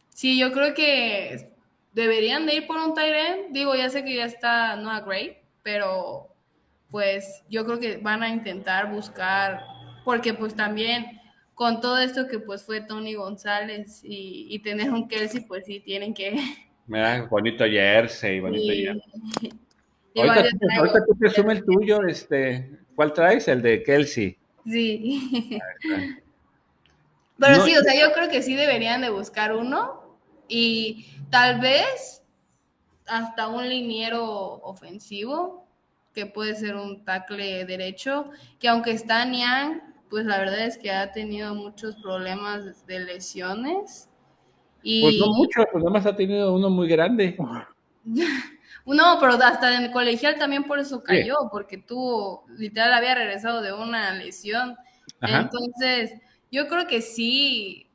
sí, 0.09 0.39
yo 0.39 0.51
creo 0.51 0.73
que 0.73 1.48
deberían 1.93 2.45
de 2.45 2.55
ir 2.55 2.67
por 2.67 2.77
un 2.77 2.93
Tyrant. 2.93 3.49
Digo, 3.51 3.75
ya 3.75 3.89
sé 3.89 4.03
que 4.03 4.15
ya 4.15 4.25
está 4.25 4.75
Noah 4.75 5.01
Gray, 5.01 5.37
pero 5.63 6.27
pues 6.91 7.43
yo 7.49 7.65
creo 7.65 7.79
que 7.79 7.97
van 7.97 8.23
a 8.23 8.29
intentar 8.29 8.91
buscar, 8.91 9.63
porque 10.03 10.33
pues 10.33 10.55
también 10.55 11.19
con 11.53 11.81
todo 11.81 11.99
esto 11.99 12.27
que 12.27 12.39
pues 12.39 12.63
fue 12.63 12.81
Tony 12.81 13.13
González 13.15 14.01
y, 14.03 14.57
tener 14.59 14.91
un 14.91 15.07
Kelsey, 15.07 15.41
pues 15.41 15.65
sí 15.65 15.81
tienen 15.81 16.13
que... 16.13 16.35
Mira, 16.87 17.27
bonito 17.29 17.65
jersey, 17.65 18.39
bonito 18.39 18.73
jersey. 18.73 19.51
ahorita, 20.77 21.05
tú 21.05 21.17
presume 21.17 21.53
el 21.53 21.65
tuyo, 21.65 22.03
este, 22.07 22.71
¿cuál 22.95 23.13
traes? 23.13 23.47
El 23.47 23.61
de 23.61 23.83
Kelsey. 23.83 24.37
Sí. 24.65 25.59
Pero 27.37 27.63
sí, 27.63 27.75
o 27.77 27.83
sea, 27.83 27.93
yo 27.99 28.13
creo 28.13 28.29
que 28.29 28.41
sí 28.41 28.55
deberían 28.55 29.01
de 29.01 29.09
buscar 29.09 29.55
uno 29.55 30.17
y 30.47 31.05
Tal 31.29 31.59
vez 31.59 32.23
hasta 33.07 33.47
un 33.47 33.67
liniero 33.67 34.25
ofensivo, 34.63 35.67
que 36.13 36.25
puede 36.25 36.55
ser 36.55 36.75
un 36.75 37.03
tackle 37.05 37.65
derecho, 37.65 38.31
que 38.59 38.67
aunque 38.67 38.91
está 38.91 39.25
Niang, 39.25 39.81
pues 40.09 40.25
la 40.25 40.39
verdad 40.39 40.65
es 40.65 40.77
que 40.77 40.91
ha 40.91 41.11
tenido 41.11 41.53
muchos 41.53 41.95
problemas 41.97 42.85
de 42.87 42.99
lesiones. 43.01 44.09
Y... 44.81 45.01
Pues 45.01 45.17
no 45.19 45.33
mucho, 45.33 45.63
pues 45.71 45.83
nada 45.83 45.93
más 45.93 46.05
ha 46.05 46.15
tenido 46.15 46.53
uno 46.53 46.69
muy 46.69 46.87
grande. 46.87 47.37
no, 48.85 49.17
pero 49.19 49.33
hasta 49.33 49.75
en 49.75 49.83
el 49.85 49.91
colegial 49.91 50.37
también 50.37 50.63
por 50.63 50.79
eso 50.79 51.03
cayó, 51.03 51.35
porque 51.51 51.77
tuvo, 51.77 52.45
literal, 52.57 52.93
había 52.93 53.15
regresado 53.15 53.61
de 53.61 53.73
una 53.73 54.13
lesión. 54.13 54.75
Entonces, 55.21 56.13
yo 56.51 56.67
creo 56.67 56.87
que 56.87 57.01
sí 57.01 57.87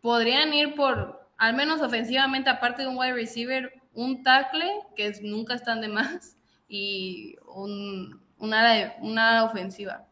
podrían 0.00 0.52
ir 0.54 0.74
por 0.74 1.25
al 1.38 1.54
menos 1.54 1.80
ofensivamente, 1.82 2.50
aparte 2.50 2.82
de 2.82 2.88
un 2.88 2.96
wide 2.96 3.12
receiver, 3.12 3.72
un 3.92 4.22
tackle, 4.22 4.70
que 4.94 5.12
nunca 5.22 5.54
están 5.54 5.80
de 5.80 5.88
más, 5.88 6.36
y 6.68 7.36
un, 7.54 8.20
una, 8.38 8.94
una 9.00 9.44
ofensiva. 9.44 10.06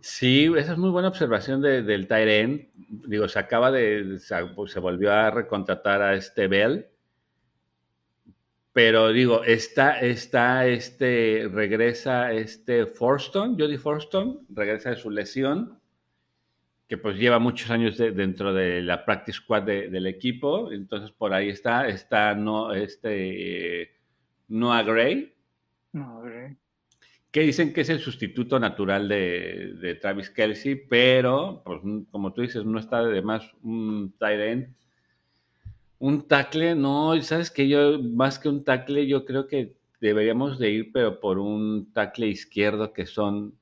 Sí, 0.00 0.50
esa 0.56 0.72
es 0.72 0.78
muy 0.78 0.90
buena 0.90 1.08
observación 1.08 1.60
del 1.60 2.08
Tyren. 2.08 2.70
Digo, 2.74 3.28
se 3.28 3.38
acaba 3.38 3.70
de, 3.70 4.18
se, 4.18 4.80
volvió 4.80 5.12
a 5.12 5.30
recontratar 5.30 6.00
a 6.00 6.14
este 6.14 6.46
Bell. 6.48 6.86
Pero 8.72 9.12
digo, 9.12 9.44
está, 9.44 10.00
está 10.00 10.66
este, 10.66 11.48
regresa 11.52 12.32
este 12.32 12.86
Forston, 12.86 13.58
Jody 13.58 13.76
Forston, 13.76 14.46
regresa 14.48 14.90
de 14.90 14.96
su 14.96 15.10
lesión 15.10 15.79
que 16.90 16.98
pues 16.98 17.16
lleva 17.16 17.38
muchos 17.38 17.70
años 17.70 17.96
dentro 17.98 18.52
de 18.52 18.82
la 18.82 19.04
practice 19.04 19.38
squad 19.38 19.62
del 19.62 20.08
equipo, 20.08 20.72
entonces 20.72 21.12
por 21.12 21.32
ahí 21.32 21.48
está, 21.48 21.86
está 21.86 22.34
no, 22.34 22.72
este, 22.72 23.92
Noah 24.48 24.82
Gray. 24.82 25.32
Noah 25.92 26.22
Gray. 26.24 26.56
Que 27.30 27.42
dicen 27.42 27.72
que 27.72 27.82
es 27.82 27.90
el 27.90 28.00
sustituto 28.00 28.58
natural 28.58 29.08
de, 29.08 29.98
Travis 30.02 30.30
Kelsey, 30.30 30.74
pero, 30.88 31.62
pues, 31.64 31.80
como 32.10 32.32
tú 32.32 32.42
dices, 32.42 32.64
no 32.64 32.80
está 32.80 33.04
de 33.04 33.22
más 33.22 33.48
un 33.62 34.12
tight 34.18 34.40
end. 34.40 34.74
Un 36.00 36.26
tackle, 36.26 36.74
no, 36.74 37.22
sabes 37.22 37.52
que 37.52 37.68
yo, 37.68 38.02
más 38.02 38.40
que 38.40 38.48
un 38.48 38.64
tackle, 38.64 39.06
yo 39.06 39.24
creo 39.24 39.46
que 39.46 39.76
deberíamos 40.00 40.58
de 40.58 40.70
ir, 40.70 40.90
pero 40.92 41.20
por 41.20 41.38
un 41.38 41.92
tackle 41.92 42.26
izquierdo 42.26 42.92
que 42.92 43.06
son 43.06 43.54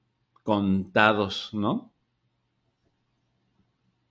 contados, 0.44 1.50
¿no? 1.52 1.92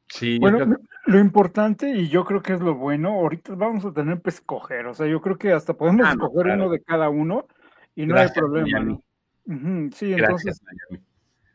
Sí, 0.09 0.39
bueno, 0.39 0.77
lo 1.05 1.19
importante, 1.19 1.91
y 1.91 2.07
yo 2.07 2.23
creo 2.23 2.41
que 2.41 2.53
es 2.53 2.61
lo 2.61 2.75
bueno, 2.75 3.09
ahorita 3.09 3.55
vamos 3.55 3.85
a 3.85 3.93
tener 3.93 4.21
que 4.21 4.29
escoger, 4.29 4.87
o 4.87 4.93
sea, 4.93 5.05
yo 5.07 5.21
creo 5.21 5.37
que 5.37 5.51
hasta 5.51 5.73
podemos 5.73 6.07
ah, 6.07 6.11
escoger 6.11 6.47
uno 6.47 6.69
de 6.69 6.81
cada 6.81 7.09
uno 7.09 7.45
y 7.95 8.05
no 8.05 8.17
hay 8.17 8.29
problema. 8.29 8.99
sí, 9.93 10.13
entonces, 10.13 10.61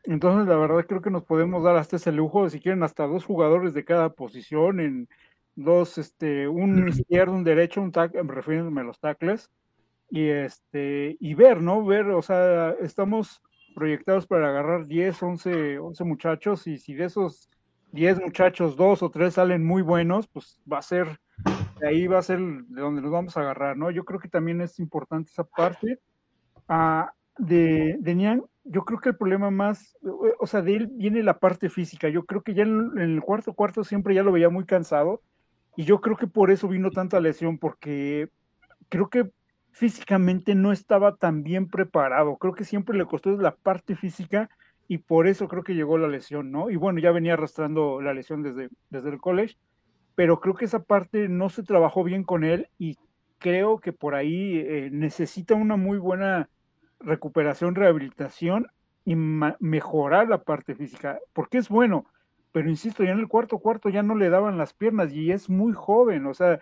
entonces 0.05 0.49
la 0.49 0.57
verdad 0.57 0.87
creo 0.87 1.01
que 1.01 1.11
nos 1.11 1.25
podemos 1.25 1.63
dar 1.63 1.77
hasta 1.77 1.97
ese 1.97 2.13
lujo, 2.13 2.49
si 2.51 2.61
quieren, 2.61 2.83
hasta 2.83 3.07
dos 3.07 3.25
jugadores 3.25 3.73
de 3.75 3.85
cada 3.85 4.11
posición, 4.11 4.81
en 4.81 5.09
dos, 5.55 5.99
este, 5.99 6.49
un 6.49 6.89
izquierdo, 6.89 7.35
un 7.35 7.45
derecho, 7.45 7.81
un 7.81 7.93
tackle, 7.93 8.23
refiriéndome 8.23 8.83
a 8.83 8.85
los 8.85 9.01
tackles, 9.01 9.51
y 10.11 10.29
este, 10.29 11.17
y 11.21 11.35
ver, 11.35 11.63
¿no? 11.63 11.85
Ver, 11.85 12.09
o 12.11 12.23
sea, 12.23 12.71
estamos 12.81 13.43
proyectados 13.75 14.27
para 14.27 14.49
agarrar 14.49 14.87
10, 14.87 15.23
11, 15.23 15.79
11 15.79 16.05
muchachos, 16.05 16.67
y 16.67 16.77
si 16.77 16.95
de 16.95 17.07
esos 17.07 17.49
10 17.93 18.21
muchachos, 18.21 18.77
dos 18.77 19.03
o 19.03 19.11
tres 19.11 19.35
salen 19.35 19.65
muy 19.65 19.83
buenos, 19.83 20.27
pues 20.27 20.61
va 20.71 20.79
a 20.79 20.83
ser, 20.83 21.21
de 21.79 21.89
ahí 21.89 22.07
va 22.07 22.19
a 22.19 22.23
ser 22.23 22.41
de 22.41 22.81
donde 22.81 23.03
nos 23.03 23.13
vamos 23.13 23.37
a 23.37 23.41
agarrar, 23.41 23.77
¿no? 23.77 23.91
Yo 23.91 24.05
creo 24.05 24.19
que 24.19 24.29
también 24.29 24.61
es 24.61 24.79
importante 24.79 25.31
esa 25.31 25.45
parte. 25.45 25.99
Ah, 26.69 27.13
de, 27.39 27.97
de 28.01 28.43
yo 28.65 28.85
creo 28.85 29.01
que 29.01 29.11
el 29.11 29.17
problema 29.17 29.51
más, 29.51 29.97
o 30.39 30.47
sea, 30.47 30.63
de 30.63 30.77
él 30.77 30.89
viene 30.93 31.23
la 31.23 31.39
parte 31.39 31.69
física. 31.69 32.09
Yo 32.09 32.25
creo 32.25 32.43
que 32.43 32.55
ya 32.55 32.63
en, 32.63 32.99
el 32.99 33.21
cuarto 33.21 33.55
cuarto 33.55 33.85
siempre 33.85 34.15
ya 34.15 34.23
lo 34.23 34.33
veía 34.33 34.49
muy 34.49 34.65
cansado 34.65 35.23
y 35.77 35.85
yo 35.85 36.01
creo 36.01 36.17
que 36.17 36.27
por 36.27 36.51
eso 36.51 36.69
vino 36.69 36.91
tanta 36.91 37.21
lesión, 37.21 37.59
porque 37.59 38.29
creo 38.89 39.09
que 39.09 39.31
físicamente 39.73 40.55
no 40.55 40.71
estaba 40.71 41.17
tan 41.17 41.43
bien 41.43 41.69
preparado. 41.69 42.37
Creo 42.37 42.55
que 42.55 42.65
siempre 42.65 42.97
le 42.97 43.07
costó 43.07 43.31
la 43.33 43.55
parte 43.57 43.97
física 43.97 44.49
y 44.93 44.99
por 44.99 45.27
eso 45.27 45.49
creo 45.49 45.63
que 45.63 45.75
llegó 45.75 45.97
la 45.97 46.07
lesión, 46.07 46.51
¿no? 46.53 46.69
Y 46.69 46.77
bueno, 46.77 46.99
ya 46.99 47.13
venía 47.13 47.33
arrastrando 47.33 48.03
la 48.03 48.13
lesión 48.13 48.43
desde, 48.43 48.69
desde 48.91 49.09
el 49.09 49.19
college, 49.19 49.57
pero 50.15 50.39
creo 50.39 50.55
que 50.55 50.67
esa 50.67 50.83
parte 50.83 51.31
no 51.31 51.49
se 51.49 51.63
trabajó 51.63 52.05
bien 52.05 52.25
con 52.25 52.45
él 52.45 52.69
y 52.77 52.99
creo 53.39 53.79
que 53.79 53.95
por 53.95 54.15
ahí 54.15 54.59
eh, 54.59 54.91
necesita 54.93 55.55
una 55.55 55.77
muy 55.77 55.97
buena 55.97 56.51
recuperación, 57.01 57.75
rehabilitación 57.75 58.67
y 59.07 59.15
mejorar 59.17 60.29
la 60.29 60.43
parte 60.43 60.75
física, 60.75 61.19
porque 61.33 61.57
es 61.57 61.71
bueno, 61.71 62.05
pero 62.53 62.69
insisto, 62.69 63.03
ya 63.03 63.13
en 63.13 63.21
el 63.21 63.29
cuarto 63.29 63.61
cuarto 63.61 63.89
ya 63.89 64.03
no 64.03 64.15
le 64.15 64.29
daban 64.29 64.59
las 64.59 64.75
piernas 64.75 65.11
y 65.15 65.33
es 65.33 65.49
muy 65.49 65.73
joven, 65.73 66.27
o 66.27 66.35
sea, 66.35 66.59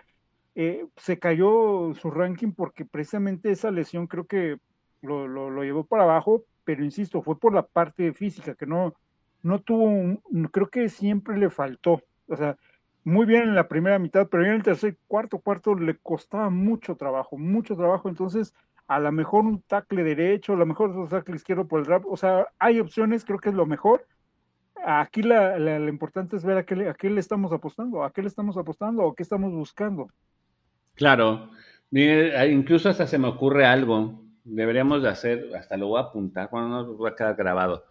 eh, 0.55 0.87
se 0.97 1.19
cayó 1.19 1.95
su 1.95 2.13
ranking 2.13 2.53
porque 2.53 2.85
precisamente 2.85 3.51
esa 3.51 3.73
lesión 3.73 4.07
creo 4.07 4.29
que 4.29 4.59
lo, 5.03 5.27
lo, 5.27 5.51
lo 5.51 5.65
llevó 5.65 5.83
para 5.83 6.05
abajo, 6.05 6.45
pero 6.65 6.85
insisto, 6.85 7.23
fue 7.23 7.39
por 7.39 7.55
la 7.55 7.63
parte 7.63 8.13
física, 8.13 8.55
que 8.55 8.67
no, 8.67 8.95
no 9.43 9.61
tuvo, 9.61 9.85
un, 9.85 10.21
creo 10.53 10.69
que 10.69 10.89
siempre 10.89 11.39
le 11.39 11.51
faltó, 11.51 12.03
o 12.29 12.37
sea, 12.37 12.57
muy 13.05 13.27
bien 13.27 13.43
en 13.43 13.55
la 13.55 13.69
primera 13.69 13.99
mitad, 13.99 14.29
pero 14.29 14.45
en 14.45 14.53
el 14.53 14.63
tercer, 14.63 14.97
cuarto, 15.07 15.39
cuarto 15.39 15.75
le 15.75 15.97
costaba 15.97 16.51
mucho 16.51 16.97
trabajo, 16.97 17.39
mucho 17.39 17.77
trabajo, 17.77 18.09
entonces 18.09 18.55
a 18.87 18.99
lo 18.99 19.13
mejor 19.13 19.45
un 19.45 19.63
tackle 19.63 20.03
derecho, 20.03 20.53
a 20.53 20.57
lo 20.57 20.67
mejor 20.67 20.91
un 20.91 21.09
tackle 21.09 21.37
izquierdo 21.37 21.67
por 21.67 21.81
el 21.81 21.87
rap, 21.87 22.05
o 22.07 22.17
sea, 22.17 22.49
hay 22.59 22.81
opciones, 22.81 23.25
creo 23.25 23.39
que 23.39 23.51
es 23.51 23.55
lo 23.55 23.65
mejor. 23.65 24.05
Aquí 24.85 25.23
la, 25.23 25.59
lo 25.59 25.89
importante 25.89 26.37
es 26.37 26.45
ver 26.45 26.57
a 26.57 26.65
qué, 26.65 26.89
a 26.89 26.95
qué 26.95 27.09
le 27.09 27.21
estamos 27.21 27.53
apostando, 27.53 28.03
a 28.03 28.13
qué 28.13 28.23
le 28.23 28.29
estamos 28.29 28.57
apostando 28.57 29.03
o 29.05 29.15
qué 29.15 29.23
estamos 29.23 29.53
buscando. 29.53 30.09
Claro, 30.95 31.51
incluso 31.93 32.89
hasta 32.89 33.07
se 33.07 33.19
me 33.19 33.29
ocurre 33.29 33.65
algo 33.65 34.25
deberíamos 34.45 35.03
de 35.03 35.09
hacer, 35.09 35.51
hasta 35.57 35.77
lo 35.77 35.89
voy 35.89 36.01
a 36.01 36.05
apuntar, 36.05 36.49
bueno, 36.51 36.69
no 36.69 36.99
va 36.99 37.11
a 37.11 37.17
quedar 37.17 37.35
grabado. 37.37 37.85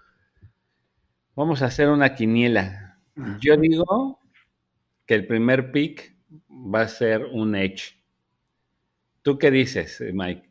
Vamos 1.36 1.62
a 1.62 1.66
hacer 1.66 1.90
una 1.90 2.16
quiniela. 2.16 2.98
Yo 3.40 3.58
digo 3.58 4.20
que 5.06 5.16
el 5.16 5.28
primer 5.28 5.72
pick 5.72 6.16
va 6.52 6.82
a 6.82 6.88
ser 6.88 7.26
un 7.26 7.56
Edge. 7.56 7.98
¿Tú 9.22 9.38
qué 9.38 9.52
dices, 9.52 10.02
Mike? 10.14 10.48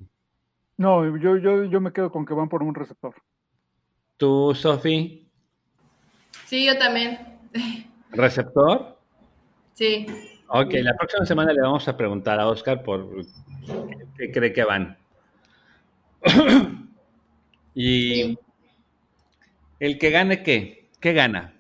No, 0.77 1.17
yo, 1.19 1.37
yo, 1.37 1.65
yo 1.65 1.81
me 1.81 1.93
quedo 1.93 2.11
con 2.11 2.25
que 2.25 2.35
van 2.35 2.49
por 2.49 2.63
un 2.63 2.75
receptor. 2.75 3.15
¿Tú, 4.17 4.55
Sofi? 4.55 5.29
Sí, 6.47 6.67
yo 6.67 6.79
también. 6.79 7.19
¿Receptor? 8.11 8.99
Sí. 9.75 10.07
Ok, 10.49 10.73
la 10.83 10.97
próxima 10.97 11.27
semana 11.27 11.53
le 11.53 11.61
vamos 11.61 11.87
a 11.87 11.97
preguntar 11.97 12.41
a 12.41 12.49
Oscar 12.49 12.83
por 12.83 13.07
qué 14.17 14.33
cree 14.33 14.53
que 14.53 14.65
van. 14.65 14.97
Y 17.75 18.39
el 19.81 19.99
que 19.99 20.11
gane, 20.11 20.43
¿qué? 20.43 20.89
¿Qué 21.01 21.13
gana? 21.13 21.55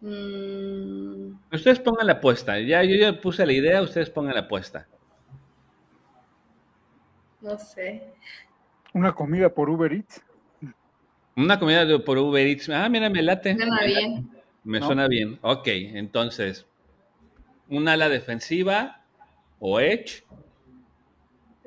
Mm. 0.00 1.32
ustedes 1.52 1.80
pongan 1.80 2.06
la 2.06 2.14
apuesta. 2.14 2.58
Ya 2.60 2.84
yo 2.84 2.94
ya 2.94 3.20
puse 3.20 3.44
la 3.44 3.52
idea, 3.52 3.82
ustedes 3.82 4.10
pongan 4.10 4.34
la 4.34 4.42
apuesta. 4.42 4.86
No 7.40 7.58
sé. 7.58 8.04
Una 8.94 9.12
comida 9.12 9.48
por 9.48 9.68
Uber 9.68 9.92
Eats. 9.92 10.22
Una 11.36 11.58
comida 11.58 11.84
por 12.04 12.18
Uber 12.18 12.46
Eats. 12.46 12.68
Ah, 12.68 12.88
mira, 12.88 13.10
me 13.10 13.22
late. 13.22 13.54
Me 13.54 13.60
suena 13.66 13.84
bien. 13.84 14.30
Me 14.64 14.80
suena 14.80 15.08
bien. 15.08 15.38
Ok, 15.42 15.66
entonces, 15.66 16.66
un 17.68 17.88
ala 17.88 18.08
defensiva 18.08 19.04
o 19.60 19.80
Edge 19.80 20.24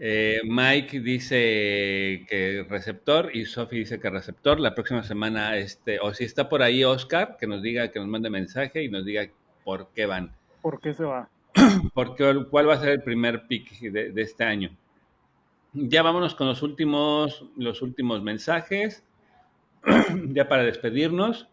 eh, 0.03 0.41
Mike 0.43 0.99
dice 1.01 2.25
que 2.27 2.65
receptor 2.67 3.29
y 3.35 3.45
Sophie 3.45 3.77
dice 3.77 3.99
que 3.99 4.09
receptor. 4.09 4.59
La 4.59 4.73
próxima 4.73 5.03
semana, 5.03 5.57
este, 5.57 5.99
o 5.99 6.11
si 6.11 6.23
está 6.23 6.49
por 6.49 6.63
ahí 6.63 6.83
Oscar, 6.83 7.37
que 7.39 7.45
nos 7.45 7.61
diga, 7.61 7.91
que 7.91 7.99
nos 7.99 8.07
mande 8.07 8.31
mensaje 8.31 8.81
y 8.81 8.89
nos 8.89 9.05
diga 9.05 9.27
por 9.63 9.89
qué 9.93 10.07
van. 10.07 10.35
¿Por 10.63 10.81
qué 10.81 10.95
se 10.95 11.03
va? 11.03 11.29
Porque, 11.93 12.45
¿Cuál 12.49 12.67
va 12.67 12.73
a 12.73 12.79
ser 12.79 12.89
el 12.89 13.03
primer 13.03 13.45
pick 13.45 13.79
de, 13.79 14.11
este 14.15 14.43
año? 14.43 14.75
Ya 15.73 16.01
vámonos 16.01 16.33
con 16.33 16.47
los 16.47 16.63
últimos, 16.63 17.45
los 17.55 17.83
últimos 17.83 18.23
mensajes. 18.23 19.03
ya 20.29 20.47
para 20.47 20.63
despedirnos. 20.63 21.47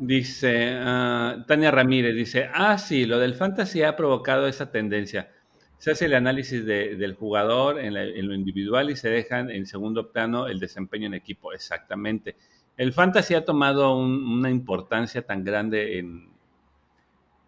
Dice 0.00 0.76
ah, 0.76 1.44
Tania 1.46 1.70
Ramírez, 1.70 2.16
dice, 2.16 2.50
ah, 2.52 2.76
sí, 2.78 3.06
lo 3.06 3.20
del 3.20 3.34
fantasy 3.36 3.84
ha 3.84 3.94
provocado 3.94 4.48
esa 4.48 4.72
tendencia 4.72 5.30
se 5.78 5.90
hace 5.90 6.06
el 6.06 6.14
análisis 6.14 6.64
del 6.64 7.14
jugador 7.14 7.78
en, 7.78 7.94
lo 7.94 8.34
individual 8.34 8.90
y 8.90 8.96
se 8.96 9.10
dejan 9.10 9.50
en 9.50 9.66
segundo 9.66 10.10
plano 10.10 10.46
el 10.46 10.58
desempeño 10.58 11.06
en 11.06 11.14
equipo. 11.14 11.52
Exactamente. 11.52 12.36
El 12.76 12.92
fantasy 12.92 13.34
ha 13.34 13.44
tomado 13.44 13.96
una 13.96 14.50
importancia 14.50 15.22
tan 15.22 15.44
grande 15.44 15.98
en, 15.98 16.30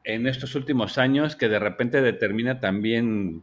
en 0.05 0.27
estos 0.27 0.55
últimos 0.55 0.99
años 0.99 1.37
que 1.37 1.49
de 1.49 1.59
repente 1.59 2.01
determina 2.01 2.61
también 2.61 3.43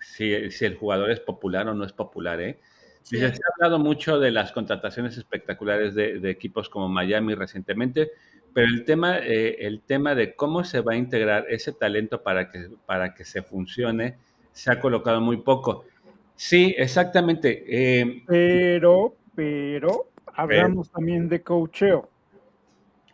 si, 0.00 0.32
el 0.32 0.76
jugador 0.76 1.10
es 1.10 1.20
popular 1.20 1.68
o 1.68 1.74
no 1.74 1.84
es 1.84 1.92
popular. 1.92 2.40
¿eh? 2.40 2.58
Se 3.02 3.24
ha 3.24 3.32
hablado 3.56 3.78
mucho 3.78 4.18
de 4.18 4.30
las 4.30 4.52
contrataciones 4.52 5.16
espectaculares 5.16 5.94
de, 5.94 6.30
equipos 6.30 6.68
como 6.68 6.88
Miami 6.88 7.34
recientemente, 7.34 8.12
pero 8.52 8.66
el 8.66 8.84
tema, 8.84 9.18
eh, 9.18 9.56
el 9.60 9.80
tema 9.82 10.14
de 10.14 10.34
cómo 10.34 10.64
se 10.64 10.80
va 10.80 10.92
a 10.94 10.96
integrar 10.96 11.46
ese 11.48 11.72
talento 11.72 12.22
para 12.22 12.50
que, 12.50 12.70
para 12.86 13.14
que 13.14 13.24
se 13.24 13.42
funcione 13.42 14.16
se 14.52 14.72
ha 14.72 14.80
colocado 14.80 15.20
muy 15.20 15.36
poco. 15.38 15.84
Sí, 16.34 16.74
exactamente. 16.76 17.64
Eh, 17.68 18.22
pero, 18.26 19.16
pero, 19.34 20.10
hablamos 20.34 20.90
también 20.90 21.28
de 21.28 21.42
cocheo. 21.42 22.08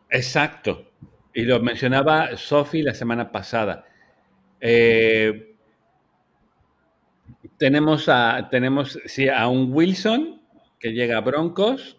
Exacto. 0.09 0.91
Y 1.35 1.43
lo 1.43 1.61
mencionaba 1.61 2.37
Sofi 2.37 2.83
la 2.83 2.95
semana 2.95 3.31
pasada. 3.31 3.85
Eh, 4.61 5.55
tenemos 7.59 8.09
a, 8.09 8.49
tenemos, 8.51 8.99
sí, 9.05 9.29
a 9.29 9.49
un 9.49 9.73
Wilson 9.73 10.41
que 10.79 10.93
llega 10.93 11.19
a 11.19 11.21
Broncos, 11.21 11.99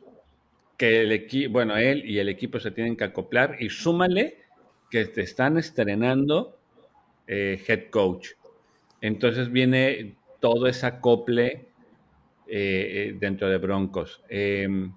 que 0.77 1.01
el 1.01 1.11
equipo, 1.11 1.53
bueno, 1.53 1.77
él 1.77 2.03
y 2.05 2.19
el 2.19 2.29
equipo 2.29 2.59
se 2.59 2.71
tienen 2.71 2.97
que 2.97 3.05
acoplar 3.05 3.57
y 3.59 3.69
súmale 3.69 4.39
que 4.89 5.05
te 5.05 5.21
están 5.21 5.57
estrenando 5.57 6.57
eh, 7.27 7.63
head 7.67 7.89
coach. 7.89 8.29
Entonces 9.01 9.51
viene 9.51 10.15
todo 10.39 10.67
ese 10.67 10.85
acople 10.85 11.69
eh, 12.47 13.15
dentro 13.19 13.49
de 13.49 13.57
Broncos. 13.57 14.21
Em, 14.29 14.93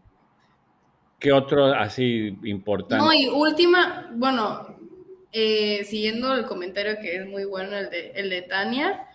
¿Qué 1.19 1.33
otro 1.33 1.67
así 1.67 2.37
importante? 2.45 3.05
No, 3.05 3.13
y 3.13 3.27
última, 3.27 4.11
bueno, 4.15 4.79
eh, 5.33 5.85
siguiendo 5.85 6.35
el 6.35 6.47
comentario 6.47 6.99
que 7.01 7.17
es 7.17 7.27
muy 7.27 7.45
bueno, 7.45 7.77
el 7.77 7.91
de, 7.91 8.13
el 8.13 8.31
de 8.31 8.43
Tania, 8.43 9.07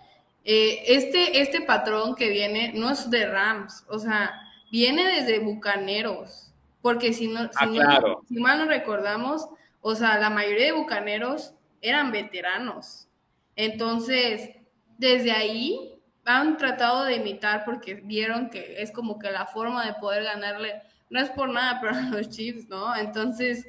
eh, 0.43 0.83
este, 0.87 1.41
este 1.41 1.61
patrón 1.61 2.15
que 2.15 2.29
viene 2.29 2.73
no 2.75 2.91
es 2.91 3.09
de 3.09 3.25
Rams, 3.25 3.85
o 3.87 3.97
sea, 3.97 4.33
viene 4.71 5.07
desde 5.07 5.39
Bucaneros, 5.39 6.52
porque 6.83 7.13
si, 7.13 7.29
no, 7.29 7.45
si, 7.45 7.79
Ah, 7.79 8.01
si 8.27 8.35
mal 8.35 8.59
no 8.59 8.65
recordamos, 8.65 9.47
o 9.81 9.95
sea, 9.95 10.19
la 10.19 10.29
mayoría 10.29 10.65
de 10.65 10.71
Bucaneros 10.73 11.55
eran 11.81 12.11
veteranos. 12.11 13.07
Entonces, 13.55 14.49
desde 14.97 15.31
ahí 15.31 15.95
han 16.25 16.57
tratado 16.57 17.05
de 17.05 17.15
imitar 17.15 17.63
porque 17.63 17.95
vieron 17.95 18.49
que 18.49 18.81
es 18.81 18.91
como 18.91 19.17
que 19.17 19.31
la 19.31 19.45
forma 19.45 19.85
de 19.85 19.93
poder 19.93 20.23
ganarle, 20.23 20.81
no 21.09 21.21
es 21.21 21.29
por 21.29 21.49
nada, 21.49 21.79
pero 21.81 21.95
a 21.95 22.01
los 22.01 22.29
Chiefs, 22.29 22.67
¿no? 22.67 22.93
Entonces, 22.97 23.65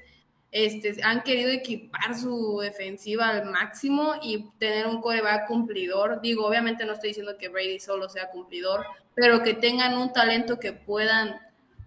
este, 0.51 1.01
han 1.05 1.23
querido 1.23 1.51
equipar 1.51 2.17
su 2.17 2.59
defensiva 2.61 3.29
al 3.29 3.45
máximo 3.47 4.15
y 4.23 4.51
tener 4.59 4.89
un 4.89 5.01
coreback 5.01 5.47
cumplidor. 5.47 6.21
Digo, 6.21 6.47
obviamente 6.47 6.85
no 6.85 6.95
estoy 6.95 7.11
diciendo 7.11 7.37
que 7.39 7.49
Brady 7.49 7.79
solo 7.79 8.09
sea 8.09 8.31
cumplidor, 8.31 8.85
pero 9.15 9.43
que 9.45 9.55
tengan 9.55 9.97
un 9.99 10.13
talento 10.13 10.59
que 10.59 10.73
puedan 10.73 11.41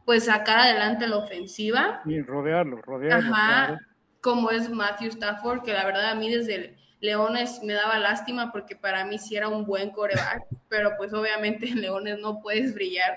pues 0.08 0.24
sacar 0.26 0.60
adelante 0.60 1.06
la 1.06 1.18
ofensiva. 1.18 2.02
Y 2.06 2.22
rodearlo, 2.22 2.78
rodearlo. 2.82 3.36
Ajá, 3.36 3.66
claro. 3.68 3.80
como 4.22 4.50
es 4.52 4.70
Matthew 4.70 5.10
Stafford, 5.10 5.64
que 5.64 5.74
la 5.74 5.84
verdad 5.86 6.12
a 6.12 6.16
mí 6.16 6.32
desde 6.34 6.78
Leones 7.02 7.60
me 7.62 7.74
daba 7.74 8.00
lástima 8.00 8.52
porque 8.54 8.78
para 8.78 9.04
mí 9.06 9.20
sí 9.20 9.36
era 9.36 9.50
un 9.50 9.66
buen 9.66 9.92
coreback, 9.92 10.44
pero 10.70 10.94
pues 10.98 11.14
obviamente 11.14 11.68
en 11.68 11.82
Leones 11.82 12.20
no 12.20 12.40
puedes 12.42 12.74
brillar. 12.74 13.16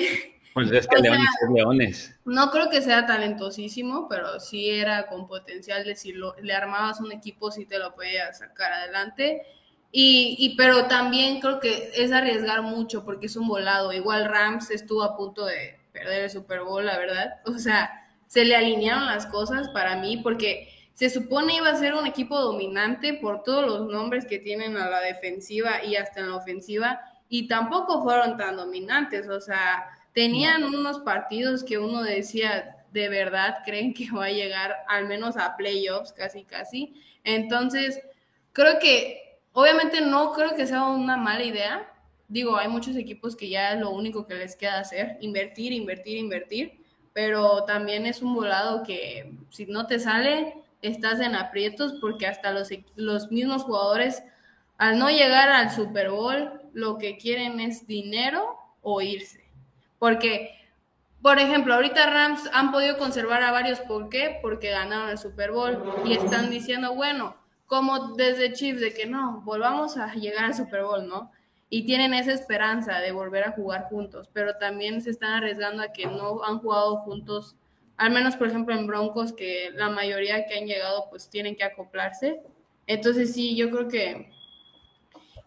Pues 0.54 0.72
es 0.72 0.88
que 0.88 0.96
O 0.96 1.00
sea, 1.02 1.12
Leones 1.12 1.30
es 1.44 1.50
Leones. 1.54 2.20
No 2.26 2.50
creo 2.50 2.68
que 2.72 2.82
sea 2.82 3.06
talentosísimo, 3.06 4.08
pero 4.10 4.40
sí 4.40 4.72
era 4.72 5.06
con 5.06 5.28
potencial 5.28 5.84
de 5.84 5.96
si 5.96 6.14
lo- 6.14 6.36
le 6.42 6.52
armabas 6.52 7.00
un 7.00 7.12
equipo, 7.12 7.52
sí 7.52 7.68
te 7.68 7.78
lo 7.78 7.94
podía 7.94 8.34
sacar 8.34 8.72
adelante. 8.74 9.44
Y, 9.92 10.36
y- 10.40 10.56
pero 10.58 10.88
también 10.88 11.40
creo 11.42 11.60
que 11.60 11.92
es 11.94 12.12
arriesgar 12.12 12.64
mucho 12.64 13.06
porque 13.06 13.28
es 13.28 13.36
un 13.36 13.48
volado. 13.48 13.94
Igual 13.94 14.26
Rams 14.26 14.72
estuvo 14.72 15.04
a 15.04 15.16
punto 15.16 15.46
de 15.46 15.77
perder 15.98 16.24
el 16.24 16.30
Super 16.30 16.62
Bowl, 16.62 16.86
la 16.86 16.98
verdad. 16.98 17.36
O 17.46 17.58
sea, 17.58 17.90
se 18.28 18.46
le 18.46 18.56
alinearon 18.56 19.06
las 19.06 19.26
cosas 19.26 19.70
para 19.70 19.96
mí 19.96 20.18
porque 20.18 20.70
se 20.94 21.10
supone 21.10 21.56
iba 21.56 21.70
a 21.70 21.76
ser 21.76 21.94
un 21.94 22.08
equipo 22.08 22.40
dominante 22.40 23.14
por 23.14 23.44
todos 23.44 23.66
los 23.66 23.88
nombres 23.88 24.26
que 24.26 24.40
tienen 24.40 24.78
a 24.78 24.90
la 24.90 25.00
defensiva 25.00 25.84
y 25.84 25.96
hasta 25.96 26.22
en 26.22 26.30
la 26.30 26.36
ofensiva 26.36 27.00
y 27.30 27.48
tampoco 27.48 28.02
fueron 28.04 28.38
tan 28.38 28.58
dominantes. 28.58 29.28
O 29.30 29.40
sea, 29.40 29.86
tenían 30.14 30.64
unos 30.64 31.00
partidos 31.00 31.64
que 31.64 31.78
uno 31.78 32.02
decía, 32.02 32.78
de 32.92 33.10
verdad 33.10 33.60
creen 33.66 33.94
que 33.94 34.10
va 34.12 34.26
a 34.26 34.32
llegar 34.32 34.76
al 34.88 35.08
menos 35.08 35.38
a 35.38 35.56
playoffs, 35.56 36.14
casi, 36.14 36.44
casi. 36.44 36.94
Entonces, 37.24 38.02
creo 38.54 38.80
que, 38.80 39.40
obviamente 39.54 40.02
no 40.02 40.34
creo 40.34 40.56
que 40.56 40.66
sea 40.66 40.86
una 40.86 41.18
mala 41.18 41.44
idea. 41.44 41.88
Digo, 42.28 42.58
hay 42.58 42.68
muchos 42.68 42.96
equipos 42.96 43.36
que 43.36 43.50
ya 43.50 43.76
lo 43.76 43.90
único 43.92 44.28
que 44.28 44.36
les 44.36 44.56
queda 44.56 44.80
hacer, 44.80 45.18
invertir, 45.22 45.72
invertir, 45.72 46.18
invertir, 46.18 46.82
pero 47.14 47.64
también 47.64 48.06
es 48.06 48.22
un 48.22 48.36
volado 48.36 48.84
que 48.84 49.34
si 49.50 49.66
no 49.66 49.88
te 49.88 50.00
sale, 50.00 50.54
estás 50.82 51.20
en 51.20 51.36
aprietos 51.36 51.96
porque 52.02 52.28
hasta 52.28 52.52
los, 52.52 52.70
los 52.96 53.32
mismos 53.32 53.64
jugadores, 53.64 54.24
al 54.78 55.00
no 55.00 55.10
llegar 55.10 55.50
al 55.50 55.72
Super 55.72 56.10
Bowl, 56.10 56.62
lo 56.74 56.98
que 56.98 57.18
quieren 57.18 57.60
es 57.60 57.88
dinero 57.88 58.58
o 58.82 59.02
irse. 59.02 59.50
Porque, 59.98 60.52
por 61.22 61.40
ejemplo, 61.40 61.74
ahorita 61.74 62.10
Rams 62.10 62.50
han 62.54 62.72
podido 62.72 62.98
conservar 62.98 63.42
a 63.42 63.52
varios, 63.52 63.80
¿por 63.80 64.10
qué? 64.10 64.38
Porque 64.42 64.70
ganaron 64.70 65.10
el 65.10 65.18
Super 65.18 65.52
Bowl 65.52 65.82
y 66.06 66.14
están 66.14 66.50
diciendo, 66.50 66.94
bueno, 66.94 67.36
como 67.66 68.16
desde 68.16 68.54
Chiefs, 68.54 68.82
de 68.82 68.94
que 68.94 69.06
no, 69.06 69.42
volvamos 69.42 69.98
a 69.98 70.14
llegar 70.14 70.46
al 70.46 70.54
Super 70.54 70.84
Bowl, 70.84 71.08
¿no? 71.08 71.32
Y 71.70 71.86
tienen 71.86 72.14
esa 72.14 72.32
esperanza 72.32 73.00
de 73.00 73.12
volver 73.12 73.44
a 73.44 73.52
jugar 73.52 73.88
juntos, 73.90 74.30
pero 74.32 74.56
también 74.58 75.02
se 75.02 75.10
están 75.10 75.34
arriesgando 75.34 75.84
a 75.84 75.92
que 75.92 76.06
no 76.06 76.44
han 76.44 76.60
jugado 76.60 76.98
juntos, 77.00 77.56
al 77.98 78.12
menos 78.12 78.36
por 78.38 78.48
ejemplo 78.48 78.74
en 78.74 78.88
Broncos, 78.88 79.34
que 79.34 79.72
la 79.74 79.90
mayoría 79.90 80.46
que 80.46 80.58
han 80.58 80.66
llegado 80.66 81.08
pues 81.10 81.30
tienen 81.30 81.56
que 81.58 81.64
acoplarse. 81.66 82.42
Entonces 82.86 83.34
sí, 83.34 83.56
yo 83.58 83.70
creo 83.70 83.88
que, 83.90 84.30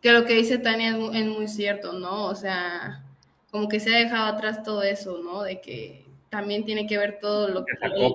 que 0.03 0.13
lo 0.13 0.25
que 0.25 0.35
dice 0.35 0.59
Tania 0.59 0.91
es, 0.91 0.97
mu- 0.97 1.13
es 1.13 1.27
muy 1.27 1.49
cierto, 1.49 1.93
¿no? 1.95 2.27
O 2.27 2.35
sea, 2.35 3.03
como 3.51 3.69
que 3.69 3.81
se 3.81 3.95
ha 3.95 3.99
dejado 3.99 4.27
atrás 4.27 4.63
todo 4.63 4.83
eso, 4.83 5.19
¿no? 5.23 5.43
De 5.43 5.61
que 5.61 6.05
también 6.29 6.65
tiene 6.65 6.87
que 6.87 6.99
ver 6.99 7.19
todo 7.21 7.49
lo 7.49 7.65
que 7.65 7.73
Que 7.79 8.13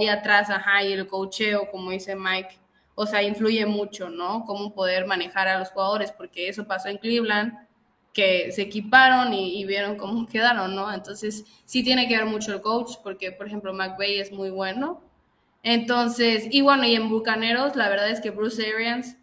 hay 0.00 0.08
atrás, 0.08 0.50
ajá, 0.50 0.82
y 0.84 0.92
el 0.92 1.06
cocheo, 1.06 1.70
como 1.70 1.90
dice 1.90 2.14
Mike, 2.14 2.58
o 2.96 3.06
sea, 3.06 3.22
influye 3.22 3.64
mucho, 3.66 4.08
¿no? 4.08 4.44
Cómo 4.44 4.74
poder 4.74 5.06
manejar 5.06 5.46
a 5.46 5.58
los 5.58 5.68
jugadores, 5.68 6.10
porque 6.10 6.48
eso 6.48 6.66
pasó 6.66 6.88
en 6.88 6.96
Cleveland, 6.96 7.52
que 8.12 8.50
se 8.50 8.62
equiparon 8.62 9.34
y, 9.34 9.60
y 9.60 9.66
vieron 9.66 9.96
cómo 9.96 10.26
quedaron, 10.32 10.74
¿no? 10.74 10.92
Entonces, 10.92 11.44
sí 11.64 11.84
tiene 11.84 12.08
que 12.08 12.16
ver 12.16 12.26
mucho 12.26 12.52
el 12.52 12.62
coach, 12.62 12.96
porque, 13.04 13.30
por 13.30 13.46
ejemplo, 13.46 13.72
McVay 13.72 14.18
es 14.18 14.32
muy 14.32 14.50
bueno. 14.50 15.02
Entonces, 15.62 16.48
y 16.50 16.62
bueno, 16.62 16.84
y 16.84 16.94
en 16.94 17.10
Bucaneros, 17.10 17.76
la 17.76 17.88
verdad 17.88 18.10
es 18.10 18.20
que 18.20 18.30
Bruce 18.30 18.64
Arians, 18.66 19.16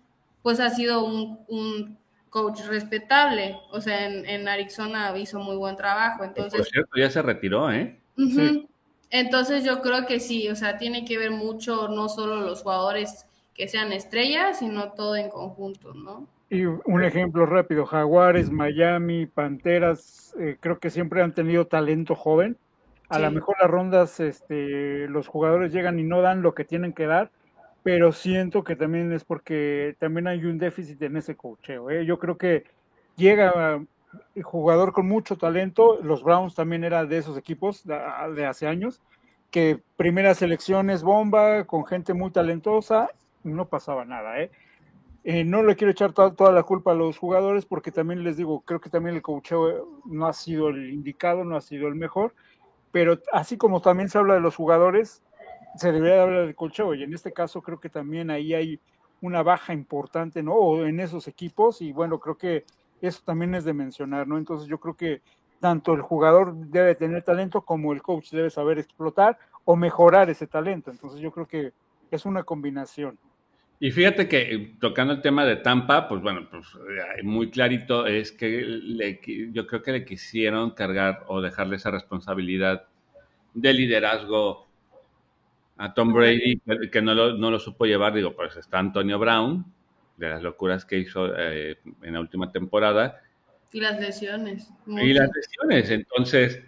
pues 0.44 0.60
ha 0.60 0.70
sido 0.70 1.04
un, 1.04 1.40
un 1.48 1.98
coach 2.30 2.62
respetable, 2.68 3.58
o 3.72 3.82
sea, 3.82 4.06
en, 4.06 4.26
en 4.28 4.48
Arizona 4.48 5.18
hizo 5.18 5.40
muy 5.40 5.56
buen 5.56 5.76
trabajo, 5.76 6.20
Por 6.20 6.28
entonces... 6.28 6.68
cierto, 6.70 6.92
ya 6.98 7.10
se 7.10 7.22
retiró, 7.22 7.72
¿eh? 7.72 8.00
Sí. 8.18 8.68
Entonces 9.10 9.64
yo 9.64 9.82
creo 9.82 10.06
que 10.06 10.20
sí, 10.20 10.50
o 10.50 10.56
sea, 10.56 10.78
tiene 10.78 11.06
que 11.06 11.18
ver 11.18 11.32
mucho 11.32 11.88
no 11.88 12.10
solo 12.10 12.42
los 12.42 12.64
jugadores 12.64 13.26
que 13.54 13.68
sean 13.68 13.92
estrellas, 13.94 14.60
sino 14.60 14.94
todo 14.94 15.16
en 15.16 15.30
conjunto, 15.30 15.94
¿no? 15.94 16.28
Y 16.50 16.66
un 16.66 17.04
ejemplo 17.04 17.46
rápido, 17.46 17.86
Jaguares, 17.86 18.52
Miami, 18.52 19.26
Panteras, 19.26 20.36
eh, 20.40 20.58
creo 20.60 20.80
que 20.80 20.90
siempre 20.92 21.22
han 21.24 21.34
tenido 21.34 21.66
talento 21.68 22.16
joven. 22.16 22.58
A 23.10 23.20
lo 23.20 23.30
Sí. 23.30 23.36
mejor 23.36 23.56
las 23.62 23.70
rondas, 23.72 24.20
este, 24.20 25.08
los 25.10 25.28
jugadores 25.28 25.72
llegan 25.74 26.00
y 26.00 26.04
no 26.04 26.22
dan 26.22 26.42
lo 26.42 26.54
que 26.54 26.66
tienen 26.66 26.94
que 26.94 27.06
dar, 27.08 27.32
pero 27.84 28.12
siento 28.12 28.64
que 28.64 28.76
también 28.76 29.12
es 29.12 29.24
porque 29.26 29.96
también 30.00 30.28
hay 30.28 30.46
un 30.46 30.58
déficit 30.60 31.02
en 31.02 31.18
ese 31.18 31.36
cocheo. 31.36 31.90
¿eh? 31.90 32.06
Yo 32.06 32.20
creo 32.20 32.38
que 32.38 32.66
llega 33.16 33.78
uh, 33.78 33.88
jugador 34.44 34.94
con 34.94 35.08
mucho 35.08 35.38
talento, 35.38 36.00
los 36.04 36.24
Browns 36.24 36.56
también 36.56 36.84
era 36.84 37.06
de 37.06 37.18
esos 37.18 37.38
equipos 37.38 37.84
de, 37.86 38.00
de 38.36 38.46
hace 38.46 38.68
años, 38.68 39.02
que 39.52 39.80
primeras 39.98 40.42
elecciones 40.42 41.04
bomba, 41.04 41.66
con 41.66 41.86
gente 41.86 42.14
muy 42.14 42.32
talentosa, 42.32 43.10
no 43.44 43.68
pasaba 43.68 44.06
nada, 44.06 44.40
¿eh? 44.42 44.52
Eh, 45.26 45.46
no 45.46 45.64
le 45.64 45.78
quiero 45.78 45.92
echar 45.92 46.12
to 46.12 46.34
toda 46.34 46.52
la 46.52 46.64
culpa 46.64 46.92
a 46.92 46.96
los 46.96 47.18
jugadores 47.18 47.66
porque 47.66 47.92
también 47.92 48.24
les 48.24 48.36
digo, 48.36 48.62
creo 48.62 48.82
que 48.82 48.90
también 48.90 49.16
el 49.16 49.22
coacheo 49.22 50.02
no 50.06 50.28
ha 50.28 50.34
sido 50.34 50.68
el 50.68 50.92
indicado, 50.92 51.46
no 51.46 51.56
ha 51.56 51.62
sido 51.62 51.88
el 51.88 51.96
mejor, 51.96 52.34
pero 52.92 53.20
así 53.32 53.56
como 53.56 53.82
también 53.82 54.10
se 54.10 54.18
habla 54.18 54.34
de 54.34 54.42
los 54.42 54.58
jugadores, 54.58 55.24
se 55.78 55.94
debería 55.94 56.24
hablar 56.24 56.46
del 56.46 56.56
coacheo 56.56 56.94
y 56.94 57.04
en 57.04 57.14
este 57.14 57.32
caso 57.32 57.62
creo 57.62 57.80
que 57.80 57.90
también 57.90 58.30
ahí 58.32 58.54
hay 58.54 58.80
una 59.22 59.44
baja 59.44 59.74
importante, 59.74 60.44
¿no? 60.44 60.86
En 60.86 61.00
esos 61.00 61.30
equipos 61.30 61.82
y 61.82 61.94
bueno, 61.94 62.20
creo 62.20 62.38
que 62.38 62.66
eso 63.02 63.22
también 63.24 63.56
es 63.56 63.64
de 63.64 63.74
mencionar, 63.74 64.28
¿no? 64.28 64.38
Entonces 64.38 64.68
yo 64.68 64.78
creo 64.78 64.96
que 64.96 65.22
tanto 65.62 65.94
el 65.94 66.02
jugador 66.02 66.54
debe 66.54 66.96
tener 66.96 67.24
talento 67.24 67.62
como 67.62 67.94
el 67.94 68.02
coach 68.02 68.32
debe 68.32 68.50
saber 68.50 68.80
explotar 68.80 69.40
o 69.64 69.78
mejorar 69.78 70.30
ese 70.30 70.48
talento. 70.48 70.92
Entonces 70.92 71.22
yo 71.22 71.32
creo 71.32 71.48
que 71.48 71.72
es 72.12 72.26
una 72.26 72.44
combinación. 72.44 73.18
Y 73.80 73.92
fíjate 73.92 74.28
que 74.28 74.42
eh, 74.42 74.76
tocando 74.80 75.14
el 75.14 75.22
tema 75.22 75.46
de 75.46 75.58
Tampa, 75.58 76.08
pues 76.08 76.22
bueno, 76.22 76.48
pues 76.50 76.66
eh, 77.18 77.24
muy 77.24 77.50
clarito 77.50 78.06
es 78.08 78.32
que 78.32 78.62
le, 78.62 79.20
yo 79.52 79.68
creo 79.68 79.82
que 79.82 79.92
le 79.92 80.06
quisieron 80.06 80.72
cargar 80.72 81.26
o 81.28 81.42
dejarle 81.42 81.76
esa 81.76 81.92
responsabilidad 81.92 82.86
de 83.54 83.74
liderazgo 83.74 84.68
a 85.78 85.94
Tom 85.94 86.14
Brady, 86.14 86.62
que 86.92 87.02
no 87.02 87.14
lo, 87.14 87.38
no 87.38 87.52
lo 87.52 87.60
supo 87.60 87.86
llevar. 87.86 88.14
Digo, 88.14 88.36
pues 88.36 88.56
está 88.56 88.80
Antonio 88.80 89.20
Brown, 89.20 89.66
de 90.18 90.30
las 90.30 90.42
locuras 90.42 90.86
que 90.86 91.00
hizo 91.00 91.34
eh, 91.38 91.78
en 92.02 92.14
la 92.14 92.20
última 92.20 92.52
temporada. 92.52 93.22
Y 93.72 93.80
las 93.80 94.00
lesiones. 94.00 94.70
Y 94.86 95.14
las 95.14 95.30
lesiones, 95.36 95.90
entonces, 95.90 96.62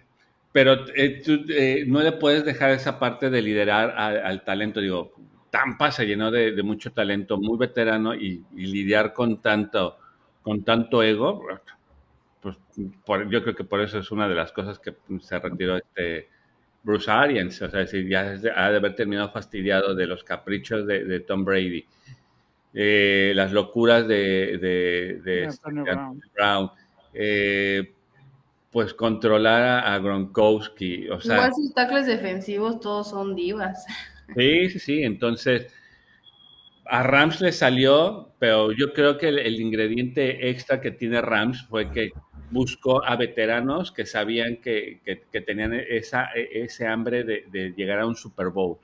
pero 0.52 0.86
eh, 0.94 1.22
tú, 1.24 1.44
eh, 1.48 1.84
no 1.86 2.02
le 2.02 2.12
puedes 2.12 2.44
dejar 2.44 2.70
esa 2.72 2.98
parte 2.98 3.30
de 3.30 3.42
liderar 3.42 3.94
al, 3.96 4.18
al 4.24 4.44
talento. 4.44 4.80
Digo, 4.80 5.14
Tampa 5.56 5.90
se 5.90 6.06
llenó 6.06 6.30
de, 6.30 6.52
de 6.52 6.62
mucho 6.62 6.92
talento, 6.92 7.38
muy 7.38 7.56
veterano, 7.56 8.14
y, 8.14 8.44
y, 8.54 8.66
lidiar 8.66 9.12
con 9.12 9.40
tanto, 9.40 9.96
con 10.42 10.64
tanto 10.64 11.02
ego, 11.02 11.42
pues 12.40 12.58
por, 13.04 13.28
yo 13.30 13.42
creo 13.42 13.54
que 13.54 13.64
por 13.64 13.80
eso 13.80 13.98
es 13.98 14.10
una 14.10 14.28
de 14.28 14.34
las 14.34 14.52
cosas 14.52 14.78
que 14.78 14.94
se 15.20 15.38
retiró 15.38 15.76
este 15.76 16.28
Bruce 16.82 17.10
Arians, 17.10 17.60
o 17.62 17.70
sea, 17.70 17.80
decir, 17.80 18.06
ya 18.06 18.24
de, 18.24 18.50
ha 18.50 18.70
de 18.70 18.76
haber 18.76 18.94
terminado 18.94 19.30
fastidiado 19.30 19.94
de 19.94 20.06
los 20.06 20.22
caprichos 20.22 20.86
de, 20.86 21.04
de 21.04 21.20
Tom 21.20 21.44
Brady, 21.44 21.86
eh, 22.74 23.32
las 23.34 23.50
locuras 23.52 24.06
de, 24.06 24.58
de, 24.58 25.20
de 25.24 25.46
Antonio 25.46 25.82
este, 25.84 25.94
Brown. 25.94 26.22
Brown. 26.34 26.70
Eh, 27.14 27.92
pues 28.70 28.92
controlar 28.92 29.86
a 29.86 29.98
Gronkowski. 29.98 31.08
O 31.08 31.18
sea, 31.18 31.36
Igual 31.36 31.54
sus 31.54 31.72
tackles 31.72 32.06
defensivos 32.06 32.78
todos 32.78 33.08
son 33.08 33.34
divas. 33.34 33.86
Sí, 34.34 34.70
sí, 34.70 34.78
sí. 34.78 35.02
Entonces, 35.02 35.72
a 36.88 37.02
Rams 37.02 37.40
le 37.40 37.52
salió, 37.52 38.30
pero 38.38 38.72
yo 38.72 38.92
creo 38.92 39.18
que 39.18 39.28
el, 39.28 39.60
ingrediente 39.60 40.50
extra 40.50 40.80
que 40.80 40.90
tiene 40.90 41.20
Rams 41.20 41.66
fue 41.68 41.90
que 41.90 42.12
buscó 42.50 43.04
a 43.04 43.16
veteranos 43.16 43.90
que 43.90 44.06
sabían 44.06 44.58
que, 44.58 45.00
tenían 45.44 45.74
esa, 45.74 46.30
ese 46.34 46.86
hambre 46.86 47.24
de, 47.24 47.74
llegar 47.76 48.00
a 48.00 48.06
un 48.06 48.14
Super 48.14 48.50
Bowl. 48.50 48.78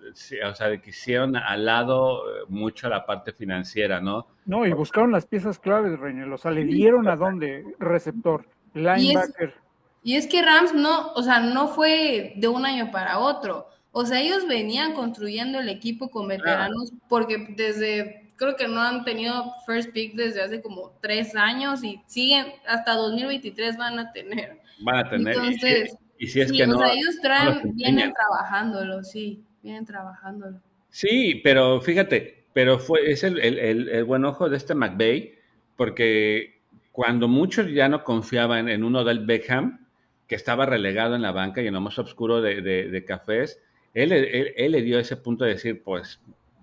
o 0.00 0.54
sea, 0.54 0.80
que 0.80 0.90
hicieron 0.90 1.36
al 1.36 1.64
lado 1.66 2.22
eh, 2.22 2.44
mucho 2.48 2.88
la 2.88 3.04
parte 3.04 3.32
financiera, 3.32 4.00
¿no? 4.00 4.26
No, 4.46 4.66
y 4.66 4.72
buscaron 4.72 5.12
las 5.12 5.26
piezas 5.26 5.58
claves, 5.58 5.98
Reynel. 5.98 6.32
O 6.32 6.38
sea, 6.38 6.50
le 6.50 6.64
dieron 6.64 7.08
a 7.08 7.16
dónde, 7.16 7.64
receptor, 7.78 8.46
linebacker. 8.74 9.54
Y 10.02 10.14
es, 10.14 10.14
y 10.14 10.16
es 10.16 10.26
que 10.26 10.42
Rams 10.42 10.74
no, 10.74 11.12
o 11.12 11.22
sea, 11.22 11.40
no 11.40 11.68
fue 11.68 12.32
de 12.36 12.48
un 12.48 12.64
año 12.64 12.90
para 12.90 13.18
otro 13.18 13.66
o 13.92 14.04
sea, 14.04 14.20
ellos 14.20 14.46
venían 14.46 14.94
construyendo 14.94 15.60
el 15.60 15.68
equipo 15.68 16.10
con 16.10 16.28
veteranos 16.28 16.92
porque 17.08 17.54
desde, 17.56 18.28
creo 18.36 18.56
que 18.56 18.68
no 18.68 18.80
han 18.80 19.04
tenido 19.04 19.52
first 19.66 19.92
pick 19.92 20.14
desde 20.14 20.42
hace 20.42 20.60
como 20.60 20.92
tres 21.00 21.34
años 21.34 21.82
y 21.82 22.00
siguen, 22.06 22.46
hasta 22.66 22.94
2023 22.94 23.76
van 23.76 23.98
a 23.98 24.12
tener. 24.12 24.58
Van 24.80 25.06
a 25.06 25.10
tener. 25.10 25.34
Entonces, 25.34 25.96
y 26.18 26.26
si, 26.26 26.40
es 26.40 26.52
que 26.52 26.66
no. 26.66 26.76
O 26.76 26.78
sea, 26.78 26.92
ellos 26.92 27.18
traen, 27.22 27.74
vienen 27.74 28.12
trabajándolo, 28.12 29.02
sí, 29.02 29.44
vienen 29.62 29.84
trabajándolo. 29.84 30.60
Sí, 30.90 31.40
pero 31.42 31.80
fíjate, 31.80 32.46
pero 32.52 32.78
fue, 32.78 33.10
es 33.10 33.24
el, 33.24 33.38
el, 33.38 33.88
el, 33.88 34.04
buen 34.04 34.24
ojo 34.24 34.48
de 34.48 34.56
este 34.56 34.74
McVeigh, 34.74 35.34
porque 35.76 36.60
cuando 36.92 37.28
muchos 37.28 37.70
ya 37.70 37.88
no 37.88 38.04
confiaban 38.04 38.68
en 38.68 38.84
uno 38.84 39.04
del 39.04 39.24
Beckham, 39.24 39.86
que 40.26 40.34
estaba 40.34 40.66
relegado 40.66 41.14
en 41.14 41.22
la 41.22 41.32
banca 41.32 41.62
y 41.62 41.68
en 41.68 41.74
lo 41.74 41.80
más 41.80 41.98
oscuro 41.98 42.42
de, 42.42 42.60
de, 42.60 42.88
de 42.88 43.04
cafés, 43.04 43.60
él, 44.02 44.72
le 44.72 44.82
dio 44.82 44.98
ese 44.98 45.16
punto 45.16 45.44
de 45.44 45.50
decir, 45.50 45.82
pues, 45.82 46.20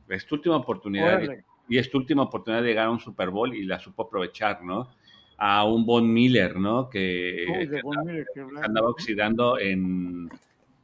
es 0.10 0.26
tu 0.26 0.36
última 0.36 0.57
oportunidad 0.57 1.22
y 1.68 1.78
es 1.78 1.90
tu 1.90 1.98
última 1.98 2.24
oportunidad 2.24 2.62
de 2.62 2.70
llegar 2.70 2.88
a 2.88 2.91
un 2.91 2.99
Super 2.99 3.30
Bowl 3.30 3.53
y 3.56 3.64
la 3.64 3.80
supo 3.80 4.03
aprovechar, 4.03 4.64
¿no? 4.64 4.90
A 5.38 5.66
un 5.66 5.86
Von 5.86 6.12
Miller, 6.12 6.56
¿no? 6.57 6.90
Que, 6.90 7.45
andaba 8.62 8.90
oxidando 8.90 9.60
en, 9.60 10.30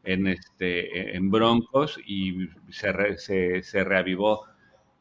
en, 0.04 0.28
este, 0.28 1.16
en 1.16 1.30
Broncos 1.30 2.00
y 2.06 2.50
se, 2.70 3.62
se, 3.62 3.84
reavivó. 3.84 4.46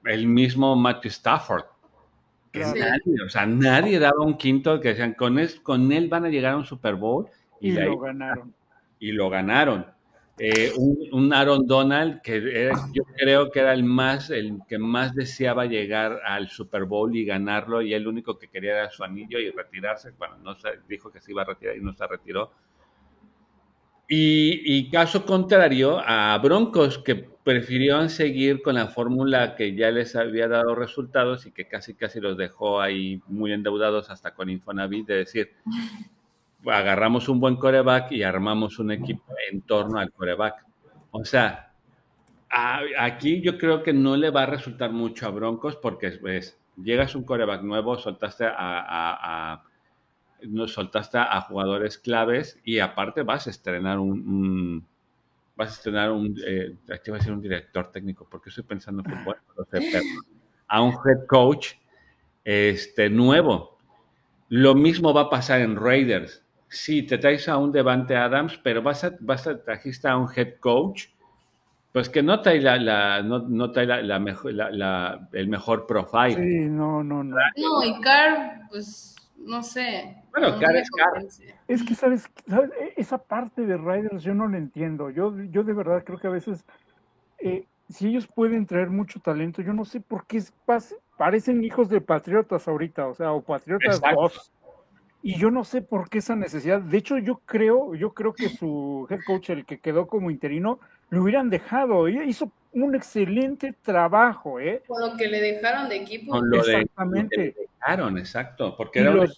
El 0.05 0.27
mismo 0.27 0.77
Matthew 0.77 1.10
Stafford, 1.10 1.64
que 2.52 2.60
nadie, 2.60 3.22
o 3.24 3.28
sea, 3.28 3.44
nadie 3.44 3.98
daba 3.98 4.24
un 4.24 4.36
quinto 4.36 4.81
que 4.81 4.89
decían, 4.89 5.14
con, 5.14 5.39
con 5.62 5.93
él 5.93 6.09
van 6.09 6.24
a 6.24 6.28
llegar 6.28 6.55
a 6.55 6.56
un 6.56 6.64
Super 6.64 6.94
Bowl. 6.94 7.27
Y, 7.60 7.72
lo 7.72 7.98
ganaron. 7.98 8.55
Y 8.98 9.12
lo 9.12 9.28
ganaron. 9.28 9.86
Eh, 10.42 10.72
un, 11.12 11.34
Aaron 11.34 11.66
Donald 11.66 12.22
que 12.22 12.70
yo 12.94 13.04
creo 13.14 13.50
que 13.50 13.60
era 13.60 13.74
el 13.74 13.84
más 13.84 14.30
el 14.30 14.56
que 14.66 14.78
más 14.78 15.14
deseaba 15.14 15.66
llegar 15.66 16.18
al 16.24 16.48
Super 16.48 16.84
Bowl 16.84 17.14
y 17.14 17.26
ganarlo 17.26 17.82
y 17.82 17.92
el 17.92 18.08
único 18.08 18.38
que 18.38 18.48
quería 18.48 18.70
era 18.70 18.90
su 18.90 19.04
anillo 19.04 19.38
y 19.38 19.50
retirarse 19.50 20.12
bueno 20.12 20.38
no 20.38 20.56
dijo 20.88 21.12
que 21.12 21.20
se 21.20 21.32
iba 21.32 21.42
a 21.42 21.44
retirar 21.44 21.76
y 21.76 21.80
no 21.82 21.92
se 21.92 22.06
retiró. 22.06 22.52
Y, 24.12 24.90
caso 24.90 25.24
contrario 25.24 26.00
a 26.04 26.36
Broncos 26.38 26.98
que 26.98 27.14
prefirieron 27.14 28.08
seguir 28.10 28.60
con 28.60 28.74
la 28.74 28.88
fórmula 28.88 29.54
que 29.54 29.76
ya 29.76 29.90
les 29.92 30.16
había 30.16 30.48
dado 30.48 30.74
resultados 30.74 31.46
y 31.46 31.52
que 31.52 31.68
casi 31.68 31.94
casi 31.94 32.18
los 32.18 32.36
dejó 32.36 32.80
ahí 32.80 33.20
muy 33.28 33.52
endeudados 33.52 34.10
hasta 34.10 34.34
con 34.34 34.50
Infonavit 34.50 35.06
de 35.06 35.14
decir 35.14 35.52
agarramos 36.66 37.28
un 37.28 37.41
buen 37.41 37.57
coreback 37.57 38.12
y 38.12 38.23
armamos 38.23 38.78
un 38.78 38.91
equipo 38.91 39.24
en 39.51 39.62
torno 39.62 39.99
al 39.99 40.12
coreback. 40.12 40.65
O 41.11 41.24
sea, 41.24 41.73
aquí 42.99 43.41
yo 43.41 43.59
creo 43.59 43.82
que 43.82 43.93
no 43.93 44.16
le 44.16 44.31
va 44.31 44.43
a 44.43 44.47
resultar 44.47 44.93
mucho 44.93 45.27
a 45.27 45.31
Broncos 45.31 45.77
porque 45.77 46.11
ves, 46.23 46.59
llegas 46.77 47.15
un 47.15 47.24
coreback 47.24 47.62
nuevo, 47.62 47.99
soltaste 47.99 48.47
a, 48.47 49.62
no, 50.43 50.69
soltaste 50.69 51.19
a 51.19 51.41
jugadores 51.43 51.99
claves 51.99 52.59
y 52.65 52.78
aparte 52.78 53.23
vas 53.23 53.47
a 53.47 53.51
estrenar 53.51 53.99
un, 53.99 54.87
vas 55.57 55.69
a 55.69 55.73
estrenar 55.73 56.11
un, 56.11 56.35
eh, 56.47 56.74
aquí 56.93 57.11
va 57.11 57.19
a 57.19 57.20
ser 57.20 57.32
un 57.32 57.43
director 57.43 57.91
técnico, 57.93 58.27
porque 58.31 58.49
estoy 58.49 58.65
pensando 58.65 59.03
en 59.05 59.19
fútbol, 59.19 59.37
a 60.69 60.82
un 60.82 60.93
head 60.93 61.27
coach 61.27 61.74
este, 62.45 63.11
nuevo. 63.11 63.78
Lo 64.49 64.74
mismo 64.74 65.12
va 65.12 65.23
a 65.23 65.31
pasar 65.31 65.61
en 65.61 65.77
Raiders. 65.77 66.39
Sí, 66.70 67.02
te 67.02 67.18
traes 67.18 67.48
a 67.48 67.56
un 67.56 67.72
Devante 67.72 68.16
Adams, 68.16 68.56
pero 68.62 68.80
vas 68.80 69.02
a, 69.02 69.12
vas 69.18 69.44
a 69.48 69.60
trajiste 69.60 70.06
a 70.06 70.16
un 70.16 70.28
head 70.34 70.55
coach, 70.60 71.06
pues 71.92 72.09
que 72.09 72.22
no 72.22 72.40
trae 72.40 72.60
la, 72.60 72.76
la 72.76 73.22
no, 73.22 73.40
no, 73.40 73.72
trae 73.72 73.86
la, 73.86 74.01
la 74.02 74.20
mejor, 74.20 74.55
la, 74.55 75.28
el 75.32 75.48
mejor 75.48 75.84
profile. 75.86 76.36
Sí, 76.36 76.68
no, 76.68 77.02
no, 77.02 77.24
no. 77.24 77.36
No, 77.56 77.84
y 77.84 78.01
Carr, 78.01 78.68
pues, 78.70 79.16
no 79.36 79.64
sé. 79.64 80.16
Bueno, 80.30 80.60
Carr 80.60 80.76
es 80.76 80.88
Carr. 80.92 81.24
Es 81.66 81.82
que, 81.82 81.97
¿sabes? 81.97 82.30
E, 82.47 82.94
Esa 82.97 83.18
parte 83.18 83.66
de 83.66 83.76
Riders 83.76 84.22
yo 84.22 84.32
no 84.32 84.47
la 84.47 84.59
entiendo. 84.59 85.10
Yo, 85.10 85.34
yo 85.51 85.64
de 85.64 85.72
verdad 85.72 86.05
creo 86.05 86.20
que 86.20 86.28
a 86.28 86.30
veces, 86.30 86.64
eh, 87.40 87.66
si 87.88 88.06
ellos 88.06 88.28
pueden 88.28 88.64
traer 88.64 88.90
mucho 88.90 89.18
talento, 89.18 89.60
yo 89.60 89.72
no 89.72 89.84
sé 89.84 90.01
por 90.01 90.24
qué 90.28 90.40
parecen 91.18 91.64
hijos 91.64 91.88
de 91.88 92.01
patriotas 92.01 92.68
ahorita, 92.68 93.09
o 93.09 93.14
sea, 93.14 93.32
o 93.32 93.42
patriotas 93.42 94.01
dos 94.01 94.52
y 95.22 95.38
yo 95.38 95.51
no 95.51 95.64
sé 95.64 95.82
por 95.82 96.09
qué 96.09 96.18
esa 96.18 96.34
necesidad. 96.34 96.80
De 96.80 96.97
hecho, 96.97 97.18
yo 97.18 97.40
creo, 97.44 97.94
yo 97.94 98.14
creo 98.14 98.32
que 98.32 98.48
su 98.48 99.06
head 99.10 99.20
coach, 99.26 99.51
el 99.51 99.66
que 99.66 99.78
quedó 99.78 100.06
como 100.06 100.30
interino, 100.30 100.80
lo 101.10 101.22
hubieran 101.22 101.51
dejado. 101.51 102.09
Hizo 102.09 102.51
un 102.72 102.94
excelente 102.94 103.74
trabajo, 103.82 104.60
¿eh? 104.60 104.82
Con 104.86 105.01
lo 105.01 105.16
que 105.16 105.28
le 105.28 105.40
dejaron 105.40 105.88
de 105.88 105.97
equipo. 105.97 106.32
Con 106.32 106.48
lo 106.48 106.60
Exactamente. 106.60 107.36
le 107.36 107.55
dejaron, 107.78 108.16
exacto. 108.16 108.74
Porque 108.76 109.01
era, 109.01 109.10
un, 109.10 109.28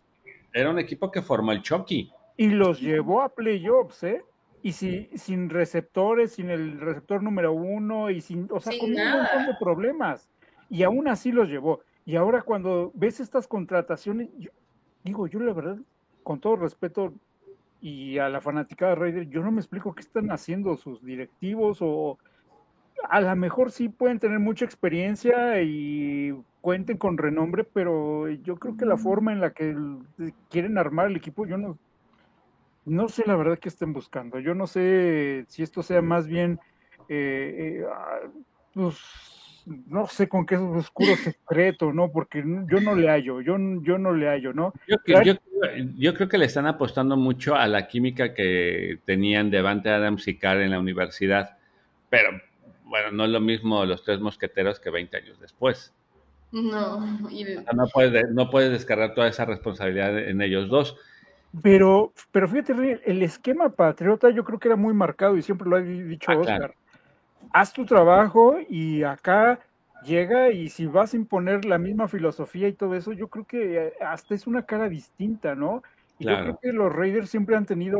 era, 0.52 0.70
un, 0.70 0.78
equipo 0.78 1.10
que 1.10 1.20
formó 1.20 1.50
el 1.50 1.62
Chucky. 1.62 2.12
Y 2.36 2.48
los 2.48 2.80
llevó 2.80 3.22
a 3.22 3.30
playoffs, 3.30 4.04
¿eh? 4.04 4.22
Y 4.62 4.72
si, 4.72 5.10
sin 5.16 5.50
receptores, 5.50 6.34
sin 6.34 6.48
el 6.48 6.78
receptor 6.80 7.22
número 7.24 7.52
uno, 7.52 8.10
y 8.10 8.20
sin, 8.20 8.46
o 8.52 8.60
sea, 8.60 8.72
con 8.78 8.90
un 8.90 8.96
montón 8.96 9.46
de 9.46 9.54
problemas. 9.58 10.28
Y 10.70 10.84
aún 10.84 11.08
así 11.08 11.32
los 11.32 11.48
llevó. 11.48 11.80
Y 12.04 12.14
ahora 12.14 12.42
cuando 12.42 12.92
ves 12.94 13.18
estas 13.18 13.48
contrataciones, 13.48 14.28
digo, 15.04 15.26
yo 15.26 15.40
la 15.40 15.52
verdad, 15.52 15.78
con 16.22 16.40
todo 16.40 16.56
respeto 16.56 17.12
y 17.80 18.18
a 18.18 18.28
la 18.28 18.40
fanática 18.40 18.88
de 18.88 18.94
Raider, 18.94 19.28
yo 19.28 19.42
no 19.42 19.50
me 19.50 19.60
explico 19.60 19.94
qué 19.94 20.00
están 20.00 20.30
haciendo 20.30 20.76
sus 20.76 21.04
directivos 21.04 21.78
o 21.80 22.18
a 23.08 23.20
lo 23.20 23.34
mejor 23.36 23.72
sí 23.72 23.88
pueden 23.88 24.18
tener 24.18 24.38
mucha 24.38 24.64
experiencia 24.64 25.60
y 25.62 26.32
cuenten 26.60 26.96
con 26.96 27.18
renombre, 27.18 27.64
pero 27.64 28.28
yo 28.28 28.56
creo 28.56 28.76
que 28.76 28.86
la 28.86 28.96
forma 28.96 29.32
en 29.32 29.40
la 29.40 29.52
que 29.52 29.76
quieren 30.48 30.78
armar 30.78 31.08
el 31.08 31.16
equipo, 31.16 31.44
yo 31.44 31.58
no, 31.58 31.76
no 32.84 33.08
sé 33.08 33.24
la 33.26 33.36
verdad 33.36 33.58
que 33.58 33.68
estén 33.68 33.92
buscando. 33.92 34.38
Yo 34.38 34.54
no 34.54 34.66
sé 34.66 35.44
si 35.48 35.62
esto 35.62 35.82
sea 35.82 36.02
más 36.02 36.28
bien, 36.28 36.60
eh, 37.08 37.80
eh, 37.80 37.86
ah, 37.92 38.20
pues, 38.74 38.96
no 39.66 40.06
sé 40.06 40.28
con 40.28 40.46
qué 40.46 40.56
oscuro 40.56 41.14
secreto, 41.16 41.92
¿no? 41.92 42.10
Porque 42.10 42.42
yo 42.42 42.80
no 42.80 42.94
le 42.94 43.08
hallo, 43.08 43.40
yo, 43.40 43.56
yo 43.82 43.98
no 43.98 44.12
le 44.12 44.28
hallo, 44.28 44.52
¿no? 44.52 44.72
Yo, 44.86 44.96
yo, 45.96 46.14
creo 46.14 46.28
que 46.28 46.38
le 46.38 46.46
están 46.46 46.66
apostando 46.66 47.16
mucho 47.16 47.54
a 47.54 47.66
la 47.68 47.86
química 47.86 48.34
que 48.34 48.98
tenían 49.04 49.50
Devante 49.50 49.90
Adams 49.90 50.26
y 50.28 50.36
Carr 50.36 50.60
en 50.60 50.70
la 50.70 50.80
universidad, 50.80 51.56
pero 52.10 52.30
bueno, 52.84 53.12
no 53.12 53.24
es 53.24 53.30
lo 53.30 53.40
mismo 53.40 53.84
los 53.84 54.04
tres 54.04 54.20
mosqueteros 54.20 54.80
que 54.80 54.90
20 54.90 55.16
años 55.16 55.40
después. 55.40 55.92
No, 56.50 57.00
no, 57.00 57.86
puedes, 57.92 58.30
no 58.30 58.50
puedes 58.50 58.72
descargar 58.72 59.14
toda 59.14 59.28
esa 59.28 59.46
responsabilidad 59.46 60.18
en 60.18 60.42
ellos 60.42 60.68
dos. 60.68 60.96
Pero, 61.62 62.12
pero 62.30 62.48
fíjate, 62.48 63.00
el 63.04 63.22
esquema 63.22 63.70
patriota 63.70 64.30
yo 64.30 64.44
creo 64.44 64.58
que 64.58 64.68
era 64.68 64.76
muy 64.76 64.92
marcado 64.92 65.36
y 65.36 65.42
siempre 65.42 65.68
lo 65.68 65.76
ha 65.76 65.80
dicho 65.80 66.30
ah, 66.30 66.36
Oscar 66.36 66.74
haz 67.52 67.72
tu 67.72 67.84
trabajo 67.84 68.56
y 68.68 69.02
acá 69.02 69.60
llega 70.04 70.50
y 70.50 70.68
si 70.68 70.86
vas 70.86 71.14
a 71.14 71.16
imponer 71.16 71.64
la 71.64 71.78
misma 71.78 72.08
filosofía 72.08 72.68
y 72.68 72.72
todo 72.72 72.94
eso, 72.94 73.12
yo 73.12 73.28
creo 73.28 73.44
que 73.46 73.86
eh, 73.86 73.92
hasta 74.04 74.34
es 74.34 74.46
una 74.46 74.64
cara 74.66 74.88
distinta, 74.88 75.54
¿no? 75.54 75.82
Y 76.18 76.26
yo 76.26 76.36
creo 76.36 76.58
que 76.60 76.72
los 76.72 76.92
Raiders 76.92 77.30
siempre 77.30 77.56
han 77.56 77.66
tenido, 77.66 77.98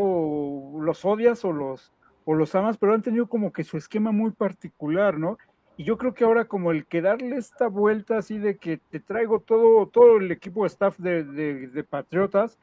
los 0.80 1.04
odias 1.04 1.44
o 1.44 1.52
los, 1.52 1.92
o 2.24 2.34
los 2.34 2.54
amas, 2.54 2.78
pero 2.78 2.94
han 2.94 3.02
tenido 3.02 3.26
como 3.26 3.52
que 3.52 3.64
su 3.64 3.76
esquema 3.76 4.12
muy 4.12 4.30
particular, 4.30 5.18
¿no? 5.18 5.38
Y 5.76 5.84
yo 5.84 5.96
creo 5.98 6.14
que 6.14 6.24
ahora 6.24 6.44
como 6.44 6.70
el 6.70 6.86
que 6.86 7.02
darle 7.02 7.36
esta 7.36 7.66
vuelta 7.66 8.18
así 8.18 8.38
de 8.38 8.58
que 8.58 8.76
te 8.76 9.00
traigo 9.00 9.40
todo, 9.40 9.88
todo 9.88 10.18
el 10.18 10.30
equipo 10.30 10.62
de 10.62 10.68
staff 10.68 10.98
de, 10.98 11.24
de 11.24 11.84
Patriotas, 11.84 12.58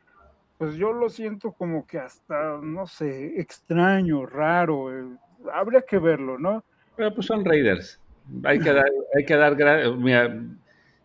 pues 0.60 0.76
yo 0.76 0.92
lo 0.92 1.10
siento 1.10 1.54
como 1.54 1.88
que 1.88 2.00
hasta, 2.00 2.58
no 2.62 2.86
sé, 2.86 3.40
extraño, 3.40 4.26
raro, 4.26 4.94
eh, 4.94 5.18
habría 5.54 5.82
que 5.84 6.00
verlo, 6.00 6.38
¿no? 6.38 6.66
Pero 7.00 7.14
pues 7.14 7.28
son 7.28 7.46
Raiders. 7.46 7.98
Hay 8.44 8.60
que 8.60 8.74
dar, 8.74 8.92
hay 9.16 9.24
que 9.24 9.36
dar, 9.38 9.56
mira, 9.96 10.38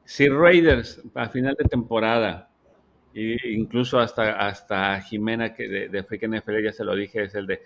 si 0.04 0.28
Raiders 0.28 1.00
a 1.14 1.28
final 1.28 1.54
de 1.56 1.66
temporada 1.66 2.50
Y 3.12 3.54
incluso 3.54 4.00
hasta, 4.00 4.46
hasta 4.48 5.00
Jimena 5.02 5.54
que 5.54 5.68
de, 5.68 5.88
de 5.90 6.62
ya 6.64 6.72
se 6.72 6.84
lo 6.84 6.96
dije, 6.96 7.24
es 7.24 7.36
el 7.36 7.46
de 7.46 7.62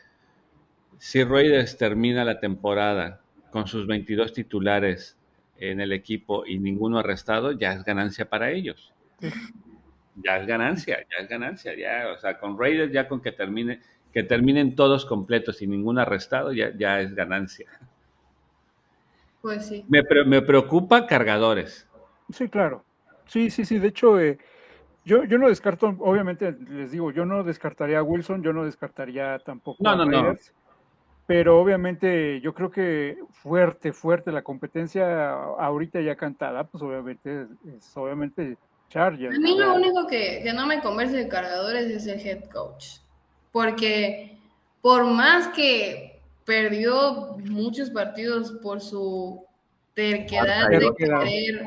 si 0.98 1.24
Raiders 1.24 1.78
termina 1.78 2.24
la 2.24 2.38
temporada 2.40 3.22
con 3.50 3.66
sus 3.66 3.86
22 3.86 4.34
titulares 4.34 5.18
en 5.56 5.80
el 5.80 5.92
equipo 5.92 6.44
y 6.46 6.58
ninguno 6.58 6.98
arrestado, 6.98 7.52
ya 7.52 7.72
es 7.72 7.84
ganancia 7.84 8.28
para 8.28 8.50
ellos. 8.50 8.92
Ya 10.16 10.36
es 10.38 10.46
ganancia, 10.46 10.98
ya 11.10 11.22
es 11.22 11.28
ganancia, 11.28 11.74
ya, 11.76 12.12
o 12.12 12.18
sea, 12.18 12.38
con 12.38 12.58
Raiders 12.58 12.92
ya 12.92 13.08
con 13.08 13.22
que 13.22 13.32
termine, 13.32 13.80
que 14.12 14.22
terminen 14.24 14.74
todos 14.74 15.06
completos 15.06 15.62
y 15.62 15.66
ningún 15.66 15.98
arrestado, 15.98 16.52
ya, 16.52 16.72
ya 16.76 17.00
es 17.00 17.14
ganancia. 17.14 17.68
Pues 19.42 19.66
sí. 19.66 19.84
Me, 19.88 20.02
me 20.26 20.42
preocupa 20.42 21.06
cargadores. 21.06 21.86
Sí, 22.30 22.48
claro. 22.48 22.84
Sí, 23.26 23.50
sí, 23.50 23.64
sí. 23.64 23.78
De 23.78 23.88
hecho, 23.88 24.20
eh, 24.20 24.38
yo, 25.04 25.24
yo 25.24 25.38
no 25.38 25.48
descarto, 25.48 25.94
obviamente 26.00 26.56
les 26.68 26.90
digo, 26.90 27.10
yo 27.12 27.24
no 27.24 27.42
descartaría 27.42 28.00
a 28.00 28.02
Wilson, 28.02 28.42
yo 28.42 28.52
no 28.52 28.64
descartaría 28.64 29.38
tampoco 29.38 29.82
no, 29.82 29.90
a 29.90 29.96
no, 29.96 30.04
no 30.04 30.34
pero 31.28 31.60
obviamente 31.60 32.40
yo 32.40 32.54
creo 32.54 32.70
que 32.70 33.18
fuerte, 33.30 33.92
fuerte 33.92 34.32
la 34.32 34.40
competencia 34.40 35.32
ahorita 35.32 36.00
ya 36.00 36.16
cantada, 36.16 36.64
pues 36.64 36.82
obviamente 36.82 37.46
es 37.76 37.94
obviamente 37.98 38.56
Chargers. 38.88 39.36
A 39.36 39.38
mí 39.38 39.54
lo 39.54 39.74
único 39.74 40.06
que, 40.06 40.40
que, 40.42 40.54
no 40.54 40.66
me 40.66 40.80
convence 40.80 41.14
de 41.14 41.28
cargadores 41.28 41.90
es 41.90 42.06
el 42.06 42.26
head 42.26 42.48
coach, 42.48 43.00
porque 43.52 44.38
por 44.80 45.04
más 45.04 45.48
que 45.48 46.17
perdió 46.48 47.36
muchos 47.44 47.90
partidos 47.90 48.52
por 48.62 48.80
su 48.80 49.44
terquedad 49.92 50.70
de 50.70 50.90
querer 50.96 51.66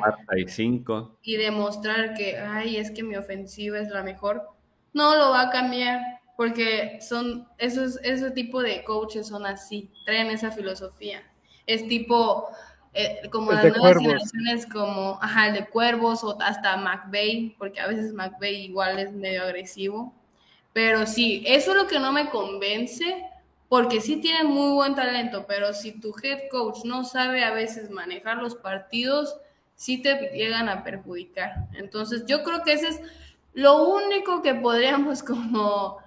y 1.21 1.35
demostrar 1.37 2.15
que, 2.15 2.39
ay, 2.39 2.77
es 2.77 2.89
que 2.89 3.03
mi 3.03 3.15
ofensiva 3.15 3.77
es 3.77 3.89
la 3.89 4.01
mejor, 4.01 4.41
no 4.91 5.15
lo 5.15 5.29
va 5.29 5.41
a 5.41 5.49
cambiar 5.51 6.01
porque 6.35 6.97
son 6.99 7.47
esos 7.59 7.99
ese 8.01 8.31
tipo 8.31 8.63
de 8.63 8.83
coaches 8.83 9.27
son 9.27 9.45
así, 9.45 9.91
traen 10.03 10.31
esa 10.31 10.49
filosofía. 10.49 11.21
Es 11.67 11.87
tipo 11.87 12.49
eh, 12.95 13.21
como 13.31 13.51
las 13.51 13.63
nuevas 13.63 13.99
generaciones 13.99 14.65
como 14.65 15.19
ajá, 15.21 15.49
el 15.49 15.53
de 15.53 15.65
Cuervos 15.67 16.23
o 16.23 16.41
hasta 16.41 16.75
McVeigh, 16.77 17.55
porque 17.59 17.79
a 17.79 17.85
veces 17.85 18.13
McVeigh 18.13 18.65
igual 18.65 18.97
es 18.97 19.11
medio 19.11 19.43
agresivo. 19.43 20.11
Pero 20.73 21.05
sí, 21.05 21.43
eso 21.45 21.71
es 21.71 21.77
lo 21.77 21.85
que 21.85 21.99
no 21.99 22.11
me 22.11 22.31
convence, 22.31 23.29
porque 23.71 24.01
sí 24.01 24.17
tienen 24.17 24.47
muy 24.47 24.73
buen 24.73 24.95
talento, 24.95 25.45
pero 25.47 25.71
si 25.71 25.93
tu 25.93 26.13
head 26.21 26.49
coach 26.51 26.83
no 26.83 27.05
sabe 27.05 27.45
a 27.45 27.53
veces 27.53 27.89
manejar 27.89 28.39
los 28.39 28.53
partidos, 28.53 29.37
sí 29.75 30.01
te 30.01 30.13
llegan 30.33 30.67
a 30.67 30.83
perjudicar. 30.83 31.69
Entonces, 31.75 32.25
yo 32.25 32.43
creo 32.43 32.63
que 32.63 32.73
ese 32.73 32.89
es 32.89 33.01
lo 33.53 33.87
único 33.87 34.41
que 34.41 34.55
podríamos 34.55 35.23
como 35.23 35.99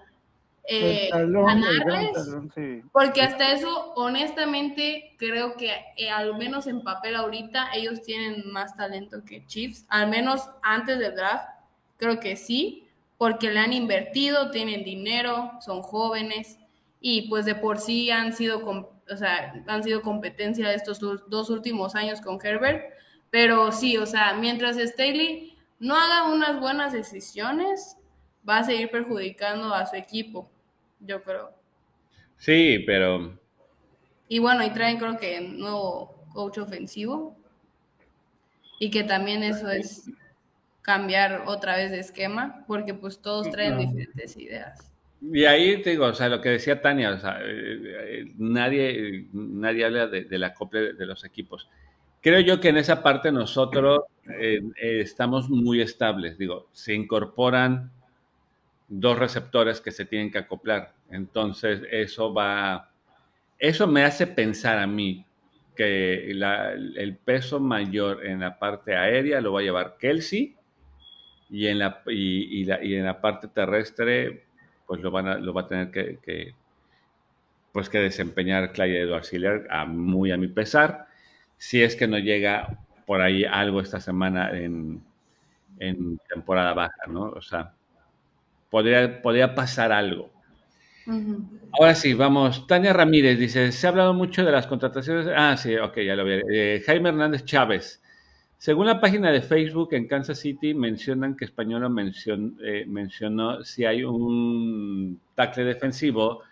eh, 0.69 1.09
porque 2.93 3.23
hasta 3.23 3.53
eso, 3.53 3.95
honestamente, 3.97 5.15
creo 5.16 5.57
que 5.57 5.70
eh, 5.97 6.11
al 6.11 6.36
menos 6.36 6.66
en 6.66 6.82
papel 6.82 7.16
ahorita 7.16 7.73
ellos 7.73 8.03
tienen 8.03 8.43
más 8.53 8.77
talento 8.77 9.24
que 9.24 9.47
Chiefs, 9.47 9.86
al 9.89 10.11
menos 10.11 10.51
antes 10.62 10.99
del 10.99 11.15
draft, 11.15 11.49
creo 11.97 12.20
que 12.20 12.36
sí, 12.36 12.86
porque 13.16 13.51
le 13.51 13.61
han 13.61 13.73
invertido, 13.73 14.51
tienen 14.51 14.85
dinero, 14.85 15.53
son 15.62 15.81
jóvenes 15.81 16.59
y 17.06 17.28
pues 17.28 17.44
de 17.44 17.55
por 17.55 17.78
sí 17.78 18.10
han 18.10 18.32
sido, 18.32 18.66
o 18.66 19.16
sea, 19.18 19.62
han 19.66 19.85
sido 19.85 20.01
competencia 20.01 20.72
estos 20.72 21.01
dos 21.01 21.51
últimos 21.51 21.94
años 21.94 22.22
con 22.22 22.39
Herbert, 22.43 22.82
pero 23.31 23.72
sí, 23.72 23.98
o 23.98 24.06
sea, 24.06 24.32
mientras 24.32 24.78
Staley 24.78 25.55
no 25.78 25.97
haga 25.98 26.32
unas 26.32 26.59
buenas 26.59 26.94
decisiones, 26.94 27.98
va 28.48 28.60
a 28.60 28.64
seguir 28.64 28.90
perjudicando 28.90 29.74
a 29.74 29.85
su 29.85 29.97
equipo 29.97 30.51
yo 30.98 31.22
creo. 31.22 31.52
Sí, 32.39 32.82
pero... 32.86 33.39
Y 34.26 34.39
bueno, 34.39 34.64
y 34.64 34.70
traen 34.70 34.97
creo 34.97 35.18
que 35.18 35.40
un 35.40 35.59
nuevo 35.59 36.24
coach 36.32 36.56
ofensivo. 36.56 37.36
Y 38.81 38.90
que 38.90 39.05
también 39.05 39.43
eso 39.43 39.70
es 39.70 40.10
cambiar 40.81 41.44
otra 41.48 41.76
vez 41.76 41.90
de 41.90 42.01
esquema, 42.01 42.64
porque 42.66 42.94
pues 42.94 43.20
todos 43.20 43.51
traen 43.51 43.76
diferentes 43.76 44.39
ideas. 44.39 44.93
Y 45.32 45.44
ahí 45.44 45.76
digo, 45.76 46.06
o 46.06 46.14
sea, 46.14 46.28
lo 46.28 46.40
que 46.40 46.51
decía 46.51 46.82
Tania, 46.82 47.12
o 47.12 47.18
sea, 47.18 47.38
eh, 47.40 47.80
eh, 47.84 48.32
nadie, 48.36 49.26
nadie 49.32 49.84
habla 49.84 50.06
de, 50.06 50.38
la 50.38 50.48
acople 50.48 50.92
de 50.92 51.06
los 51.06 51.24
equipos. 51.24 51.68
Creo 52.20 52.40
yo 52.40 52.60
que 52.60 52.68
en 52.68 52.76
esa 52.76 53.02
parte 53.02 53.32
nosotros 53.32 54.01
eh, 54.28 54.60
estamos 54.76 55.48
muy 55.48 55.80
estables. 55.80 56.36
Digo, 56.36 56.68
se 56.72 56.94
incorporan 56.94 57.90
dos 58.88 59.18
receptores 59.18 59.80
que 59.80 59.92
se 59.92 60.05
tienen 60.05 60.30
que 60.30 60.38
acoplar. 60.38 60.94
Entonces, 61.10 61.82
eso 61.90 62.32
va, 62.32 62.90
eso 63.59 63.86
me 63.86 64.05
hace 64.05 64.26
pensar 64.26 64.78
a 64.78 64.86
mí 64.86 65.24
que 65.74 66.30
el 66.30 67.16
peso 67.24 67.60
mayor 67.60 68.24
en 68.24 68.40
la 68.40 68.59
parte 68.59 68.94
aérea 68.96 69.40
lo 69.40 69.52
va 69.52 69.60
a 69.60 69.64
llevar 69.64 69.96
Kelsey 69.98 70.55
y 71.51 71.66
en 71.66 71.78
la, 71.78 72.02
y, 72.06 72.68
en 72.70 73.05
la 73.05 73.20
parte 73.20 73.48
terrestre, 73.48 74.43
pues 74.86 75.01
lo, 75.01 75.11
van 75.11 75.28
a, 75.28 75.39
lo 75.39 75.52
va 75.52 75.62
a 75.62 75.66
tener 75.66 75.90
que, 75.90 76.55
pues 77.73 77.89
que 77.89 77.98
desempeñar 77.98 78.73
Clay 78.73 78.97
Edwards 78.97 79.32
Hiller, 79.32 79.66
a, 79.70 79.85
muy 79.85 80.31
a 80.32 80.36
mi 80.36 80.48
pesar, 80.48 81.06
si 81.56 81.82
es 81.82 81.97
que 81.97 82.06
no 82.06 82.19
llega 82.19 82.78
por 83.06 83.20
ahí 83.20 83.44
algo 83.44 83.81
esta 83.81 84.01
semana 84.01 84.51
en, 84.56 85.02
en 85.78 86.19
temporada 86.28 86.74
baja, 86.74 87.06
¿no? 87.09 87.24
O 87.24 87.43
sea, 87.43 87.73
podría, 88.70 89.55
pasar 89.55 89.93
algo. 89.93 90.31
Ahora 91.78 91.94
sí, 91.94 92.15
vamos. 92.15 92.66
Tania 92.66 92.93
Ramírez 92.93 93.39
dice, 93.39 93.70
se 93.73 93.86
ha 93.86 93.90
hablado 93.90 94.15
mucho 94.15 94.44
de 94.44 94.52
las 94.52 94.66
contrataciones. 94.66 95.28
Ah, 95.35 95.56
sí, 95.56 95.77
ok, 95.77 95.98
ya 95.98 96.16
lo 96.16 96.24
vi. 96.24 96.40
Eh, 96.51 96.82
Jaime 96.85 97.11
Hernández 97.11 97.44
Chávez. 97.44 98.02
Según 98.59 98.86
la 98.86 99.01
página 99.01 99.31
de 99.31 99.43
Facebook 99.43 99.90
en 99.93 100.06
Kansas 100.06 100.39
City, 100.39 100.74
mencionan 100.74 101.36
que 101.36 101.44
Española 101.44 101.90
eh, 102.62 102.85
mencionó 102.86 103.62
si 103.62 103.85
hay 103.85 104.05
un 104.05 105.20
tackle 105.35 105.64
defensivo 105.64 106.43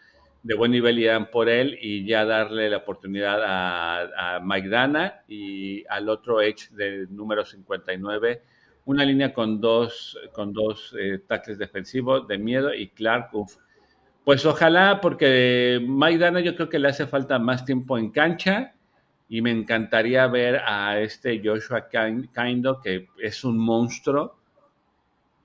de 0.42 0.54
buen 0.54 0.72
nivel 0.72 0.98
irán 0.98 1.30
por 1.30 1.48
él 1.48 1.78
y 1.80 2.04
ya 2.04 2.24
darle 2.24 2.68
la 2.68 2.78
oportunidad 2.78 3.42
a, 3.44 4.36
a 4.36 4.40
Mike 4.40 4.68
Dana 4.68 5.22
y 5.28 5.84
al 5.88 6.08
otro 6.08 6.42
Edge 6.42 6.68
del 6.72 7.14
número 7.14 7.44
59 7.44 8.42
una 8.84 9.04
línea 9.04 9.32
con 9.32 9.60
dos, 9.60 10.18
con 10.32 10.52
dos 10.52 10.94
eh, 10.98 11.20
tackles 11.26 11.58
defensivos 11.58 12.26
de 12.26 12.38
miedo 12.38 12.74
y 12.74 12.88
Clark, 12.88 13.30
Pues 14.24 14.44
ojalá, 14.44 15.00
porque 15.00 15.80
Maidana 15.86 16.40
yo 16.40 16.54
creo 16.56 16.68
que 16.68 16.78
le 16.78 16.88
hace 16.88 17.06
falta 17.06 17.38
más 17.38 17.64
tiempo 17.64 17.98
en 17.98 18.10
cancha 18.10 18.74
y 19.32 19.40
me 19.40 19.50
encantaría 19.50 20.26
ver 20.26 20.60
a 20.62 21.00
este 21.00 21.40
Joshua 21.42 21.88
Kindo, 21.88 22.82
que 22.82 23.08
es 23.18 23.44
un 23.44 23.56
monstruo, 23.56 24.36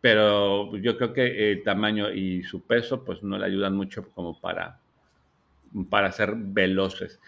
pero 0.01 0.75
yo 0.75 0.97
creo 0.97 1.13
que 1.13 1.53
el 1.53 1.63
tamaño 1.63 2.11
y 2.11 2.43
su 2.43 2.63
peso 2.63 3.05
pues 3.05 3.23
no 3.23 3.37
le 3.37 3.45
ayudan 3.45 3.77
mucho 3.77 4.11
como 4.11 4.41
para, 4.41 4.81
para 5.89 6.11
ser 6.11 6.33
veloces. 6.35 7.21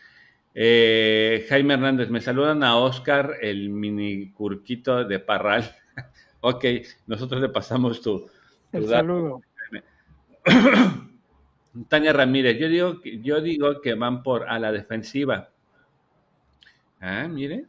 Eh, 0.53 1.45
Jaime 1.47 1.75
Hernández, 1.75 2.09
me 2.09 2.19
saludan 2.19 2.61
a 2.65 2.75
Oscar, 2.75 3.37
el 3.39 3.69
mini 3.69 4.29
curquito 4.31 5.05
de 5.05 5.19
Parral. 5.19 5.63
Ok, 6.41 6.63
nosotros 7.05 7.41
le 7.41 7.49
pasamos 7.49 8.01
tu, 8.01 8.29
saludo. 8.87 9.41
Tania 11.89 12.13
Ramírez, 12.13 12.57
yo 12.57 12.69
digo, 12.69 13.01
yo 13.03 13.41
digo 13.41 13.81
que 13.81 13.93
van 13.93 14.23
por 14.23 14.47
a 14.47 14.57
la 14.57 14.71
defensiva. 14.71 15.49
Ah, 16.99 17.27
mire, 17.27 17.65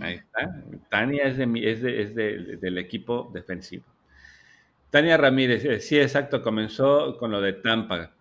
ahí 0.00 0.14
está. 0.14 0.62
Tania 0.88 1.24
es, 1.24 1.36
de, 1.36 2.02
es, 2.02 2.14
del 2.14 2.78
equipo 2.78 3.30
defensivo. 3.32 3.84
Tania 4.90 5.16
Ramírez, 5.16 5.64
eh, 5.64 5.80
sí, 5.80 5.98
exacto, 5.98 6.42
comenzó 6.42 7.16
con 7.18 7.30
lo 7.30 7.40
de 7.40 7.52
Tampa. 7.54 8.12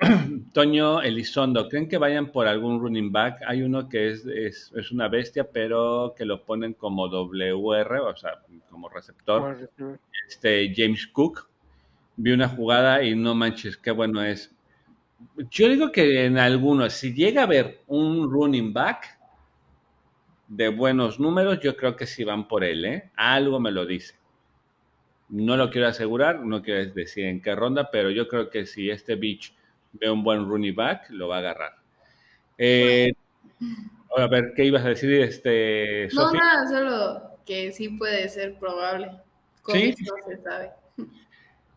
Toño 0.52 1.02
Elizondo, 1.02 1.68
¿creen 1.68 1.88
que 1.88 1.98
vayan 1.98 2.30
por 2.30 2.46
algún 2.46 2.80
running 2.80 3.12
back? 3.12 3.42
Hay 3.46 3.62
uno 3.62 3.88
que 3.88 4.10
es, 4.10 4.26
es, 4.26 4.92
una 4.92 5.08
bestia, 5.08 5.44
pero 5.44 6.14
que 6.16 6.24
lo 6.24 6.42
ponen 6.42 6.74
como 6.74 7.08
WR, 7.08 8.00
o 8.00 8.16
sea, 8.16 8.40
como 8.70 8.88
receptor. 8.88 9.70
Este 10.28 10.72
James 10.74 11.06
Cook. 11.08 11.48
Vi 12.16 12.30
una 12.30 12.48
jugada 12.48 13.02
y 13.02 13.16
no 13.16 13.34
manches, 13.34 13.76
qué 13.76 13.90
bueno 13.90 14.22
es. 14.22 14.54
Yo 15.50 15.68
digo 15.68 15.90
que 15.90 16.26
en 16.26 16.38
algunos, 16.38 16.92
si 16.92 17.12
llega 17.12 17.40
a 17.40 17.44
haber 17.44 17.80
un 17.88 18.30
running 18.30 18.72
back 18.72 19.18
de 20.48 20.68
buenos 20.68 21.18
números, 21.18 21.60
yo 21.60 21.76
creo 21.76 21.96
que 21.96 22.06
sí 22.06 22.24
van 22.24 22.48
por 22.48 22.64
él, 22.64 22.84
¿eh? 22.84 23.10
Algo 23.16 23.60
me 23.60 23.70
lo 23.70 23.86
dice. 23.86 24.14
No 25.28 25.56
lo 25.56 25.70
quiero 25.70 25.88
asegurar, 25.88 26.40
no 26.40 26.62
quiero 26.62 26.92
decir 26.92 27.24
en 27.24 27.40
qué 27.40 27.54
ronda, 27.54 27.90
pero 27.90 28.10
yo 28.10 28.28
creo 28.28 28.50
que 28.50 28.66
si 28.66 28.90
este 28.90 29.16
Beach 29.16 29.54
ve 29.92 30.10
un 30.10 30.22
buen 30.22 30.46
running 30.48 30.74
back, 30.74 31.08
lo 31.10 31.28
va 31.28 31.36
a 31.36 31.38
agarrar. 31.38 31.72
Eh, 32.58 33.12
a 34.16 34.26
ver, 34.26 34.52
¿qué 34.54 34.64
ibas 34.64 34.84
a 34.84 34.90
decir? 34.90 35.12
Este, 35.20 36.08
no, 36.14 36.32
nada, 36.32 36.68
solo 36.68 37.34
que 37.44 37.72
sí 37.72 37.88
puede 37.88 38.28
ser 38.28 38.58
probable. 38.58 39.10
¿Sí? 39.66 39.94
se 39.94 40.36
sabe. 40.42 40.70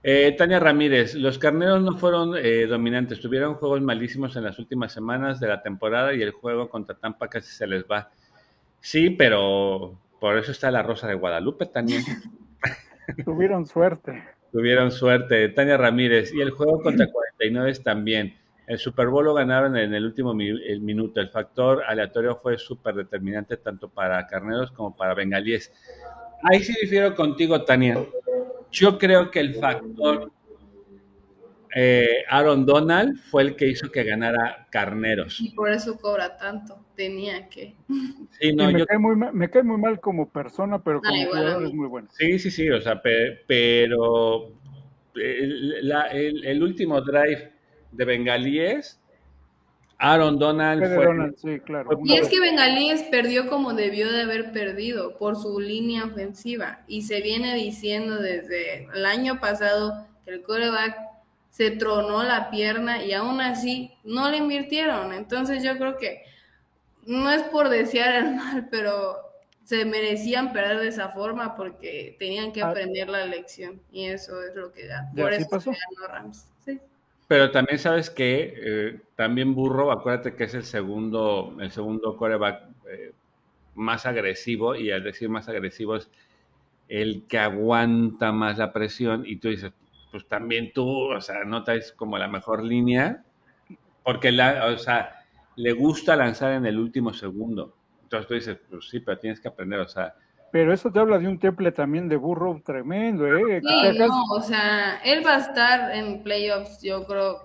Eh, 0.03 0.35
Tania 0.37 0.59
Ramírez, 0.59 1.15
los 1.15 1.37
carneros 1.37 1.81
no 1.81 1.97
fueron 1.97 2.35
eh, 2.37 2.65
dominantes, 2.65 3.19
tuvieron 3.19 3.55
juegos 3.55 3.81
malísimos 3.81 4.35
en 4.35 4.43
las 4.43 4.59
últimas 4.59 4.93
semanas 4.93 5.39
de 5.39 5.47
la 5.47 5.61
temporada 5.61 6.13
y 6.13 6.21
el 6.21 6.31
juego 6.31 6.69
contra 6.69 6.95
Tampa 6.95 7.27
casi 7.27 7.51
se 7.51 7.67
les 7.67 7.83
va. 7.83 8.09
Sí, 8.79 9.09
pero 9.09 9.97
por 10.19 10.37
eso 10.37 10.51
está 10.51 10.71
la 10.71 10.83
Rosa 10.83 11.07
de 11.07 11.15
Guadalupe, 11.15 11.65
Tania. 11.65 11.99
tuvieron 13.25 13.65
suerte. 13.65 14.23
Tuvieron 14.51 14.91
suerte. 14.91 15.49
Tania 15.49 15.77
Ramírez, 15.77 16.33
y 16.33 16.41
el 16.41 16.51
juego 16.51 16.81
contra 16.81 17.07
49 17.11 17.73
también. 17.83 18.37
El 18.65 18.79
Super 18.79 19.07
Bowl 19.07 19.25
lo 19.25 19.33
ganaron 19.33 19.77
en 19.77 19.93
el 19.93 20.05
último 20.05 20.33
minuto. 20.33 21.21
El 21.21 21.29
factor 21.29 21.83
aleatorio 21.87 22.35
fue 22.35 22.57
súper 22.57 22.95
determinante 22.95 23.55
tanto 23.57 23.87
para 23.87 24.25
carneros 24.27 24.71
como 24.71 24.95
para 24.95 25.13
bengalíes. 25.13 25.71
Ahí 26.43 26.61
sí 26.61 26.73
difiero 26.81 27.15
contigo, 27.15 27.63
Tania. 27.63 27.97
Yo 28.71 28.97
creo 28.97 29.31
que 29.31 29.39
el 29.39 29.55
factor 29.55 30.31
eh, 31.79 32.23
Aaron 32.29 32.65
Donald 32.65 33.19
fue 33.29 33.43
el 33.43 33.55
que 33.55 33.67
hizo 33.67 33.91
que 33.91 34.03
ganara 34.03 34.67
Carneros. 34.71 35.39
Y 35.39 35.51
por 35.51 35.71
eso 35.71 35.97
cobra 35.99 36.37
tanto. 36.37 36.79
Tenía 36.95 37.47
que. 37.49 37.75
Sí, 38.39 38.53
no, 38.53 38.71
me, 38.71 38.85
cae 38.85 38.97
muy 38.97 39.15
mal, 39.15 39.33
me, 39.33 39.49
cae 39.49 39.63
muy 39.63 39.77
mal, 39.77 39.99
como 39.99 40.29
persona, 40.29 40.83
pero 40.83 41.01
como 41.01 41.25
jugador 41.25 41.65
es 41.65 41.73
muy 41.73 41.87
bueno. 41.87 42.07
Sí, 42.11 42.39
sí, 42.39 42.49
sí, 42.49 42.69
o 42.69 42.81
sea, 42.81 43.01
pero 43.01 44.51
el, 45.15 45.91
el 46.43 46.63
último 46.63 47.01
drive 47.01 47.51
de 47.91 48.05
Bengalíes 48.05 48.99
Aaron 49.99 50.37
Donald 50.37 50.83
fue, 51.41 51.57
y 52.03 52.15
es 52.15 52.29
que 52.29 52.39
Bengalíes 52.39 53.03
perdió 53.03 53.47
como 53.47 53.73
debió 53.73 54.11
de 54.11 54.21
haber 54.21 54.51
perdido 54.51 55.17
por 55.17 55.35
su 55.35 55.59
línea 55.59 56.05
ofensiva 56.05 56.83
y 56.87 57.01
se 57.01 57.21
viene 57.21 57.55
diciendo 57.55 58.21
desde 58.21 58.87
el 58.93 59.05
año 59.07 59.39
pasado 59.39 60.05
que 60.23 60.35
el 60.35 60.43
coreback 60.43 60.95
se 61.49 61.71
tronó 61.71 62.23
la 62.23 62.49
pierna 62.49 63.03
y 63.03 63.13
aún 63.13 63.41
así 63.41 63.91
no 64.03 64.29
le 64.29 64.37
invirtieron. 64.37 65.13
Entonces 65.13 65.63
yo 65.63 65.77
creo 65.77 65.97
que 65.97 66.23
no 67.05 67.31
es 67.31 67.43
por 67.43 67.69
desear 67.69 68.13
el 68.15 68.35
mal, 68.35 68.67
pero 68.69 69.17
se 69.63 69.83
merecían 69.83 70.53
perder 70.53 70.79
de 70.79 70.87
esa 70.87 71.09
forma 71.09 71.55
porque 71.55 72.15
tenían 72.19 72.51
que 72.53 72.61
ah. 72.61 72.69
aprender 72.69 73.09
la 73.09 73.25
lección 73.25 73.81
y 73.91 74.05
eso 74.05 74.41
es 74.43 74.55
lo 74.55 74.71
que 74.71 74.87
da. 74.87 75.11
Por 75.15 75.33
eso 75.33 75.47
ganó 75.49 76.07
Rams. 76.07 76.47
Sí. 76.63 76.79
Pero 77.27 77.51
también 77.51 77.77
sabes 77.77 78.09
que 78.09 78.53
eh, 78.55 78.99
también 79.15 79.53
Burro, 79.53 79.91
acuérdate 79.91 80.35
que 80.35 80.45
es 80.45 80.53
el 80.53 80.63
segundo, 80.63 81.57
el 81.59 81.71
segundo 81.71 82.15
coreback 82.15 82.63
eh, 82.89 83.11
más 83.75 84.05
agresivo, 84.05 84.75
y 84.75 84.91
al 84.91 85.03
decir 85.03 85.27
más 85.27 85.49
agresivo 85.49 85.97
es 85.97 86.09
el 86.87 87.23
que 87.27 87.37
aguanta 87.37 88.31
más 88.31 88.57
la 88.57 88.71
presión, 88.71 89.25
y 89.25 89.35
tú 89.35 89.49
dices, 89.49 89.73
pues 90.17 90.27
también 90.27 90.71
tú, 90.73 91.11
o 91.11 91.21
sea, 91.21 91.43
notas 91.43 91.91
como 91.91 92.17
la 92.17 92.27
mejor 92.27 92.63
línea, 92.63 93.23
porque 94.03 94.31
la, 94.31 94.65
o 94.65 94.77
sea, 94.79 95.23
le 95.55 95.73
gusta 95.73 96.15
lanzar 96.15 96.53
en 96.53 96.65
el 96.65 96.79
último 96.79 97.13
segundo. 97.13 97.75
Entonces 98.01 98.27
tú 98.27 98.33
dices, 98.33 98.57
pues 98.67 98.89
sí, 98.89 98.99
pero 98.99 99.19
tienes 99.19 99.39
que 99.39 99.47
aprender, 99.47 99.79
o 99.79 99.87
sea, 99.87 100.15
pero 100.51 100.73
eso 100.73 100.89
te 100.91 100.97
habla 100.97 101.19
de 101.19 101.27
un 101.27 101.37
temple 101.37 101.71
también 101.71 102.09
de 102.09 102.15
burro 102.15 102.59
tremendo, 102.65 103.27
¿eh? 103.27 103.61
Sí, 103.61 103.99
no, 103.99 104.23
o 104.31 104.41
sea, 104.41 104.97
él 105.03 105.23
va 105.23 105.35
a 105.35 105.39
estar 105.39 105.93
en 105.93 106.23
playoffs, 106.23 106.81
yo 106.81 107.05
creo, 107.05 107.41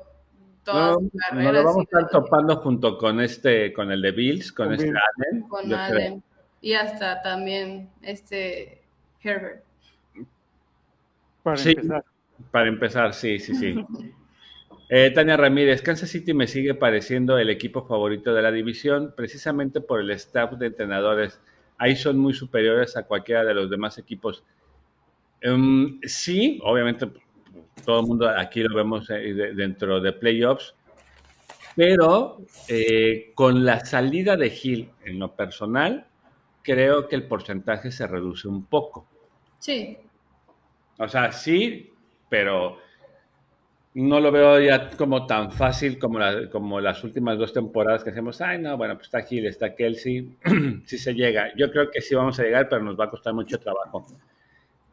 todas 0.63 0.97
no, 1.33 1.43
no 1.43 1.53
lo 1.53 1.65
vamos 1.65 1.81
a 1.81 1.83
estar 1.83 2.09
topando 2.09 2.57
junto 2.57 2.97
con 2.97 3.21
este, 3.21 3.71
con 3.75 3.93
el 3.93 4.01
de 4.01 4.13
Bills, 4.13 4.51
con, 4.51 4.73
este 4.73 4.89
Allen. 4.89 5.43
Con 5.47 5.75
Allen. 5.75 6.23
Y 6.63 6.73
hasta 6.73 7.21
también 7.21 7.91
este 8.01 8.83
Herbert. 9.21 9.63
Para 11.43 11.61
empezar. 11.61 12.05
Para 12.51 12.69
empezar, 12.69 13.15
sí, 13.15 13.39
sí, 13.39 13.55
sí. 13.55 13.75
Eh, 14.89 15.11
Tania 15.11 15.37
Ramírez, 15.37 15.81
Kansas 15.81 16.11
City 16.11 16.35
me 16.35 16.47
sigue 16.47 16.75
pareciendo 16.75 17.39
el 17.39 17.49
equipo 17.49 17.87
favorito 17.87 18.35
de 18.35 18.43
la 18.43 18.53
división, 18.53 19.15
precisamente 19.17 19.81
por 19.81 20.01
el 20.01 20.11
staff 20.11 20.53
de 20.53 20.67
entrenadores 20.67 21.41
ahí 21.83 21.97
son 21.97 22.17
muy 22.19 22.33
superiores 22.33 22.97
a 22.97 23.03
cualquiera 23.03 23.45
de 23.45 23.55
los 23.55 23.69
demás 23.69 23.99
equipos. 23.99 24.45
Em, 25.41 26.01
sí, 26.05 26.61
obviamente 26.63 27.09
todo 27.85 28.01
el 28.01 28.07
mundo 28.07 28.29
aquí 28.29 28.63
lo 28.63 28.77
vemos 28.77 29.11
eh, 29.11 29.53
dentro 29.55 30.01
de 30.01 30.13
playoffs, 30.13 30.77
pero 31.75 32.39
eh, 32.69 33.33
con 33.35 33.65
la 33.65 33.85
salida 33.85 34.37
de 34.37 34.57
Hill 34.63 34.91
en 35.05 35.19
lo 35.19 35.35
personal, 35.35 36.07
creo 36.63 37.09
que 37.09 37.17
el 37.17 37.25
porcentaje 37.25 37.91
se 37.91 38.07
reduce 38.07 38.47
un 38.47 38.67
poco. 38.67 39.09
Sí. 39.59 39.99
O 40.99 41.09
sea, 41.09 41.33
sí, 41.33 41.92
pero 42.33 42.79
no 43.93 44.19
lo 44.19 44.33
veo 44.33 44.59
ya 44.59 44.89
como 44.97 45.27
tan 45.27 45.53
fácil 45.53 45.99
como, 45.99 46.19
como 46.51 46.81
las 46.81 47.05
últimas 47.05 47.37
dos 47.37 47.53
temporadas 47.53 48.03
que 48.03 48.09
hacemos. 48.09 48.41
Ay, 48.41 48.59
no, 48.59 48.79
bueno, 48.79 48.95
pues 48.95 49.09
está 49.09 49.21
Gil, 49.21 49.45
está 49.45 49.75
Kelsey, 49.75 50.35
sí 50.87 50.97
se 50.97 51.13
llega. 51.13 51.55
Yo 51.57 51.71
creo 51.71 51.91
que 51.91 52.01
sí 52.01 52.15
vamos 52.15 52.41
a 52.41 52.45
llegar, 52.45 52.71
pero 52.71 52.83
nos 52.83 52.99
va 52.99 53.05
a 53.05 53.11
costar 53.11 53.35
mucho 53.35 53.61
trabajo. 53.61 54.07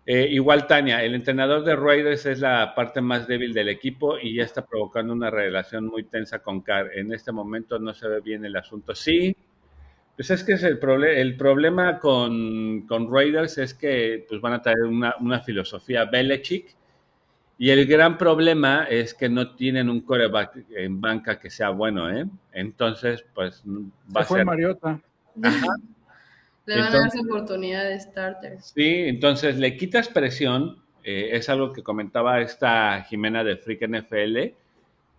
Eh, 0.05 0.27
igual 0.31 0.67
Tania, 0.67 1.01
el 1.01 1.15
entrenador 1.15 1.63
de 1.63 1.77
Raiders 1.77 2.25
es 2.25 2.41
la 2.41 2.75
parte 2.75 2.99
más 2.99 3.25
débil 3.25 3.53
del 3.53 3.69
equipo 3.69 4.19
y 4.19 4.35
ya 4.35 4.43
está 4.43 4.65
provocando 4.65 5.13
una 5.13 5.29
relación 5.29 5.85
muy 5.85 6.03
tensa 6.03 6.39
con 6.39 6.59
Carr. 6.59 6.91
En 6.93 7.13
este 7.13 7.31
momento 7.31 7.79
no 7.79 7.93
se 7.93 8.09
ve 8.09 8.19
bien 8.19 8.43
el 8.43 8.57
asunto. 8.57 8.93
Sí, 8.93 9.33
pues 10.17 10.29
es 10.29 10.43
que 10.43 10.53
es 10.53 10.63
el, 10.63 10.77
el 11.05 11.37
problema 11.37 11.99
con, 11.99 12.85
con, 12.85 13.09
Raiders 13.09 13.57
es 13.59 13.73
que 13.73 14.25
pues 14.27 14.41
van 14.41 14.51
a 14.51 14.61
traer 14.61 14.83
una, 14.83 15.15
una 15.21 15.39
filosofía 15.39 16.03
Belichick 16.03 16.78
y 17.61 17.71
el 17.71 17.85
gran 17.87 18.17
problema 18.17 18.85
es 18.85 19.13
que 19.13 19.27
no 19.27 19.53
tienen 19.53 19.89
un 19.89 19.99
coreback 19.99 20.63
en 20.77 21.01
banca 21.01 21.37
que 21.37 21.49
sea 21.49 21.71
bueno, 21.71 22.09
¿eh? 22.09 22.25
Entonces, 22.53 23.25
pues 23.35 23.61
va 23.65 24.21
a 24.21 24.23
fue 24.23 24.45
Mariota. 24.45 24.97
Le 25.35 26.79
van 26.79 26.83
a 26.87 26.89
dar 26.89 27.07
esa 27.07 27.19
oportunidad 27.19 27.83
de 27.83 27.99
starter. 27.99 28.61
Sí, 28.61 29.03
entonces 29.07 29.57
le 29.57 29.75
quitas 29.75 30.07
presión. 30.07 30.81
Eh, 31.03 31.31
es 31.33 31.49
algo 31.49 31.73
que 31.73 31.83
comentaba 31.83 32.39
esta 32.39 33.03
Jimena 33.03 33.43
de 33.43 33.57
Freak 33.57 33.89
NFL, 33.89 34.55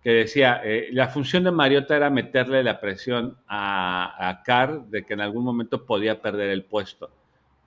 que 0.01 0.09
decía, 0.09 0.61
eh, 0.63 0.89
la 0.93 1.09
función 1.09 1.43
de 1.43 1.51
Mariota 1.51 1.95
era 1.95 2.09
meterle 2.09 2.63
la 2.63 2.81
presión 2.81 3.37
a, 3.47 4.29
a 4.29 4.41
Carr 4.41 4.87
de 4.87 5.03
que 5.05 5.13
en 5.13 5.21
algún 5.21 5.43
momento 5.43 5.85
podía 5.85 6.19
perder 6.19 6.49
el 6.49 6.63
puesto. 6.63 7.11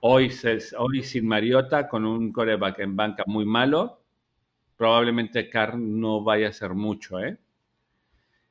Hoy, 0.01 0.29
hoy 0.77 1.01
sin 1.01 1.25
Mariota, 1.25 1.87
con 1.87 2.05
un 2.05 2.33
coreback 2.33 2.79
en 2.79 2.97
banca 2.97 3.23
muy 3.25 3.45
malo, 3.45 4.01
probablemente 4.77 5.49
Carr 5.49 5.77
no 5.77 6.23
vaya 6.23 6.49
a 6.49 6.53
ser 6.53 6.73
mucho, 6.73 7.19
¿eh? 7.19 7.37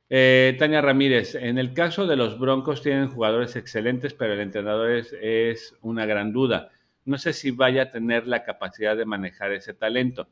¿eh? 0.09 0.55
Tania 0.59 0.81
Ramírez, 0.81 1.35
en 1.35 1.57
el 1.57 1.73
caso 1.73 2.07
de 2.07 2.15
los 2.15 2.39
Broncos 2.39 2.81
tienen 2.81 3.09
jugadores 3.09 3.55
excelentes, 3.55 4.13
pero 4.13 4.33
el 4.33 4.39
entrenador 4.39 4.91
es, 4.91 5.75
una 5.81 6.05
gran 6.05 6.31
duda. 6.31 6.71
No 7.05 7.17
sé 7.17 7.33
si 7.33 7.51
vaya 7.51 7.83
a 7.83 7.91
tener 7.91 8.27
la 8.27 8.43
capacidad 8.43 8.97
de 8.97 9.05
manejar 9.05 9.51
ese 9.51 9.73
talento. 9.73 10.27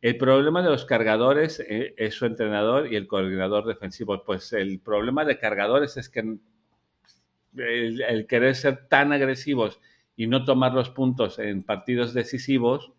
El 0.00 0.16
problema 0.18 0.62
de 0.62 0.70
los 0.70 0.84
cargadores 0.84 1.60
eh, 1.60 1.94
es 1.96 2.14
su 2.14 2.26
entrenador 2.26 2.92
y 2.92 2.96
el 2.96 3.06
coordinador 3.06 3.66
defensivo. 3.66 4.24
Pues 4.24 4.52
el 4.52 4.80
problema 4.80 5.24
de 5.24 5.38
cargadores 5.38 5.96
es 5.96 6.08
que 6.08 6.38
el, 7.56 8.26
querer 8.28 8.54
ser 8.54 8.88
tan 8.88 9.12
agresivos 9.12 9.80
y 10.16 10.26
no 10.26 10.44
tomar 10.44 10.72
los 10.74 10.90
puntos 10.90 11.38
en 11.38 11.62
partidos 11.62 12.14
decisivos, 12.14 12.92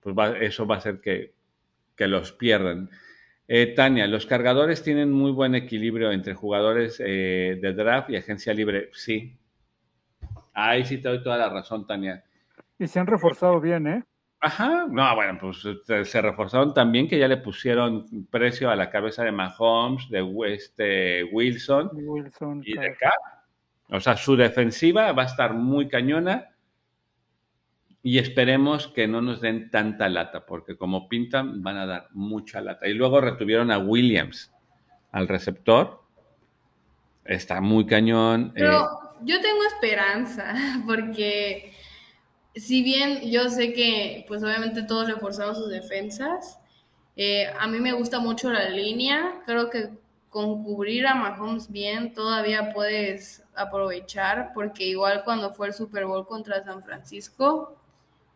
pues 0.00 0.16
eso 0.40 0.66
va 0.66 0.76
a 0.76 0.78
hacer 0.78 1.00
que, 1.00 1.34
que 1.96 2.08
los 2.08 2.32
pierdan. 2.32 2.90
Eh, 3.46 3.74
Tania, 3.74 4.06
los 4.06 4.26
cargadores 4.26 4.82
tienen 4.82 5.10
muy 5.10 5.30
buen 5.30 5.54
equilibrio 5.54 6.12
entre 6.12 6.34
jugadores 6.34 7.00
eh, 7.04 7.58
de 7.60 7.72
draft 7.74 8.10
y 8.10 8.16
agencia 8.16 8.54
libre. 8.54 8.90
Sí. 8.92 9.36
Ahí 10.54 10.84
sí 10.84 10.98
te 10.98 11.08
doy 11.08 11.22
toda 11.22 11.36
la 11.36 11.50
razón, 11.50 11.86
Tania. 11.86 12.24
Y 12.78 12.86
se 12.86 13.00
han 13.00 13.06
reforzado 13.06 13.60
bien, 13.60 13.86
¿eh? 13.86 14.04
Ajá, 14.40 14.86
no, 14.90 15.14
bueno, 15.14 15.38
pues 15.40 15.66
se 16.06 16.20
reforzaron 16.20 16.74
también 16.74 17.08
que 17.08 17.18
ya 17.18 17.28
le 17.28 17.38
pusieron 17.38 18.26
precio 18.30 18.68
a 18.68 18.76
la 18.76 18.90
cabeza 18.90 19.24
de 19.24 19.32
Mahomes, 19.32 20.10
de 20.10 20.22
este 20.52 21.24
Wilson, 21.24 21.90
Wilson 21.94 22.62
y 22.62 22.76
de 22.76 22.94
Cap. 22.94 23.14
O 23.88 24.00
sea, 24.00 24.18
su 24.18 24.36
defensiva 24.36 25.12
va 25.12 25.22
a 25.22 25.26
estar 25.26 25.54
muy 25.54 25.88
cañona 25.88 26.53
y 28.06 28.18
esperemos 28.18 28.86
que 28.86 29.08
no 29.08 29.22
nos 29.22 29.40
den 29.40 29.70
tanta 29.70 30.10
lata, 30.10 30.44
porque 30.44 30.76
como 30.76 31.08
pintan 31.08 31.62
van 31.62 31.78
a 31.78 31.86
dar 31.86 32.08
mucha 32.12 32.60
lata. 32.60 32.86
Y 32.86 32.92
luego 32.92 33.18
retuvieron 33.22 33.70
a 33.70 33.78
Williams, 33.78 34.52
al 35.10 35.26
receptor. 35.26 36.02
Está 37.24 37.62
muy 37.62 37.86
cañón. 37.86 38.52
Pero 38.54 38.84
eh. 38.84 38.86
yo 39.22 39.40
tengo 39.40 39.64
esperanza, 39.64 40.54
porque 40.86 41.72
si 42.54 42.82
bien 42.82 43.22
yo 43.30 43.48
sé 43.48 43.72
que, 43.72 44.26
pues 44.28 44.44
obviamente 44.44 44.82
todos 44.82 45.08
reforzaron 45.08 45.56
sus 45.56 45.70
defensas, 45.70 46.60
eh, 47.16 47.46
a 47.58 47.66
mí 47.66 47.80
me 47.80 47.92
gusta 47.92 48.20
mucho 48.20 48.52
la 48.52 48.68
línea. 48.68 49.40
Creo 49.46 49.70
que 49.70 49.88
con 50.28 50.62
cubrir 50.62 51.06
a 51.06 51.14
Mahomes 51.14 51.70
bien 51.70 52.12
todavía 52.12 52.70
puedes 52.74 53.42
aprovechar, 53.54 54.50
porque 54.52 54.84
igual 54.84 55.24
cuando 55.24 55.54
fue 55.54 55.68
el 55.68 55.72
Super 55.72 56.04
Bowl 56.04 56.26
contra 56.26 56.62
San 56.62 56.82
Francisco, 56.82 57.78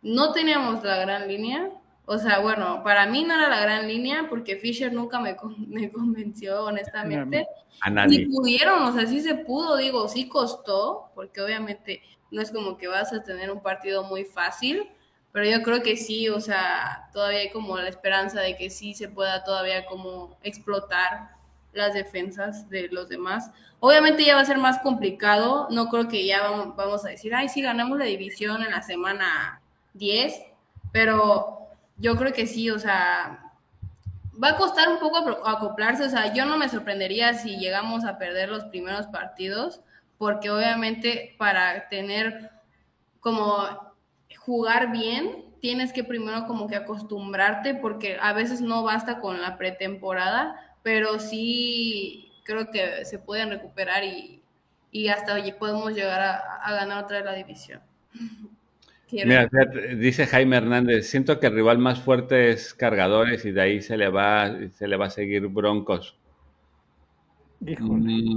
no 0.02 0.32
teníamos 0.32 0.82
la 0.84 0.98
gran 0.98 1.28
línea, 1.28 1.70
O 2.10 2.16
sea, 2.18 2.38
bueno, 2.38 2.82
para 2.82 3.04
mí 3.06 3.22
no 3.24 3.34
era 3.34 3.50
la 3.50 3.60
gran 3.60 3.86
línea 3.86 4.28
porque 4.30 4.56
Fisher 4.56 4.92
nunca 4.92 5.20
me, 5.20 5.36
me 5.66 5.90
convenció, 5.90 6.64
honestamente. 6.64 7.46
A 7.82 7.90
nadie. 7.90 8.22
Y 8.22 8.26
pudieron, 8.26 8.82
o 8.82 8.92
sea, 8.92 9.06
sí 9.06 9.20
se 9.20 9.34
pudo, 9.34 9.76
digo, 9.76 10.08
sí 10.08 10.28
costó, 10.28 11.10
porque 11.14 11.40
obviamente 11.40 12.02
no 12.30 12.40
es 12.40 12.50
como 12.50 12.76
que 12.78 12.88
vas 12.88 13.12
a 13.12 13.22
tener 13.22 13.50
un 13.50 13.62
partido 13.62 14.04
muy 14.04 14.24
fácil, 14.24 14.88
pero 15.32 15.44
yo 15.44 15.62
creo 15.62 15.82
que 15.82 15.96
sí, 15.96 16.28
o 16.28 16.40
sea, 16.40 17.10
todavía 17.12 17.40
hay 17.40 17.50
como 17.50 17.76
la 17.76 17.88
esperanza 17.88 18.40
de 18.40 18.56
que 18.56 18.70
sí 18.70 18.94
se 18.94 19.08
pueda 19.08 19.44
todavía 19.44 19.86
como 19.86 20.36
explotar 20.42 21.30
las 21.72 21.94
defensas 21.94 22.68
de 22.70 22.88
los 22.88 23.08
demás. 23.08 23.50
Obviamente 23.80 24.24
ya 24.24 24.34
va 24.34 24.40
a 24.40 24.46
ser 24.46 24.58
más 24.58 24.78
complicado, 24.80 25.68
no 25.70 25.88
creo 25.88 26.08
que 26.08 26.26
ya 26.26 26.42
vamos, 26.74 27.04
a 27.04 27.08
decir, 27.08 27.34
ay, 27.34 27.48
sí, 27.48 27.62
ganamos 27.62 27.98
la 27.98 28.06
división 28.06 28.62
en 28.62 28.70
la 28.70 28.82
semana 28.82 29.60
10, 29.94 30.34
pero 30.92 31.58
yo 31.96 32.16
creo 32.16 32.32
que 32.32 32.46
sí, 32.46 32.70
o 32.70 32.78
sea, 32.78 33.52
va 34.42 34.50
a 34.50 34.56
costar 34.56 34.88
un 34.88 34.98
poco 34.98 35.18
acoplarse, 35.46 36.04
o 36.04 36.10
sea, 36.10 36.32
yo 36.32 36.44
no 36.44 36.56
me 36.56 36.68
sorprendería 36.68 37.34
si 37.34 37.58
llegamos 37.58 38.04
a 38.04 38.18
perder 38.18 38.48
los 38.48 38.64
primeros 38.66 39.06
partidos, 39.06 39.80
porque 40.16 40.50
obviamente 40.50 41.34
para 41.38 41.88
tener 41.88 42.50
como 43.20 43.64
jugar 44.38 44.92
bien, 44.92 45.44
tienes 45.60 45.92
que 45.92 46.04
primero 46.04 46.46
como 46.46 46.68
que 46.68 46.76
acostumbrarte, 46.76 47.74
porque 47.74 48.18
a 48.20 48.32
veces 48.32 48.60
no 48.60 48.82
basta 48.82 49.20
con 49.20 49.40
la 49.40 49.56
pretemporada, 49.56 50.76
pero 50.82 51.18
sí 51.18 52.32
creo 52.44 52.70
que 52.70 53.04
se 53.04 53.18
pueden 53.18 53.50
recuperar 53.50 54.04
y, 54.04 54.42
y 54.90 55.08
hasta 55.08 55.36
podemos 55.58 55.92
llegar 55.92 56.20
a, 56.20 56.72
ganar 56.72 57.04
otra 57.04 57.18
de 57.18 57.24
la 57.24 57.34
división. 57.34 57.82
Mira, 59.10 59.48
dice 59.96 60.26
Jaime 60.26 60.56
Hernández, 60.56 61.08
siento 61.08 61.40
que 61.40 61.46
el 61.46 61.54
rival 61.54 61.78
más 61.78 62.00
fuerte 62.00 62.50
es 62.50 62.74
Cargadores 62.74 63.44
y 63.44 63.52
de 63.52 63.60
ahí 63.60 63.80
se 63.80 63.96
le 63.96 64.08
va, 64.08 64.54
se 64.70 64.86
le 64.86 64.96
va 64.96 65.06
a 65.06 65.10
seguir 65.10 65.46
Broncos. 65.48 66.16
Mm, 67.60 68.34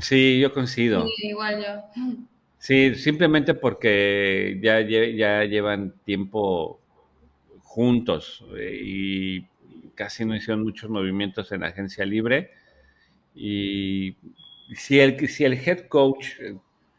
sí, 0.00 0.40
yo 0.40 0.52
coincido. 0.52 1.06
Sí, 1.16 1.28
igual 1.28 1.62
yo. 1.64 1.80
Sí, 2.58 2.94
simplemente 2.94 3.54
porque 3.54 4.58
ya, 4.62 4.80
ya 4.80 5.44
llevan 5.44 5.94
tiempo 6.04 6.80
juntos 7.62 8.44
eh, 8.56 8.80
y 8.82 9.46
casi 9.94 10.24
no 10.24 10.34
hicieron 10.34 10.62
muchos 10.62 10.90
movimientos 10.90 11.52
en 11.52 11.60
la 11.60 11.68
agencia 11.68 12.04
libre. 12.04 12.50
Y 13.34 14.16
si 14.74 15.00
el, 15.00 15.28
si 15.28 15.44
el 15.44 15.54
head 15.54 15.86
coach 15.88 16.38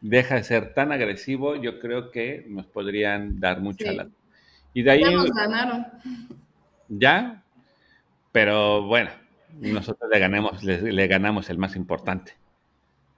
deja 0.08 0.36
de 0.36 0.44
ser 0.44 0.74
tan 0.74 0.92
agresivo, 0.92 1.56
yo 1.56 1.80
creo 1.80 2.10
que 2.10 2.44
nos 2.48 2.66
podrían 2.66 3.40
dar 3.40 3.60
mucha 3.60 3.92
la... 3.92 4.08
Y 4.72 4.82
de 4.82 4.90
ahí... 4.90 5.00
Ya 5.00 5.10
nos 5.10 5.30
ganaron. 5.30 5.86
¿Ya? 6.88 7.42
Pero 8.32 8.82
bueno, 8.82 9.10
nosotros 9.60 10.08
le 10.12 10.18
ganamos, 10.18 10.62
le, 10.62 11.06
ganamos 11.06 11.50
el 11.50 11.58
más 11.58 11.76
importante. 11.76 12.34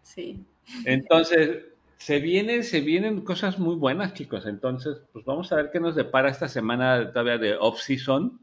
Sí. 0.00 0.44
Entonces, 0.84 1.64
se 1.98 2.20
vienen, 2.20 2.64
se 2.64 2.80
vienen 2.80 3.22
cosas 3.22 3.58
muy 3.58 3.74
buenas, 3.74 4.14
chicos. 4.14 4.46
Entonces, 4.46 5.02
pues 5.12 5.24
vamos 5.24 5.52
a 5.52 5.56
ver 5.56 5.70
qué 5.72 5.80
nos 5.80 5.94
depara 5.94 6.30
esta 6.30 6.48
semana 6.48 7.12
todavía 7.12 7.38
de 7.38 7.56
off-season. 7.56 8.40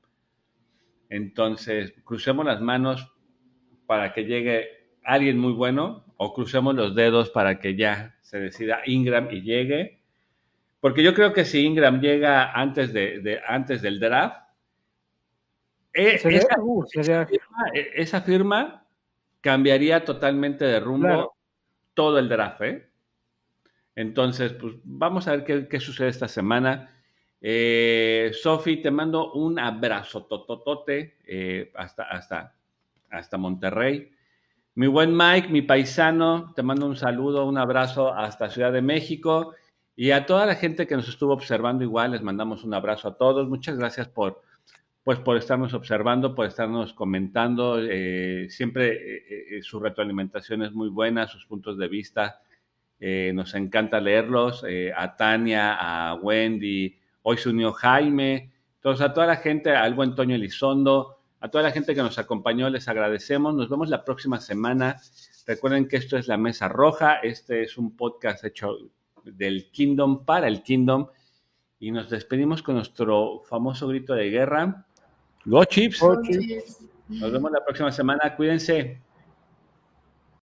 Entonces, 1.09 1.93
crucemos 2.03 2.45
las 2.45 2.61
manos 2.61 3.11
para 3.87 4.13
que 4.13 4.25
llegue 4.25 4.67
alguien 5.03 5.37
muy 5.39 5.53
bueno 5.53 6.03
o 6.17 6.33
crucemos 6.33 6.75
los 6.75 6.95
dedos 6.95 7.29
para 7.29 7.59
que 7.59 7.75
ya 7.75 8.14
se 8.35 8.41
decida 8.41 8.81
Ingram 8.85 9.29
y 9.31 9.41
llegue. 9.41 9.99
Porque 10.81 11.01
yo 11.01 11.13
creo 11.13 11.31
que 11.31 11.45
si 11.45 11.65
Ingram 11.65 12.01
llega 12.01 12.51
antes, 12.51 12.91
de, 12.91 13.41
antes 13.47 13.81
del 13.81 13.99
draft, 13.99 14.45
eh, 15.93 16.19
uh, 16.25 16.83
e, 17.73 17.91
esa, 17.95 18.21
firma, 18.21 18.85
cambiaría 19.39 20.03
totalmente 20.03 20.65
de 20.65 20.81
rumbo 20.81 21.37
todo 21.93 22.19
el 22.19 22.27
draft. 22.27 22.61
¿eh? 22.61 22.89
Entonces, 23.95 24.51
pues 24.51 24.75
vamos 24.83 25.29
a 25.29 25.31
ver 25.31 25.45
qué, 25.45 25.67
qué 25.69 25.79
sucede 25.79 26.09
esta 26.09 26.27
semana. 26.27 26.89
Eh, 27.39 28.31
Sofi, 28.33 28.81
te 28.81 28.91
mando 28.91 29.31
un 29.31 29.57
abrazo 29.57 30.25
tototote 30.25 31.19
eh, 31.25 31.71
hasta, 31.75 32.03
hasta, 32.03 32.53
hasta 33.09 33.37
Monterrey. 33.37 34.11
Mi 34.77 34.87
buen 34.87 35.15
Mike, 35.15 35.47
mi 35.47 35.61
paisano, 35.61 36.51
te 36.53 36.61
mando 36.61 36.85
un 36.85 36.97
saludo, 36.97 37.45
un 37.45 37.57
abrazo 37.57 38.13
hasta 38.13 38.49
Ciudad 38.49 38.73
de 38.73 38.81
México. 38.81 39.53
Y 39.95 40.11
a 40.11 40.25
toda 40.25 40.45
la 40.45 40.55
gente 40.55 40.85
que 40.85 40.97
nos 40.97 41.07
estuvo 41.07 41.31
observando 41.31 41.85
igual, 41.85 42.11
les 42.11 42.21
mandamos 42.21 42.65
un 42.65 42.73
abrazo 42.73 43.07
a 43.07 43.17
todos. 43.17 43.47
Muchas 43.47 43.77
gracias 43.77 44.09
por, 44.09 44.41
pues, 45.05 45.17
por 45.19 45.37
estarnos 45.37 45.73
observando, 45.73 46.35
por 46.35 46.45
estarnos 46.45 46.93
comentando. 46.93 47.79
Eh, 47.81 48.47
siempre 48.49 49.61
su 49.61 49.79
retroalimentación 49.79 50.61
es 50.63 50.73
muy 50.73 50.89
buena, 50.89 51.25
sus 51.25 51.45
puntos 51.45 51.77
de 51.77 51.87
vista. 51.87 52.41
nos 52.99 53.55
encanta 53.55 54.01
leerlos. 54.01 54.65
a 54.93 55.15
Tania, 55.15 55.75
a 55.75 56.15
Wendy, 56.15 56.99
Hoy 57.21 57.37
se 57.37 57.47
unió 57.47 57.71
Jaime. 57.71 58.51
Entonces, 58.75 59.05
a 59.05 59.13
toda 59.13 59.27
la 59.27 59.37
gente, 59.37 59.73
al 59.73 59.93
buen 59.93 60.15
Toño 60.15 60.35
Elizondo, 60.35 61.14
a 61.45 61.49
toda 61.49 61.63
la 61.63 61.71
gente 61.71 61.93
que 61.93 62.01
nos 62.01 62.17
acompañó, 62.17 62.71
les 62.71 62.87
agradecemos. 62.87 63.53
Nos 63.53 63.69
vemos 63.69 63.87
la 63.89 64.03
próxima 64.03 64.41
semana. 64.41 64.99
Recuerden 65.45 65.87
que 65.87 65.97
esto 65.97 66.17
es 66.17 66.27
La 66.27 66.37
Mesa 66.37 66.67
Roja. 66.67 67.17
Este 67.17 67.61
es 67.61 67.77
un 67.77 67.95
podcast 67.95 68.43
hecho 68.43 68.75
del 69.23 69.69
Kingdom 69.69 70.25
para 70.25 70.47
el 70.47 70.63
Kingdom. 70.63 71.05
Y 71.79 71.91
nos 71.91 72.09
despedimos 72.09 72.63
con 72.63 72.73
nuestro 72.73 73.43
famoso 73.47 73.87
grito 73.87 74.15
de 74.15 74.31
guerra. 74.31 74.87
Go 75.45 75.63
Chips. 75.65 75.99
Go 75.99 76.19
Chips. 76.23 76.79
Nos 77.09 77.31
vemos 77.31 77.51
la 77.51 77.63
próxima 77.63 77.91
semana. 77.91 78.35
Cuídense. 78.35 79.04